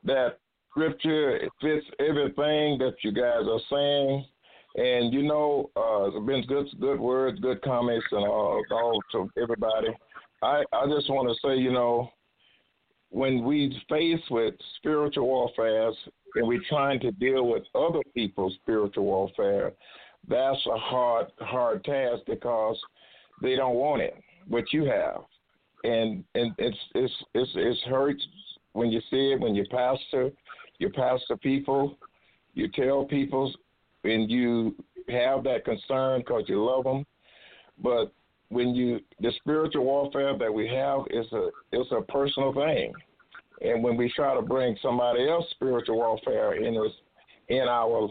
That 0.04 0.38
scripture 0.70 1.40
fits 1.60 1.86
everything 2.00 2.78
that 2.78 2.94
you 3.02 3.12
guys 3.12 3.42
are 3.48 3.60
saying. 3.70 4.24
And 4.76 5.12
you 5.12 5.22
know, 5.22 5.70
uh, 5.76 6.08
it's 6.08 6.26
been 6.26 6.44
good, 6.46 6.66
good 6.80 6.98
words, 6.98 7.38
good 7.40 7.62
comments, 7.62 8.06
and 8.10 8.24
all, 8.24 8.62
all 8.70 9.00
to 9.12 9.30
everybody. 9.40 9.88
I, 10.42 10.64
I 10.72 10.86
just 10.86 11.08
want 11.08 11.28
to 11.28 11.46
say, 11.46 11.56
you 11.56 11.72
know, 11.72 12.10
when 13.14 13.44
we 13.44 13.80
faced 13.88 14.28
with 14.28 14.54
spiritual 14.78 15.26
warfare 15.26 15.92
and 16.34 16.48
we're 16.48 16.60
trying 16.68 16.98
to 16.98 17.12
deal 17.12 17.46
with 17.46 17.62
other 17.72 18.00
people's 18.12 18.52
spiritual 18.60 19.04
warfare, 19.04 19.72
that's 20.28 20.58
a 20.66 20.76
hard, 20.76 21.28
hard 21.38 21.84
task 21.84 22.22
because 22.26 22.76
they 23.40 23.54
don't 23.54 23.76
want 23.76 24.02
it, 24.02 24.16
but 24.50 24.64
you 24.72 24.84
have, 24.86 25.20
and 25.84 26.24
and 26.34 26.52
it's 26.58 26.76
it's 26.96 27.12
it's 27.34 27.50
it's 27.54 27.80
hurts 27.82 28.26
when 28.72 28.90
you 28.90 29.00
see 29.10 29.32
it 29.32 29.40
when 29.40 29.54
you 29.54 29.64
pastor, 29.70 30.30
you 30.78 30.90
pastor 30.90 31.36
people, 31.36 31.96
you 32.54 32.66
tell 32.68 33.04
people, 33.04 33.52
and 34.02 34.28
you 34.28 34.74
have 35.08 35.44
that 35.44 35.64
concern 35.64 36.20
because 36.20 36.44
you 36.48 36.64
love 36.64 36.82
them, 36.82 37.06
but 37.80 38.12
when 38.48 38.74
you 38.74 39.00
the 39.20 39.32
spiritual 39.38 39.84
warfare 39.84 40.36
that 40.36 40.52
we 40.52 40.68
have 40.68 41.00
is 41.10 41.26
a 41.32 41.48
it's 41.72 41.90
a 41.92 42.02
personal 42.10 42.52
thing. 42.52 42.92
And 43.60 43.82
when 43.82 43.96
we 43.96 44.12
try 44.14 44.34
to 44.34 44.42
bring 44.42 44.76
somebody 44.82 45.28
else 45.28 45.46
spiritual 45.52 45.96
warfare 45.96 46.54
in 46.54 46.76
us 46.76 46.92
in 47.48 47.62
our 47.68 48.08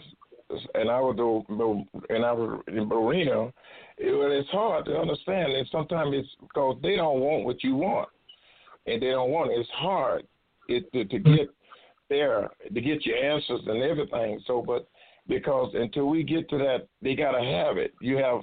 in 0.76 0.88
our 0.89 1.11
in 2.10 2.23
our 2.23 2.61
arena, 2.93 3.45
it, 3.97 4.31
it's 4.31 4.49
hard 4.49 4.85
to 4.85 4.97
understand. 4.97 5.53
And 5.53 5.68
sometimes 5.72 6.11
it's 6.14 6.30
because 6.41 6.77
they 6.81 6.95
don't 6.95 7.19
want 7.19 7.45
what 7.45 7.64
you 7.64 7.76
want, 7.76 8.10
and 8.88 9.01
they 9.01 9.11
don't 9.11 9.30
want 9.30 9.51
it. 9.51 9.60
It's 9.60 9.69
hard 9.72 10.26
it 10.68 10.91
to, 10.93 11.05
to 11.05 11.19
get 11.19 11.49
there 12.10 12.49
to 12.73 12.81
get 12.81 13.05
your 13.05 13.18
answers 13.18 13.61
and 13.68 13.81
everything. 13.81 14.41
So, 14.45 14.64
but 14.65 14.88
because 15.27 15.73
until 15.73 16.10
we 16.10 16.23
get 16.23 16.49
to 16.49 16.57
that, 16.57 16.88
they 17.01 17.15
gotta 17.15 17.43
have 17.43 17.77
it. 17.77 17.93
You 18.01 18.18
have 18.18 18.41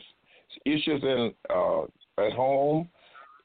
issues 0.65 1.03
in 1.03 1.33
uh, 1.49 1.83
at 2.19 2.33
home, 2.33 2.89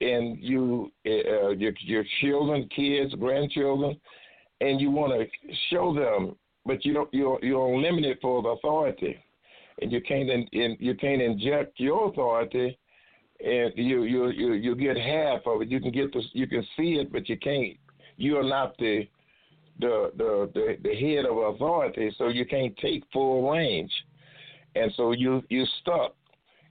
and 0.02 0.38
you 0.42 0.92
uh, 1.06 1.50
your 1.50 1.74
your 1.80 2.04
children, 2.22 2.70
kids, 2.76 3.14
grandchildren, 3.16 4.00
and 4.62 4.80
you 4.80 4.92
want 4.92 5.14
to 5.14 5.54
show 5.70 5.94
them, 5.94 6.36
but 6.66 6.84
you 6.86 6.94
don't 6.94 7.14
you're 7.14 7.40
you're 7.44 7.78
limited 7.78 8.18
for 8.22 8.42
the 8.42 8.50
authority, 8.50 9.18
and 9.82 9.92
you 9.92 10.02
can't 10.02 10.30
in, 10.30 10.48
in, 10.52 10.78
you 10.80 10.96
can't 10.96 11.22
inject 11.22 11.80
your 11.80 12.10
authority, 12.10 12.78
and 13.44 13.74
you 13.76 14.04
you 14.04 14.30
you 14.30 14.54
you 14.54 14.76
get 14.76 14.98
half 14.98 15.42
of 15.46 15.62
it. 15.62 15.70
You 15.70 15.80
can 15.80 15.92
get 15.92 16.14
this, 16.14 16.26
you 16.34 16.48
can 16.48 16.66
see 16.78 16.94
it, 16.96 17.12
but 17.12 17.30
you 17.30 17.38
can't. 17.38 17.78
You 18.18 18.38
are 18.38 18.44
not 18.44 18.78
the 18.78 19.08
the 19.80 20.12
the 20.18 20.50
the, 20.54 20.78
the 20.84 20.96
head 20.96 21.26
of 21.26 21.38
authority, 21.56 22.14
so 22.18 22.30
you 22.30 22.46
can't 22.46 22.76
take 22.78 23.04
full 23.12 23.50
range, 23.52 23.92
and 24.76 24.92
so 24.96 25.12
you 25.12 25.44
you 25.50 25.66
stuck, 25.82 26.16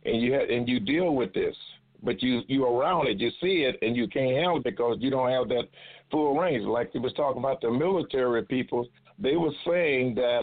and 0.05 0.21
you 0.21 0.35
ha- 0.35 0.55
and 0.55 0.69
you 0.69 0.81
deal 0.81 1.15
with 1.15 1.33
this, 1.35 1.57
but 2.03 2.23
you 2.23 2.43
you 2.49 2.67
around 2.67 3.09
it, 3.09 3.19
you 3.19 3.31
see 3.41 3.65
it, 3.65 3.79
and 3.83 3.97
you 3.97 4.09
can't 4.09 4.37
handle 4.37 4.59
it 4.59 4.65
because 4.65 4.97
you 5.01 5.11
don't 5.11 5.31
have 5.31 5.49
that 5.49 5.69
full 6.11 6.39
range. 6.39 6.65
Like 6.65 6.93
he 6.93 6.99
was 6.99 7.13
talking 7.15 7.39
about 7.39 7.61
the 7.61 7.71
military 7.71 8.45
people, 8.45 8.87
they 9.19 9.37
were 9.37 9.53
saying 9.67 10.15
that 10.17 10.43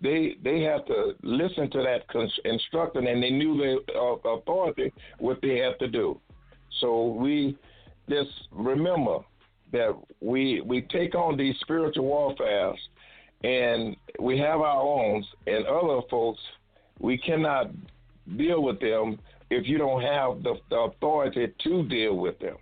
they 0.00 0.36
they 0.42 0.60
have 0.62 0.86
to 0.86 1.14
listen 1.22 1.70
to 1.70 1.82
that 1.82 2.08
con- 2.08 2.30
instruction, 2.44 3.06
and 3.06 3.22
they 3.22 3.30
knew 3.30 3.56
the 3.56 3.98
uh, 3.98 4.30
authority 4.30 4.92
what 5.18 5.40
they 5.42 5.58
had 5.58 5.78
to 5.80 5.88
do. 5.88 6.20
So 6.80 7.08
we 7.08 7.56
just 8.08 8.30
remember 8.50 9.18
that 9.72 9.96
we 10.20 10.60
we 10.62 10.82
take 10.82 11.14
on 11.14 11.36
these 11.36 11.54
spiritual 11.60 12.06
warfares, 12.06 12.78
and 13.44 13.96
we 14.18 14.38
have 14.38 14.60
our 14.60 14.82
own, 14.82 15.24
and 15.46 15.66
other 15.66 16.00
folks 16.10 16.40
we 16.98 17.16
cannot 17.18 17.70
deal 18.36 18.62
with 18.62 18.80
them 18.80 19.18
if 19.50 19.66
you 19.66 19.78
don't 19.78 20.02
have 20.02 20.42
the, 20.42 20.56
the 20.70 20.76
authority 20.76 21.48
to 21.64 21.88
deal 21.88 22.16
with 22.16 22.38
them. 22.38 22.56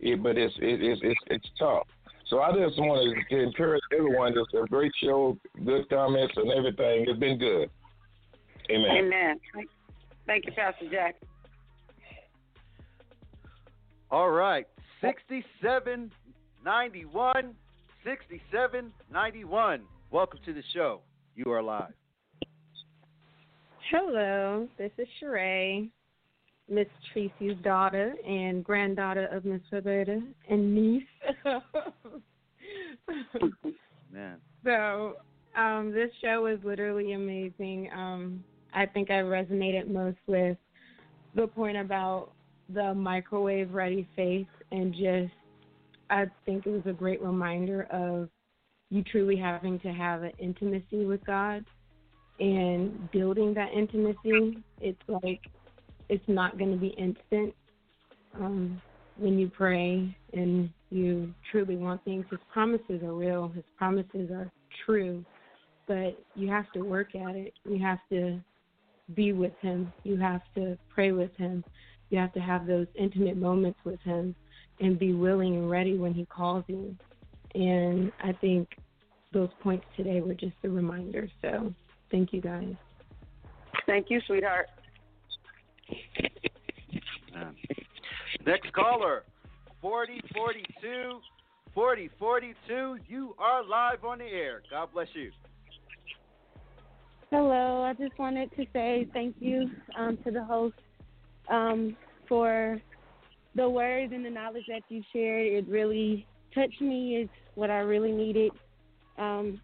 It, 0.00 0.22
but 0.22 0.38
it's 0.38 0.54
it, 0.58 0.82
it's 0.82 1.00
it's 1.02 1.20
it's 1.26 1.46
tough. 1.58 1.88
So 2.28 2.40
I 2.40 2.52
just 2.52 2.78
wanted 2.78 3.16
to 3.30 3.40
encourage 3.40 3.82
everyone. 3.92 4.34
Just 4.34 4.54
a 4.54 4.64
great 4.68 4.92
show, 5.02 5.36
good 5.64 5.88
comments 5.88 6.34
and 6.36 6.52
everything. 6.52 7.06
It's 7.08 7.18
been 7.18 7.38
good. 7.38 7.68
Amen. 8.70 8.90
Amen. 8.90 9.40
Thank 10.26 10.44
you, 10.46 10.52
Pastor 10.52 10.88
Jack. 10.90 11.16
All 14.10 14.30
right. 14.30 14.66
6791. 15.00 17.54
6791. 18.04 19.80
Welcome 20.10 20.40
to 20.44 20.52
the 20.52 20.62
show. 20.74 21.00
You 21.34 21.50
are 21.50 21.62
live. 21.62 21.94
Hello, 23.90 24.68
this 24.76 24.90
is 24.98 25.08
Sheree, 25.18 25.90
Miss 26.68 26.88
Tracy's 27.10 27.56
daughter 27.64 28.14
and 28.26 28.62
granddaughter 28.62 29.28
of 29.28 29.46
Miss 29.46 29.62
Roberta 29.72 30.20
and 30.50 30.74
niece. 30.74 31.02
Man. 34.12 34.36
so, 34.62 35.14
um, 35.56 35.90
this 35.90 36.10
show 36.22 36.42
was 36.42 36.58
literally 36.64 37.14
amazing. 37.14 37.88
Um, 37.96 38.44
I 38.74 38.84
think 38.84 39.10
I 39.10 39.22
resonated 39.22 39.88
most 39.88 40.18
with 40.26 40.58
the 41.34 41.46
point 41.46 41.78
about 41.78 42.32
the 42.68 42.92
microwave 42.92 43.72
ready 43.72 44.06
faith 44.14 44.48
and 44.70 44.92
just 44.92 45.32
I 46.10 46.26
think 46.44 46.66
it 46.66 46.70
was 46.70 46.82
a 46.84 46.92
great 46.92 47.22
reminder 47.22 47.84
of 47.84 48.28
you 48.90 49.02
truly 49.04 49.36
having 49.36 49.80
to 49.80 49.88
have 49.88 50.24
an 50.24 50.32
intimacy 50.38 51.06
with 51.06 51.24
God 51.24 51.64
and 52.40 53.10
building 53.10 53.54
that 53.54 53.72
intimacy. 53.72 54.62
It's 54.80 55.00
like 55.08 55.40
it's 56.08 56.24
not 56.28 56.58
going 56.58 56.70
to 56.70 56.76
be 56.76 56.88
instant 56.88 57.54
um, 58.34 58.80
when 59.16 59.38
you 59.38 59.48
pray 59.48 60.16
and 60.32 60.70
you 60.90 61.32
truly 61.50 61.76
want 61.76 62.04
things. 62.04 62.24
His 62.30 62.40
promises 62.52 63.02
are 63.02 63.12
real. 63.12 63.48
His 63.48 63.64
promises 63.76 64.30
are 64.30 64.50
true, 64.86 65.24
but 65.86 66.18
you 66.34 66.48
have 66.48 66.70
to 66.72 66.80
work 66.80 67.14
at 67.14 67.34
it. 67.34 67.52
You 67.64 67.78
have 67.82 67.98
to 68.10 68.40
be 69.14 69.32
with 69.32 69.52
him. 69.60 69.92
You 70.04 70.16
have 70.18 70.42
to 70.54 70.78
pray 70.94 71.12
with 71.12 71.34
him. 71.36 71.64
You 72.10 72.18
have 72.18 72.32
to 72.34 72.40
have 72.40 72.66
those 72.66 72.86
intimate 72.94 73.36
moments 73.36 73.78
with 73.84 74.00
him 74.00 74.34
and 74.80 74.98
be 74.98 75.12
willing 75.12 75.56
and 75.56 75.70
ready 75.70 75.98
when 75.98 76.14
he 76.14 76.24
calls 76.26 76.64
you. 76.68 76.94
And 77.54 78.12
I 78.22 78.32
think 78.32 78.68
those 79.32 79.50
points 79.62 79.84
today 79.96 80.20
were 80.20 80.34
just 80.34 80.54
a 80.64 80.68
reminder. 80.68 81.28
So 81.42 81.74
thank 82.10 82.32
you 82.32 82.40
guys. 82.40 82.74
Thank 83.86 84.10
you, 84.10 84.20
sweetheart. 84.26 84.66
Man. 87.34 87.54
Next 88.46 88.72
caller, 88.72 89.24
4042. 89.80 91.20
4042, 91.74 92.98
you 93.06 93.36
are 93.38 93.64
live 93.64 94.04
on 94.04 94.18
the 94.18 94.24
air. 94.24 94.62
God 94.68 94.88
bless 94.92 95.06
you. 95.14 95.30
Hello, 97.30 97.82
I 97.82 97.92
just 97.92 98.18
wanted 98.18 98.50
to 98.56 98.64
say 98.72 99.06
thank 99.12 99.36
you 99.38 99.70
um, 99.96 100.18
to 100.24 100.30
the 100.30 100.42
host 100.42 100.74
um, 101.48 101.96
for 102.28 102.80
the 103.54 103.68
words 103.68 104.12
and 104.14 104.24
the 104.24 104.30
knowledge 104.30 104.64
that 104.68 104.82
you 104.88 105.02
shared. 105.12 105.46
It 105.46 105.68
really 105.68 106.26
touched 106.54 106.80
me. 106.80 107.16
It's 107.22 107.30
what 107.54 107.70
I 107.70 107.78
really 107.78 108.12
needed, 108.12 108.52
um, 109.18 109.60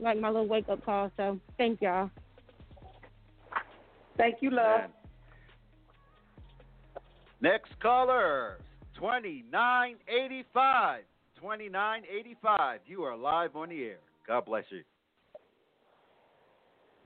like 0.00 0.18
my 0.18 0.28
little 0.28 0.46
wake 0.46 0.68
up 0.68 0.84
call. 0.84 1.10
So 1.16 1.38
thank 1.58 1.80
y'all. 1.80 2.10
Thank 4.16 4.36
you, 4.40 4.50
love. 4.50 4.90
Next 7.40 7.70
caller, 7.80 8.58
2985. 8.94 11.02
2985. 11.36 12.80
You 12.86 13.02
are 13.04 13.16
live 13.16 13.56
on 13.56 13.70
the 13.70 13.82
air. 13.82 13.98
God 14.26 14.44
bless 14.44 14.64
you. 14.68 14.82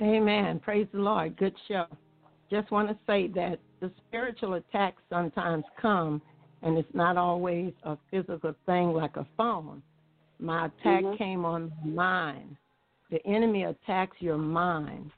Amen. 0.02 0.58
Praise 0.58 0.88
the 0.92 0.98
Lord. 0.98 1.36
Good 1.36 1.54
show. 1.68 1.86
Just 2.50 2.70
want 2.72 2.88
to 2.88 2.96
say 3.06 3.28
that 3.28 3.60
the 3.80 3.92
spiritual 4.08 4.54
attacks 4.54 5.00
sometimes 5.08 5.64
come, 5.80 6.20
and 6.62 6.76
it's 6.76 6.92
not 6.94 7.16
always 7.16 7.72
a 7.84 7.96
physical 8.10 8.54
thing 8.66 8.92
like 8.92 9.16
a 9.16 9.26
phone. 9.36 9.82
My 10.40 10.66
attack 10.66 11.04
Mhm. 11.04 11.16
came 11.16 11.44
on 11.44 11.72
my 11.84 12.32
mind. 12.32 12.56
The 13.14 13.24
enemy 13.28 13.62
attacks 13.62 14.16
your 14.18 14.36
mind 14.36 15.12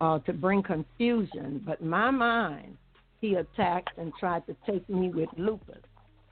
uh, 0.00 0.18
to 0.20 0.32
bring 0.32 0.62
confusion, 0.62 1.62
but 1.66 1.84
my 1.84 2.10
mind, 2.10 2.78
he 3.20 3.34
attacked 3.34 3.98
and 3.98 4.14
tried 4.18 4.46
to 4.46 4.56
take 4.66 4.88
me 4.88 5.10
with 5.10 5.28
lupus. 5.36 5.82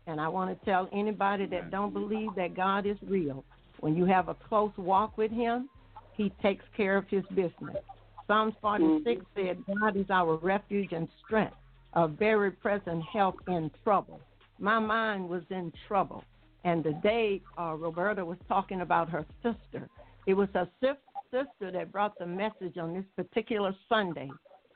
And 0.06 0.18
I 0.18 0.28
want 0.28 0.58
to 0.58 0.64
tell 0.64 0.88
anybody 0.90 1.44
that 1.44 1.70
don't 1.70 1.92
believe 1.92 2.30
that 2.36 2.56
God 2.56 2.86
is 2.86 2.96
real, 3.02 3.44
when 3.80 3.94
you 3.94 4.06
have 4.06 4.28
a 4.28 4.34
close 4.48 4.72
walk 4.78 5.18
with 5.18 5.30
him, 5.30 5.68
he 6.14 6.32
takes 6.40 6.64
care 6.74 6.96
of 6.96 7.06
his 7.08 7.24
business. 7.34 7.84
Psalms 8.26 8.54
46 8.62 9.22
said, 9.34 9.58
God 9.66 9.98
is 9.98 10.06
our 10.08 10.36
refuge 10.36 10.92
and 10.92 11.08
strength, 11.26 11.56
a 11.92 12.08
very 12.08 12.52
present 12.52 13.02
help 13.12 13.36
in 13.48 13.70
trouble. 13.84 14.18
My 14.58 14.78
mind 14.78 15.28
was 15.28 15.42
in 15.50 15.74
trouble. 15.86 16.24
And 16.64 16.82
the 16.82 16.94
day 17.02 17.42
uh, 17.58 17.74
Roberta 17.74 18.24
was 18.24 18.38
talking 18.48 18.80
about 18.80 19.10
her 19.10 19.26
sister, 19.42 19.90
it 20.26 20.34
was 20.34 20.48
sis- 20.80 20.96
sister 21.30 21.70
that 21.72 21.92
brought 21.92 22.18
the 22.18 22.26
message 22.26 22.76
on 22.78 22.94
this 22.94 23.04
particular 23.16 23.74
Sunday 23.88 24.30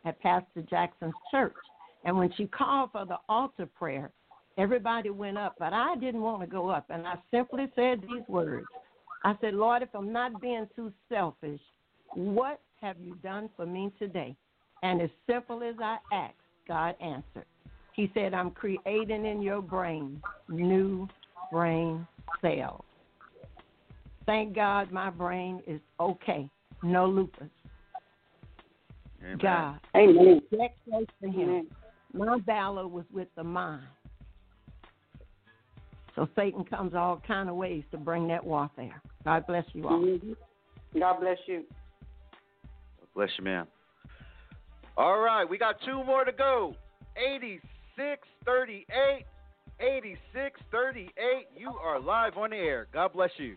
at 0.04 0.20
Pastor 0.20 0.62
Jackson's 0.68 1.14
church. 1.30 1.54
And 2.04 2.16
when 2.16 2.32
she 2.36 2.46
called 2.46 2.92
for 2.92 3.04
the 3.04 3.18
altar 3.28 3.66
prayer, 3.66 4.10
everybody 4.58 5.10
went 5.10 5.38
up, 5.38 5.56
but 5.58 5.72
I 5.72 5.96
didn't 5.96 6.22
want 6.22 6.40
to 6.40 6.46
go 6.46 6.68
up. 6.68 6.86
And 6.88 7.06
I 7.06 7.14
simply 7.30 7.66
said 7.74 8.00
these 8.02 8.26
words 8.28 8.66
I 9.24 9.34
said, 9.40 9.54
Lord, 9.54 9.82
if 9.82 9.88
I'm 9.92 10.12
not 10.12 10.40
being 10.40 10.68
too 10.76 10.92
selfish, 11.08 11.60
what 12.14 12.60
have 12.80 12.96
you 13.00 13.16
done 13.16 13.50
for 13.56 13.66
me 13.66 13.90
today? 13.98 14.36
And 14.84 15.02
as 15.02 15.10
simple 15.26 15.62
as 15.64 15.74
I 15.82 15.98
asked, 16.12 16.34
God 16.68 16.94
answered. 17.00 17.46
He 17.94 18.10
said, 18.14 18.34
I'm 18.34 18.52
creating 18.52 19.26
in 19.26 19.42
your 19.42 19.62
brain 19.62 20.22
new 20.48 21.08
brain 21.50 22.06
cells. 22.40 22.84
Thank 24.26 24.54
God 24.54 24.90
my 24.90 25.10
brain 25.10 25.62
is 25.66 25.80
okay. 26.00 26.50
No 26.82 27.06
lupus. 27.06 27.48
Amen. 29.22 29.38
God. 29.40 29.80
Amen. 29.96 30.42
Get 30.50 30.74
close 30.88 31.06
to 31.22 31.30
Him. 31.30 31.68
My 32.12 32.38
battle 32.38 32.90
was 32.90 33.04
with 33.12 33.28
the 33.36 33.44
mind. 33.44 33.86
So 36.14 36.28
Satan 36.34 36.64
comes 36.64 36.94
all 36.94 37.22
kind 37.26 37.48
of 37.48 37.56
ways 37.56 37.84
to 37.90 37.98
bring 37.98 38.26
that 38.28 38.44
warfare. 38.44 39.00
God 39.24 39.46
bless 39.46 39.64
you 39.74 39.86
all. 39.86 40.00
Mhm. 40.00 40.36
God 40.98 41.20
bless 41.20 41.38
you. 41.46 41.64
Bless 43.14 43.30
you, 43.38 43.44
man. 43.44 43.66
All 44.96 45.20
right, 45.20 45.44
we 45.44 45.58
got 45.58 45.80
two 45.82 46.02
more 46.04 46.24
to 46.24 46.32
go. 46.32 46.74
8638. 47.16 49.26
8638. 49.78 51.48
You 51.54 51.70
are 51.70 52.00
live 52.00 52.38
on 52.38 52.50
the 52.50 52.56
air. 52.56 52.88
God 52.92 53.12
bless 53.12 53.30
you. 53.38 53.56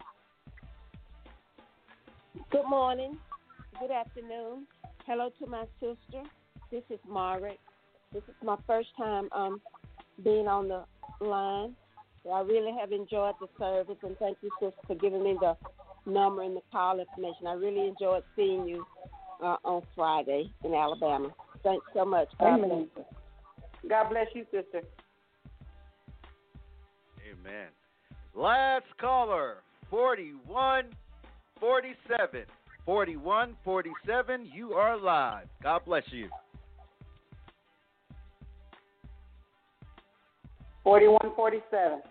Good 2.52 2.66
morning. 2.68 3.18
Good 3.80 3.92
afternoon. 3.92 4.66
Hello 5.06 5.30
to 5.40 5.46
my 5.46 5.66
sister. 5.80 6.24
This 6.72 6.82
is 6.90 7.00
Margaret. 7.08 7.60
This 8.12 8.24
is 8.28 8.34
my 8.44 8.58
first 8.66 8.90
time 8.98 9.30
um, 9.32 9.62
being 10.24 10.48
on 10.48 10.68
the 10.68 10.84
line. 11.24 11.76
So 12.24 12.32
I 12.32 12.42
really 12.42 12.76
have 12.80 12.92
enjoyed 12.92 13.36
the 13.40 13.48
service, 13.60 13.98
and 14.02 14.18
thank 14.18 14.38
you, 14.42 14.50
sister, 14.60 14.82
for 14.88 14.96
giving 14.96 15.24
me 15.24 15.38
the 15.40 15.56
number 16.10 16.42
and 16.42 16.56
the 16.56 16.62
call 16.72 17.00
information. 17.00 17.46
I 17.46 17.54
really 17.54 17.88
enjoyed 17.88 18.24
seeing 18.36 18.68
you 18.68 18.84
uh, 19.44 19.58
on 19.64 19.84
Friday 19.96 20.52
in 20.64 20.74
Alabama. 20.74 21.30
Thanks 21.62 21.86
so 21.94 22.04
much. 22.04 22.30
God 22.40 22.64
Amen. 22.64 22.90
bless 22.96 23.06
you. 23.84 23.90
God 23.90 24.10
bless 24.10 24.28
you, 24.34 24.46
sister. 24.46 24.82
Amen. 27.32 27.68
Last 28.34 28.86
caller, 29.00 29.58
4147. 31.60 32.46
4147, 32.86 34.50
you 34.54 34.74
are 34.74 34.98
live. 34.98 35.48
God 35.62 35.82
bless 35.86 36.04
you. 36.12 36.28
Forty-one, 40.84 41.32
forty-seven. 41.36 42.02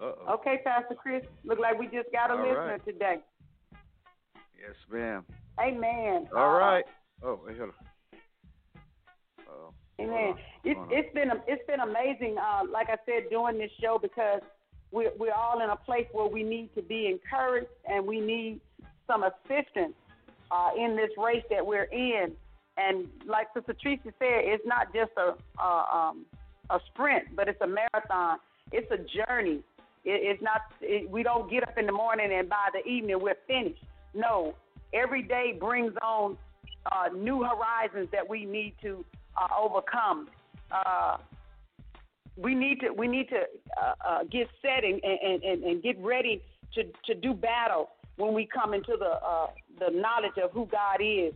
Uh-oh. 0.00 0.34
Okay, 0.34 0.56
Pastor 0.64 0.96
Chris. 0.96 1.22
Look 1.44 1.60
like 1.60 1.78
we 1.78 1.86
just 1.86 2.10
got 2.10 2.30
a 2.30 2.34
All 2.34 2.40
listener 2.40 2.66
right. 2.66 2.84
today. 2.84 3.16
Yes, 4.58 4.74
ma'am. 4.90 5.24
Amen. 5.60 6.26
All 6.36 6.54
right. 6.54 6.84
Oh, 7.22 7.38
wait, 7.46 7.56
hold 7.56 7.70
on. 7.70 7.74
Amen. 10.00 10.34
It's 10.64 10.80
it's 10.90 11.14
been 11.14 11.30
it's 11.46 11.62
been 11.68 11.80
amazing. 11.80 12.36
Uh, 12.36 12.62
like 12.70 12.88
I 12.88 12.96
said, 13.06 13.30
doing 13.30 13.58
this 13.58 13.70
show 13.80 13.98
because 14.00 14.40
we're 14.94 15.10
we're 15.18 15.34
all 15.34 15.60
in 15.60 15.70
a 15.70 15.76
place 15.76 16.06
where 16.12 16.26
we 16.26 16.42
need 16.44 16.72
to 16.76 16.82
be 16.82 17.08
encouraged 17.08 17.66
and 17.90 18.06
we 18.06 18.20
need 18.20 18.60
some 19.08 19.24
assistance 19.24 19.94
uh, 20.50 20.70
in 20.78 20.96
this 20.96 21.10
race 21.18 21.42
that 21.50 21.66
we're 21.66 21.90
in. 21.90 22.32
And 22.76 23.08
like 23.26 23.48
Sister 23.54 23.74
Tracy 23.80 24.10
said, 24.18 24.42
it's 24.52 24.64
not 24.64 24.94
just 24.94 25.10
a 25.16 25.34
a, 25.60 25.84
um, 25.92 26.24
a 26.70 26.78
sprint, 26.92 27.34
but 27.34 27.48
it's 27.48 27.60
a 27.60 27.66
marathon. 27.66 28.38
it's 28.72 28.90
a 28.90 28.98
journey. 28.98 29.60
It, 30.04 30.20
it's 30.22 30.42
not. 30.42 30.62
It, 30.80 31.10
we 31.10 31.24
don't 31.24 31.50
get 31.50 31.64
up 31.64 31.76
in 31.76 31.86
the 31.86 31.92
morning 31.92 32.30
and 32.32 32.48
by 32.48 32.68
the 32.72 32.88
evening 32.88 33.18
we're 33.20 33.36
finished. 33.48 33.82
No, 34.14 34.54
every 34.92 35.22
day 35.22 35.56
brings 35.58 35.92
on 36.02 36.38
uh, 36.92 37.08
new 37.12 37.42
horizons 37.42 38.08
that 38.12 38.28
we 38.28 38.44
need 38.44 38.74
to 38.82 39.04
uh, 39.36 39.48
overcome. 39.60 40.28
Uh, 40.70 41.16
we 42.36 42.54
need 42.54 42.80
to 42.80 42.90
we 42.90 43.06
need 43.06 43.28
to 43.28 43.42
uh, 43.80 43.94
uh, 44.06 44.24
get 44.24 44.48
set 44.60 44.84
and, 44.84 45.00
and, 45.04 45.42
and, 45.42 45.64
and 45.64 45.82
get 45.82 45.98
ready 46.00 46.42
to, 46.74 46.82
to 47.06 47.14
do 47.14 47.32
battle 47.32 47.90
when 48.16 48.34
we 48.34 48.46
come 48.46 48.74
into 48.74 48.96
the 48.98 49.18
uh, 49.24 49.46
the 49.78 49.90
knowledge 49.90 50.38
of 50.42 50.50
who 50.52 50.66
God 50.66 51.00
is. 51.00 51.32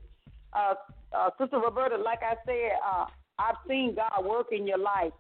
Uh, 0.53 0.75
uh, 1.17 1.31
Sister 1.39 1.59
Roberta, 1.59 1.97
like 1.97 2.21
I 2.23 2.35
said, 2.45 2.73
uh, 2.87 3.07
I've 3.39 3.57
seen 3.69 3.95
God 3.95 4.25
work 4.25 4.49
in 4.53 4.67
your 4.67 4.79
life. 4.79 5.13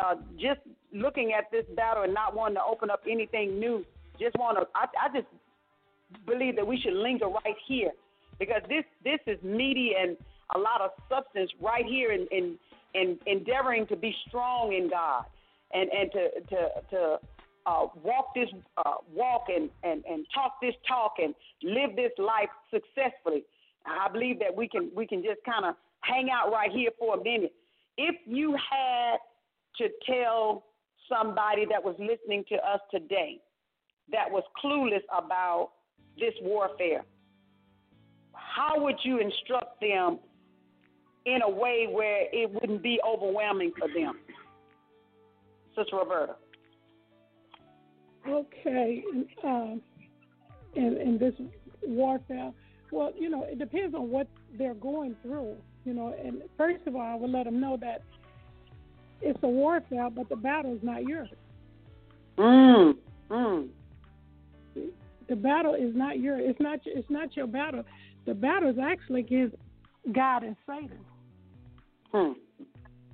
Uh, 0.00 0.14
just 0.38 0.60
looking 0.92 1.32
at 1.36 1.50
this 1.50 1.64
battle 1.76 2.04
and 2.04 2.14
not 2.14 2.34
wanting 2.34 2.56
to 2.56 2.62
open 2.64 2.90
up 2.90 3.02
anything 3.10 3.58
new, 3.58 3.84
just 4.18 4.36
want 4.36 4.58
to. 4.58 4.66
I, 4.74 4.86
I 5.06 5.12
just 5.14 5.26
believe 6.26 6.56
that 6.56 6.66
we 6.66 6.80
should 6.80 6.94
linger 6.94 7.26
right 7.26 7.56
here 7.66 7.90
because 8.38 8.62
this 8.68 8.84
this 9.04 9.18
is 9.26 9.42
meaty 9.42 9.92
and 10.00 10.16
a 10.54 10.58
lot 10.58 10.80
of 10.80 10.90
substance 11.08 11.50
right 11.60 11.84
here 11.84 12.12
in 12.12 12.26
in, 12.30 12.58
in 12.94 13.18
endeavoring 13.26 13.86
to 13.88 13.96
be 13.96 14.14
strong 14.28 14.72
in 14.72 14.88
God 14.88 15.24
and 15.72 15.90
and 15.90 16.10
to 16.12 16.28
to 16.48 16.68
to 16.90 17.18
uh, 17.66 17.86
walk 18.02 18.34
this 18.34 18.48
uh, 18.78 18.94
walk 19.12 19.44
and, 19.48 19.70
and 19.82 20.04
and 20.04 20.26
talk 20.34 20.54
this 20.60 20.74
talk 20.86 21.14
and 21.18 21.34
live 21.62 21.96
this 21.96 22.12
life 22.18 22.48
successfully. 22.70 23.44
I 23.86 24.08
believe 24.10 24.38
that 24.40 24.54
we 24.54 24.68
can 24.68 24.90
we 24.94 25.06
can 25.06 25.22
just 25.22 25.40
kind 25.44 25.64
of 25.64 25.74
hang 26.00 26.28
out 26.30 26.52
right 26.52 26.70
here 26.70 26.90
for 26.98 27.16
a 27.16 27.22
minute. 27.22 27.52
If 27.96 28.16
you 28.26 28.52
had 28.52 29.16
to 29.78 29.88
tell 30.06 30.64
somebody 31.08 31.66
that 31.70 31.82
was 31.82 31.96
listening 31.98 32.44
to 32.48 32.56
us 32.56 32.80
today 32.90 33.40
that 34.12 34.30
was 34.30 34.42
clueless 34.62 35.02
about 35.16 35.70
this 36.18 36.34
warfare, 36.42 37.04
how 38.32 38.82
would 38.82 38.96
you 39.04 39.18
instruct 39.18 39.80
them 39.80 40.18
in 41.26 41.42
a 41.42 41.48
way 41.50 41.86
where 41.90 42.26
it 42.32 42.50
wouldn't 42.50 42.82
be 42.82 42.98
overwhelming 43.06 43.72
for 43.78 43.88
them? 43.88 44.18
Sister 45.76 45.96
Roberta. 45.96 46.36
Okay, 48.28 49.02
um, 49.44 49.80
and, 50.76 50.96
and 50.98 51.18
this 51.18 51.34
warfare, 51.82 52.52
well, 52.90 53.12
you 53.18 53.30
know, 53.30 53.44
it 53.44 53.58
depends 53.58 53.94
on 53.94 54.10
what 54.10 54.26
they're 54.58 54.74
going 54.74 55.16
through, 55.22 55.56
you 55.84 55.94
know. 55.94 56.14
And 56.22 56.42
first 56.58 56.86
of 56.86 56.96
all, 56.96 57.02
I 57.02 57.14
would 57.14 57.30
let 57.30 57.44
them 57.44 57.60
know 57.60 57.78
that 57.80 58.02
it's 59.22 59.38
a 59.42 59.48
warfare, 59.48 60.10
but 60.10 60.28
the 60.28 60.36
battle 60.36 60.74
is 60.74 60.82
not 60.82 61.04
yours. 61.04 61.30
Mm. 62.38 62.94
Mm. 63.30 63.68
The 65.28 65.36
battle 65.36 65.74
is 65.74 65.94
not 65.94 66.18
your. 66.18 66.38
It's 66.38 66.60
not. 66.60 66.80
It's 66.84 67.08
not 67.08 67.36
your 67.36 67.46
battle. 67.46 67.84
The 68.26 68.34
battle 68.34 68.68
is 68.68 68.76
actually 68.82 69.20
against 69.20 69.56
God 70.12 70.42
and 70.42 70.56
Satan. 70.66 70.98
Hmm. 72.12 72.32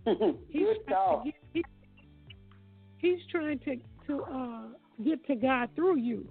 he's, 0.48 0.66
trying 0.88 1.22
to 1.24 1.24
get, 1.24 1.34
he, 1.52 1.64
he's 2.98 3.18
trying 3.30 3.58
to 3.60 3.76
to 4.06 4.22
uh, 4.22 4.62
get 5.04 5.26
to 5.26 5.34
God 5.34 5.68
through 5.74 5.98
you, 5.98 6.28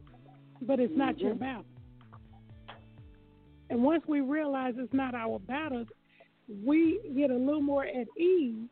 but 0.62 0.80
it's 0.80 0.96
not 0.96 1.20
your 1.20 1.36
Mhm. 1.36 1.40
battle. 1.40 1.66
And 3.70 3.84
once 3.84 4.04
we 4.08 4.22
realize 4.22 4.76
it's 4.78 4.94
not 4.94 5.14
our 5.14 5.40
battle, 5.40 5.86
we 6.64 7.00
get 7.16 7.32
a 7.32 7.36
little 7.36 7.62
more 7.62 7.86
at 7.86 8.08
ease 8.18 8.70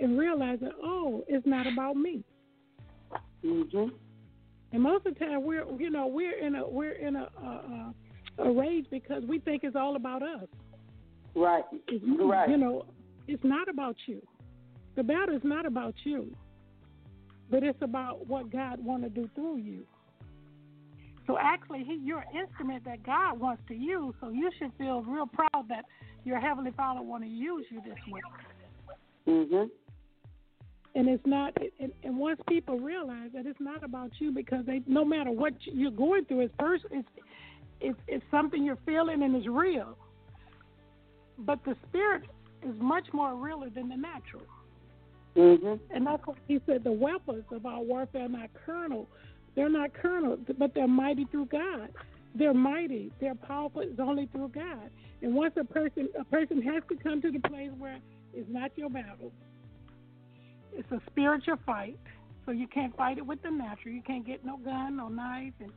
and 0.00 0.18
realize 0.18 0.60
that 0.60 0.72
oh, 0.82 1.24
it's 1.28 1.46
not 1.46 1.66
about 1.66 1.96
me. 1.96 2.22
Mm-hmm. 3.44 3.88
And 4.72 4.82
most 4.82 5.06
of 5.06 5.14
the 5.14 5.20
time, 5.20 5.44
we're 5.44 5.64
you 5.80 5.90
know 5.90 6.06
we're 6.06 6.38
in 6.38 6.56
a 6.56 6.68
we're 6.68 6.92
in 6.92 7.16
a 7.16 7.28
a, 7.42 7.46
a, 8.38 8.44
a 8.44 8.52
rage 8.52 8.86
because 8.90 9.22
we 9.24 9.38
think 9.38 9.64
it's 9.64 9.76
all 9.76 9.96
about 9.96 10.22
us. 10.22 10.46
Right. 11.34 11.64
It's, 11.88 12.04
Right. 12.04 12.48
You 12.48 12.56
know, 12.56 12.84
it's 13.26 13.44
not 13.44 13.68
about 13.68 13.96
you. 14.06 14.20
The 14.96 15.02
battle 15.02 15.36
is 15.36 15.42
not 15.44 15.66
about 15.66 15.94
you, 16.04 16.34
but 17.50 17.62
it's 17.62 17.80
about 17.82 18.26
what 18.26 18.50
God 18.50 18.84
want 18.84 19.02
to 19.04 19.08
do 19.08 19.28
through 19.34 19.58
you. 19.58 19.84
So 21.26 21.38
actually, 21.38 21.84
he, 21.84 22.00
you're 22.02 22.20
an 22.20 22.36
instrument 22.36 22.84
that 22.86 23.04
God 23.04 23.38
wants 23.38 23.62
to 23.68 23.74
use. 23.74 24.14
So 24.20 24.30
you 24.30 24.50
should 24.58 24.72
feel 24.78 25.02
real 25.02 25.26
proud 25.26 25.68
that 25.68 25.84
your 26.24 26.40
heavenly 26.40 26.72
Father 26.72 27.02
want 27.02 27.22
to 27.22 27.28
use 27.28 27.66
you 27.70 27.80
this 27.82 27.98
way. 28.10 28.20
Mhm. 29.26 29.70
And 30.94 31.08
it's 31.08 31.24
not. 31.26 31.56
And, 31.78 31.92
and 32.02 32.16
once 32.16 32.40
people 32.48 32.78
realize 32.78 33.30
that 33.34 33.46
it's 33.46 33.60
not 33.60 33.84
about 33.84 34.10
you, 34.18 34.32
because 34.32 34.64
they, 34.66 34.82
no 34.86 35.04
matter 35.04 35.30
what 35.30 35.52
you're 35.60 35.90
going 35.90 36.24
through, 36.24 36.40
it's 36.40 36.54
first, 36.58 36.86
it's, 36.90 37.08
it's, 37.80 37.98
it's 38.08 38.24
something 38.30 38.64
you're 38.64 38.78
feeling 38.86 39.22
and 39.22 39.36
it's 39.36 39.46
real. 39.46 39.96
But 41.38 41.64
the 41.64 41.76
spirit 41.88 42.24
is 42.62 42.74
much 42.80 43.06
more 43.12 43.34
realer 43.34 43.70
than 43.70 43.88
the 43.88 43.96
natural. 43.96 44.42
Mm-hmm. 45.36 45.94
And 45.94 46.06
that's 46.06 46.26
what 46.26 46.36
he 46.48 46.60
said 46.66 46.82
the 46.82 46.92
weapons 46.92 47.44
of 47.52 47.64
our 47.64 47.80
warfare 47.80 48.24
are 48.24 48.28
not 48.28 48.50
carnal. 48.66 49.08
They're 49.54 49.68
not 49.68 49.90
carnal, 50.00 50.38
but 50.58 50.74
they're 50.74 50.88
mighty 50.88 51.26
through 51.26 51.46
God. 51.46 51.90
They're 52.34 52.54
mighty. 52.54 53.12
They're 53.20 53.34
powerful. 53.34 53.82
It's 53.82 54.00
only 54.00 54.26
through 54.26 54.48
God. 54.48 54.90
And 55.22 55.34
once 55.34 55.54
a 55.56 55.64
person 55.64 56.08
a 56.18 56.24
person 56.24 56.62
has 56.62 56.82
to 56.88 56.96
come 56.96 57.22
to 57.22 57.30
the 57.30 57.40
place 57.40 57.70
where 57.78 57.98
it's 58.34 58.48
not 58.50 58.70
your 58.76 58.90
battle. 58.90 59.32
It's 60.72 60.90
a 60.92 61.00
spiritual 61.10 61.56
fight. 61.64 61.98
So 62.46 62.52
you 62.52 62.66
can't 62.66 62.96
fight 62.96 63.18
it 63.18 63.26
with 63.26 63.42
the 63.42 63.50
natural. 63.50 63.94
You 63.94 64.02
can't 64.02 64.26
get 64.26 64.44
no 64.44 64.56
gun, 64.58 64.96
no 64.96 65.08
knife 65.08 65.54
and 65.60 65.72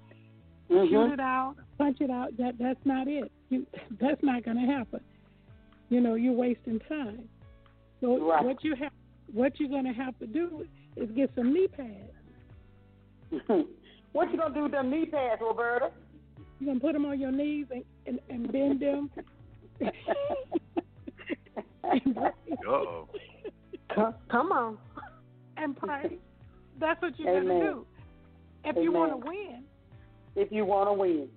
Mhm. 0.70 0.90
shoot 0.90 1.14
it 1.14 1.20
out, 1.20 1.56
punch 1.78 2.00
it 2.02 2.10
out. 2.10 2.36
That 2.38 2.58
that's 2.58 2.84
not 2.86 3.08
it. 3.08 3.32
You, 3.50 3.66
that's 4.00 4.22
not 4.24 4.44
going 4.44 4.58
to 4.58 4.66
happen. 4.66 5.02
You 5.92 6.00
know, 6.00 6.16
you're 6.16 6.32
wasting 6.34 6.80
time. 6.88 7.28
So 8.00 8.18
Right. 8.18 8.44
what 8.44 8.64
you 8.64 8.76
have, 8.76 8.94
what 9.32 9.60
you're 9.60 9.70
going 9.70 9.84
to 9.84 9.92
have 9.94 10.18
to 10.20 10.26
do 10.26 10.66
is 10.96 11.12
get 11.12 11.30
some 11.36 11.54
knee 11.54 11.68
pads. 11.68 12.14
what 14.14 14.32
you 14.32 14.38
gonna 14.38 14.54
do 14.54 14.64
with 14.64 14.72
them 14.72 14.90
knee 14.90 15.06
pads, 15.06 15.42
Roberta? 15.42 15.92
You're 16.60 16.68
going 16.68 16.80
to 16.80 16.86
put 16.86 16.94
them 16.94 17.06
on 17.06 17.20
your 17.20 17.32
knees 17.32 17.68
and 17.72 17.84
and, 18.08 18.20
and 18.30 18.52
bend 18.52 18.80
them. 18.80 19.10
Uh-oh. 22.68 23.08
Come 24.30 24.52
on. 24.52 24.78
and 25.58 25.76
pray. 25.76 26.18
That's 26.80 27.02
what 27.02 27.20
you 27.20 27.28
are 27.28 27.42
going 27.42 27.48
to 27.48 27.60
do. 27.60 27.86
If 28.64 28.76
you 28.78 28.92
want 28.92 29.12
to 29.12 29.18
win, 29.28 29.64
If 30.36 30.52
you 30.52 30.66
want 30.66 30.90
to 30.90 30.94
win. 30.94 31.28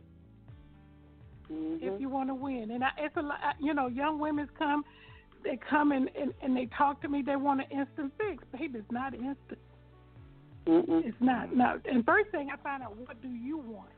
Mhm. 1.50 1.82
if 1.82 2.00
you 2.00 2.08
want 2.08 2.28
to 2.30 2.34
win. 2.34 2.70
And 2.70 2.82
I, 2.84 2.90
it's 2.98 3.16
a 3.16 3.22
lot, 3.22 3.38
you 3.60 3.74
know, 3.74 3.86
young 3.86 4.18
women 4.18 4.48
come, 4.58 4.84
they 5.42 5.58
come 5.68 5.92
and, 5.92 6.08
and, 6.18 6.32
and 6.42 6.56
they 6.56 6.66
talk 6.66 7.02
to 7.02 7.08
me. 7.08 7.22
They 7.22 7.36
want 7.36 7.60
an 7.60 7.78
instant 7.78 8.12
fix. 8.16 8.42
Baby, 8.52 8.78
it's 8.78 8.90
not 8.90 9.14
instant. 9.14 9.58
Mm-mm. 10.66 11.04
It's 11.04 11.16
not. 11.20 11.54
No. 11.54 11.78
And 11.84 12.04
first 12.06 12.30
thing 12.30 12.48
I 12.50 12.56
find 12.62 12.82
out, 12.82 12.96
what 12.96 13.20
do 13.20 13.28
you 13.28 13.58
want? 13.58 13.90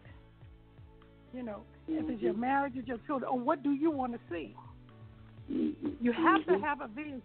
You 1.32 1.44
know, 1.44 1.62
if 1.86 2.09
it's 2.10 2.20
your 2.20 2.35
Mhm. 2.35 2.39
marriage, 2.39 2.73
it's 2.77 2.89
your 2.89 2.98
children, 3.06 3.31
or 3.31 3.39
what 3.39 3.62
do 3.62 3.73
you 3.73 3.90
want 3.90 4.12
to 4.14 4.18
see? 4.28 4.56
You 5.48 6.12
have 6.12 6.40
Mhm. 6.40 6.47
to 6.47 6.59
have 6.59 6.81
a 6.81 6.89
vision. 6.89 7.23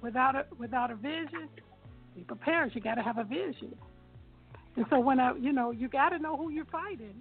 Without 0.00 0.36
a 0.36 0.46
without 0.58 0.92
a 0.92 0.94
vision, 0.94 1.48
be 2.14 2.22
prepared. 2.22 2.72
You 2.74 2.80
got 2.80 2.94
to 2.94 3.02
have 3.02 3.18
a 3.18 3.24
vision. 3.24 3.76
And 4.76 4.86
so 4.90 5.00
when 5.00 5.18
I, 5.18 5.34
you 5.34 5.52
know, 5.52 5.72
you 5.72 5.88
got 5.88 6.10
to 6.10 6.18
know 6.20 6.36
who 6.36 6.50
you're 6.50 6.64
fighting. 6.66 7.20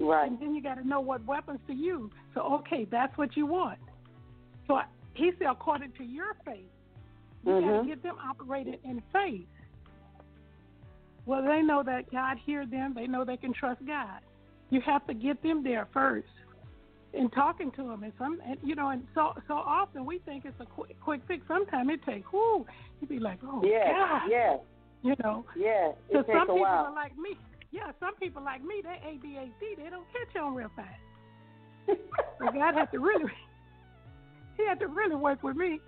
Right. 0.00 0.30
And 0.30 0.40
then 0.40 0.54
you 0.54 0.62
got 0.62 0.74
to 0.74 0.86
know 0.86 1.00
what 1.00 1.24
weapons 1.24 1.60
to 1.68 1.72
use. 1.72 2.10
So, 2.34 2.40
okay, 2.60 2.86
that's 2.90 3.16
what 3.16 3.36
you 3.36 3.46
want. 3.46 3.78
So 4.66 4.78
he 5.14 5.30
said, 5.38 5.46
according 5.48 5.92
to 5.98 6.04
your 6.04 6.34
faith, 6.44 6.64
you 7.44 7.52
got 7.52 7.62
Mhm. 7.62 7.82
to 7.82 7.86
get 7.88 8.02
them 8.02 8.16
operated 8.18 8.80
in 8.84 9.00
faith. 9.12 9.46
Well, 11.26 11.42
they 11.42 11.62
know 11.62 11.82
that 11.82 12.10
God 12.10 12.38
hears 12.38 12.68
them. 12.70 12.92
They 12.94 13.06
know 13.06 13.24
they 13.24 13.36
can 13.36 13.52
trust 13.52 13.84
God. 13.86 14.20
You 14.70 14.80
have 14.82 15.06
to 15.06 15.14
get 15.14 15.40
them 15.42 15.62
there 15.62 15.86
first, 15.86 16.28
and 17.14 17.32
talking 17.32 17.70
to 17.72 17.82
them. 17.84 18.02
And 18.02 18.12
some, 18.18 18.40
and, 18.44 18.58
you 18.62 18.74
know, 18.74 18.88
and 18.88 19.06
so 19.14 19.34
so 19.46 19.54
often 19.54 20.04
we 20.04 20.18
think 20.18 20.44
it's 20.44 20.58
a 20.60 20.66
quick 20.66 20.98
quick 21.00 21.22
fix. 21.28 21.46
Sometimes 21.46 21.88
it 21.90 22.02
takes. 22.04 22.30
Whoo, 22.32 22.66
you'd 23.00 23.08
be 23.08 23.18
like, 23.20 23.38
oh 23.44 23.62
Yeah. 23.64 23.92
God, 23.92 24.30
Yeah. 24.30 24.56
you 25.02 25.14
know. 25.22 25.44
Yeah. 25.56 25.92
So 26.12 26.18
It 26.20 26.26
some 26.26 26.34
takes 26.34 26.36
a 26.36 26.40
people 26.40 26.60
while. 26.60 26.86
are 26.86 26.92
like 26.94 27.16
me. 27.16 27.38
Yeah, 27.74 27.90
some 27.98 28.14
people 28.16 28.40
like 28.44 28.62
me, 28.62 28.82
they 28.84 29.00
ADHD, 29.04 29.76
they 29.82 29.90
don't 29.90 30.06
catch 30.12 30.40
on 30.40 30.54
real 30.54 30.70
fast. 30.76 31.00
so 32.38 32.52
God 32.52 32.74
had 32.74 32.92
to 32.92 33.00
really, 33.00 33.32
He 34.56 34.64
had 34.64 34.78
to 34.78 34.86
really 34.86 35.16
work 35.16 35.42
with 35.42 35.56
me. 35.56 35.80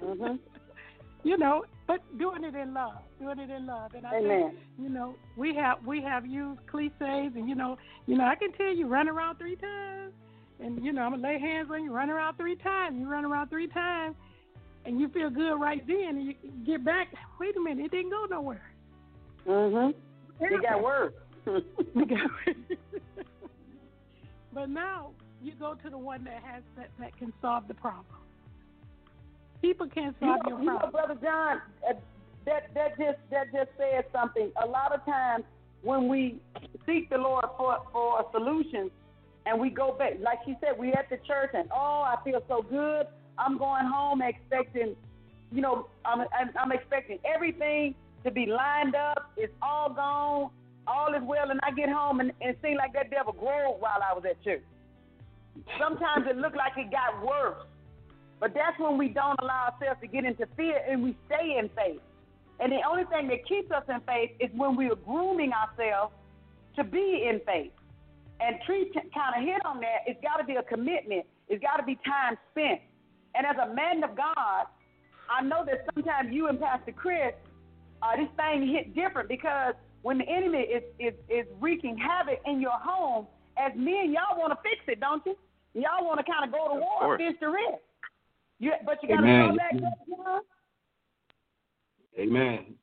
Mhm. 0.00 0.38
You 1.24 1.38
know, 1.38 1.64
but 1.86 2.00
doing 2.18 2.42
it 2.42 2.56
in 2.56 2.74
love, 2.74 2.96
doing 3.20 3.38
it 3.38 3.48
in 3.48 3.64
love, 3.64 3.94
and 3.94 4.04
I 4.04 4.16
Amen. 4.16 4.50
think 4.50 4.60
you 4.76 4.88
know 4.88 5.14
we 5.36 5.54
have 5.54 5.78
we 5.86 6.02
have 6.02 6.26
used 6.26 6.66
cliches, 6.66 7.36
and 7.36 7.48
you 7.48 7.54
know, 7.54 7.78
you 8.06 8.18
know 8.18 8.24
I 8.24 8.34
can 8.34 8.50
tell 8.54 8.74
you 8.74 8.88
run 8.88 9.08
around 9.08 9.36
three 9.36 9.54
times, 9.54 10.12
and 10.58 10.84
you 10.84 10.92
know 10.92 11.02
I'm 11.02 11.12
gonna 11.12 11.22
lay 11.22 11.38
hands 11.38 11.68
on 11.70 11.84
you, 11.84 11.92
run 11.94 12.10
around 12.10 12.38
three 12.38 12.56
times, 12.56 12.98
you 12.98 13.08
run 13.08 13.24
around 13.24 13.50
three 13.50 13.68
times, 13.68 14.16
and 14.84 14.98
you 14.98 15.06
feel 15.10 15.30
good 15.30 15.54
right 15.60 15.86
then, 15.86 16.16
and 16.16 16.24
you 16.24 16.34
get 16.66 16.84
back. 16.84 17.06
Wait 17.38 17.56
a 17.56 17.60
minute, 17.60 17.84
it 17.84 17.90
didn't 17.92 18.10
go 18.10 18.24
nowhere. 18.28 18.72
Mhm. 19.46 19.94
It 20.50 20.62
got 20.62 20.82
worse. 20.82 21.12
Got 21.44 22.08
worse. 22.10 22.78
but 24.54 24.68
now 24.68 25.10
you 25.42 25.52
go 25.58 25.74
to 25.74 25.90
the 25.90 25.98
one 25.98 26.24
that 26.24 26.42
has 26.44 26.62
that 26.76 26.90
that 27.00 27.16
can 27.18 27.32
solve 27.42 27.66
the 27.68 27.74
problem. 27.74 28.04
People 29.60 29.88
can't 29.88 30.14
You 30.20 30.28
solve 30.28 30.40
know, 30.44 30.48
your 30.50 30.58
you 30.60 30.64
know, 30.66 30.78
problem. 30.78 30.92
brother 30.92 31.20
John, 31.22 31.60
uh, 31.88 31.94
that 32.46 32.72
that 32.74 32.98
just 32.98 33.18
that 33.30 33.46
just 33.52 33.70
says 33.76 34.04
something. 34.12 34.50
A 34.62 34.66
lot 34.66 34.92
of 34.94 35.04
times 35.04 35.44
when 35.82 36.08
we 36.08 36.36
seek 36.86 37.10
the 37.10 37.18
Lord 37.18 37.44
for 37.56 37.78
for 37.92 38.24
solutions, 38.32 38.90
and 39.46 39.60
we 39.60 39.70
go 39.70 39.92
back, 39.98 40.14
like 40.20 40.38
she 40.44 40.54
said, 40.60 40.78
we 40.78 40.92
at 40.92 41.08
the 41.10 41.16
church, 41.26 41.50
and 41.54 41.68
oh, 41.72 42.02
I 42.06 42.16
feel 42.24 42.42
so 42.48 42.62
good. 42.62 43.06
I'm 43.38 43.58
going 43.58 43.86
home 43.86 44.22
expecting, 44.22 44.94
you 45.50 45.60
know, 45.60 45.88
I'm 46.04 46.20
I'm, 46.20 46.50
I'm 46.60 46.72
expecting 46.72 47.18
everything 47.24 47.94
to 48.24 48.30
be 48.30 48.46
lined 48.46 48.94
up. 48.94 49.30
It's 49.36 49.52
all 49.62 49.92
gone, 49.92 50.50
all 50.86 51.14
is 51.14 51.22
well, 51.24 51.50
and 51.50 51.60
I 51.62 51.70
get 51.72 51.88
home 51.88 52.20
and, 52.20 52.32
and 52.40 52.50
it 52.50 52.58
seems 52.62 52.76
like 52.76 52.92
that 52.94 53.10
devil 53.10 53.32
grew 53.32 53.74
while 53.78 54.00
I 54.02 54.14
was 54.14 54.24
at 54.28 54.42
church. 54.42 54.62
Sometimes 55.78 56.26
it 56.28 56.36
looked 56.36 56.56
like 56.56 56.72
it 56.76 56.90
got 56.90 57.24
worse. 57.24 57.66
But 58.40 58.54
that's 58.54 58.78
when 58.78 58.98
we 58.98 59.08
don't 59.08 59.38
allow 59.40 59.70
ourselves 59.70 60.00
to 60.00 60.08
get 60.08 60.24
into 60.24 60.46
fear 60.56 60.80
and 60.88 61.02
we 61.02 61.16
stay 61.26 61.58
in 61.58 61.68
faith. 61.76 62.00
And 62.58 62.72
the 62.72 62.80
only 62.88 63.04
thing 63.04 63.28
that 63.28 63.46
keeps 63.46 63.70
us 63.70 63.84
in 63.88 64.00
faith 64.00 64.32
is 64.40 64.50
when 64.56 64.76
we 64.76 64.86
are 64.90 64.96
grooming 64.96 65.52
ourselves 65.52 66.12
to 66.76 66.84
be 66.84 67.28
in 67.28 67.40
faith. 67.46 67.72
And 68.40 68.56
Tree 68.66 68.90
kind 69.14 69.34
of 69.38 69.44
hit 69.46 69.64
on 69.64 69.78
that. 69.80 70.02
It's 70.06 70.20
got 70.22 70.38
to 70.38 70.44
be 70.44 70.56
a 70.56 70.62
commitment. 70.62 71.26
It's 71.48 71.62
got 71.62 71.76
to 71.76 71.84
be 71.84 71.98
time 72.04 72.36
spent. 72.50 72.80
And 73.34 73.46
as 73.46 73.56
a 73.62 73.72
man 73.74 74.02
of 74.02 74.16
God, 74.16 74.66
I 75.30 75.42
know 75.42 75.64
that 75.64 75.86
sometimes 75.94 76.32
you 76.32 76.48
and 76.48 76.58
Pastor 76.58 76.92
Chris, 76.92 77.34
uh, 78.02 78.16
this 78.16 78.28
thing 78.36 78.68
hit 78.68 78.94
different 78.94 79.28
because 79.28 79.74
when 80.02 80.18
the 80.18 80.28
enemy 80.28 80.58
is, 80.58 80.82
is, 80.98 81.14
is 81.28 81.46
wreaking 81.60 81.96
havoc 81.96 82.40
in 82.46 82.60
your 82.60 82.72
home, 82.72 83.26
as 83.56 83.72
men, 83.76 84.12
y'all 84.12 84.38
want 84.38 84.52
to 84.52 84.58
fix 84.62 84.82
it, 84.88 85.00
don't 85.00 85.24
you? 85.24 85.36
Y'all 85.74 86.04
want 86.04 86.18
to 86.18 86.24
kind 86.30 86.44
of 86.44 86.52
go 86.52 86.68
to 86.68 86.80
war 86.80 87.00
course. 87.00 87.20
against 87.20 87.40
the 87.40 87.48
risk. 87.48 87.80
You, 88.58 88.72
but 88.84 88.98
you 89.02 89.08
got 89.08 89.20
to 89.20 89.26
Amen. 89.26 89.50
go 89.50 89.56
back 89.56 89.74
up, 89.74 89.98
John. 90.08 90.40
Amen. 92.18 92.74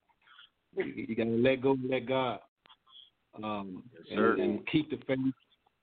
You, 0.75 1.05
you 1.07 1.15
got 1.15 1.25
to 1.25 1.29
let 1.29 1.61
go 1.61 1.71
and 1.71 1.89
let 1.89 2.07
God. 2.07 2.39
Um, 3.43 3.83
sir. 4.09 4.33
and, 4.33 4.41
and 4.41 4.67
keep 4.67 4.89
the 4.89 4.97
faith 5.07 5.19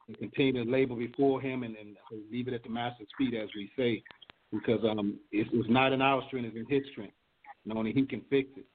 and 0.09 0.19
continue 0.19 0.65
to 0.65 0.71
labor 0.71 0.95
before 0.95 1.41
Him 1.41 1.63
and, 1.63 1.77
and 1.77 1.97
leave 2.31 2.49
it 2.49 2.55
at 2.55 2.63
the 2.63 2.69
Master's 2.69 3.09
feet, 3.17 3.35
as 3.35 3.49
we 3.55 3.71
say, 3.77 4.03
because 4.53 4.81
um, 4.85 5.19
it's, 5.33 5.49
it's 5.53 5.71
not 5.71 5.93
in 5.93 6.03
our 6.03 6.23
strength, 6.27 6.53
it's 6.55 6.57
in 6.57 6.75
His 6.75 6.85
strength. 6.93 7.15
And 7.65 7.77
only 7.77 7.93
He 7.93 8.05
can 8.05 8.23
fix 8.29 8.49
it. 8.57 8.67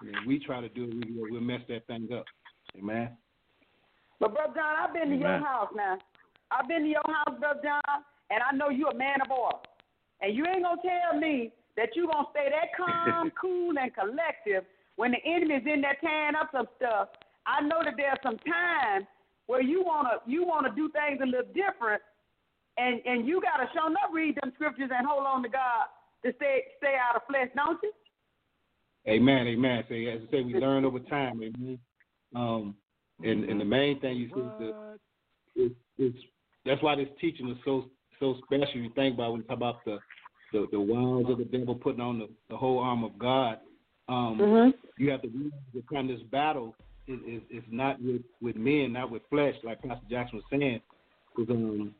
And 0.00 0.26
we 0.26 0.38
try 0.38 0.60
to 0.60 0.68
do 0.68 0.84
it, 0.84 0.94
we, 0.94 1.30
we'll 1.30 1.40
mess 1.40 1.60
that 1.68 1.86
thing 1.86 2.08
up. 2.12 2.24
Amen. 2.78 3.10
But 4.20 4.34
brother 4.34 4.52
John, 4.54 4.74
I've 4.78 4.94
been 4.94 5.10
to 5.10 5.16
your 5.16 5.38
house 5.38 5.70
now. 5.74 5.98
I've 6.50 6.68
been 6.68 6.82
to 6.82 6.88
your 6.88 7.06
house, 7.06 7.38
brother 7.38 7.60
John, 7.62 8.02
and 8.30 8.40
I 8.42 8.56
know 8.56 8.68
you're 8.70 8.90
a 8.90 8.96
man 8.96 9.20
of 9.22 9.30
order. 9.30 9.58
And 10.20 10.34
you 10.34 10.44
ain't 10.46 10.62
gonna 10.62 10.80
tell 10.82 11.18
me 11.18 11.52
that 11.76 11.94
you 11.94 12.10
gonna 12.10 12.26
stay 12.30 12.50
that 12.50 12.74
calm, 12.76 13.30
cool, 13.40 13.74
and 13.78 13.94
collective 13.94 14.64
when 14.96 15.12
the 15.12 15.22
enemy's 15.24 15.62
in 15.66 15.80
there 15.80 15.96
tearing 16.00 16.34
up 16.34 16.50
some 16.50 16.66
stuff. 16.76 17.08
I 17.46 17.62
know 17.62 17.80
that 17.84 17.94
there's 17.96 18.18
some 18.22 18.38
time 18.38 19.06
where 19.46 19.62
you 19.62 19.82
wanna 19.84 20.18
you 20.26 20.44
wanna 20.44 20.74
do 20.74 20.90
things 20.90 21.20
a 21.22 21.26
little 21.26 21.52
different, 21.54 22.02
and 22.76 23.00
and 23.06 23.26
you 23.26 23.40
gotta 23.40 23.70
show 23.74 23.86
up 23.86 24.10
read 24.12 24.36
them 24.42 24.52
scriptures 24.54 24.90
and 24.92 25.06
hold 25.06 25.26
on 25.26 25.42
to 25.42 25.48
God 25.48 25.86
to 26.24 26.32
stay 26.36 26.66
stay 26.78 26.96
out 26.98 27.16
of 27.16 27.22
flesh, 27.28 27.48
don't 27.54 27.78
you? 27.82 27.92
Amen, 29.08 29.46
amen. 29.46 29.84
So 29.88 29.94
as 29.94 30.20
I 30.28 30.30
say, 30.30 30.42
we 30.42 30.54
learn 30.54 30.84
over 30.84 30.98
time, 30.98 31.40
amen. 31.42 31.78
Um, 32.34 32.74
and 33.24 33.44
and 33.44 33.60
the 33.60 33.64
main 33.64 33.98
thing 34.00 34.16
you 34.16 34.28
see 34.34 34.40
is 34.40 34.72
the 35.56 35.64
is, 35.64 35.72
is 35.98 36.14
that's 36.66 36.82
why 36.82 36.94
this 36.94 37.08
teaching 37.20 37.48
is 37.48 37.56
so 37.64 37.86
so 38.20 38.36
special. 38.44 38.80
You 38.80 38.90
think 38.94 39.14
about 39.14 39.32
when 39.32 39.40
you 39.40 39.46
talk 39.46 39.56
about 39.56 39.84
the 39.84 39.98
the, 40.52 40.66
the 40.72 40.80
wiles 40.80 41.26
of 41.30 41.38
the 41.38 41.44
devil 41.44 41.74
putting 41.74 42.00
on 42.00 42.18
the, 42.18 42.28
the 42.50 42.56
whole 42.56 42.78
arm 42.78 43.04
of 43.04 43.18
God. 43.18 43.58
Um, 44.08 44.38
Mhm. 44.38 44.72
You 44.98 45.10
have 45.10 45.22
to 45.22 45.28
realize 45.28 45.52
that 45.74 45.88
kind 45.88 46.10
of 46.10 46.18
this 46.18 46.26
battle 46.28 46.74
is, 47.06 47.18
is 47.26 47.42
is 47.50 47.64
not 47.70 48.00
with 48.02 48.22
with 48.42 48.56
men, 48.56 48.92
not 48.92 49.10
with 49.10 49.22
flesh, 49.30 49.54
like 49.62 49.82
Pastor 49.82 50.06
Jackson 50.10 50.38
was 50.38 50.44
saying. 50.50 50.80
Is 51.38 51.48
um 51.50 51.94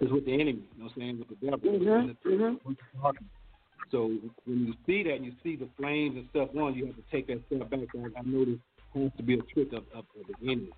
is 0.00 0.10
with 0.10 0.24
the 0.26 0.32
enemy. 0.32 0.62
You 0.76 0.82
know 0.82 0.84
what 0.84 0.92
I'm 0.92 1.00
saying? 1.00 1.18
With 1.18 1.28
the 1.28 1.46
devil. 1.46 1.58
Mhm, 1.60 2.16
the- 2.22 2.30
mhm. 2.30 2.58
With 3.90 3.90
the 3.90 3.96
darkness. 3.96 4.28
So 4.44 4.44
when 4.46 4.66
you 4.66 4.74
see 4.86 5.02
that, 5.04 5.16
and 5.16 5.24
you 5.24 5.32
see 5.42 5.56
the 5.56 5.68
flames 5.76 6.16
and 6.16 6.28
stuff 6.30 6.48
on, 6.56 6.74
you 6.74 6.86
have 6.86 6.96
to 6.96 7.02
take 7.10 7.26
that 7.28 7.42
step 7.46 7.70
back. 7.70 7.80
I, 7.94 8.18
I 8.18 8.22
know 8.24 8.44
this 8.44 8.58
has 8.94 9.10
to 9.16 9.22
be 9.22 9.34
a 9.34 9.42
trick 9.54 9.72
of, 9.72 9.84
of, 9.94 10.04
of 10.18 10.26
the 10.28 10.50
enemy. 10.50 10.70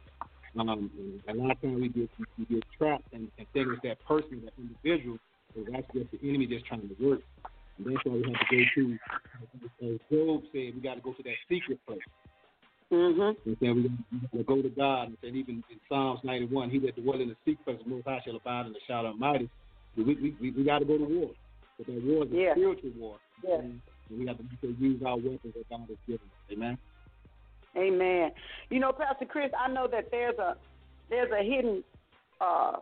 Um, 0.58 0.90
a 1.28 1.34
lot 1.34 1.50
of 1.50 1.60
times 1.60 1.80
we 1.80 1.88
get 1.88 2.10
we 2.38 2.44
get 2.46 2.64
trapped 2.78 3.12
and, 3.12 3.28
and 3.36 3.46
think 3.52 3.68
it's 3.68 3.82
that 3.82 4.02
person, 4.06 4.42
that 4.44 4.54
individual, 4.56 5.18
but 5.54 5.64
that's 5.70 5.86
just 5.92 6.10
the 6.12 6.28
enemy 6.28 6.46
just 6.46 6.64
trying 6.64 6.88
to 6.88 6.96
work. 6.98 7.20
And 7.76 7.86
that's 7.86 8.04
why 8.04 8.14
we 8.14 8.24
have 8.24 8.48
to 8.48 8.56
go 8.56 8.64
to, 8.74 8.98
as 9.84 10.00
Job 10.10 10.42
said, 10.52 10.72
we 10.74 10.80
got 10.82 10.94
to 10.94 11.00
go 11.02 11.12
to 11.12 11.22
that 11.22 11.34
secret 11.48 11.78
place. 11.86 11.98
Mm-hmm. 12.90 13.50
And 13.50 13.56
then 13.60 13.74
we, 13.74 13.90
we 14.12 14.28
got 14.28 14.38
to 14.38 14.44
go 14.44 14.62
to 14.62 14.68
God. 14.70 15.08
And 15.08 15.16
then 15.22 15.36
even 15.36 15.62
in 15.70 15.80
Psalms 15.88 16.20
91, 16.24 16.70
he 16.70 16.78
that 16.80 16.96
dwell 17.02 17.20
in 17.20 17.28
the 17.28 17.36
secret 17.44 17.64
place 17.64 17.76
of 17.80 17.84
the 17.84 17.90
Most 17.90 18.06
High 18.06 18.22
shall 18.24 18.36
abide 18.36 18.66
in 18.66 18.72
the 18.72 18.80
shadow 18.86 19.08
of 19.08 19.14
Almighty. 19.14 19.50
We, 19.96 20.04
we, 20.04 20.36
we, 20.40 20.50
we 20.52 20.64
got 20.64 20.78
to 20.78 20.84
go 20.86 20.96
to 20.96 21.04
war. 21.04 21.30
But 21.78 21.86
that 21.86 22.02
war 22.04 22.24
is 22.24 22.32
a 22.32 22.36
Yeah. 22.36 22.52
spiritual 22.54 22.90
war. 22.96 23.18
Yeah. 23.42 23.56
And 23.56 23.80
we 24.10 24.26
have 24.26 24.38
to, 24.38 24.68
use 24.78 25.02
our 25.02 25.16
weapons 25.16 25.54
that 25.54 25.68
God 25.68 25.86
has 25.88 25.98
given 26.06 26.26
us. 26.26 26.52
Amen. 26.52 26.78
Amen. 27.76 28.32
You 28.70 28.80
know, 28.80 28.92
Pastor 28.92 29.26
Chris, 29.26 29.52
I 29.58 29.68
know 29.68 29.86
that 29.88 30.10
there's 30.10 30.38
a 30.38 30.56
there's 31.08 31.30
a 31.30 31.42
hidden 31.42 31.84
uh, 32.40 32.78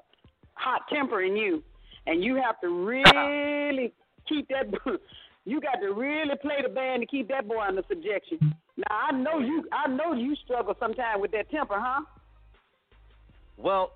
hot 0.55 0.89
temper 0.89 1.23
in 1.23 1.37
you, 1.37 1.63
and 2.07 2.23
you 2.23 2.37
have 2.37 2.61
to 2.61 2.69
really 2.69 3.93
keep 4.29 4.49
that. 4.49 4.67
You 5.47 5.61
got 5.61 5.75
to 5.83 5.93
really 5.93 6.37
play 6.41 6.63
the 6.63 6.71
band 6.71 7.03
to 7.03 7.07
keep 7.07 7.29
that 7.29 7.47
boy 7.47 7.61
under 7.61 7.83
subjection. 7.87 8.39
Now 8.79 8.85
I 8.91 9.13
know 9.13 9.41
you. 9.41 9.65
I 9.73 9.89
know 9.89 10.15
you 10.15 10.35
struggle 10.37 10.75
sometimes 10.81 11.21
with 11.21 11.33
that 11.33 11.51
temper, 11.51 11.75
huh? 11.79 12.01
Well, 13.59 13.93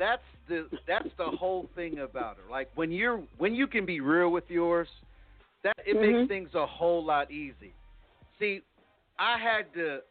that's 0.00 0.22
the 0.48 0.66
that's 0.88 1.08
the 1.18 1.26
whole 1.26 1.68
thing 1.76 2.00
about 2.00 2.38
her. 2.38 2.50
Like 2.50 2.70
when 2.74 2.90
you're 2.90 3.22
when 3.38 3.54
you 3.54 3.68
can 3.68 3.86
be 3.86 4.00
real 4.00 4.30
with 4.30 4.44
yours, 4.48 4.88
that 5.62 5.76
it 5.86 5.94
Mhm. 5.94 6.00
makes 6.00 6.28
things 6.28 6.54
a 6.54 6.66
whole 6.66 7.04
lot 7.04 7.30
easy. 7.30 7.74
See, 8.40 8.62
I 9.18 9.38
had 9.38 9.72
to 9.74 10.02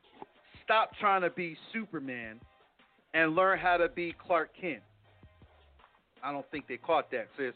stop 0.63 0.95
trying 0.99 1.23
to 1.23 1.31
be 1.31 1.57
Superman 1.73 2.39
and 3.15 3.35
learn 3.35 3.57
how 3.57 3.77
to 3.77 3.89
be 3.89 4.13
Clark 4.13 4.53
Kent. 4.53 4.83
I 6.21 6.31
don't 6.31 6.45
think 6.51 6.67
they 6.67 6.77
caught 6.77 7.09
that, 7.11 7.27
sis. 7.35 7.55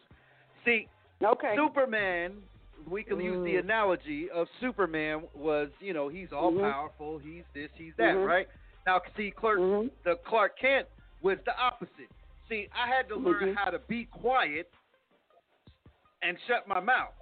See, 0.66 0.88
okay. 1.24 1.56
Superman, 1.56 2.42
we 2.90 3.04
can 3.04 3.20
use 3.20 3.38
the 3.46 3.56
Mm. 3.56 3.60
analogy 3.60 4.32
of 4.32 4.48
Superman 4.60 5.28
was, 5.36 5.70
you 5.80 5.94
know, 5.94 6.08
he's 6.08 6.32
all 6.32 6.52
Mhm. 6.52 6.62
powerful, 6.62 7.20
he's 7.20 7.44
this, 7.54 7.70
he's 7.76 7.96
that, 7.98 8.16
Mhm. 8.16 8.26
right? 8.26 8.50
Now, 8.88 9.02
see, 9.16 9.30
Clark, 9.30 9.60
Mm-hmm. 9.60 9.88
the 10.04 10.16
Clark 10.26 10.58
Kent 10.58 10.88
was 11.22 11.38
the 11.44 11.56
opposite. 11.58 12.10
See, 12.54 12.70
I 12.72 12.88
had 12.88 13.08
to 13.10 13.16
learn 13.16 13.56
Mhm. 13.56 13.56
how 13.56 13.72
to 13.72 13.80
be 13.80 14.06
quiet 14.06 14.72
and 16.22 16.40
shut 16.42 16.68
my 16.68 16.80
mouth, 16.80 17.16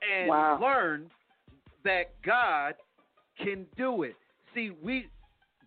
and 0.00 0.28
Wow. 0.28 0.58
learn 0.58 1.10
that 1.82 2.22
God 2.22 2.74
can 3.36 3.64
do 3.76 4.02
it. 4.02 4.16
See, 4.54 4.70
we 4.70 5.10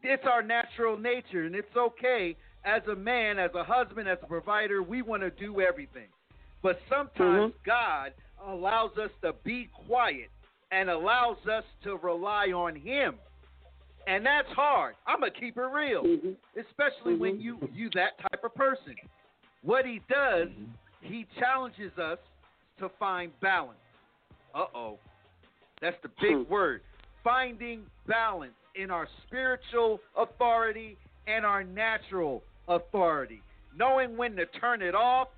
it's 0.02 0.26
our 0.26 0.42
natural 0.42 0.98
nature, 0.98 1.44
and 1.44 1.56
it's 1.56 1.78
okay 1.78 2.36
as 2.66 2.86
a 2.88 2.96
man, 2.96 3.38
as 3.40 3.54
a 3.54 3.64
husband, 3.64 4.10
as 4.10 4.22
a 4.24 4.26
provider. 4.26 4.82
We 4.82 5.04
want 5.04 5.22
to 5.22 5.30
do 5.30 5.62
everything, 5.62 6.10
but 6.64 6.82
sometimes 6.90 7.54
mm-hmm. 7.54 7.64
God 7.64 8.14
allows 8.42 8.98
us 8.98 9.12
to 9.22 9.34
be 9.44 9.68
quiet 9.68 10.32
and 10.72 10.90
allows 10.90 11.48
us 11.48 11.64
to 11.84 11.96
rely 11.98 12.52
on 12.52 12.76
Him, 12.76 13.20
and 14.08 14.26
that's 14.26 14.52
hard. 14.52 14.96
I'm 15.06 15.20
gonna 15.20 15.32
keep 15.32 15.58
it 15.58 15.62
real, 15.62 16.04
mm-hmm. 16.04 16.34
especially 16.60 17.16
when 17.16 17.34
mm-hmm. 17.34 17.42
you 17.42 17.70
you 17.72 17.90
that 17.92 18.18
type 18.18 18.33
of 18.44 18.56
person. 18.56 18.96
What 19.64 19.86
He 19.86 20.02
does, 20.10 20.50
He 21.02 21.26
challenges 21.40 21.92
us 21.98 22.20
to 22.80 22.90
find 23.00 23.32
balance. 23.42 23.78
Uh 24.54 24.66
oh. 24.76 25.00
That's 25.82 25.98
the 26.04 26.10
big 26.22 26.50
word. 26.50 26.82
Finding 27.24 27.84
balance 28.08 28.54
in 28.76 28.92
our 28.92 29.08
spiritual 29.28 30.00
authority 30.18 30.98
and 31.28 31.46
our 31.46 31.64
natural 31.64 32.44
authority. 32.68 33.42
Knowing 33.76 34.16
when 34.18 34.36
to 34.36 34.46
turn 34.46 34.82
it 34.82 34.96
off 34.96 35.30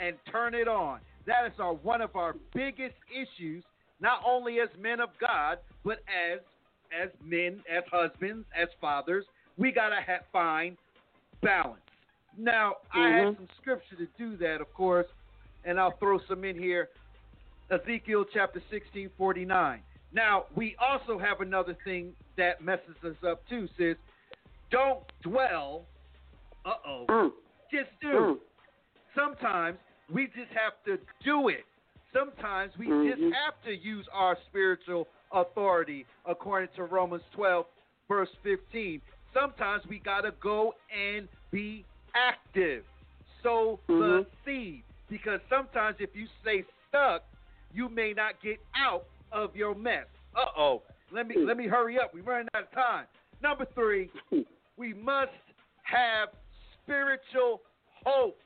and 0.00 0.16
turn 0.30 0.54
it 0.54 0.68
on. 0.68 1.00
That 1.26 1.46
is 1.46 1.52
our 1.58 1.74
one 1.74 2.00
of 2.00 2.16
our 2.16 2.34
biggest 2.54 2.94
issues, 3.12 3.62
not 4.00 4.20
only 4.26 4.60
as 4.60 4.68
men 4.80 5.00
of 5.00 5.10
God, 5.20 5.58
but 5.84 5.98
as 6.08 6.40
as 6.98 7.10
men, 7.22 7.60
as 7.70 7.84
husbands, 7.90 8.46
as 8.56 8.68
fathers. 8.80 9.24
We 9.58 9.72
gotta 9.72 10.00
ha- 10.06 10.24
find 10.32 10.76
balance. 11.42 11.80
Now, 12.38 12.76
I 12.92 13.08
had 13.08 13.26
Mhm. 13.28 13.36
some 13.36 13.48
scripture 13.60 13.96
to 13.96 14.06
do 14.16 14.36
that, 14.36 14.60
of 14.60 14.72
course, 14.72 15.08
and 15.64 15.78
I'll 15.78 15.90
throw 15.90 16.18
some 16.20 16.44
in 16.44 16.56
here. 16.56 16.88
Ezekiel 17.68 18.24
chapter 18.24 18.60
16, 18.70 19.10
49. 19.10 19.82
Now, 20.12 20.46
we 20.54 20.76
also 20.76 21.18
have 21.18 21.40
another 21.40 21.74
thing 21.84 22.14
that 22.36 22.62
messes 22.62 22.96
us 23.04 23.22
up 23.24 23.44
too, 23.48 23.66
sis. 23.76 23.98
Don't 24.70 25.04
dwell. 25.20 25.86
Uh 26.64 26.74
oh. 26.86 27.06
Mm. 27.08 27.32
Just 27.70 27.90
do. 28.00 28.40
Sometimes 29.14 29.78
we 30.08 30.28
just 30.28 30.50
have 30.52 30.82
to 30.84 30.98
do 31.24 31.48
it. 31.48 31.66
Sometimes 32.12 32.76
we 32.78 32.86
just 32.86 33.20
Mhm. 33.20 33.32
have 33.32 33.60
to 33.64 33.76
use 33.76 34.06
our 34.08 34.36
spiritual 34.48 35.08
authority, 35.32 36.06
according 36.24 36.68
to 36.70 36.84
Romans 36.84 37.24
12, 37.32 37.66
verse 38.06 38.34
15. 38.36 39.02
Sometimes 39.34 39.86
we 39.86 39.98
got 39.98 40.22
to 40.22 40.30
go 40.32 40.74
and 40.90 41.28
be 41.50 41.84
active. 42.26 42.84
Sow 43.42 43.78
the 43.86 43.92
Mhm. 43.92 44.26
seed. 44.44 44.84
Because 45.08 45.40
sometimes 45.48 45.96
if 46.00 46.14
you 46.14 46.26
stay 46.40 46.64
stuck, 46.88 47.24
you 47.72 47.88
may 47.88 48.12
not 48.12 48.40
get 48.40 48.60
out 48.74 49.06
of 49.32 49.54
your 49.56 49.74
mess. 49.74 50.06
Uh 50.34 50.46
oh. 50.56 50.82
Let 51.10 51.26
me 51.26 51.36
let 51.36 51.56
me 51.56 51.66
hurry 51.66 51.98
up. 51.98 52.12
We're 52.12 52.22
running 52.22 52.48
out 52.54 52.64
of 52.64 52.70
time. 52.72 53.06
Number 53.40 53.64
three, 53.64 54.10
we 54.76 54.92
must 54.94 55.32
have 55.84 56.28
spiritual 56.82 57.62
hope. 58.04 58.38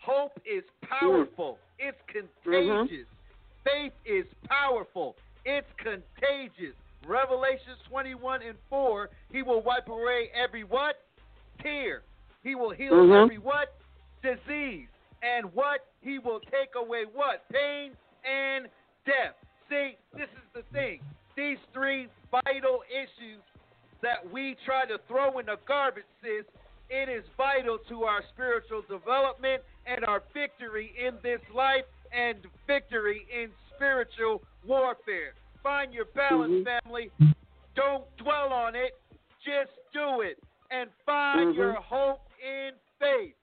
Hope 0.00 0.40
is 0.44 0.64
powerful. 0.82 1.58
It's 1.78 2.00
contagious. 2.08 3.06
Faith 3.64 3.92
is 4.04 4.26
powerful. 4.48 5.16
It's 5.44 5.70
contagious. 5.76 6.74
Revelations 7.06 7.78
21 7.88 8.42
and 8.42 8.58
4, 8.68 9.08
he 9.30 9.42
will 9.42 9.62
wipe 9.62 9.88
away 9.88 10.30
every 10.34 10.64
what? 10.64 10.96
Tear. 11.62 12.02
He 12.42 12.54
will 12.54 12.70
heal 12.70 12.94
Mhm. 12.94 13.24
every 13.24 13.38
what? 13.38 13.74
Disease. 14.22 14.88
And 15.22 15.52
what? 15.54 15.86
He 16.00 16.18
will 16.18 16.40
take 16.40 16.74
away 16.74 17.04
what? 17.04 17.46
Pain 17.48 17.96
and 18.24 18.70
death. 19.04 19.36
See, 19.68 19.96
this 20.12 20.30
is 20.30 20.52
the 20.52 20.62
thing. 20.72 21.02
These 21.36 21.58
three 21.72 22.08
vital 22.30 22.82
issues 22.88 23.42
that 24.00 24.28
we 24.30 24.54
try 24.64 24.86
to 24.86 24.98
throw 25.06 25.38
in 25.38 25.46
the 25.46 25.56
garbage, 25.66 26.06
sis, 26.22 26.46
it 26.88 27.08
is 27.08 27.24
vital 27.36 27.78
to 27.78 28.04
our 28.04 28.22
spiritual 28.32 28.82
development 28.82 29.62
and 29.86 30.04
our 30.06 30.20
victory 30.32 30.92
in 30.98 31.20
this 31.22 31.40
life 31.54 31.84
and 32.12 32.46
victory 32.66 33.26
in 33.30 33.52
spiritual 33.74 34.42
warfare. 34.64 35.34
Find 35.62 35.92
your 35.92 36.06
balance, 36.06 36.64
family. 36.64 37.12
Don't 37.74 38.04
dwell 38.16 38.52
on 38.52 38.74
it. 38.74 38.98
Just 39.44 39.70
do 39.92 40.22
it. 40.22 40.38
And 40.70 40.90
find 41.04 41.54
Mhm. 41.54 41.56
your 41.56 41.74
hope 41.74 42.20
in 42.40 42.70
faith. 42.98 43.34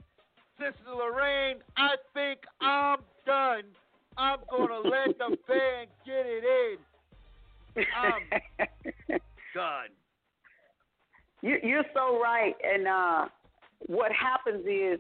Sister 0.60 0.92
Lorraine, 0.96 1.58
I 1.78 1.96
think 2.14 2.40
I'm 2.62 3.00
done. 3.26 3.64
I'm 4.18 4.40
going 4.50 4.70
to 4.70 4.90
let 4.90 5.18
the 5.18 5.38
band 5.48 5.90
get 6.06 6.26
it 6.26 6.78
in. 7.78 7.86
I'm 7.96 8.68
done. 9.56 9.90
You, 11.42 11.58
you're 11.62 11.86
so 11.94 12.20
right. 12.20 12.56
And 12.64 12.88
uh, 12.88 13.26
what 13.86 14.12
happens 14.12 14.66
is 14.66 15.00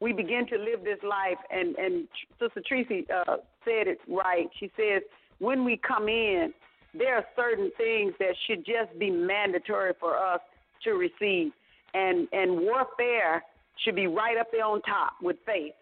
we 0.00 0.12
begin 0.12 0.46
to 0.48 0.56
live 0.56 0.84
this 0.84 0.98
life, 1.02 1.38
and, 1.50 1.74
and 1.76 2.08
Sister 2.40 2.62
Tracy 2.66 3.06
uh, 3.10 3.36
said 3.64 3.88
it 3.88 3.98
right. 4.08 4.48
She 4.60 4.70
says, 4.76 5.02
when 5.38 5.64
we 5.64 5.76
come 5.76 6.08
in, 6.08 6.52
there 6.96 7.16
are 7.16 7.24
certain 7.34 7.72
things 7.76 8.12
that 8.20 8.34
should 8.46 8.64
just 8.64 8.96
be 8.98 9.10
mandatory 9.10 9.92
for 9.98 10.16
us 10.16 10.40
to 10.84 10.92
receive. 10.92 11.52
And, 11.94 12.28
and 12.32 12.60
warfare 12.60 13.42
should 13.84 13.96
be 13.96 14.06
right 14.06 14.36
up 14.36 14.48
there 14.52 14.64
on 14.64 14.82
top 14.82 15.14
with 15.22 15.36
faith. 15.46 15.74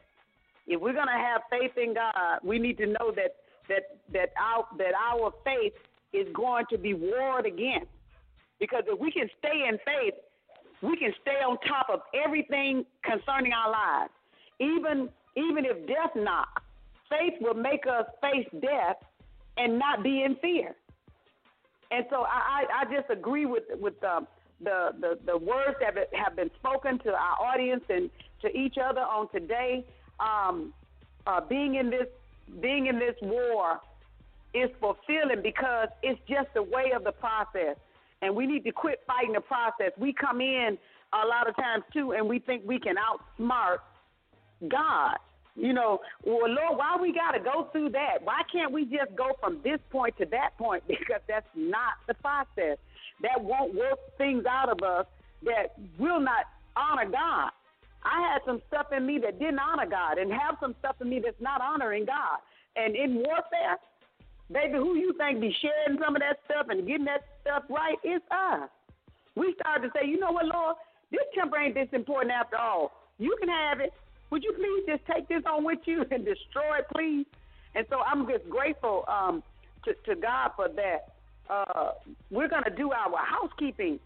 If 0.66 0.80
we're 0.80 0.92
to 0.92 1.12
have 1.12 1.42
faith 1.50 1.72
in 1.76 1.94
God, 1.94 2.38
we 2.44 2.58
need 2.58 2.78
to 2.78 2.86
know 2.86 3.12
that, 3.16 3.36
that, 3.68 3.98
that, 4.12 4.32
our, 4.40 4.66
that 4.78 4.92
our 4.94 5.32
faith 5.44 5.72
is 6.12 6.26
going 6.34 6.66
to 6.70 6.78
be 6.78 6.94
warred 6.94 7.46
against. 7.46 7.88
Because 8.60 8.84
if 8.86 8.98
we 9.00 9.10
can 9.10 9.28
stay 9.38 9.66
in 9.68 9.78
faith, 9.78 10.14
we 10.82 10.96
can 10.96 11.12
stay 11.22 11.42
on 11.42 11.58
top 11.66 11.88
of 11.92 12.00
everything 12.12 12.84
concerning 13.04 13.52
our 13.52 13.70
lives. 13.70 14.12
Even 14.60 15.08
even 15.34 15.64
if 15.64 15.86
death 15.86 16.10
knocks, 16.14 16.62
faith 17.08 17.34
will 17.40 17.54
make 17.54 17.86
us 17.86 18.04
face 18.20 18.46
death 18.60 18.96
and 19.56 19.78
not 19.78 20.02
be 20.02 20.22
in 20.24 20.36
fear. 20.36 20.74
And 21.90 22.04
so 22.10 22.22
I, 22.22 22.64
I, 22.68 22.82
I 22.82 22.94
just 22.94 23.08
agree 23.10 23.46
with 23.46 23.64
with 23.80 23.94
um, 24.04 24.26
the, 24.62 24.90
the 25.00 25.18
the 25.26 25.38
words 25.38 25.76
that 25.80 25.94
have 26.12 26.36
been 26.36 26.50
spoken 26.58 26.98
to 27.00 27.10
our 27.10 27.36
audience 27.40 27.84
and 27.88 28.10
to 28.42 28.48
each 28.56 28.76
other 28.82 29.00
on 29.00 29.28
today. 29.30 29.84
Um, 30.20 30.72
uh, 31.26 31.40
being 31.40 31.76
in 31.76 31.90
this 31.90 32.06
being 32.60 32.86
in 32.86 32.98
this 32.98 33.14
war 33.22 33.80
is 34.54 34.70
fulfilling 34.80 35.42
because 35.42 35.88
it's 36.02 36.20
just 36.28 36.48
the 36.54 36.62
way 36.62 36.92
of 36.94 37.04
the 37.04 37.12
process 37.12 37.76
and 38.22 38.34
we 38.34 38.46
need 38.46 38.64
to 38.64 38.72
quit 38.72 39.00
fighting 39.06 39.32
the 39.32 39.40
process. 39.40 39.90
We 39.98 40.14
come 40.14 40.40
in 40.40 40.78
a 41.12 41.26
lot 41.26 41.48
of 41.48 41.56
times 41.56 41.84
too, 41.92 42.12
and 42.12 42.26
we 42.26 42.38
think 42.38 42.62
we 42.64 42.78
can 42.78 42.94
outsmart 42.96 43.78
God. 44.68 45.16
You 45.54 45.74
know, 45.74 46.00
well, 46.24 46.48
Lord, 46.48 46.78
why 46.78 46.96
we 46.98 47.12
got 47.12 47.32
to 47.32 47.40
go 47.40 47.68
through 47.72 47.90
that? 47.90 48.22
Why 48.24 48.40
can't 48.50 48.72
we 48.72 48.84
just 48.84 49.14
go 49.14 49.32
from 49.38 49.60
this 49.62 49.78
point 49.90 50.16
to 50.18 50.24
that 50.26 50.56
point? 50.56 50.84
Because 50.88 51.20
that's 51.28 51.46
not 51.54 51.94
the 52.08 52.14
process. 52.14 52.78
That 53.22 53.42
won't 53.42 53.74
work 53.74 53.98
things 54.18 54.44
out 54.46 54.68
of 54.68 54.82
us 54.82 55.06
that 55.44 55.74
will 55.98 56.20
not 56.20 56.46
honor 56.76 57.10
God. 57.10 57.50
I 58.04 58.32
had 58.32 58.42
some 58.44 58.60
stuff 58.68 58.86
in 58.96 59.06
me 59.06 59.18
that 59.22 59.38
didn't 59.38 59.60
honor 59.60 59.86
God, 59.86 60.18
and 60.18 60.32
have 60.32 60.56
some 60.60 60.74
stuff 60.80 60.96
in 61.00 61.08
me 61.08 61.20
that's 61.24 61.40
not 61.40 61.60
honoring 61.60 62.04
God. 62.04 62.38
And 62.74 62.96
in 62.96 63.14
warfare, 63.14 63.78
Baby, 64.52 64.74
who 64.74 64.96
you 64.96 65.14
think 65.16 65.40
be 65.40 65.54
sharing 65.62 65.98
some 65.98 66.14
of 66.14 66.20
that 66.20 66.38
stuff 66.44 66.66
and 66.68 66.86
getting 66.86 67.06
that 67.06 67.24
stuff 67.40 67.64
right? 67.70 67.96
is 68.04 68.20
us. 68.30 68.68
We 69.34 69.54
started 69.60 69.88
to 69.88 69.92
say, 69.96 70.06
you 70.06 70.18
know 70.18 70.32
what, 70.32 70.44
Lord, 70.44 70.76
this 71.10 71.22
temper 71.34 71.56
ain't 71.56 71.74
this 71.74 71.88
important 71.92 72.32
after 72.32 72.56
all. 72.56 72.92
You 73.18 73.34
can 73.40 73.48
have 73.48 73.80
it. 73.80 73.92
Would 74.30 74.44
you 74.44 74.52
please 74.52 74.84
just 74.86 75.06
take 75.06 75.28
this 75.28 75.42
on 75.46 75.64
with 75.64 75.78
you 75.86 76.04
and 76.10 76.24
destroy 76.32 76.78
it, 76.80 76.86
please? 76.94 77.26
And 77.74 77.86
so 77.88 78.00
I'm 78.00 78.28
just 78.28 78.48
grateful 78.50 79.04
um, 79.08 79.42
to, 79.84 79.94
to 80.06 80.20
God 80.20 80.50
for 80.56 80.68
that. 80.68 81.11
Uh, 81.52 81.92
we're 82.30 82.48
going 82.48 82.64
to 82.64 82.74
do 82.74 82.92
our 82.92 83.24
housekeeping 83.24 84.00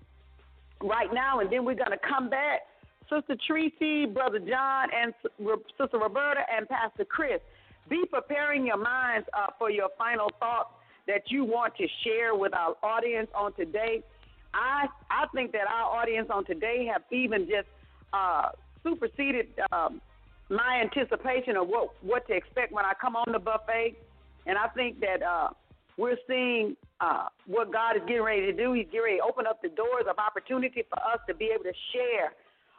right 0.83 1.13
now, 1.13 1.39
and 1.39 1.53
then 1.53 1.65
we're 1.65 1.75
going 1.77 1.93
to 1.93 2.09
come 2.09 2.29
back. 2.29 2.63
Sister 3.09 3.37
Tracy, 3.47 4.05
Brother 4.07 4.41
John, 4.41 4.89
and 4.93 5.15
Sister 5.79 5.99
Roberta, 5.99 6.41
and 6.51 6.69
Pastor 6.69 7.05
Chris 7.05 7.41
be 7.89 8.05
preparing 8.11 8.67
your 8.67 8.79
minds 8.79 9.29
uh, 9.33 9.47
for 9.59 9.71
your 9.71 9.89
final 9.97 10.29
thoughts 10.41 10.71
that 11.07 11.23
you 11.29 11.45
want 11.45 11.77
to 11.77 11.87
share 12.03 12.35
with 12.35 12.53
our 12.53 12.75
audience 12.83 13.29
on 13.33 13.53
today. 13.55 14.03
I 14.53 14.87
I 15.09 15.27
think 15.33 15.53
that 15.53 15.69
our 15.69 16.01
audience 16.01 16.29
on 16.33 16.45
today 16.47 16.89
have 16.93 17.03
even 17.13 17.43
just 17.43 17.69
uh, 18.13 18.49
superseded 18.83 19.47
um, 19.71 20.01
my 20.49 20.83
anticipation 20.83 21.57
of 21.57 21.69
what 21.69 21.91
what 22.03 22.27
to 22.27 22.35
expect 22.35 22.73
when 22.73 22.85
I 22.85 22.93
come 23.01 23.15
on 23.15 23.31
the 23.31 23.39
buffet, 23.39 23.95
and 24.47 24.59
I 24.59 24.67
think 24.69 24.99
that 25.01 25.23
uh, 25.23 25.51
we're 25.97 26.19
seeing 26.29 26.77
uh, 27.01 27.29
what 27.47 27.73
God 27.73 27.97
is 27.97 28.03
getting 28.07 28.23
ready 28.23 28.43
to 28.43 28.53
do. 28.53 28.73
He's 28.73 28.87
getting 28.87 29.03
ready 29.03 29.17
to 29.19 29.25
open 29.25 29.47
up 29.47 29.63
the 29.63 29.69
doors 29.69 30.05
of 30.09 30.19
opportunity 30.19 30.85
for 30.89 30.99
us 30.99 31.21
to 31.29 31.35
be 31.35 31.47
able 31.55 31.65
to 31.65 31.73
share 31.93 32.33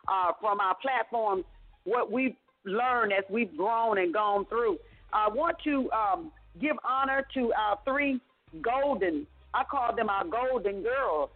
uh, 0.07 0.33
from 0.39 0.59
our 0.59 0.75
platforms 0.81 1.45
what 1.83 2.11
we've 2.11 2.35
learned 2.65 3.13
as 3.13 3.23
we've 3.29 3.55
grown 3.55 3.97
and 3.97 4.13
gone 4.13 4.45
through. 4.45 4.77
I 5.13 5.29
want 5.29 5.57
to 5.63 5.89
um, 5.91 6.31
give 6.59 6.75
honor 6.83 7.25
to 7.33 7.53
our 7.53 7.79
three 7.85 8.19
golden, 8.61 9.25
I 9.53 9.63
call 9.63 9.95
them 9.95 10.09
our 10.09 10.25
golden 10.25 10.83
girls. 10.83 11.29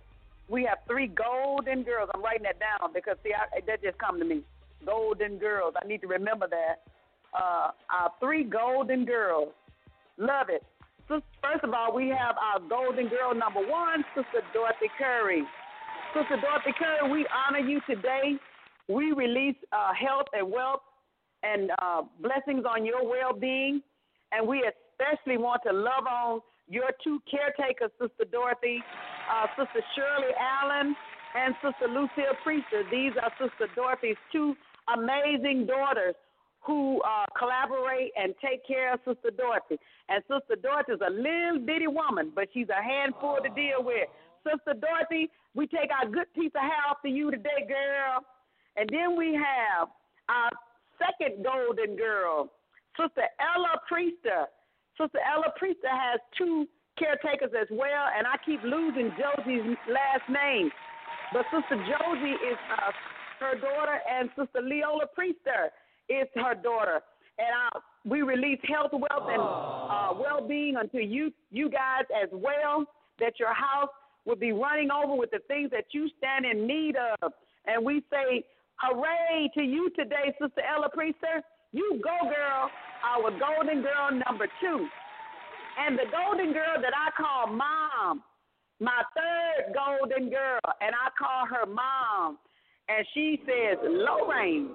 We 0.49 0.63
have 0.65 0.79
three 0.87 1.07
golden 1.07 1.83
girls. 1.83 2.09
I'm 2.13 2.21
writing 2.21 2.43
that 2.43 2.59
down 2.59 2.91
because, 2.93 3.15
see, 3.23 3.31
I, 3.33 3.61
that 3.67 3.81
just 3.81 3.97
come 3.97 4.19
to 4.19 4.25
me. 4.25 4.41
Golden 4.85 5.37
girls. 5.37 5.75
I 5.81 5.87
need 5.87 6.01
to 6.01 6.07
remember 6.07 6.47
that. 6.49 6.81
Uh, 7.33 7.71
our 7.89 8.11
three 8.19 8.43
golden 8.43 9.05
girls. 9.05 9.49
Love 10.17 10.49
it. 10.49 10.63
First 11.19 11.63
of 11.63 11.73
all, 11.73 11.93
we 11.93 12.07
have 12.07 12.35
our 12.39 12.61
golden 12.69 13.09
girl 13.09 13.35
number 13.35 13.59
one, 13.59 14.05
Sister 14.15 14.39
Dorothy 14.53 14.87
Curry. 14.97 15.43
Sister 16.15 16.39
Dorothy 16.39 16.71
Curry, 16.79 17.11
we 17.11 17.27
honor 17.27 17.59
you 17.59 17.81
today. 17.89 18.39
We 18.87 19.11
release 19.11 19.57
uh, 19.73 19.91
health 19.93 20.27
and 20.31 20.49
wealth 20.49 20.79
and 21.43 21.71
uh, 21.81 22.03
blessings 22.21 22.63
on 22.63 22.85
your 22.85 23.03
well 23.03 23.33
being. 23.33 23.81
And 24.31 24.47
we 24.47 24.63
especially 24.63 25.37
want 25.37 25.61
to 25.67 25.73
love 25.73 26.07
on 26.07 26.39
your 26.69 26.91
two 27.03 27.19
caretakers, 27.29 27.91
Sister 27.99 28.23
Dorothy, 28.31 28.79
uh, 29.27 29.47
Sister 29.59 29.83
Shirley 29.95 30.31
Allen, 30.39 30.95
and 31.35 31.55
Sister 31.59 31.91
Lucille 31.91 32.39
Priester. 32.45 32.89
These 32.89 33.11
are 33.21 33.31
Sister 33.35 33.67
Dorothy's 33.75 34.15
two 34.31 34.55
amazing 34.95 35.65
daughters 35.67 36.15
who 36.61 37.01
uh, 37.01 37.25
collaborate 37.37 38.11
and 38.15 38.33
take 38.37 38.65
care 38.65 38.93
of 38.93 38.99
Sister 39.05 39.31
Dorothy. 39.35 39.77
And 40.09 40.23
Sister 40.29 40.55
Dorothy 40.61 40.93
is 40.93 41.01
a 41.01 41.09
little 41.09 41.59
bitty 41.65 41.87
woman, 41.87 42.31
but 42.33 42.47
she's 42.53 42.69
a 42.69 42.81
handful 42.81 43.37
to 43.41 43.49
deal 43.49 43.81
with. 43.81 44.07
Sister 44.45 44.77
Dorothy, 44.77 45.29
we 45.53 45.65
take 45.67 45.89
our 45.89 46.09
good 46.09 46.31
piece 46.33 46.53
of 46.55 46.61
hair 46.61 46.81
off 46.89 47.01
to 47.03 47.09
you 47.09 47.31
today, 47.31 47.65
girl. 47.67 48.21
And 48.77 48.89
then 48.89 49.17
we 49.17 49.33
have 49.33 49.89
our 50.29 50.49
second 51.01 51.43
golden 51.43 51.97
girl, 51.97 52.49
Sister 52.97 53.25
Ella 53.41 53.81
Priester. 53.89 54.45
Sister 54.99 55.19
Ella 55.25 55.49
Priester 55.57 55.89
has 55.89 56.21
two 56.37 56.67
caretakers 56.97 57.51
as 57.59 57.67
well, 57.71 58.05
and 58.15 58.27
I 58.27 58.37
keep 58.45 58.61
losing 58.63 59.11
Josie's 59.17 59.77
last 59.89 60.29
name. 60.29 60.69
But 61.33 61.45
Sister 61.49 61.81
Josie 61.89 62.37
is 62.45 62.59
uh, 62.69 62.91
her 63.39 63.55
daughter, 63.57 63.97
and 64.05 64.29
Sister 64.37 64.61
Leola 64.61 65.09
Priester 65.17 65.73
is 66.11 66.27
her 66.35 66.55
daughter. 66.55 67.01
And 67.37 67.53
uh, 67.75 67.79
we 68.05 68.21
release 68.21 68.59
health, 68.67 68.91
wealth, 68.91 69.29
and 69.29 69.41
uh, 69.41 70.13
well-being 70.21 70.75
unto 70.75 70.97
you, 70.97 71.31
you 71.51 71.69
guys 71.69 72.05
as 72.21 72.29
well. 72.31 72.85
That 73.19 73.33
your 73.39 73.53
house 73.53 73.89
will 74.25 74.35
be 74.35 74.51
running 74.51 74.89
over 74.91 75.15
with 75.15 75.31
the 75.31 75.39
things 75.47 75.69
that 75.71 75.85
you 75.91 76.09
stand 76.17 76.45
in 76.45 76.67
need 76.67 76.95
of. 77.21 77.31
And 77.65 77.85
we 77.85 78.03
say, 78.11 78.43
hooray 78.77 79.49
to 79.55 79.61
you 79.63 79.89
today, 79.95 80.33
Sister 80.41 80.61
Ella 80.61 80.89
Priester. 80.95 81.41
You 81.71 82.01
go, 82.03 82.17
girl, 82.27 82.69
our 83.05 83.31
golden 83.39 83.81
girl 83.81 84.09
number 84.27 84.47
two. 84.59 84.87
And 85.79 85.97
the 85.97 86.05
golden 86.11 86.51
girl 86.51 86.81
that 86.81 86.93
I 86.93 87.11
call 87.15 87.55
mom, 87.55 88.23
my 88.79 89.03
third 89.15 89.73
golden 89.73 90.29
girl, 90.29 90.59
and 90.81 90.93
I 90.93 91.09
call 91.17 91.45
her 91.45 91.65
mom. 91.65 92.39
And 92.89 93.05
she 93.13 93.41
says, 93.45 93.77
Lorraine, 93.83 94.69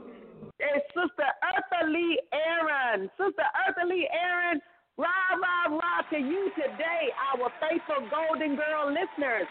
it's 0.59 0.87
Sister 0.95 1.29
Eartha 1.45 1.93
Lee 1.93 2.21
Aaron. 2.33 3.11
Sister 3.17 3.45
Eartha 3.45 3.89
Lee 3.89 4.09
Aaron, 4.13 4.61
rah, 4.97 5.33
rah, 5.37 5.77
rah 5.77 6.03
to 6.11 6.19
you 6.19 6.51
today, 6.57 7.13
our 7.33 7.51
faithful 7.61 8.09
golden 8.09 8.57
girl 8.57 8.89
listeners, 8.89 9.49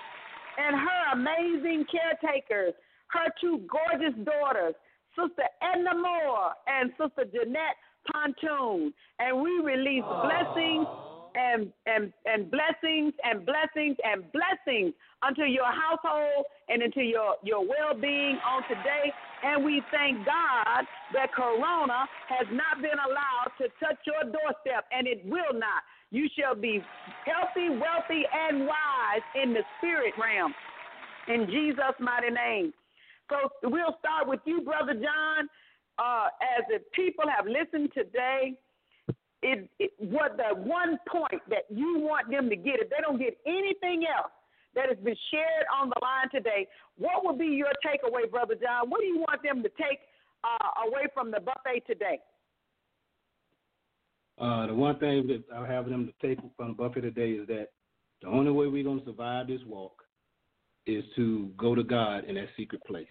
and 0.58 0.76
her 0.76 1.02
amazing 1.14 1.86
caretakers, 1.92 2.74
her 3.08 3.28
two 3.40 3.62
gorgeous 3.70 4.16
daughters, 4.26 4.74
Sister 5.16 5.48
Edna 5.62 5.96
Moore 5.96 6.52
and 6.68 6.92
Sister 6.98 7.26
Jeanette 7.32 7.78
Pontoon. 8.12 8.94
And 9.20 9.42
we 9.42 9.60
release 9.64 10.04
blessings 10.04 10.88
and, 11.36 11.72
and, 11.86 12.12
and 12.26 12.52
blessings 12.52 13.14
and 13.24 13.46
blessings 13.46 13.98
and 14.04 14.24
blessings 14.32 14.94
unto 15.26 15.44
your 15.44 15.66
household 15.66 16.46
and 16.70 16.82
into 16.82 17.02
your, 17.02 17.36
your 17.44 17.66
well 17.66 18.00
being 18.00 18.38
on 18.46 18.62
today. 18.70 19.12
And 19.44 19.64
we 19.64 19.82
thank 19.92 20.26
God 20.26 20.86
that 21.14 21.34
Corona 21.34 22.06
has 22.30 22.48
not 22.52 22.82
been 22.82 22.98
allowed 22.98 23.52
to 23.58 23.70
touch 23.80 23.98
your 24.06 24.24
doorstep, 24.32 24.86
and 24.92 25.08
it 25.08 25.26
will 25.26 25.54
not. 25.54 25.82
You 26.12 26.28
shall 26.38 26.56
be 26.56 26.82
healthy, 27.26 27.70
wealthy, 27.70 28.24
and 28.34 28.66
wise 28.66 29.26
in 29.42 29.54
the 29.54 29.62
spirit 29.78 30.14
realm. 30.22 30.54
In 31.28 31.48
Jesus' 31.48 31.98
mighty 32.00 32.30
name. 32.30 32.74
So 33.30 33.50
we'll 33.64 33.98
start 34.00 34.28
with 34.28 34.42
you, 34.46 34.62
Brother 34.62 34.94
John. 34.94 35.50
Uh, 35.98 36.28
as 36.58 36.66
the 36.70 36.80
people 36.94 37.24
have 37.26 37.46
listened 37.48 37.90
today, 37.94 38.54
it, 39.42 39.70
it, 39.80 39.92
what 39.98 40.38
the 40.38 40.56
one 40.56 41.00
point 41.08 41.42
that 41.50 41.66
you 41.70 42.00
want 42.00 42.30
them 42.30 42.50
to 42.50 42.56
get, 42.56 42.82
if 42.82 42.90
they 42.90 42.98
don't 43.02 43.18
get 43.18 43.38
anything 43.46 44.04
else 44.06 44.32
that 44.76 44.90
has 44.90 44.98
been 45.00 45.16
shared 45.32 45.66
on 45.82 45.90
the 45.90 45.96
line 46.02 46.30
today, 46.32 46.68
what 46.98 47.26
would 47.26 47.40
be 47.40 47.46
your 47.46 47.72
takeaway, 47.86 48.30
Brother 48.30 48.56
John? 48.56 48.90
What 48.90 49.02
do 49.02 49.08
you 49.08 49.20
want 49.20 49.42
them 49.44 49.64
to 49.64 49.70
take 49.70 50.00
uh, 50.44 50.88
away 50.88 51.08
from 51.14 51.32
the 51.32 51.40
buffet 51.40 51.84
today? 51.88 52.20
Uh, 54.38 54.68
the 54.68 54.74
one 54.74 55.00
thing 55.00 55.28
that 55.28 55.44
I 55.56 55.66
have 55.66 55.90
them 55.90 56.08
to 56.08 56.28
take 56.28 56.40
from 56.58 56.70
the 56.70 56.74
buffet 56.74 57.02
today 57.02 57.32
is 57.32 57.48
that 57.48 57.70
the 58.22 58.28
only 58.28 58.52
way 58.52 58.68
we're 58.68 58.84
going 58.84 59.00
to 59.00 59.06
survive 59.06 59.48
this 59.48 59.62
walk 59.66 60.04
is 60.86 61.04
to 61.16 61.50
go 61.58 61.74
to 61.74 61.84
God 61.84 62.26
in 62.26 62.36
that 62.36 62.48
secret 62.58 62.84
place. 62.86 63.08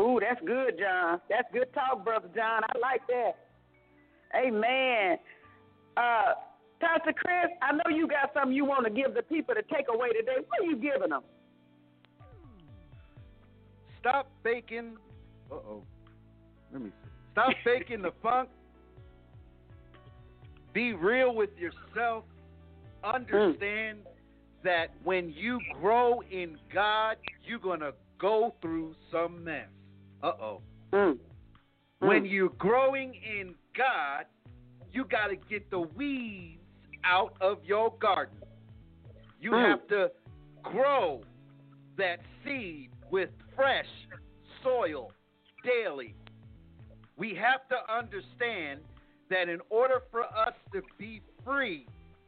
Ooh, 0.00 0.20
that's 0.20 0.40
good, 0.46 0.78
John. 0.78 1.20
That's 1.28 1.48
good 1.52 1.72
talk, 1.74 2.04
Brother 2.04 2.28
John. 2.34 2.62
I 2.62 2.78
like 2.78 3.00
that. 3.08 3.32
Amen. 4.36 5.18
Uh, 5.96 6.34
Pastor 6.80 7.12
Chris, 7.12 7.50
I 7.60 7.72
know 7.72 7.96
you 7.96 8.06
got 8.06 8.32
something 8.34 8.52
you 8.52 8.64
want 8.64 8.84
to 8.84 8.90
give 8.90 9.14
the 9.14 9.22
people 9.22 9.54
to 9.54 9.62
take 9.62 9.86
away 9.92 10.08
today. 10.08 10.36
What 10.46 10.60
are 10.60 10.64
you 10.64 10.76
giving 10.76 11.10
them? 11.10 11.22
Stop 14.00 14.30
faking. 14.44 14.96
Uh 15.50 15.54
oh. 15.54 15.82
Let 16.72 16.82
me 16.82 16.90
see. 16.90 17.10
Stop 17.32 17.50
faking 17.64 18.02
the 18.02 18.12
funk. 18.22 18.48
Be 20.72 20.92
real 20.92 21.34
with 21.34 21.50
yourself. 21.58 22.24
Understand 23.02 23.98
that 24.62 24.88
when 25.02 25.32
you 25.36 25.60
grow 25.80 26.20
in 26.30 26.58
God, 26.72 27.16
you're 27.44 27.58
going 27.58 27.80
to 27.80 27.94
go 28.18 28.54
through 28.60 28.94
some 29.10 29.42
mess. 29.44 29.68
Uh 30.22 30.32
oh. 30.40 30.60
Mm. 30.92 31.18
When 32.00 32.24
you're 32.24 32.50
growing 32.50 33.14
in 33.14 33.54
God, 33.76 34.26
you 34.92 35.04
got 35.04 35.28
to 35.28 35.36
get 35.36 35.70
the 35.70 35.80
weeds 35.80 36.57
out 37.04 37.34
of 37.40 37.64
your 37.64 37.90
garden. 37.98 38.36
You 39.40 39.52
Mm. 39.52 39.68
have 39.68 39.86
to 39.88 40.10
grow 40.62 41.22
that 41.96 42.20
seed 42.44 42.90
with 43.10 43.30
fresh 43.54 43.88
soil 44.62 45.12
daily. 45.64 46.14
We 47.16 47.34
have 47.34 47.68
to 47.68 47.92
understand 47.92 48.80
that 49.28 49.48
in 49.48 49.60
order 49.70 50.00
for 50.10 50.24
us 50.24 50.54
to 50.72 50.82
be 50.98 51.20
free 51.44 51.86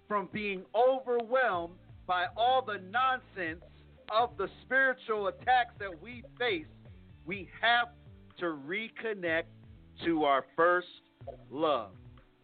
from 0.08 0.26
being 0.32 0.64
overwhelmed 0.74 1.78
by 2.06 2.26
all 2.36 2.62
the 2.62 2.78
nonsense 2.78 3.62
of 4.10 4.36
the 4.36 4.48
spiritual 4.62 5.28
attacks 5.28 5.74
that 5.78 6.00
we 6.02 6.22
face, 6.38 6.66
we 7.24 7.48
have 7.60 7.90
to 8.38 8.46
reconnect 8.46 9.44
to 10.04 10.24
our 10.24 10.44
first 10.56 10.88
love. 11.50 11.92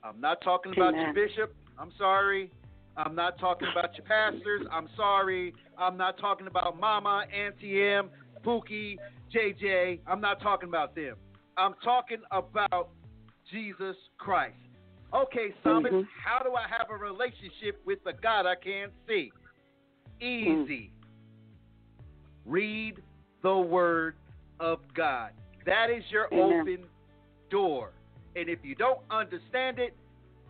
I'm 0.04 0.20
not 0.20 0.40
talking 0.42 0.72
about 0.72 0.94
Amen. 0.94 1.06
your 1.06 1.14
bishop. 1.14 1.54
I'm 1.78 1.92
sorry. 1.98 2.50
I'm 2.96 3.14
not 3.14 3.38
talking 3.38 3.68
about 3.70 3.96
your 3.96 4.06
pastors. 4.06 4.66
I'm 4.72 4.88
sorry. 4.96 5.54
I'm 5.76 5.96
not 5.96 6.18
talking 6.18 6.46
about 6.46 6.78
Mama, 6.80 7.24
Auntie 7.32 7.82
M, 7.82 8.08
Pookie, 8.44 8.96
JJ. 9.34 10.00
I'm 10.06 10.20
not 10.20 10.40
talking 10.40 10.68
about 10.68 10.94
them. 10.94 11.16
I'm 11.58 11.74
talking 11.84 12.22
about 12.30 12.90
Jesus 13.50 13.96
Christ. 14.18 14.56
Okay, 15.12 15.54
Psalmist, 15.62 15.94
Mhm. 15.94 16.08
how 16.24 16.38
do 16.40 16.54
I 16.54 16.66
have 16.68 16.90
a 16.90 16.96
relationship 16.96 17.84
with 17.84 18.02
the 18.04 18.12
God 18.14 18.46
I 18.46 18.54
can't 18.56 18.92
see? 19.06 19.32
Easy. 20.20 20.92
Read 22.44 23.02
the 23.42 23.56
Word 23.56 24.16
of 24.58 24.80
God. 24.94 25.32
That 25.64 25.90
is 25.90 26.10
your 26.10 26.28
Amen. 26.32 26.60
open 26.60 26.88
door. 27.50 27.92
And 28.34 28.48
if 28.48 28.64
you 28.64 28.74
don't 28.74 29.00
understand 29.10 29.78
it, 29.78 29.94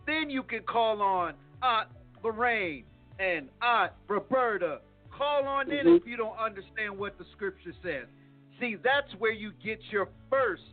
then 0.07 0.29
you 0.29 0.41
can 0.41 0.63
call 0.63 1.01
on 1.01 1.35
Aunt 1.61 1.89
Lorraine 2.23 2.85
and 3.19 3.49
Aunt 3.61 3.91
Roberta. 4.07 4.81
Call 5.11 5.47
on 5.47 5.71
in 5.71 5.85
Mhm. 5.85 5.97
if 5.97 6.07
you 6.07 6.17
don't 6.17 6.37
understand 6.37 6.97
what 6.97 7.17
the 7.17 7.25
scripture 7.25 7.73
says. 7.83 8.07
See, 8.59 8.75
that's 8.75 9.13
where 9.15 9.31
you 9.31 9.51
get 9.63 9.79
your 9.91 10.09
first 10.29 10.63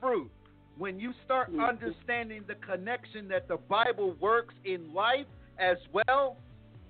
fruit. 0.00 0.30
When 0.76 0.98
you 0.98 1.12
start 1.24 1.52
Mhm. 1.52 1.66
understanding 1.66 2.44
the 2.46 2.54
connection 2.54 3.28
that 3.28 3.48
the 3.48 3.58
Bible 3.58 4.12
works 4.12 4.54
in 4.64 4.94
life 4.94 5.26
as 5.58 5.78
well, 5.88 6.38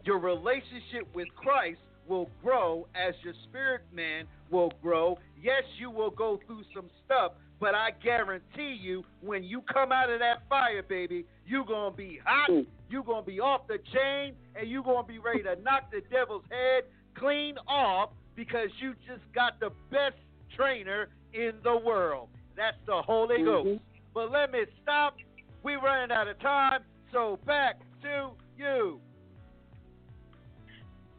your 0.04 0.18
relationship 0.18 1.12
with 1.14 1.34
Christ 1.34 1.80
will 2.06 2.30
grow 2.42 2.86
as 2.94 3.14
your 3.24 3.34
spirit 3.48 3.82
man 3.92 4.26
will 4.50 4.70
grow. 4.82 5.18
Yes, 5.36 5.64
you 5.78 5.90
will 5.90 6.10
go 6.10 6.36
through 6.38 6.64
some 6.74 6.90
stuff, 7.04 7.32
but 7.60 7.74
I 7.74 7.90
guarantee 8.02 8.78
you, 8.80 9.04
when 9.20 9.44
you 9.44 9.62
come 9.62 9.92
out 9.92 10.10
of 10.10 10.18
that 10.20 10.48
fire, 10.48 10.82
baby, 10.82 11.26
you're 11.46 11.64
going 11.64 11.92
to 11.92 11.96
be 11.96 12.18
hot, 12.24 12.48
you're 12.88 13.04
going 13.04 13.22
to 13.22 13.30
be 13.30 13.38
off 13.38 13.66
the 13.68 13.78
chain, 13.92 14.34
and 14.56 14.68
you're 14.68 14.82
going 14.82 15.04
to 15.04 15.12
be 15.12 15.18
ready 15.18 15.42
to 15.42 15.56
knock 15.62 15.90
the 15.92 16.00
devil's 16.10 16.44
head 16.50 16.84
clean 17.14 17.56
off 17.68 18.10
because 18.34 18.68
you 18.80 18.94
just 19.06 19.22
got 19.34 19.60
the 19.60 19.70
best 19.90 20.16
trainer 20.56 21.08
in 21.34 21.52
the 21.62 21.76
world. 21.76 22.28
That's 22.56 22.78
the 22.86 23.02
Holy 23.02 23.38
Mhm. 23.38 23.44
Ghost. 23.44 23.80
But 24.14 24.30
let 24.30 24.50
me 24.50 24.64
stop. 24.82 25.16
We're 25.62 25.80
running 25.80 26.10
out 26.10 26.26
of 26.26 26.38
time, 26.40 26.82
so 27.12 27.36
back 27.44 27.78
to 28.02 28.30
you. 28.56 29.00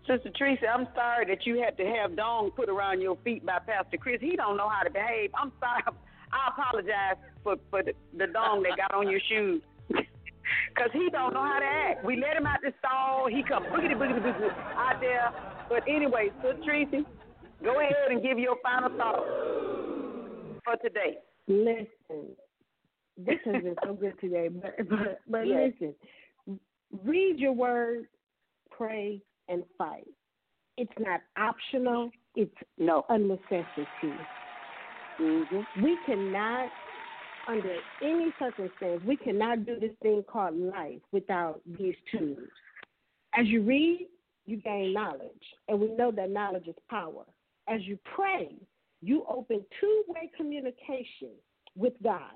Sister 0.08 0.32
Teresa, 0.32 0.68
I'm 0.68 0.88
sorry 0.96 1.26
that 1.28 1.46
you 1.46 1.62
had 1.62 1.78
to 1.78 1.86
have 1.86 2.16
dong 2.16 2.52
put 2.52 2.70
around 2.70 3.02
your 3.02 3.16
feet 3.18 3.46
by 3.46 3.60
Pastor 3.60 3.98
Chris. 3.98 4.20
He 4.20 4.36
don't 4.36 4.58
know 4.58 4.68
how 4.68 4.82
to 4.82 4.90
behave. 4.90 5.32
I'm 5.36 5.52
sorry. 5.60 5.84
I 6.34 6.50
apologize 6.52 7.18
for, 7.44 7.56
for 7.70 7.84
the, 7.84 7.94
the 8.18 8.28
dong 8.28 8.64
that 8.64 8.78
got 8.78 8.94
on 8.94 9.10
your 9.10 9.22
shoes. 9.30 9.62
Because 10.74 10.90
he 10.94 11.10
don't 11.12 11.34
know 11.34 11.44
how 11.44 11.60
to 11.60 11.66
act. 11.66 12.04
We 12.04 12.16
let 12.18 12.36
him 12.36 12.46
out 12.46 12.60
the 12.62 12.74
stall. 12.80 13.28
He 13.30 13.44
come 13.44 13.64
boogity 13.66 13.94
boogity 13.94 14.20
boogity 14.22 14.50
out 14.78 15.00
there. 15.00 15.32
But 15.70 15.84
anyway, 15.88 16.30
Sister 16.42 16.58
Teresa, 16.66 17.04
go 17.64 17.80
ahead 17.80 17.94
and 18.10 18.22
give 18.22 18.38
your 18.40 18.58
final 18.64 18.90
thoughts 18.98 19.22
for 20.66 20.76
today. 20.84 21.20
Listen, 21.48 22.36
this 23.18 23.38
has 23.46 23.64
been 23.64 23.76
so 23.86 23.94
good 23.94 24.20
today, 24.20 24.50
but 24.50 24.76
but, 24.90 25.22
but 25.30 25.48
Yes. 25.48 25.74
listen, 25.80 25.96
read 27.06 27.40
your 27.40 27.54
word, 27.54 28.08
pray, 28.70 29.22
and 29.48 29.64
fight. 29.78 30.08
It's 30.78 30.92
not 31.00 31.22
optional. 31.38 32.12
It's 32.36 32.56
no 32.78 33.06
a 33.10 33.18
necessity. 33.18 33.86
Mm-hmm. 35.20 35.84
We 35.84 35.98
cannot 36.06 36.70
under 37.48 37.76
any 38.04 38.34
circumstance, 38.40 39.02
we 39.06 39.18
cannot 39.18 39.66
do 39.66 39.80
this 39.80 39.92
thing 40.02 40.24
called 40.28 40.56
life 40.58 41.00
without 41.12 41.62
these 41.78 41.96
tools. 42.12 42.38
As 43.34 43.48
you 43.48 43.64
read, 43.64 44.08
you 44.46 44.58
gain 44.58 44.94
knowledge, 44.94 45.32
and 45.68 45.80
we 45.80 45.88
know 45.90 46.12
that 46.12 46.30
knowledge 46.30 46.68
is 46.68 46.76
power. 46.90 47.24
As 47.68 47.82
you 47.84 47.98
pray, 48.16 48.50
you 49.02 49.26
open 49.30 49.64
two 49.80 50.04
way 50.08 50.30
communication 50.36 51.32
with 51.76 51.94
God. 52.04 52.34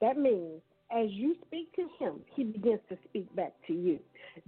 That 0.00 0.16
means 0.16 0.60
as 0.90 1.10
you 1.10 1.36
speak 1.46 1.74
to 1.76 1.88
Him, 1.98 2.20
He 2.34 2.44
begins 2.44 2.80
to 2.88 2.98
speak 3.04 3.34
back 3.36 3.52
to 3.66 3.72
you. 3.72 3.98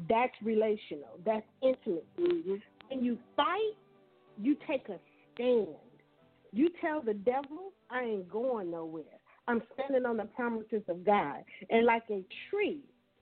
That's 0.08 0.32
relational, 0.42 1.18
that's 1.24 1.46
intimate. 1.62 2.06
When 2.16 3.04
you 3.04 3.18
fight, 3.36 3.72
you 4.40 4.56
take 4.66 4.88
a 4.88 4.98
stand. 5.34 5.68
You 6.54 6.70
tell 6.80 7.02
the 7.02 7.14
devil, 7.14 7.72
I 7.90 8.02
ain't 8.02 8.30
going 8.30 8.70
nowhere. 8.70 9.02
I'm 9.48 9.60
standing 9.74 10.06
on 10.06 10.16
the 10.16 10.24
promises 10.24 10.82
of 10.88 11.04
God. 11.04 11.42
And 11.68 11.84
like 11.84 12.04
a 12.10 12.22
tree 12.48 12.78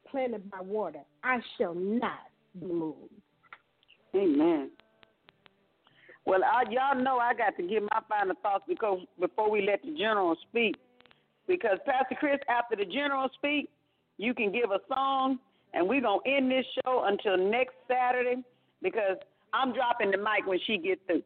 planted 0.07 0.51
by 0.51 0.61
water, 0.61 1.01
I 1.25 1.39
shall 1.57 1.75
not 1.75 2.29
be 2.61 2.67
moved. 2.67 3.11
Amen. 4.15 4.71
Well, 6.27 6.41
I, 6.45 6.71
y'all 6.71 7.03
know 7.03 7.17
I 7.17 7.33
got 7.33 7.57
to 7.57 7.63
give 7.63 7.83
my 7.85 8.01
final 8.07 8.37
thoughts 8.43 8.65
because 8.69 9.01
before 9.19 9.51
we 9.51 9.63
let 9.63 9.83
the 9.83 9.97
general 9.97 10.37
speak, 10.51 10.77
because 11.49 11.79
Pastor 11.87 12.17
Chris, 12.21 12.39
after 12.51 12.77
the 12.77 12.85
general 12.85 13.31
speak, 13.35 13.71
you 14.19 14.35
can 14.35 14.53
give 14.53 14.71
a 14.71 14.79
song, 14.95 15.39
and 15.73 15.89
we're 15.89 16.03
gonna 16.03 16.21
end 16.27 16.51
this 16.51 16.67
show 16.85 17.05
until 17.07 17.39
next 17.39 17.75
Saturday 17.89 18.43
because 18.83 19.17
I'm 19.55 19.73
dropping 19.73 20.11
the 20.11 20.19
mic 20.19 20.47
when 20.47 20.61
she 20.67 20.77
gets 20.77 21.01
through, 21.07 21.23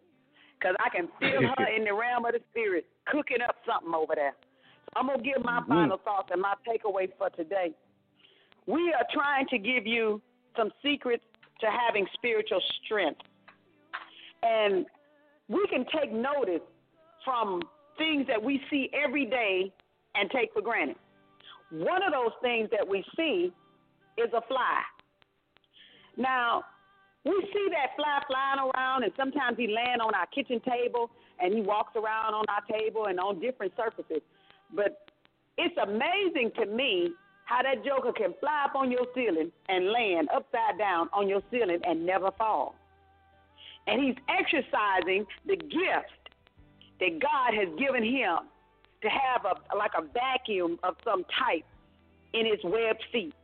because 0.58 0.74
I 0.80 0.88
can 0.88 1.08
feel 1.20 1.42
her 1.58 1.66
in 1.74 1.84
the 1.84 1.94
realm 1.94 2.24
of 2.24 2.32
the 2.32 2.40
spirit 2.50 2.86
cooking 3.06 3.38
up 3.46 3.56
something 3.66 3.94
over 3.94 4.14
there. 4.14 4.34
So 4.86 5.00
I'm 5.00 5.06
gonna 5.06 5.22
give 5.22 5.44
my 5.44 5.60
mm-hmm. 5.60 5.72
final 5.72 5.98
thoughts 5.98 6.30
and 6.32 6.40
my 6.40 6.54
takeaway 6.66 7.08
for 7.18 7.30
today. 7.30 7.72
We 8.66 8.92
are 8.92 9.06
trying 9.12 9.46
to 9.48 9.58
give 9.58 9.86
you 9.86 10.20
some 10.56 10.70
secrets 10.82 11.24
to 11.60 11.66
having 11.66 12.06
spiritual 12.14 12.60
strength. 12.84 13.20
And 14.42 14.86
we 15.48 15.66
can 15.68 15.84
take 15.94 16.12
notice 16.12 16.62
from 17.24 17.62
things 17.98 18.26
that 18.28 18.42
we 18.42 18.60
see 18.70 18.90
every 18.92 19.24
day 19.24 19.72
and 20.14 20.30
take 20.30 20.52
for 20.52 20.62
granted. 20.62 20.96
One 21.70 22.02
of 22.02 22.12
those 22.12 22.32
things 22.42 22.68
that 22.70 22.86
we 22.86 23.04
see 23.16 23.52
is 24.18 24.32
a 24.32 24.40
fly. 24.48 24.80
Now, 26.16 26.64
we 27.26 27.42
see 27.52 27.66
that 27.72 27.96
fly 27.96 28.22
flying 28.28 28.70
around, 28.70 29.02
and 29.02 29.12
sometimes 29.16 29.58
he 29.58 29.66
land 29.66 30.00
on 30.00 30.14
our 30.14 30.26
kitchen 30.26 30.60
table, 30.60 31.10
and 31.40 31.52
he 31.52 31.60
walks 31.60 31.96
around 31.96 32.34
on 32.34 32.44
our 32.48 32.62
table 32.70 33.06
and 33.06 33.18
on 33.18 33.40
different 33.40 33.72
surfaces. 33.76 34.22
But 34.72 35.10
it's 35.58 35.76
amazing 35.76 36.52
to 36.60 36.66
me 36.66 37.10
how 37.46 37.62
that 37.62 37.84
joker 37.84 38.12
can 38.12 38.32
fly 38.38 38.66
up 38.66 38.76
on 38.76 38.92
your 38.92 39.06
ceiling 39.14 39.50
and 39.68 39.90
land 39.90 40.28
upside 40.34 40.78
down 40.78 41.08
on 41.12 41.28
your 41.28 41.42
ceiling 41.50 41.80
and 41.84 42.06
never 42.06 42.30
fall. 42.38 42.76
And 43.88 44.02
he's 44.02 44.16
exercising 44.28 45.26
the 45.46 45.56
gift 45.56 46.30
that 47.00 47.20
God 47.20 47.54
has 47.54 47.68
given 47.76 48.04
him 48.04 48.38
to 49.02 49.08
have 49.08 49.44
a 49.44 49.76
like 49.76 49.92
a 49.98 50.02
vacuum 50.02 50.78
of 50.82 50.94
some 51.04 51.24
type 51.24 51.64
in 52.34 52.46
his 52.46 52.62
web 52.64 52.96
feet. 53.12 53.34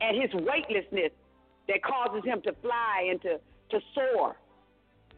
And 0.00 0.20
his 0.20 0.32
weightlessness 0.32 1.12
that 1.68 1.82
causes 1.82 2.24
him 2.24 2.40
to 2.42 2.52
fly 2.62 3.08
and 3.10 3.20
to, 3.22 3.40
to 3.70 3.80
soar 3.94 4.36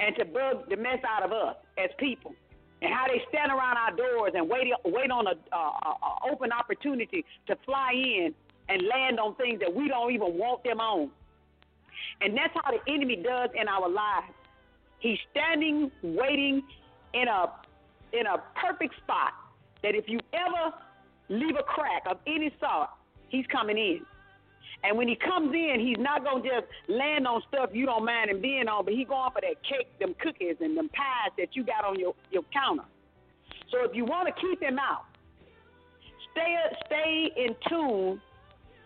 and 0.01 0.15
to 0.17 0.25
bug 0.25 0.69
the 0.69 0.77
mess 0.77 0.99
out 1.09 1.23
of 1.23 1.33
us 1.33 1.57
as 1.79 1.91
people. 1.99 2.35
And 2.81 2.93
how 2.93 3.07
they 3.07 3.23
stand 3.29 3.53
around 3.53 3.77
our 3.77 3.95
doors 3.97 4.33
and 4.35 4.49
wait 4.49 4.67
wait 4.85 5.11
on 5.11 5.27
a, 5.29 5.35
a, 5.55 5.57
a 5.57 6.33
open 6.33 6.51
opportunity 6.51 7.25
to 7.47 7.57
fly 7.65 7.93
in 7.95 8.35
and 8.69 8.83
land 8.89 9.21
on 9.21 9.37
things 9.37 9.61
that 9.61 9.73
we 9.73 9.89
don't 9.89 10.13
even 10.13 10.37
want 10.37 10.65
them 10.65 10.81
on. 10.81 11.11
And 12.21 12.37
that's 12.37 12.53
how 12.55 12.73
the 12.73 12.93
enemy 12.93 13.17
does 13.17 13.51
in 13.55 13.69
our 13.69 13.89
lives. 13.89 14.35
He's 14.99 15.19
standing, 15.31 15.91
waiting 16.03 16.63
in 17.15 17.29
a 17.29 17.53
in 18.13 18.27
a 18.27 18.43
perfect 18.61 18.95
spot 18.97 19.33
that 19.83 19.95
if 19.95 20.09
you 20.09 20.19
ever 20.33 20.75
leave 21.29 21.57
a 21.59 21.63
crack 21.63 22.03
of 22.11 22.19
any 22.27 22.53
sort, 22.61 22.91
he's 23.29 23.47
coming 23.47 23.79
in. 23.79 24.01
And 24.85 24.97
when 24.99 25.09
he 25.09 25.17
comes 25.17 25.55
in, 25.55 25.81
he's 25.81 25.99
not 25.99 26.25
gonna 26.25 26.43
just 26.43 26.67
land 26.89 27.27
on 27.27 27.43
stuff 27.49 27.71
you 27.73 27.87
don't 27.87 28.05
mind 28.05 28.31
him 28.31 28.41
being 28.41 28.69
on, 28.69 28.85
but 28.85 28.95
he 28.95 29.05
going 29.05 29.31
for 29.31 29.41
that 29.41 29.63
cake, 29.63 29.89
them 30.01 30.15
cookies, 30.21 30.57
and 30.61 30.77
them 30.77 30.89
pies 30.89 31.33
that 31.39 31.55
you 31.55 31.65
got 31.65 31.85
on 31.85 31.99
your, 31.99 32.15
your 32.31 32.43
counter. 32.53 32.85
So 33.71 33.85
if 33.85 33.95
you 33.95 34.05
want 34.05 34.29
to 34.29 34.35
keep 34.41 34.61
him 34.63 34.79
out, 34.79 35.05
stay 36.33 36.57
stay 36.87 37.31
in 37.37 37.55
tune 37.69 38.21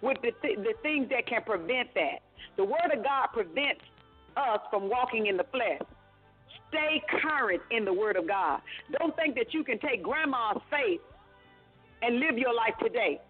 with 0.03 0.19
the 0.23 0.33
th- 0.43 0.59
the 0.59 0.75
things 0.83 1.09
that 1.11 1.27
can 1.27 1.43
prevent 1.43 1.93
that. 1.95 2.21
The 2.57 2.65
Word 2.65 2.93
of 2.95 3.03
God 3.03 3.29
prevents 3.33 3.83
us 4.37 4.61
from 4.71 4.89
walking 4.89 5.27
in 5.27 5.37
the 5.37 5.45
flesh. 5.45 5.81
Stay 6.69 7.03
current 7.23 7.63
in 7.71 7.85
the 7.85 7.93
Word 7.93 8.17
of 8.17 8.27
God. 8.29 8.61
Don't 8.99 9.15
think 9.17 9.35
that 9.37 9.55
you 9.55 9.65
can 9.65 9.79
take 9.79 10.03
Grandma's 10.03 10.61
faith 10.71 11.01
and 12.03 12.21
live 12.21 12.39
your 12.39 12.55
life 12.55 12.75
today, 12.83 13.21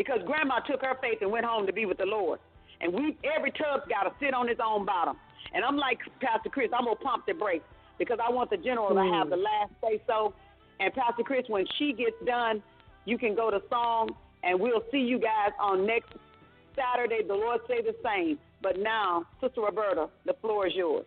because 0.00 0.20
Grandma 0.24 0.60
took 0.60 0.80
her 0.80 0.96
faith 1.02 1.18
and 1.20 1.30
went 1.30 1.44
home 1.44 1.66
to 1.66 1.74
be 1.74 1.84
with 1.84 1.98
the 1.98 2.06
Lord. 2.06 2.40
And 2.80 2.90
we 2.90 3.18
every 3.36 3.50
tub's 3.50 3.84
got 3.86 4.04
to 4.04 4.12
sit 4.18 4.32
on 4.32 4.48
its 4.48 4.58
own 4.64 4.86
bottom. 4.86 5.18
And 5.52 5.62
I'm 5.62 5.76
like 5.76 5.98
Pastor 6.22 6.48
Chris, 6.48 6.70
I'm 6.72 6.86
gonna 6.86 6.96
pump 6.96 7.26
the 7.26 7.34
brakes 7.34 7.66
because 7.98 8.18
I 8.26 8.32
want 8.32 8.48
the 8.48 8.56
general 8.56 8.88
to 8.88 9.12
have 9.12 9.26
mm. 9.26 9.30
the 9.30 9.36
last 9.36 9.72
say 9.82 10.00
so. 10.06 10.32
And 10.80 10.90
Pastor 10.94 11.22
Chris, 11.22 11.44
when 11.48 11.66
she 11.78 11.92
gets 11.92 12.16
done, 12.24 12.62
you 13.04 13.18
can 13.18 13.34
go 13.34 13.50
to 13.50 13.60
song, 13.68 14.08
and 14.42 14.58
we'll 14.58 14.84
see 14.90 15.00
you 15.00 15.18
guys 15.18 15.52
on 15.60 15.86
next 15.86 16.14
Saturday. 16.74 17.20
The 17.26 17.34
Lord 17.34 17.60
say 17.68 17.82
the 17.82 17.94
same. 18.02 18.38
But 18.62 18.78
now, 18.78 19.26
Sister 19.42 19.60
Roberta, 19.60 20.08
the 20.24 20.32
floor 20.40 20.66
is 20.66 20.72
yours. 20.74 21.04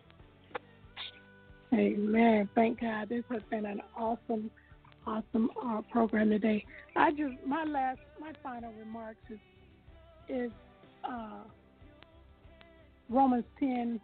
Amen. 1.72 2.48
Thank 2.54 2.80
God. 2.80 3.08
This 3.08 3.24
has 3.32 3.42
been 3.50 3.66
an 3.66 3.80
awesome, 3.96 4.52
awesome 5.06 5.50
uh, 5.64 5.82
program 5.90 6.30
today. 6.30 6.64
I 6.96 7.10
just 7.10 7.34
my 7.46 7.64
last, 7.64 8.00
my 8.20 8.32
final 8.42 8.72
remarks 8.78 9.20
is 9.30 9.38
is 10.28 10.50
uh, 11.08 11.42
Romans 13.08 13.44
ten, 13.58 14.00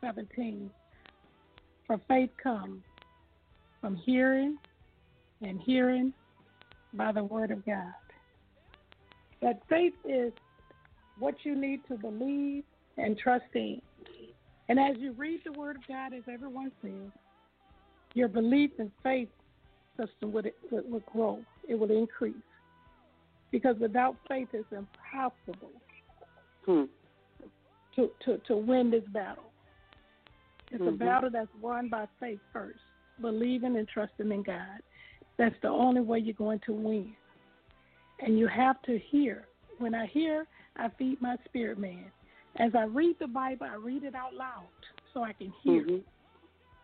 seventeen. 0.00 0.70
For 1.86 2.00
faith 2.06 2.30
comes 2.42 2.82
from 3.80 3.96
hearing, 3.96 4.58
and 5.40 5.60
hearing 5.60 6.12
by 6.94 7.12
the 7.12 7.24
word 7.24 7.50
of 7.50 7.64
God. 7.64 7.94
That 9.40 9.62
faith 9.68 9.94
is 10.04 10.32
what 11.18 11.34
you 11.44 11.54
need 11.54 11.80
to 11.88 11.96
believe 11.96 12.64
and 12.96 13.16
trust 13.16 13.44
in. 13.54 13.80
And 14.68 14.78
as 14.78 14.96
you 14.98 15.12
read 15.12 15.40
the 15.44 15.52
Word 15.52 15.76
of 15.76 15.86
God, 15.86 16.12
as 16.12 16.24
everyone 16.30 16.70
says, 16.82 17.10
your 18.14 18.28
belief 18.28 18.70
and 18.78 18.90
faith 19.02 19.28
system 19.98 20.32
would, 20.32 20.50
would, 20.70 20.90
would 20.90 21.06
grow. 21.06 21.44
It 21.68 21.74
would 21.74 21.90
increase. 21.90 22.34
Because 23.50 23.76
without 23.78 24.16
faith, 24.28 24.48
it's 24.52 24.70
impossible 24.72 25.72
Hmm. 26.66 26.84
to, 27.96 28.10
to, 28.24 28.38
to 28.46 28.56
win 28.56 28.90
this 28.90 29.04
battle. 29.08 29.50
It's 30.70 30.82
a 30.82 30.90
Mhm. 30.90 30.98
battle 30.98 31.30
that's 31.30 31.54
won 31.60 31.88
by 31.88 32.06
faith 32.20 32.40
first, 32.52 32.80
believing 33.20 33.76
and 33.76 33.88
trusting 33.88 34.30
in 34.30 34.42
God. 34.42 34.80
That's 35.38 35.58
the 35.62 35.68
only 35.68 36.02
way 36.02 36.18
you're 36.18 36.34
going 36.34 36.60
to 36.66 36.74
win. 36.74 37.16
And 38.20 38.38
you 38.38 38.46
have 38.48 38.82
to 38.82 38.98
hear. 38.98 39.48
When 39.78 39.94
I 39.94 40.06
hear, 40.06 40.46
I 40.76 40.88
feed 40.98 41.22
my 41.22 41.36
spirit 41.46 41.78
man. 41.78 42.12
As 42.56 42.74
I 42.74 42.84
read 42.84 43.16
the 43.18 43.28
Bible, 43.28 43.66
I 43.70 43.76
read 43.76 44.04
it 44.04 44.14
out 44.14 44.34
loud 44.34 44.68
so 45.14 45.22
I 45.22 45.32
can 45.32 45.52
hear. 45.62 45.86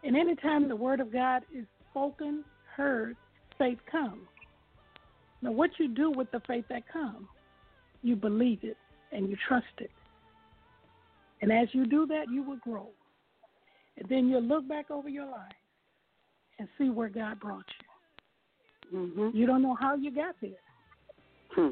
And 0.03 0.16
anytime 0.16 0.69
the 0.69 0.77
word 0.77 1.01
of 1.01 1.12
God 1.12 1.45
is 1.53 1.66
spoken, 1.91 2.45
heard, 2.77 3.17
faith 3.59 3.79
comes. 3.91 4.27
Now, 5.43 5.53
what 5.53 5.71
you 5.79 5.89
do 5.89 6.11
with 6.11 6.31
the 6.31 6.41
faith 6.47 6.65
that 6.71 6.91
comes, 6.91 7.27
you 8.03 8.17
believe 8.17 8.61
it 8.63 8.77
and 9.13 9.29
you 9.29 9.37
trust 9.49 9.67
it. 9.79 9.91
And 11.43 11.53
as 11.53 11.69
you 11.73 11.87
do 11.87 12.07
that, 12.07 12.25
you 12.33 12.43
will 12.43 12.59
grow. 12.59 12.89
And 13.99 14.09
then 14.09 14.29
you'll 14.29 14.43
look 14.43 14.67
back 14.69 14.91
over 14.91 15.09
your 15.09 15.27
life 15.27 15.53
and 16.59 16.69
see 16.79 16.89
where 16.89 17.09
God 17.09 17.41
brought 17.41 17.65
you. 18.93 18.99
Mm-hmm. 18.99 19.37
You 19.37 19.47
don't 19.47 19.63
know 19.63 19.77
how 19.79 19.95
you 19.95 20.15
got 20.15 20.35
there. 20.41 20.51
Hmm. 21.51 21.71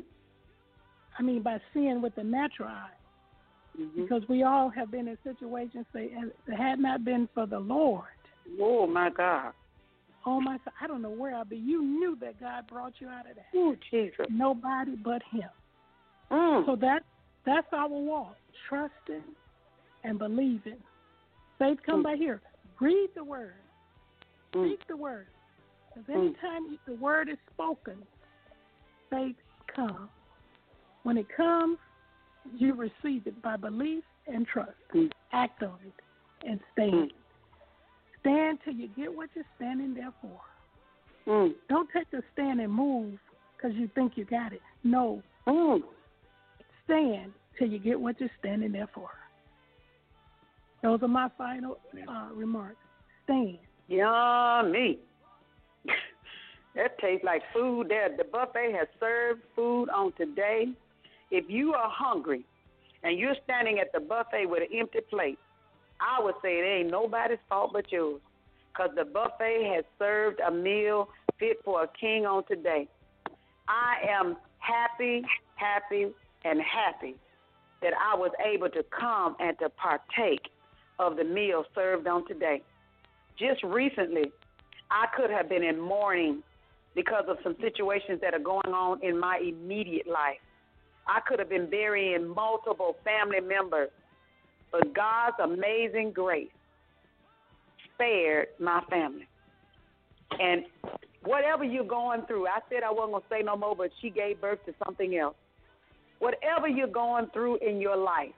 I 1.18 1.22
mean, 1.22 1.42
by 1.42 1.58
seeing 1.72 2.02
with 2.02 2.14
the 2.14 2.24
natural 2.24 2.68
eye. 2.68 2.88
Mm-hmm. 3.80 4.02
Because 4.02 4.22
we 4.28 4.42
all 4.42 4.68
have 4.68 4.90
been 4.90 5.08
in 5.08 5.16
situations 5.24 5.86
that 5.94 6.08
had 6.56 6.78
not 6.78 7.04
been 7.04 7.28
for 7.32 7.46
the 7.46 7.58
Lord. 7.58 8.04
Oh 8.60 8.86
my 8.86 9.08
God. 9.08 9.52
Oh 10.24 10.40
my 10.40 10.58
God, 10.64 10.74
I 10.80 10.86
don't 10.86 11.02
know 11.02 11.10
where 11.10 11.34
I'll 11.34 11.44
be. 11.44 11.56
You 11.56 11.82
knew 11.82 12.16
that 12.20 12.38
God 12.40 12.66
brought 12.68 12.94
you 13.00 13.08
out 13.08 13.28
of 13.28 13.36
that. 13.36 13.46
Oh 13.54 13.74
Jesus. 13.90 14.26
Nobody 14.30 14.94
but 14.96 15.22
Him. 15.30 15.48
Mm. 16.30 16.66
So 16.66 16.76
that 16.76 17.02
that's 17.44 17.66
our 17.72 17.88
walk. 17.88 18.36
Trusting 18.68 19.22
and 20.04 20.18
believing. 20.18 20.78
Faith 21.58 21.78
come 21.84 22.00
Mm. 22.00 22.04
by 22.04 22.16
here. 22.16 22.40
Read 22.80 23.08
the 23.14 23.24
word. 23.24 23.54
Mm. 24.54 24.68
Speak 24.68 24.86
the 24.88 24.96
word. 24.96 25.26
Because 25.94 26.08
anytime 26.08 26.66
you- 26.66 26.78
the 26.86 26.94
word 26.94 27.28
is 27.28 27.38
spoken, 27.52 28.06
faith 29.10 29.36
comes. 29.66 30.10
When 31.02 31.18
it 31.18 31.28
comes, 31.28 31.78
you 32.54 32.74
receive 32.74 33.26
it 33.26 33.40
by 33.42 33.56
belief 33.56 34.04
and 34.26 34.46
trust. 34.46 34.72
Act 35.32 35.62
on 35.62 35.78
it 35.84 35.94
and 36.46 36.60
stand. 36.72 37.12
Stand 38.22 38.58
till 38.64 38.74
you 38.74 38.88
get 38.96 39.14
what 39.14 39.28
you're 39.34 39.44
standing 39.56 39.94
there 39.94 40.12
for. 40.20 40.40
Don't 41.68 41.88
take 41.94 42.10
the 42.10 42.22
stand 42.32 42.60
and 42.60 42.72
move 42.72 43.18
because 43.56 43.76
you 43.76 43.88
think 43.94 44.12
you 44.16 44.24
got 44.24 44.52
it. 44.52 44.60
No. 44.82 45.22
Stand 46.84 47.32
till 47.58 47.68
you 47.68 47.78
get 47.78 48.00
what 48.00 48.18
you're 48.20 48.30
standing 48.38 48.72
there 48.72 48.88
for. 48.94 49.08
Those 50.82 51.00
are 51.02 51.08
my 51.08 51.28
final 51.38 51.78
uh, 52.08 52.28
remarks. 52.34 52.76
Stand. 53.24 53.58
Yummy. 53.88 54.98
that 56.74 56.98
tastes 57.00 57.24
like 57.24 57.42
food. 57.52 57.88
There, 57.88 58.08
the 58.16 58.24
buffet 58.24 58.72
has 58.76 58.88
served 58.98 59.42
food 59.54 59.88
on 59.90 60.12
today. 60.16 60.66
If 61.30 61.44
you 61.48 61.72
are 61.74 61.90
hungry 61.90 62.44
and 63.04 63.18
you're 63.18 63.36
standing 63.44 63.78
at 63.78 63.92
the 63.92 64.00
buffet 64.00 64.46
with 64.46 64.62
an 64.62 64.78
empty 64.78 65.00
plate, 65.08 65.38
I 66.02 66.22
would 66.22 66.34
say 66.42 66.58
it 66.58 66.64
ain't 66.64 66.90
nobody's 66.90 67.38
fault 67.48 67.70
but 67.72 67.90
yours, 67.92 68.20
because 68.72 68.90
the 68.96 69.04
buffet 69.04 69.72
has 69.74 69.84
served 69.98 70.40
a 70.40 70.50
meal 70.50 71.08
fit 71.38 71.58
for 71.64 71.84
a 71.84 71.88
king 71.98 72.26
on 72.26 72.44
today. 72.46 72.88
I 73.68 73.94
am 74.10 74.36
happy, 74.58 75.22
happy, 75.54 76.08
and 76.44 76.60
happy 76.60 77.14
that 77.82 77.92
I 77.94 78.16
was 78.16 78.32
able 78.44 78.68
to 78.70 78.84
come 78.98 79.36
and 79.38 79.56
to 79.60 79.68
partake 79.70 80.48
of 80.98 81.16
the 81.16 81.24
meal 81.24 81.64
served 81.74 82.06
on 82.06 82.26
today. 82.26 82.62
Just 83.38 83.62
recently, 83.62 84.32
I 84.90 85.06
could 85.16 85.30
have 85.30 85.48
been 85.48 85.62
in 85.62 85.80
mourning 85.80 86.42
because 86.94 87.24
of 87.28 87.38
some 87.42 87.56
situations 87.60 88.20
that 88.20 88.34
are 88.34 88.38
going 88.38 88.72
on 88.74 89.02
in 89.02 89.18
my 89.18 89.38
immediate 89.38 90.06
life. 90.06 90.38
I 91.06 91.20
could 91.26 91.38
have 91.38 91.48
been 91.48 91.70
burying 91.70 92.28
multiple 92.28 92.96
family 93.02 93.40
members, 93.40 93.88
but 94.72 94.94
God's 94.94 95.36
amazing 95.42 96.12
grace 96.12 96.48
spared 97.94 98.48
my 98.58 98.82
family. 98.90 99.28
And 100.40 100.64
whatever 101.24 101.62
you're 101.62 101.84
going 101.84 102.22
through, 102.26 102.46
I 102.46 102.60
said 102.68 102.82
I 102.82 102.90
wasn't 102.90 103.12
going 103.12 103.22
to 103.22 103.28
say 103.28 103.42
no 103.44 103.56
more, 103.56 103.76
but 103.76 103.90
she 104.00 104.10
gave 104.10 104.40
birth 104.40 104.64
to 104.66 104.74
something 104.84 105.16
else. 105.16 105.36
Whatever 106.18 106.68
you're 106.68 106.86
going 106.86 107.26
through 107.32 107.58
in 107.58 107.80
your 107.80 107.96
life, 107.96 108.32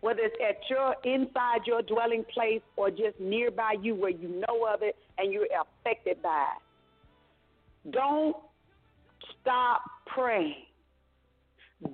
whether 0.00 0.20
it's 0.22 0.36
at 0.46 0.58
your 0.68 0.96
inside 1.04 1.60
your 1.66 1.82
dwelling 1.82 2.24
place 2.32 2.62
or 2.76 2.90
just 2.90 3.18
nearby 3.20 3.74
you 3.80 3.94
where 3.94 4.10
you 4.10 4.42
know 4.48 4.66
of 4.72 4.82
it 4.82 4.96
and 5.18 5.32
you're 5.32 5.46
affected 5.46 6.20
by 6.22 6.46
it. 6.56 7.92
Don't 7.92 8.36
stop 9.40 9.82
praying. 10.06 10.64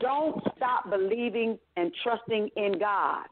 Don't 0.00 0.40
stop 0.56 0.90
believing 0.90 1.58
and 1.76 1.92
trusting 2.02 2.50
in 2.56 2.78
God. 2.78 3.26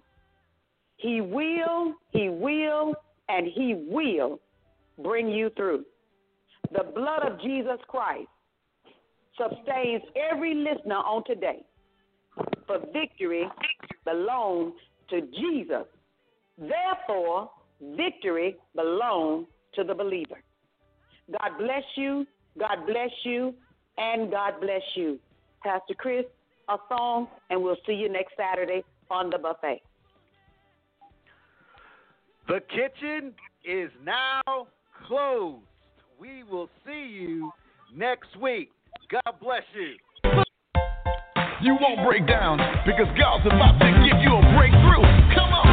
He 0.97 1.21
will, 1.21 1.95
He 2.11 2.29
will, 2.29 2.95
and 3.29 3.47
He 3.47 3.75
will 3.89 4.41
bring 5.03 5.29
you 5.29 5.51
through. 5.57 5.85
The 6.73 6.85
blood 6.95 7.23
of 7.23 7.41
Jesus 7.41 7.79
Christ 7.89 8.29
sustains 9.37 10.03
every 10.31 10.55
listener 10.55 10.97
on 10.97 11.23
today. 11.27 11.65
For 12.67 12.79
victory 12.93 13.45
belongs 14.05 14.75
to 15.11 15.21
Jesus. 15.21 15.85
Therefore, 16.59 17.51
victory 17.97 18.57
belongs 18.75 19.47
to 19.75 19.85
the 19.85 19.95
believer. 19.95 20.43
God 21.31 21.59
bless 21.59 21.85
you, 21.97 22.27
God 22.59 22.87
bless 22.87 23.11
you, 23.25 23.55
and 23.99 24.31
God 24.31 24.55
bless 24.61 24.83
you. 24.95 25.19
Pastor 25.63 25.95
Chris, 25.95 26.25
a 26.69 26.77
song, 26.89 27.29
and 27.51 27.63
we'll 27.63 27.77
see 27.87 27.95
you 27.95 28.09
next 28.09 28.35
Saturday 28.37 28.83
on 29.11 29.31
the 29.31 29.39
buffet. 29.39 29.83
The 32.49 32.61
kitchen 32.69 33.35
is 33.65 33.91
now 34.05 34.69
closed. 35.09 35.65
We 36.19 36.45
will 36.45 36.69
see 36.87 37.07
you 37.07 37.51
next 37.93 38.37
week. 38.41 38.71
God 39.11 39.35
bless 39.41 39.63
you. 39.75 39.97
You 41.61 41.77
won't 41.81 42.07
break 42.07 42.25
down 42.29 42.59
because 42.87 43.07
God's 43.19 43.47
about 43.47 43.81
to 43.81 43.87
give 44.09 44.23
you 44.23 44.37
a 44.37 44.57
breakthrough. 44.57 45.03
Come 45.35 45.53
on. 45.53 45.67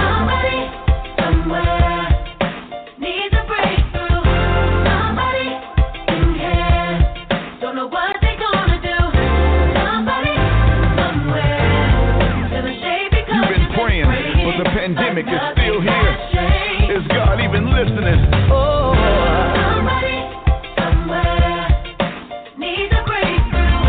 Somebody, 0.00 1.44
somewhere 1.44 1.85
pandemic 14.94 15.26
is 15.26 15.40
still 15.58 15.80
here. 15.80 16.12
Is 16.94 17.02
God 17.08 17.40
even 17.40 17.66
listening? 17.74 18.22
Oh. 18.52 18.94
Somebody, 19.74 20.14
somewhere 20.78 21.66
needs 22.56 22.94
a 22.94 23.02
breakthrough. 23.02 23.82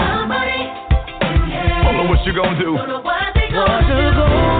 Somebody, 0.00 0.64
don't 1.84 1.96
know 1.96 2.08
what 2.08 2.24
you're 2.24 2.34
gonna 2.34 2.58
do. 2.58 2.76
don't 2.76 2.88
know 2.88 3.00
what 3.02 3.34
they're 3.34 3.50
gonna 3.52 4.54
do. 4.54 4.59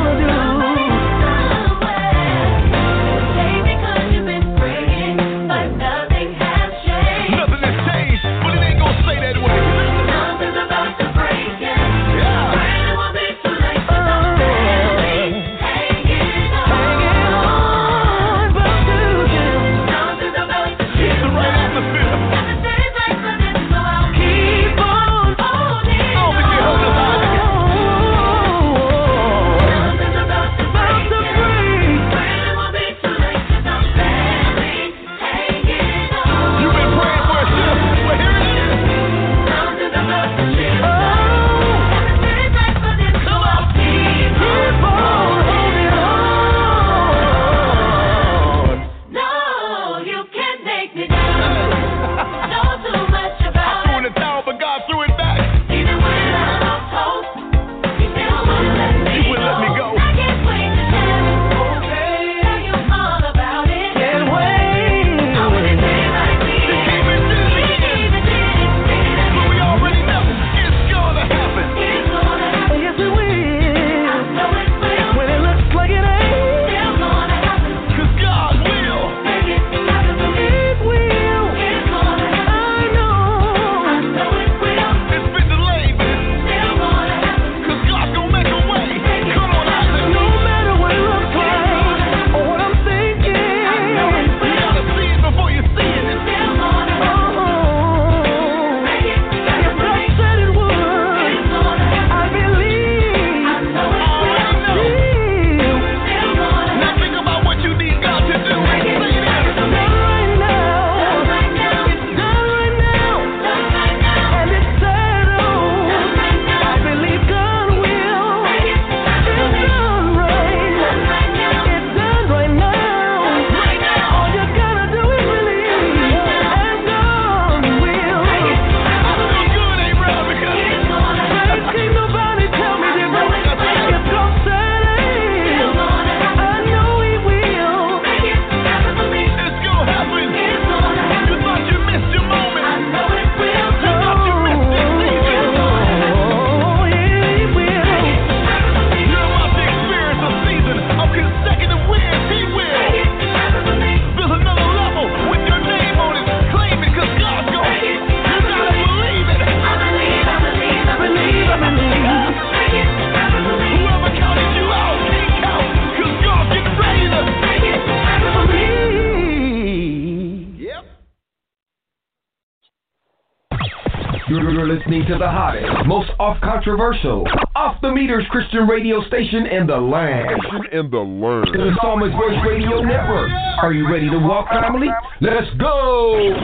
Controversial, 176.71 177.27
off 177.57 177.81
the 177.83 177.91
meters 177.91 178.25
Christian 178.31 178.67
radio 178.67 179.03
station 179.07 179.47
in 179.47 179.67
the 179.67 179.77
land. 179.77 180.41
In 180.73 180.91
the 180.91 180.99
land. 180.99 181.47
The 181.53 181.73
Psalmist 181.81 182.13
Voice 182.13 182.39
Radio 182.47 182.81
Network. 182.83 183.31
Are 183.63 183.73
you 183.73 183.91
ready 183.91 184.09
to 184.09 184.19
walk, 184.19 184.49
family? 184.49 184.89
Let's 185.21 185.51
go! 185.59 186.35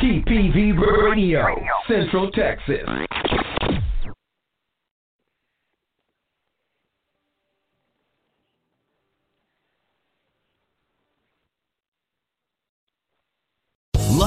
TPV 0.00 0.74
Radio, 0.78 1.54
Central 1.86 2.30
Texas. 2.30 3.03